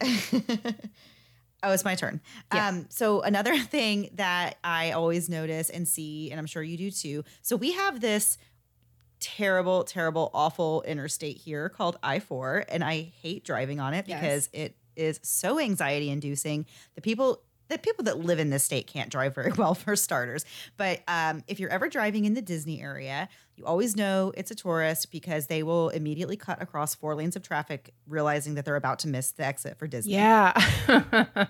Oh, 1.64 1.72
it's 1.72 1.84
my 1.84 1.94
turn. 1.94 2.20
Yeah. 2.52 2.68
Um, 2.68 2.86
so 2.90 3.22
another 3.22 3.56
thing 3.76 4.10
that 4.14 4.58
I 4.62 4.92
always 4.92 5.28
notice 5.28 5.70
and 5.70 5.86
see, 5.88 6.30
and 6.30 6.38
I'm 6.38 6.46
sure 6.46 6.62
you 6.62 6.76
do 6.76 6.90
too. 6.90 7.24
So 7.42 7.56
we 7.56 7.72
have 7.72 8.00
this 8.00 8.38
terrible, 9.20 9.84
terrible, 9.84 10.30
awful 10.34 10.82
interstate 10.82 11.38
here 11.38 11.68
called 11.68 11.96
I-4, 12.02 12.64
and 12.68 12.84
I 12.84 13.12
hate 13.22 13.44
driving 13.44 13.80
on 13.80 13.94
it 13.94 14.06
Yes. 14.06 14.20
because 14.20 14.48
it 14.52 14.76
is 14.96 15.18
so 15.22 15.58
anxiety 15.58 16.10
inducing. 16.10 16.66
The 16.94 17.00
people 17.00 17.40
the 17.68 17.78
people 17.78 18.04
that 18.04 18.18
live 18.18 18.38
in 18.38 18.50
this 18.50 18.62
state 18.62 18.86
can't 18.86 19.08
drive 19.10 19.34
very 19.34 19.50
well 19.56 19.74
for 19.74 19.96
starters. 19.96 20.44
But 20.76 21.00
um, 21.08 21.42
if 21.48 21.58
you're 21.58 21.70
ever 21.70 21.88
driving 21.88 22.26
in 22.26 22.34
the 22.34 22.42
Disney 22.42 22.82
area, 22.82 23.28
you 23.56 23.64
always 23.64 23.96
know 23.96 24.32
it's 24.36 24.50
a 24.50 24.54
tourist 24.54 25.10
because 25.10 25.46
they 25.46 25.62
will 25.62 25.88
immediately 25.90 26.36
cut 26.36 26.60
across 26.60 26.94
four 26.94 27.14
lanes 27.14 27.36
of 27.36 27.42
traffic, 27.42 27.94
realizing 28.06 28.54
that 28.54 28.64
they're 28.64 28.76
about 28.76 28.98
to 29.00 29.08
miss 29.08 29.30
the 29.32 29.44
exit 29.44 29.78
for 29.78 29.86
Disney. 29.86 30.14
Yeah, 30.14 30.52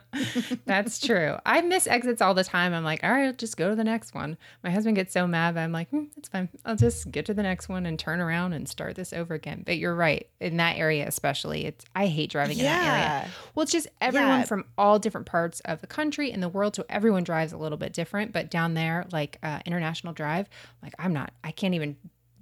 that's 0.67 0.99
true. 1.05 1.37
I 1.47 1.61
miss 1.63 1.87
exits 1.87 2.21
all 2.21 2.35
the 2.35 2.45
time. 2.45 2.73
I'm 2.75 2.85
like, 2.85 3.03
all 3.05 3.11
right, 3.11 3.37
just 3.37 3.57
go 3.57 3.71
to 3.71 3.77
the 3.77 3.85
next 3.85 4.15
one. 4.15 4.37
My 4.63 4.71
husband 4.71 4.97
gets 4.97 5.13
so 5.13 5.27
mad, 5.27 5.55
but 5.55 5.61
I'm 5.61 5.73
like, 5.73 5.89
hmm, 5.91 6.05
it's 6.17 6.29
fine. 6.29 6.49
I'll 6.65 6.77
just 6.77 7.11
get 7.11 7.27
to 7.27 7.35
the 7.35 7.43
next 7.43 7.69
one 7.69 7.87
and 7.87 7.99
turn 7.99 8.21
around 8.21 8.53
and 8.53 8.69
start 8.69 8.95
this 8.97 9.13
over 9.13 9.35
again. 9.35 9.63
But 9.65 9.79
you're 9.79 9.95
right. 9.95 10.29
In 10.41 10.57
that 10.59 10.77
area, 10.77 11.07
especially, 11.07 11.67
it's 11.67 11.85
I 11.95 12.07
hate 12.07 12.31
driving 12.31 12.59
in 12.59 12.65
that 12.65 12.87
area. 13.23 13.31
Well, 13.55 13.63
it's 13.63 13.73
just 13.73 13.89
everyone 14.01 14.41
Yeah. 14.41 14.45
from 14.45 14.65
all 14.79 14.99
different 14.99 15.27
parts 15.27 15.61
of 15.61 15.81
the 15.81 15.87
country 15.87 16.31
and 16.33 16.43
the 16.43 16.49
world, 16.49 16.77
so 16.77 16.85
everyone 16.89 17.25
drives 17.25 17.53
a 17.53 17.57
little 17.57 17.79
bit 17.79 17.93
different. 17.93 18.33
But 18.33 18.51
down 18.51 18.75
there, 18.75 19.07
like 19.13 19.39
uh, 19.43 19.61
International 19.67 20.13
Drive, 20.13 20.49
like 20.83 20.95
I'm 20.99 21.13
not. 21.13 21.33
I 21.43 21.51
can't 21.51 21.75
even. 21.75 21.93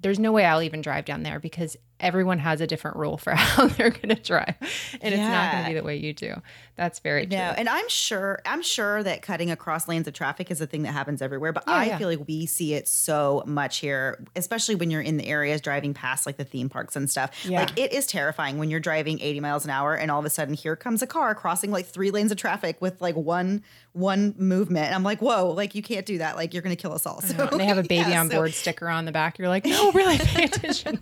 There's 0.02 0.18
no 0.18 0.32
way 0.32 0.44
I'll 0.44 0.62
even 0.62 0.82
drive 0.82 1.04
down 1.04 1.22
there 1.22 1.38
because 1.40 1.76
everyone 2.02 2.38
has 2.40 2.60
a 2.60 2.66
different 2.66 2.96
rule 2.98 3.16
for 3.16 3.30
how 3.34 3.68
they're 3.68 3.90
going 3.90 4.10
to 4.10 4.14
drive, 4.22 4.54
and 5.00 5.14
it's 5.14 5.16
not 5.22 5.52
going 5.52 5.64
to 5.64 5.70
be 5.70 5.74
the 5.74 5.82
way 5.84 5.96
you 5.96 6.12
do. 6.12 6.34
That's 6.76 6.98
very 7.00 7.26
true. 7.26 7.36
No, 7.38 7.44
and 7.56 7.68
I'm 7.68 7.88
sure 7.88 8.40
I'm 8.44 8.62
sure 8.62 9.02
that 9.02 9.22
cutting 9.22 9.50
across 9.50 9.86
lanes 9.88 10.08
of 10.08 10.14
traffic 10.14 10.50
is 10.50 10.60
a 10.60 10.66
thing 10.66 10.82
that 10.82 10.92
happens 10.92 11.22
everywhere, 11.22 11.52
but 11.52 11.64
Yeah, 11.66 11.74
I 11.74 11.84
yeah. 11.84 11.98
feel 11.98 12.08
like 12.08 12.26
we 12.26 12.46
see 12.46 12.74
it 12.74 12.88
so 12.88 13.42
much 13.46 13.78
here, 13.78 14.24
especially 14.36 14.74
when 14.74 14.90
you're 14.90 15.02
in 15.02 15.16
the 15.18 15.26
areas 15.26 15.60
driving 15.60 15.94
past 15.94 16.26
like 16.26 16.38
the 16.38 16.44
theme 16.44 16.68
parks 16.68 16.96
and 16.96 17.10
stuff. 17.10 17.44
Yeah. 17.44 17.60
Like 17.60 17.78
it 17.78 17.92
is 17.92 18.06
terrifying 18.06 18.58
when 18.58 18.70
you're 18.70 18.80
driving 18.80 19.20
80 19.20 19.40
miles 19.40 19.64
an 19.64 19.70
hour 19.70 19.94
and 19.94 20.10
all 20.10 20.18
of 20.18 20.24
a 20.24 20.30
sudden 20.30 20.54
here 20.54 20.74
comes 20.74 21.02
a 21.02 21.06
car 21.06 21.34
crossing 21.34 21.70
like 21.70 21.86
three 21.86 22.10
lanes 22.10 22.32
of 22.32 22.38
traffic 22.38 22.80
with 22.80 23.00
like 23.00 23.14
one 23.16 23.62
one 23.92 24.34
movement. 24.38 24.86
And 24.86 24.94
I'm 24.94 25.04
like, 25.04 25.20
"Whoa, 25.20 25.50
like 25.50 25.74
you 25.74 25.82
can't 25.82 26.06
do 26.06 26.18
that. 26.18 26.36
Like 26.36 26.54
you're 26.54 26.62
going 26.62 26.74
to 26.74 26.80
kill 26.80 26.94
us 26.94 27.04
all." 27.04 27.20
So 27.20 27.48
and 27.48 27.60
they 27.60 27.66
have 27.66 27.76
a 27.78 27.82
baby 27.86 28.10
yeah, 28.10 28.20
on 28.20 28.30
so- 28.30 28.36
board 28.36 28.54
sticker 28.54 28.88
on 28.88 29.04
the 29.04 29.12
back. 29.12 29.38
You're 29.38 29.48
like, 29.48 29.66
no, 29.66 29.92
really 29.92 30.16
pay 30.18 30.44
attention. 30.46 31.00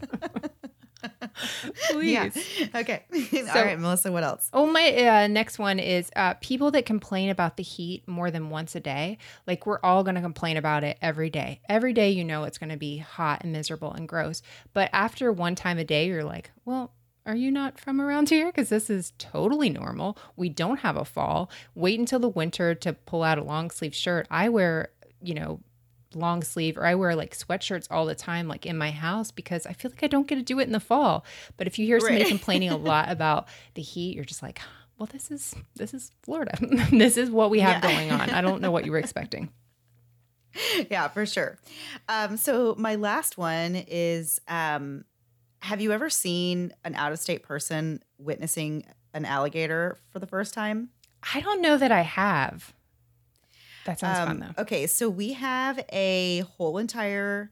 Please. 1.90 2.36
Yeah. 2.58 2.66
Okay. 2.74 3.04
all 3.54 3.64
right, 3.64 3.78
Melissa, 3.78 4.12
what 4.12 4.24
else? 4.24 4.48
Oh, 4.52 4.66
my 4.66 5.06
uh, 5.06 5.26
next 5.26 5.58
one 5.58 5.78
is 5.78 6.10
uh, 6.16 6.34
people 6.34 6.70
that 6.72 6.86
complain 6.86 7.30
about 7.30 7.56
the 7.56 7.62
heat 7.62 8.06
more 8.06 8.30
than 8.30 8.50
once 8.50 8.74
a 8.74 8.80
day. 8.80 9.18
Like, 9.46 9.66
we're 9.66 9.80
all 9.82 10.02
going 10.04 10.14
to 10.14 10.20
complain 10.20 10.56
about 10.56 10.84
it 10.84 10.98
every 11.02 11.30
day. 11.30 11.60
Every 11.68 11.92
day, 11.92 12.10
you 12.10 12.24
know, 12.24 12.44
it's 12.44 12.58
going 12.58 12.70
to 12.70 12.76
be 12.76 12.98
hot 12.98 13.42
and 13.42 13.52
miserable 13.52 13.92
and 13.92 14.08
gross. 14.08 14.42
But 14.72 14.90
after 14.92 15.32
one 15.32 15.54
time 15.54 15.78
a 15.78 15.84
day, 15.84 16.06
you're 16.06 16.24
like, 16.24 16.50
well, 16.64 16.92
are 17.26 17.36
you 17.36 17.50
not 17.50 17.78
from 17.78 18.00
around 18.00 18.28
here? 18.30 18.46
Because 18.46 18.70
this 18.70 18.88
is 18.90 19.12
totally 19.18 19.70
normal. 19.70 20.16
We 20.36 20.48
don't 20.48 20.80
have 20.80 20.96
a 20.96 21.04
fall. 21.04 21.50
Wait 21.74 21.98
until 21.98 22.18
the 22.18 22.28
winter 22.28 22.74
to 22.76 22.92
pull 22.92 23.22
out 23.22 23.38
a 23.38 23.44
long 23.44 23.70
sleeve 23.70 23.94
shirt. 23.94 24.26
I 24.30 24.48
wear, 24.48 24.88
you 25.22 25.34
know, 25.34 25.60
long 26.14 26.42
sleeve 26.42 26.76
or 26.76 26.84
I 26.86 26.94
wear 26.94 27.14
like 27.14 27.36
sweatshirts 27.36 27.86
all 27.90 28.06
the 28.06 28.14
time, 28.14 28.48
like 28.48 28.66
in 28.66 28.76
my 28.76 28.90
house, 28.90 29.30
because 29.30 29.66
I 29.66 29.72
feel 29.72 29.90
like 29.90 30.02
I 30.02 30.06
don't 30.08 30.26
get 30.26 30.36
to 30.36 30.42
do 30.42 30.58
it 30.60 30.64
in 30.66 30.72
the 30.72 30.80
fall. 30.80 31.24
But 31.56 31.66
if 31.66 31.78
you 31.78 31.86
hear 31.86 32.00
somebody 32.00 32.20
Right. 32.24 32.28
complaining 32.28 32.70
a 32.70 32.76
lot 32.92 33.10
about 33.10 33.48
the 33.74 33.82
heat, 33.82 34.14
you're 34.16 34.24
just 34.24 34.42
like, 34.42 34.60
well, 34.98 35.08
this 35.12 35.30
is 35.30 35.54
this 35.76 35.94
is 35.94 36.12
Florida. 36.22 36.58
this 36.90 37.16
is 37.16 37.30
what 37.30 37.50
we 37.50 37.60
have 37.60 37.76
Yeah. 37.76 37.80
going 37.80 38.10
on. 38.10 38.30
I 38.30 38.40
don't 38.40 38.60
know 38.60 38.70
what 38.70 38.84
you 38.84 38.92
were 38.92 38.98
expecting. 38.98 39.50
yeah, 40.90 41.08
for 41.08 41.24
sure. 41.26 41.58
Um, 42.08 42.36
so 42.36 42.74
my 42.76 42.96
last 42.96 43.38
one 43.38 43.76
is 43.76 44.40
um, 44.48 45.04
have 45.60 45.80
you 45.80 45.92
ever 45.92 46.10
seen 46.10 46.72
an 46.84 46.94
out 46.96 47.12
of 47.12 47.18
state 47.18 47.42
person 47.42 48.02
witnessing 48.18 48.84
an 49.14 49.24
alligator 49.24 49.96
for 50.10 50.18
the 50.18 50.26
first 50.26 50.52
time? 50.54 50.90
I 51.34 51.40
don't 51.40 51.60
know 51.62 51.76
that 51.76 51.92
I 51.92 52.00
have. 52.02 52.72
That 53.86 53.98
sounds 54.00 54.18
fun 54.18 54.28
Um, 54.28 54.38
though. 54.56 54.62
Okay, 54.62 54.86
so 54.86 55.08
we 55.08 55.32
have 55.34 55.78
a 55.92 56.40
whole 56.56 56.78
entire 56.78 57.50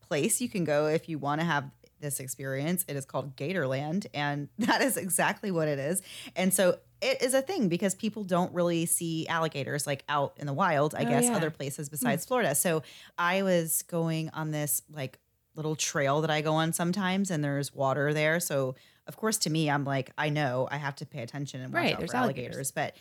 place 0.00 0.40
you 0.40 0.48
can 0.48 0.64
go 0.64 0.86
if 0.86 1.08
you 1.08 1.18
want 1.18 1.40
to 1.40 1.44
have 1.46 1.64
this 2.00 2.20
experience. 2.20 2.84
It 2.88 2.96
is 2.96 3.04
called 3.04 3.36
Gatorland, 3.36 4.06
and 4.14 4.48
that 4.58 4.80
is 4.82 4.96
exactly 4.96 5.50
what 5.50 5.68
it 5.68 5.78
is. 5.78 6.02
And 6.36 6.52
so 6.52 6.78
it 7.02 7.20
is 7.22 7.34
a 7.34 7.42
thing 7.42 7.68
because 7.68 7.94
people 7.94 8.24
don't 8.24 8.52
really 8.54 8.86
see 8.86 9.26
alligators 9.28 9.86
like 9.86 10.04
out 10.08 10.34
in 10.38 10.46
the 10.46 10.52
wild, 10.52 10.94
I 10.94 11.02
Oh, 11.02 11.08
guess, 11.08 11.24
yeah. 11.24 11.30
Hmm. 11.30 11.36
other 11.36 11.50
places 11.50 11.88
besides 11.88 12.24
Florida. 12.24 12.54
So 12.54 12.82
I 13.18 13.42
was 13.42 13.82
going 13.82 14.30
on 14.30 14.50
this 14.50 14.82
like 14.90 15.18
little 15.54 15.76
trail 15.76 16.20
that 16.22 16.30
I 16.30 16.40
go 16.42 16.52
on 16.54 16.72
sometimes, 16.72 17.30
and 17.30 17.42
there's 17.42 17.74
water 17.74 18.12
there. 18.14 18.40
So 18.40 18.74
of 19.06 19.16
course, 19.16 19.38
to 19.38 19.50
me, 19.50 19.70
I'm 19.70 19.84
like, 19.84 20.10
I 20.18 20.30
know 20.30 20.66
I 20.70 20.78
have 20.78 20.96
to 20.96 21.06
pay 21.06 21.22
attention 21.22 21.60
and 21.60 21.72
watch 21.72 21.80
Right, 21.82 21.92
out 21.92 21.98
there's 22.00 22.10
for 22.10 22.16
alligators. 22.16 22.46
alligators, 22.56 22.70
but 22.72 22.96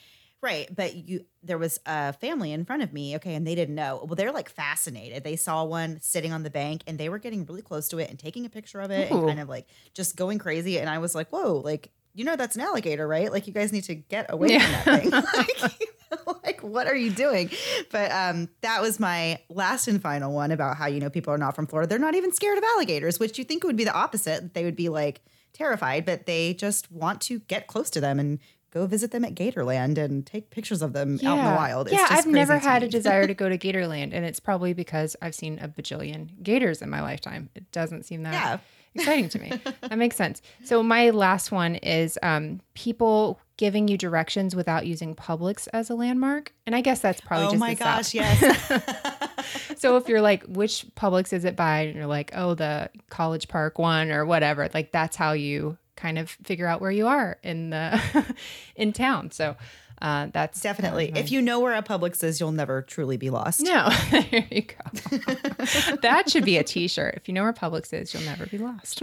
Right, 0.45 0.69
but 0.73 0.93
you 0.95 1.26
there 1.41 1.57
was 1.57 1.80
a 1.88 2.13
family 2.13 2.51
in 2.51 2.65
front 2.65 2.84
of 2.84 2.93
me, 2.93 3.15
okay, 3.15 3.34
and 3.34 3.45
they 3.47 3.55
didn't 3.55 3.73
know. 3.73 4.03
Well, 4.05 4.15
they're 4.15 4.31
like 4.31 4.47
fascinated. 4.49 5.23
They 5.23 5.35
saw 5.35 5.63
one 5.63 5.99
sitting 6.01 6.31
on 6.31 6.43
the 6.43 6.49
bank 6.51 6.84
and 6.85 6.99
they 6.99 7.09
were 7.09 7.17
getting 7.17 7.45
really 7.45 7.63
close 7.63 7.88
to 7.89 7.97
it 7.97 8.09
and 8.11 8.19
taking 8.19 8.45
a 8.45 8.49
picture 8.49 8.80
of 8.80 8.91
it 8.91 9.09
and 9.11 9.26
kind 9.27 9.39
of 9.39 9.49
like 9.49 9.67
just 9.95 10.15
going 10.15 10.38
crazy 10.38 10.77
and 10.80 10.88
I 10.89 10.99
was 10.99 11.15
like, 11.15 11.30
"Whoa, 11.30 11.57
like 11.65 11.89
you 12.13 12.23
know 12.26 12.35
that's 12.35 12.55
an 12.55 12.61
alligator, 12.61 13.07
right? 13.07 13.31
Like 13.31 13.47
you 13.47 13.53
guys 13.53 13.73
need 13.73 13.85
to 13.85 13.95
get 13.95 14.27
away 14.30 14.49
Yeah. 14.51 14.81
from 14.84 14.93
that 14.93 15.01
thing." 15.01 15.09
like, 15.61 15.80
you 15.80 15.88
know, 16.11 16.39
like 16.43 16.61
what 16.61 16.85
are 16.88 16.95
you 16.95 17.09
doing? 17.09 17.49
But 17.91 18.11
um 18.11 18.47
that 18.61 18.81
was 18.81 18.99
my 18.99 19.39
last 19.49 19.88
and 19.88 19.99
final 19.99 20.31
one 20.31 20.51
about 20.51 20.77
how 20.77 20.85
you 20.85 20.99
know 20.99 21.09
people 21.09 21.34
are 21.34 21.39
not 21.39 21.55
from 21.55 21.65
Florida. 21.65 21.89
They're 21.89 21.97
not 21.99 22.13
even 22.15 22.31
scared 22.31 22.57
of 22.59 22.63
alligators, 22.63 23.19
which 23.19 23.39
you 23.39 23.45
think 23.45 23.63
would 23.63 23.77
be 23.77 23.84
the 23.84 23.93
opposite. 23.93 24.53
They 24.53 24.63
would 24.63 24.76
be 24.76 24.89
like 24.89 25.22
terrified, 25.53 26.05
but 26.05 26.26
they 26.27 26.53
just 26.53 26.91
want 26.91 27.22
to 27.22 27.39
get 27.39 27.65
close 27.67 27.89
to 27.91 27.99
them 28.01 28.19
and 28.19 28.38
go 28.76 28.85
visit 28.85 29.11
them 29.11 29.23
at 29.23 29.34
Gatorland 29.35 29.97
and 29.97 30.26
take 30.26 30.49
pictures 30.49 30.81
of 30.81 30.91
them 30.93 31.14
out 31.26 31.38
in 31.39 31.45
the 31.45 31.52
wild. 31.56 31.88
It's 31.88 31.93
yeah, 31.95 32.10
just 32.10 32.27
I've 32.27 32.27
never 32.34 32.57
had 32.60 32.84
a 32.84 32.89
desire 32.89 33.26
to 33.26 33.34
go 33.41 33.47
to 33.47 33.57
Gatorland, 33.57 34.11
and 34.14 34.26
it's 34.26 34.41
probably 34.41 34.73
because 34.73 35.15
I've 35.22 35.34
seen 35.34 35.57
a 35.60 35.68
bajillion 35.69 36.43
gators 36.43 36.81
in 36.81 36.89
my 36.89 37.02
lifetime. 37.02 37.49
It 37.56 37.72
doesn't 37.72 38.03
seem 38.03 38.23
that 38.23 38.34
Yeah. 38.34 38.57
exciting 38.93 39.30
to 39.30 39.39
me. 39.39 39.53
That 39.81 39.97
makes 39.97 40.18
sense. 40.18 40.41
So 40.65 40.84
my 40.84 41.11
last 41.11 41.52
one 41.53 41.76
is 41.76 42.19
um, 42.22 42.60
people 42.73 43.39
giving 43.57 43.88
you 43.88 43.97
directions 43.97 44.53
without 44.57 44.85
using 44.85 45.15
Publix 45.15 45.69
as 45.72 45.89
a 45.89 45.95
landmark, 45.95 46.52
and 46.65 46.76
I 46.76 46.81
guess 46.81 46.99
that's 46.99 47.22
probably 47.22 47.47
Oh 47.47 47.52
just 47.52 47.60
my 47.61 47.76
South. 47.76 47.80
gosh, 47.97 48.14
yes. 48.14 49.77
so 49.77 49.95
if 49.95 50.10
you're 50.10 50.19
like, 50.22 50.43
which 50.43 50.85
Publix 50.95 51.31
is 51.31 51.45
it 51.45 51.56
by? 51.56 51.81
And 51.81 51.95
you're 51.95 52.07
like, 52.07 52.31
oh, 52.35 52.56
the 52.56 52.89
College 53.10 53.47
Park 53.47 53.80
one 53.80 54.11
or 54.11 54.26
whatever. 54.26 54.69
Like 54.73 54.91
that's 54.91 55.15
how 55.15 55.31
you 55.31 55.77
kind 55.95 56.17
of 56.17 56.30
figure 56.30 56.67
out 56.67 56.81
where 56.81 56.91
you 56.91 57.07
are 57.07 57.38
in 57.43 57.69
the 57.69 58.01
in 58.76 58.93
town. 58.93 59.31
So 59.31 59.55
uh, 60.01 60.27
that's 60.34 60.61
Definitely. 60.61 61.11
If 61.15 61.31
you 61.31 61.41
know 61.41 61.59
where 61.61 61.73
a 61.73 61.81
Publix 61.81 62.23
is, 62.23 62.39
you'll 62.39 62.51
never 62.51 62.81
truly 62.81 63.17
be 63.17 63.30
lost. 63.30 63.61
no, 63.61 63.89
there 64.11 64.47
you 64.51 64.63
go. 64.63 65.95
that 66.01 66.30
should 66.30 66.43
be 66.45 66.57
a 66.57 66.63
T-shirt. 66.63 67.15
If 67.15 67.27
you 67.27 67.34
know 67.34 67.43
where 67.43 67.53
Publix 67.53 67.93
is, 67.93 68.13
you'll 68.13 68.23
never 68.23 68.45
be 68.45 68.57
lost. 68.57 69.01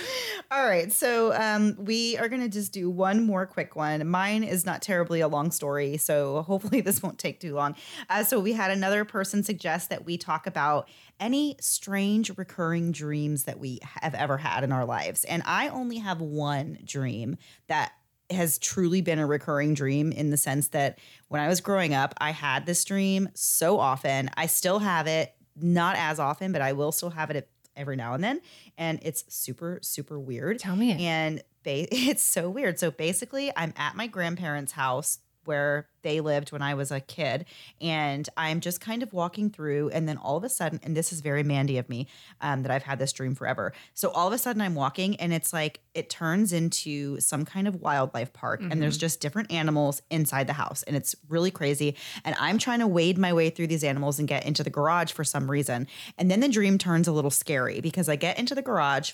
All 0.50 0.66
right. 0.66 0.92
So 0.92 1.34
um, 1.34 1.76
we 1.78 2.16
are 2.18 2.28
going 2.28 2.42
to 2.42 2.48
just 2.48 2.72
do 2.72 2.88
one 2.88 3.24
more 3.24 3.46
quick 3.46 3.74
one. 3.74 4.06
Mine 4.08 4.44
is 4.44 4.64
not 4.64 4.82
terribly 4.82 5.20
a 5.20 5.28
long 5.28 5.50
story. 5.50 5.96
So 5.96 6.42
hopefully 6.42 6.80
this 6.82 7.02
won't 7.02 7.18
take 7.18 7.40
too 7.40 7.54
long. 7.54 7.74
Uh, 8.08 8.24
so 8.24 8.38
we 8.38 8.52
had 8.52 8.70
another 8.70 9.04
person 9.04 9.42
suggest 9.42 9.90
that 9.90 10.04
we 10.04 10.16
talk 10.16 10.46
about 10.46 10.88
any 11.18 11.56
strange 11.60 12.36
recurring 12.36 12.92
dreams 12.92 13.44
that 13.44 13.58
we 13.58 13.80
have 13.82 14.14
ever 14.14 14.38
had 14.38 14.64
in 14.64 14.72
our 14.72 14.84
lives. 14.84 15.24
And 15.24 15.42
I 15.46 15.68
only 15.68 15.98
have 15.98 16.20
one 16.20 16.78
dream 16.84 17.36
that 17.68 17.92
has 18.30 18.58
truly 18.58 19.00
been 19.00 19.18
a 19.18 19.26
recurring 19.26 19.74
dream 19.74 20.12
in 20.12 20.30
the 20.30 20.36
sense 20.36 20.68
that 20.68 20.98
when 21.28 21.40
I 21.40 21.48
was 21.48 21.60
growing 21.60 21.94
up, 21.94 22.14
I 22.18 22.32
had 22.32 22.66
this 22.66 22.84
dream 22.84 23.28
so 23.34 23.78
often. 23.78 24.30
I 24.36 24.46
still 24.46 24.80
have 24.80 25.06
it, 25.06 25.32
not 25.54 25.96
as 25.96 26.18
often, 26.18 26.52
but 26.52 26.60
I 26.60 26.72
will 26.72 26.92
still 26.92 27.10
have 27.10 27.30
it 27.30 27.48
every 27.76 27.96
now 27.96 28.14
and 28.14 28.22
then. 28.22 28.40
And 28.78 28.98
it's 29.02 29.24
super, 29.28 29.78
super 29.82 30.18
weird. 30.18 30.58
Tell 30.58 30.76
me 30.76 30.92
it. 30.92 31.00
And 31.00 31.38
ba- 31.62 31.86
it's 31.94 32.22
so 32.22 32.48
weird. 32.50 32.78
So 32.78 32.90
basically, 32.90 33.52
I'm 33.56 33.72
at 33.76 33.94
my 33.94 34.06
grandparents' 34.06 34.72
house 34.72 35.18
where 35.46 35.88
they 36.02 36.20
lived 36.20 36.52
when 36.52 36.62
I 36.62 36.74
was 36.74 36.90
a 36.90 37.00
kid. 37.00 37.46
And 37.80 38.28
I'm 38.36 38.60
just 38.60 38.80
kind 38.80 39.02
of 39.02 39.12
walking 39.12 39.50
through, 39.50 39.90
and 39.90 40.08
then 40.08 40.16
all 40.16 40.36
of 40.36 40.44
a 40.44 40.48
sudden, 40.48 40.80
and 40.82 40.96
this 40.96 41.12
is 41.12 41.20
very 41.20 41.42
Mandy 41.42 41.78
of 41.78 41.88
me 41.88 42.06
um, 42.40 42.62
that 42.62 42.70
I've 42.70 42.84
had 42.84 42.98
this 42.98 43.12
dream 43.12 43.34
forever. 43.34 43.72
So 43.94 44.10
all 44.10 44.26
of 44.26 44.32
a 44.32 44.38
sudden, 44.38 44.62
I'm 44.62 44.74
walking, 44.74 45.16
and 45.16 45.32
it's 45.32 45.52
like 45.52 45.80
it 45.94 46.08
turns 46.08 46.52
into 46.52 47.18
some 47.20 47.44
kind 47.44 47.66
of 47.66 47.76
wildlife 47.82 48.32
park, 48.32 48.60
and 48.62 48.80
there's 48.80 48.98
just 48.98 49.20
different 49.20 49.50
animals 49.50 50.02
inside 50.10 50.46
the 50.46 50.52
house, 50.52 50.82
and 50.84 50.96
it's 50.96 51.16
really 51.28 51.50
crazy. 51.50 51.96
And 52.24 52.36
I'm 52.38 52.58
trying 52.58 52.80
to 52.80 52.86
wade 52.86 53.18
my 53.18 53.32
way 53.32 53.50
through 53.50 53.66
these 53.66 53.84
animals 53.84 54.18
and 54.18 54.28
get 54.28 54.46
into 54.46 54.62
the 54.62 54.70
garage 54.70 55.12
for 55.12 55.24
some 55.24 55.50
reason. 55.50 55.86
And 56.18 56.30
then 56.30 56.40
the 56.40 56.48
dream 56.48 56.78
turns 56.78 57.08
a 57.08 57.12
little 57.12 57.30
scary 57.30 57.80
because 57.80 58.08
I 58.08 58.16
get 58.16 58.38
into 58.38 58.54
the 58.54 58.62
garage 58.62 59.12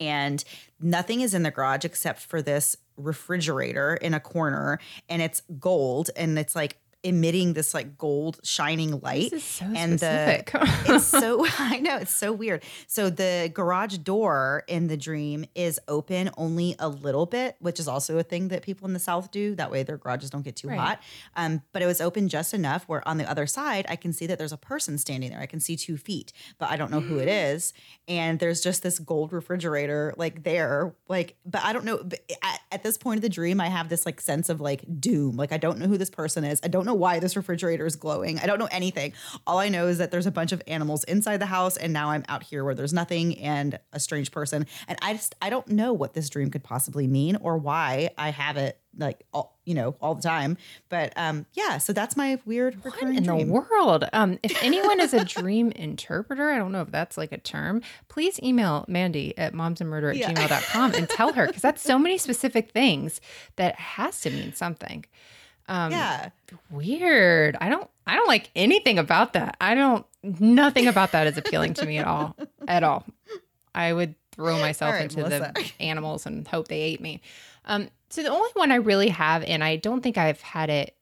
and 0.00 0.42
nothing 0.80 1.20
is 1.20 1.34
in 1.34 1.42
the 1.42 1.50
garage 1.50 1.84
except 1.84 2.20
for 2.20 2.40
this 2.40 2.76
refrigerator 3.00 3.94
in 3.96 4.14
a 4.14 4.20
corner 4.20 4.78
and 5.08 5.22
it's 5.22 5.42
gold 5.58 6.10
and 6.16 6.38
it's 6.38 6.54
like 6.54 6.78
emitting 7.02 7.54
this 7.54 7.72
like 7.74 7.96
gold 7.96 8.38
shining 8.44 9.00
light 9.00 9.30
This 9.30 9.42
is 9.42 9.44
so 9.44 9.64
and 9.74 9.98
specific. 9.98 10.52
the 10.52 10.84
it's 10.96 11.06
so 11.06 11.46
I 11.58 11.78
know 11.80 11.96
it's 11.96 12.14
so 12.14 12.32
weird. 12.32 12.62
So 12.86 13.08
the 13.10 13.50
garage 13.54 13.96
door 13.98 14.64
in 14.68 14.86
the 14.88 14.96
dream 14.96 15.44
is 15.54 15.80
open 15.88 16.30
only 16.36 16.76
a 16.78 16.88
little 16.88 17.26
bit, 17.26 17.56
which 17.60 17.80
is 17.80 17.88
also 17.88 18.18
a 18.18 18.22
thing 18.22 18.48
that 18.48 18.62
people 18.62 18.86
in 18.86 18.92
the 18.92 18.98
South 19.00 19.30
do. 19.30 19.54
That 19.54 19.70
way 19.70 19.82
their 19.82 19.96
garages 19.96 20.30
don't 20.30 20.42
get 20.42 20.56
too 20.56 20.68
Right. 20.68 20.78
hot. 20.78 21.02
Um, 21.36 21.62
but 21.72 21.82
it 21.82 21.86
was 21.86 22.00
open 22.00 22.28
just 22.28 22.52
enough 22.54 22.84
where 22.86 23.06
on 23.08 23.16
the 23.18 23.28
other 23.30 23.46
side 23.46 23.86
I 23.88 23.96
can 23.96 24.12
see 24.12 24.26
that 24.26 24.38
there's 24.38 24.52
a 24.52 24.56
person 24.58 24.98
standing 24.98 25.30
there. 25.30 25.40
I 25.40 25.46
can 25.46 25.60
see 25.60 25.76
two 25.76 25.96
feet, 25.96 26.32
but 26.58 26.70
I 26.70 26.76
don't 26.76 26.90
know 26.90 27.00
who 27.00 27.18
it 27.18 27.28
is. 27.50 27.72
And 28.08 28.38
there's 28.38 28.60
just 28.60 28.82
this 28.82 28.98
gold 28.98 29.32
refrigerator 29.32 30.12
like 30.16 30.42
there, 30.42 30.94
like. 31.08 31.36
But 31.46 31.62
I 31.64 31.72
don't 31.72 31.84
know. 31.84 31.98
But 32.04 32.20
at, 32.42 32.60
at 32.72 32.82
this 32.82 32.98
point 32.98 33.18
of 33.18 33.22
the 33.22 33.28
dream, 33.28 33.60
I 33.60 33.68
have 33.68 33.88
this 33.88 34.04
like 34.06 34.20
sense 34.20 34.48
of 34.48 34.60
like 34.60 34.84
doom. 35.00 35.36
Like 35.36 35.52
I 35.52 35.56
don't 35.56 35.78
know 35.78 35.86
who 35.86 35.96
this 35.98 36.10
person 36.10 36.44
is. 36.44 36.60
I 36.62 36.68
don't 36.68 36.84
know 36.86 36.89
why 36.94 37.18
this 37.18 37.36
refrigerator 37.36 37.86
is 37.86 37.96
glowing. 37.96 38.38
I 38.38 38.46
don't 38.46 38.58
know 38.58 38.68
anything. 38.70 39.12
All 39.46 39.58
I 39.58 39.68
know 39.68 39.86
is 39.88 39.98
that 39.98 40.10
there's 40.10 40.26
a 40.26 40.30
bunch 40.30 40.52
of 40.52 40.62
animals 40.66 41.04
inside 41.04 41.38
the 41.38 41.46
house, 41.46 41.76
and 41.76 41.92
now 41.92 42.10
I'm 42.10 42.24
out 42.28 42.42
here 42.42 42.64
where 42.64 42.74
there's 42.74 42.92
nothing 42.92 43.38
and 43.38 43.78
a 43.92 44.00
strange 44.00 44.30
person. 44.32 44.66
And 44.88 44.98
I 45.02 45.12
just 45.14 45.34
I 45.42 45.50
don't 45.50 45.68
know 45.68 45.92
what 45.92 46.14
this 46.14 46.28
dream 46.28 46.50
could 46.50 46.62
possibly 46.64 47.06
mean 47.06 47.36
or 47.36 47.56
why 47.58 48.10
I 48.18 48.30
have 48.30 48.56
it 48.56 48.78
like 48.98 49.22
all 49.32 49.56
you 49.64 49.74
know 49.74 49.94
all 50.00 50.16
the 50.16 50.22
time. 50.22 50.56
But 50.88 51.12
um 51.16 51.46
yeah, 51.52 51.78
so 51.78 51.92
that's 51.92 52.16
my 52.16 52.40
weird 52.44 52.74
What 52.84 53.00
in 53.00 53.22
dream. 53.22 53.46
the 53.46 53.52
world? 53.52 54.04
Um, 54.12 54.38
if 54.42 54.60
anyone 54.64 54.98
is 55.00 55.14
a 55.14 55.24
dream 55.24 55.70
interpreter, 55.72 56.50
I 56.50 56.58
don't 56.58 56.72
know 56.72 56.82
if 56.82 56.90
that's 56.90 57.16
like 57.16 57.30
a 57.30 57.38
term, 57.38 57.82
please 58.08 58.40
email 58.42 58.84
Mandy 58.88 59.36
at 59.38 59.52
momsandmurder 59.54 60.10
at 60.10 60.16
Yeah. 60.16 60.32
gmail.com 60.32 60.94
and 60.94 61.08
tell 61.08 61.32
her 61.34 61.46
because 61.46 61.62
that's 61.62 61.82
so 61.82 61.98
many 62.00 62.18
specific 62.18 62.72
things 62.72 63.20
that 63.56 63.76
has 63.76 64.20
to 64.22 64.30
mean 64.30 64.52
something. 64.54 65.04
Um, 65.70 65.92
yeah. 65.92 66.30
Weird. 66.68 67.56
I 67.60 67.68
don't 67.68 67.88
I 68.06 68.16
don't 68.16 68.26
like 68.26 68.50
anything 68.56 68.98
about 68.98 69.32
that. 69.34 69.56
I 69.60 69.74
don't 69.74 70.04
nothing 70.22 70.88
about 70.88 71.12
that 71.12 71.28
is 71.28 71.38
appealing 71.38 71.74
to 71.74 71.86
me 71.86 71.98
at 71.98 72.06
all. 72.06 72.36
At 72.66 72.82
all. 72.82 73.06
I 73.74 73.92
would 73.92 74.16
throw 74.32 74.58
myself 74.58 74.94
right, 74.94 75.02
into 75.02 75.18
Melissa. 75.18 75.52
the 75.54 75.70
animals 75.80 76.26
and 76.26 76.46
hope 76.46 76.68
they 76.68 76.80
ate 76.80 77.00
me. 77.00 77.22
Um 77.64 77.88
so 78.10 78.22
the 78.22 78.30
only 78.30 78.50
one 78.54 78.72
I 78.72 78.76
really 78.76 79.08
have 79.08 79.44
and 79.44 79.62
I 79.62 79.76
don't 79.76 80.02
think 80.02 80.18
I've 80.18 80.40
had 80.40 80.70
it 80.70 80.96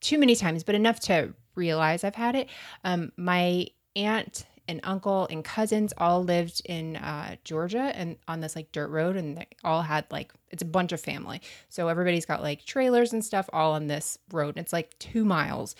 too 0.00 0.18
many 0.18 0.36
times, 0.36 0.62
but 0.62 0.76
enough 0.76 1.00
to 1.00 1.34
realize 1.56 2.04
I've 2.04 2.14
had 2.14 2.36
it. 2.36 2.48
Um 2.84 3.10
my 3.16 3.66
aunt 3.96 4.46
and 4.68 4.80
uncle 4.84 5.26
and 5.30 5.44
cousins 5.44 5.92
all 5.98 6.22
lived 6.22 6.62
in 6.64 6.96
uh, 6.96 7.36
Georgia 7.44 7.92
and 7.94 8.16
on 8.28 8.40
this 8.40 8.56
like 8.56 8.72
dirt 8.72 8.88
road, 8.88 9.16
and 9.16 9.36
they 9.36 9.46
all 9.64 9.82
had 9.82 10.06
like 10.10 10.32
it's 10.50 10.62
a 10.62 10.66
bunch 10.66 10.92
of 10.92 11.00
family. 11.00 11.40
So 11.68 11.88
everybody's 11.88 12.26
got 12.26 12.42
like 12.42 12.64
trailers 12.64 13.12
and 13.12 13.24
stuff 13.24 13.48
all 13.52 13.72
on 13.72 13.86
this 13.86 14.18
road. 14.30 14.56
It's 14.56 14.72
like 14.72 14.98
two 14.98 15.24
miles, 15.24 15.74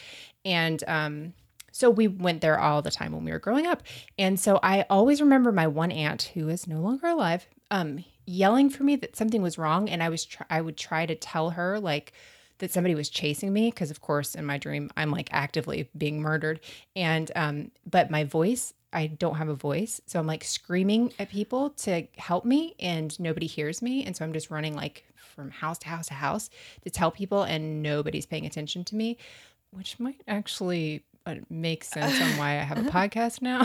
and 0.45 0.83
um, 0.87 1.35
so 1.73 1.91
we 1.91 2.07
went 2.07 2.43
there 2.43 2.59
all 2.59 2.83
the 2.83 2.91
time 2.91 3.13
when 3.13 3.25
we 3.25 3.33
were 3.33 3.39
growing 3.39 3.67
up. 3.67 3.83
And 4.19 4.39
so 4.39 4.61
I 4.63 4.85
always 4.91 5.21
remember 5.21 5.53
my 5.53 5.67
one 5.67 5.91
aunt 5.91 6.31
who 6.35 6.49
is 6.49 6.67
no 6.67 6.81
longer 6.81 7.09
alive, 7.09 7.47
um, 7.71 8.05
yelling 8.27 8.69
for 8.69 8.85
me 8.85 8.97
that 8.97 9.17
something 9.17 9.43
was 9.43 9.59
wrong, 9.59 9.89
and 9.89 10.03
I 10.03 10.09
was 10.09 10.25
tr- 10.27 10.43
I 10.51 10.61
would 10.61 10.77
try 10.77 11.07
to 11.07 11.15
tell 11.15 11.51
her 11.51 11.81
like 11.81 12.13
that 12.59 12.71
somebody 12.71 12.95
was 12.95 13.09
chasing 13.09 13.53
me 13.53 13.71
because 13.71 13.91
of 13.91 14.01
course 14.01 14.35
in 14.35 14.45
my 14.45 14.59
dream 14.59 14.91
I'm 14.97 15.11
like 15.11 15.29
actively 15.33 15.89
being 15.97 16.21
murdered. 16.21 16.61
And 16.97 17.31
um 17.37 17.71
but 17.89 18.11
my 18.11 18.25
voice 18.25 18.73
I 18.95 19.07
don't 19.07 19.37
have 19.37 19.49
a 19.49 19.55
voice. 19.55 20.03
So 20.07 20.21
I'm 20.21 20.27
like 20.27 20.45
screaming 20.45 21.15
at 21.19 21.31
people 21.31 21.71
to 21.71 22.07
help 22.19 22.45
me 22.45 22.75
and 22.79 23.19
nobody 23.19 23.47
hears 23.47 23.81
me. 23.81 24.05
And 24.05 24.15
so 24.15 24.23
I'm 24.23 24.35
just 24.35 24.51
running 24.51 24.77
like 24.77 25.05
from 25.17 25.51
house 25.51 25.79
to 25.79 25.89
house 25.89 26.09
to 26.09 26.15
house 26.15 26.51
to 26.83 26.91
tell 26.91 27.11
people 27.11 27.43
and 27.43 27.83
nobody's 27.83 28.27
paying 28.27 28.45
attention 28.47 28.85
to 28.85 28.95
me 28.97 29.17
which 29.73 29.99
might 29.99 30.21
actually 30.29 31.03
uh, 31.25 31.37
make 31.49 31.83
sense 31.83 32.21
on 32.21 32.39
why 32.39 32.51
I 32.51 32.63
have 32.63 32.79
a 32.79 32.83
podcast 32.91 33.43
now 33.43 33.63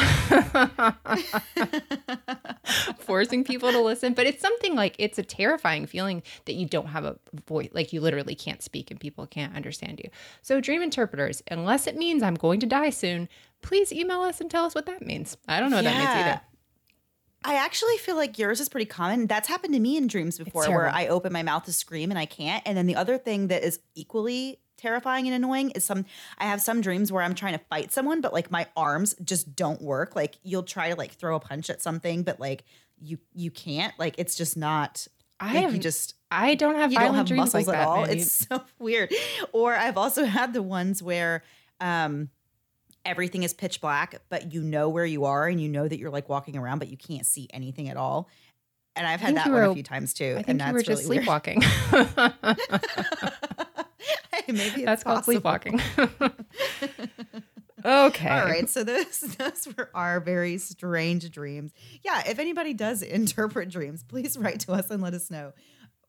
forcing 2.98 3.44
people 3.44 3.72
to 3.72 3.80
listen 3.80 4.14
but 4.14 4.26
it's 4.26 4.42
something 4.42 4.76
like 4.76 4.96
it's 5.00 5.18
a 5.18 5.24
terrifying 5.24 5.86
feeling 5.86 6.22
that 6.46 6.54
you 6.54 6.66
don't 6.66 6.88
have 6.88 7.06
a 7.06 7.18
voice 7.46 7.70
like 7.74 7.94
you 7.94 8.02
literally 8.02 8.36
can't 8.36 8.62
speak 8.62 8.92
and 8.92 9.00
people 9.00 9.26
can't 9.28 9.56
understand 9.56 10.00
you 10.04 10.10
so 10.42 10.60
dream 10.60 10.82
interpreters 10.82 11.42
unless 11.50 11.88
it 11.88 11.96
means 11.96 12.24
i'm 12.24 12.36
going 12.36 12.60
to 12.60 12.66
die 12.66 12.90
soon 12.90 13.28
please 13.62 13.92
email 13.92 14.22
us 14.22 14.42
and 14.42 14.52
tell 14.52 14.66
us 14.66 14.76
what 14.76 14.86
that 14.86 15.06
means 15.06 15.38
i 15.48 15.60
don't 15.60 15.70
know 15.70 15.78
what 15.78 15.86
that 15.86 15.98
means 15.98 16.10
either 16.10 16.42
I 17.44 17.56
actually 17.56 17.98
feel 17.98 18.16
like 18.16 18.38
yours 18.38 18.60
is 18.60 18.68
pretty 18.68 18.88
common. 18.88 19.28
That's 19.28 19.48
happened 19.48 19.74
to 19.74 19.80
me 19.80 19.96
in 19.96 20.08
dreams 20.08 20.38
before 20.38 20.70
where. 20.70 20.90
I 20.90 21.08
open 21.08 21.32
my 21.32 21.44
mouth 21.44 21.64
to 21.66 21.72
scream 21.72 22.10
and 22.10 22.20
I 22.20 22.26
can't. 22.26 22.62
And 22.66 22.78
then 22.78 22.88
the 22.88 22.96
other 22.96 23.18
thing 23.18 23.48
that 23.48 23.64
is 23.64 23.80
equally 23.96 24.60
terrifying 24.78 25.28
and 25.28 25.36
annoying 25.36 25.72
is 25.72 25.84
some 25.84 26.06
I 26.38 26.46
have 26.46 26.62
some 26.62 26.82
dreams 26.82 27.12
where 27.12 27.24
I'm 27.24 27.36
trying 27.36 27.58
to 27.58 27.64
fight 27.66 27.92
someone 27.92 28.22
but 28.22 28.34
like 28.34 28.52
my 28.52 28.68
arms 28.76 29.16
just 29.24 29.56
don't 29.56 29.82
work. 29.82 30.16
Like 30.16 30.38
you'll 30.44 30.64
try 30.64 30.90
to 30.90 30.96
like 30.96 31.14
throw 31.14 31.36
a 31.36 31.40
punch 31.40 31.70
at 31.70 31.82
something 31.82 32.24
but 32.24 32.40
like 32.40 32.64
you 33.00 33.18
you 33.34 33.52
can't. 33.52 33.94
Like 34.00 34.16
it's 34.18 34.36
just 34.36 34.58
not 34.58 35.08
i 35.40 35.54
like 35.54 35.64
have 35.64 35.74
you 35.74 35.80
just 35.80 36.16
i 36.32 36.56
don't 36.56 36.78
have 36.78 36.92
you 36.92 36.98
don't 36.98 37.14
have 37.14 37.28
dreams 37.28 37.54
muscles 37.54 37.68
like 37.68 37.76
at 37.76 37.80
that 37.80 37.88
all. 37.88 38.02
Mandy. 38.02 38.22
It's 38.22 38.32
so 38.48 38.64
weird. 38.80 39.14
Or 39.52 39.76
I've 39.76 39.98
also 39.98 40.26
had 40.26 40.54
the 40.54 40.64
ones 40.64 41.04
where 41.04 41.44
um 41.80 42.30
everything 43.06 43.44
is 43.44 43.54
pitch 43.54 43.80
black, 43.80 44.20
but 44.30 44.54
you 44.54 44.62
know 44.62 44.90
where 44.90 45.06
you 45.06 45.26
are 45.26 45.48
and 45.48 45.62
you 45.62 45.70
know 45.70 45.88
that 45.88 45.98
you're 45.98 46.12
like 46.12 46.28
walking 46.28 46.58
around, 46.58 46.80
but 46.80 46.90
you 46.90 46.98
can't 46.98 47.26
see 47.26 47.48
anything 47.54 47.88
at 47.90 47.98
all. 47.98 48.28
And 48.98 49.08
I've 49.08 49.22
had 49.22 49.36
that 49.36 49.50
one 49.50 49.64
a 49.64 49.74
few 49.74 49.84
times 49.84 50.14
too. 50.14 50.36
i 50.40 50.44
think 50.44 50.50
and 50.50 50.60
you 50.60 50.66
that's 50.66 50.74
were 50.74 50.82
just 50.82 51.04
really 51.04 51.18
sleepwalking 51.18 51.62
Maybe 54.54 54.82
it's 54.82 54.86
that's 54.86 55.04
called 55.04 55.26
sleepwalking 55.26 55.80
okay 57.86 58.30
All 58.30 58.46
right, 58.46 58.70
so 58.70 58.84
those 58.84 59.20
those 59.38 59.68
were 59.78 59.90
our 59.94 60.20
very 60.20 60.58
strange 60.58 61.30
dreams. 61.32 61.72
Yeah, 62.04 62.24
if 62.28 62.40
anybody 62.40 62.74
does 62.74 63.02
interpret 63.02 63.70
dreams, 63.70 64.04
please 64.04 64.38
write 64.38 64.62
to 64.62 64.74
us 64.74 64.90
and 64.90 65.02
let 65.02 65.14
us 65.14 65.30
know 65.30 65.54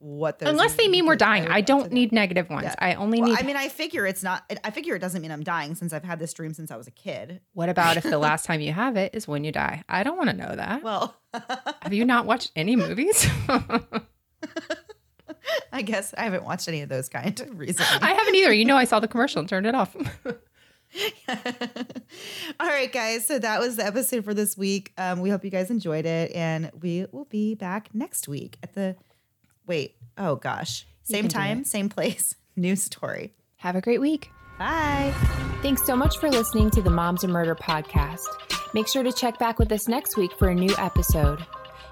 what 0.01 0.39
those. 0.39 0.48
unless 0.48 0.74
they 0.77 0.86
mean 0.86 1.06
we're 1.06 1.16
dying 1.16 1.48
i 1.48 1.60
don't 1.60 1.90
need 1.90 2.12
negative 2.12 2.48
ones 2.48 2.66
Yeah. 2.66 2.74
i 2.78 2.94
only 2.94 3.20
Well, 3.20 3.31
need 3.31 3.39
I 3.40 3.43
mean, 3.43 3.56
I 3.56 3.69
figure 3.69 4.06
it's 4.06 4.23
not. 4.23 4.44
I 4.62 4.70
figure 4.70 4.94
it 4.94 5.01
doesn't 5.01 5.20
mean 5.20 5.32
I'm 5.32 5.43
dying 5.43 5.74
since 5.74 5.93
I've 5.93 6.05
had 6.05 6.20
this 6.20 6.32
dream 6.32 6.55
since 6.55 6.70
I 6.70 6.77
was 6.77 6.86
a 6.86 6.93
kid. 6.93 7.40
What 7.52 7.69
about 7.69 7.97
if 7.97 8.05
the 8.05 8.16
last 8.16 8.44
time 8.47 8.60
you 8.60 8.73
have 8.73 8.97
it 8.97 9.12
is 9.16 9.27
when 9.27 9.43
you 9.43 9.51
die? 9.51 9.82
I 9.89 10.05
don't 10.05 10.16
want 10.16 10.31
to 10.31 10.36
know 10.36 10.55
that. 10.55 10.85
Well, 10.85 11.16
have 11.82 11.93
you 11.93 12.05
not 12.05 12.27
watched 12.27 12.52
any 12.55 12.77
movies? 12.77 13.27
I 15.72 15.82
guess 15.82 16.14
I 16.16 16.22
haven't 16.22 16.44
watched 16.44 16.68
any 16.68 16.82
of 16.82 16.88
those 16.88 17.08
kind 17.08 17.38
recently. 17.52 18.06
I 18.08 18.12
haven't 18.12 18.34
either. 18.34 18.52
You 18.52 18.64
know, 18.64 18.76
I 18.76 18.84
saw 18.84 19.00
the 19.00 19.08
commercial 19.08 19.40
and 19.40 19.48
turned 19.48 19.66
it 19.66 19.74
off. 19.74 19.94
All 21.28 22.66
right, 22.66 22.92
guys. 22.92 23.26
So 23.26 23.38
that 23.38 23.60
was 23.60 23.76
the 23.76 23.86
episode 23.86 24.24
for 24.24 24.34
this 24.34 24.56
week. 24.56 24.92
Um, 24.96 25.20
we 25.20 25.30
hope 25.30 25.44
you 25.44 25.50
guys 25.50 25.70
enjoyed 25.70 26.06
it, 26.06 26.32
and 26.32 26.70
we 26.80 27.06
will 27.12 27.26
be 27.26 27.54
back 27.54 27.90
next 27.94 28.28
week 28.28 28.58
at 28.62 28.74
the. 28.74 28.96
Wait. 29.66 29.96
Oh 30.16 30.36
gosh. 30.36 30.86
Same 31.02 31.28
time, 31.28 31.64
same 31.64 31.88
place. 31.88 32.34
New 32.56 32.76
story. 32.76 33.34
Have 33.56 33.76
a 33.76 33.80
great 33.80 34.00
week. 34.00 34.30
Bye. 34.58 35.12
Thanks 35.62 35.84
so 35.86 35.96
much 35.96 36.18
for 36.18 36.30
listening 36.30 36.70
to 36.70 36.82
the 36.82 36.90
Moms 36.90 37.24
and 37.24 37.32
Murder 37.32 37.54
podcast. 37.54 38.26
Make 38.74 38.88
sure 38.88 39.02
to 39.02 39.12
check 39.12 39.38
back 39.38 39.58
with 39.58 39.72
us 39.72 39.88
next 39.88 40.16
week 40.16 40.32
for 40.38 40.48
a 40.48 40.54
new 40.54 40.74
episode. 40.78 41.44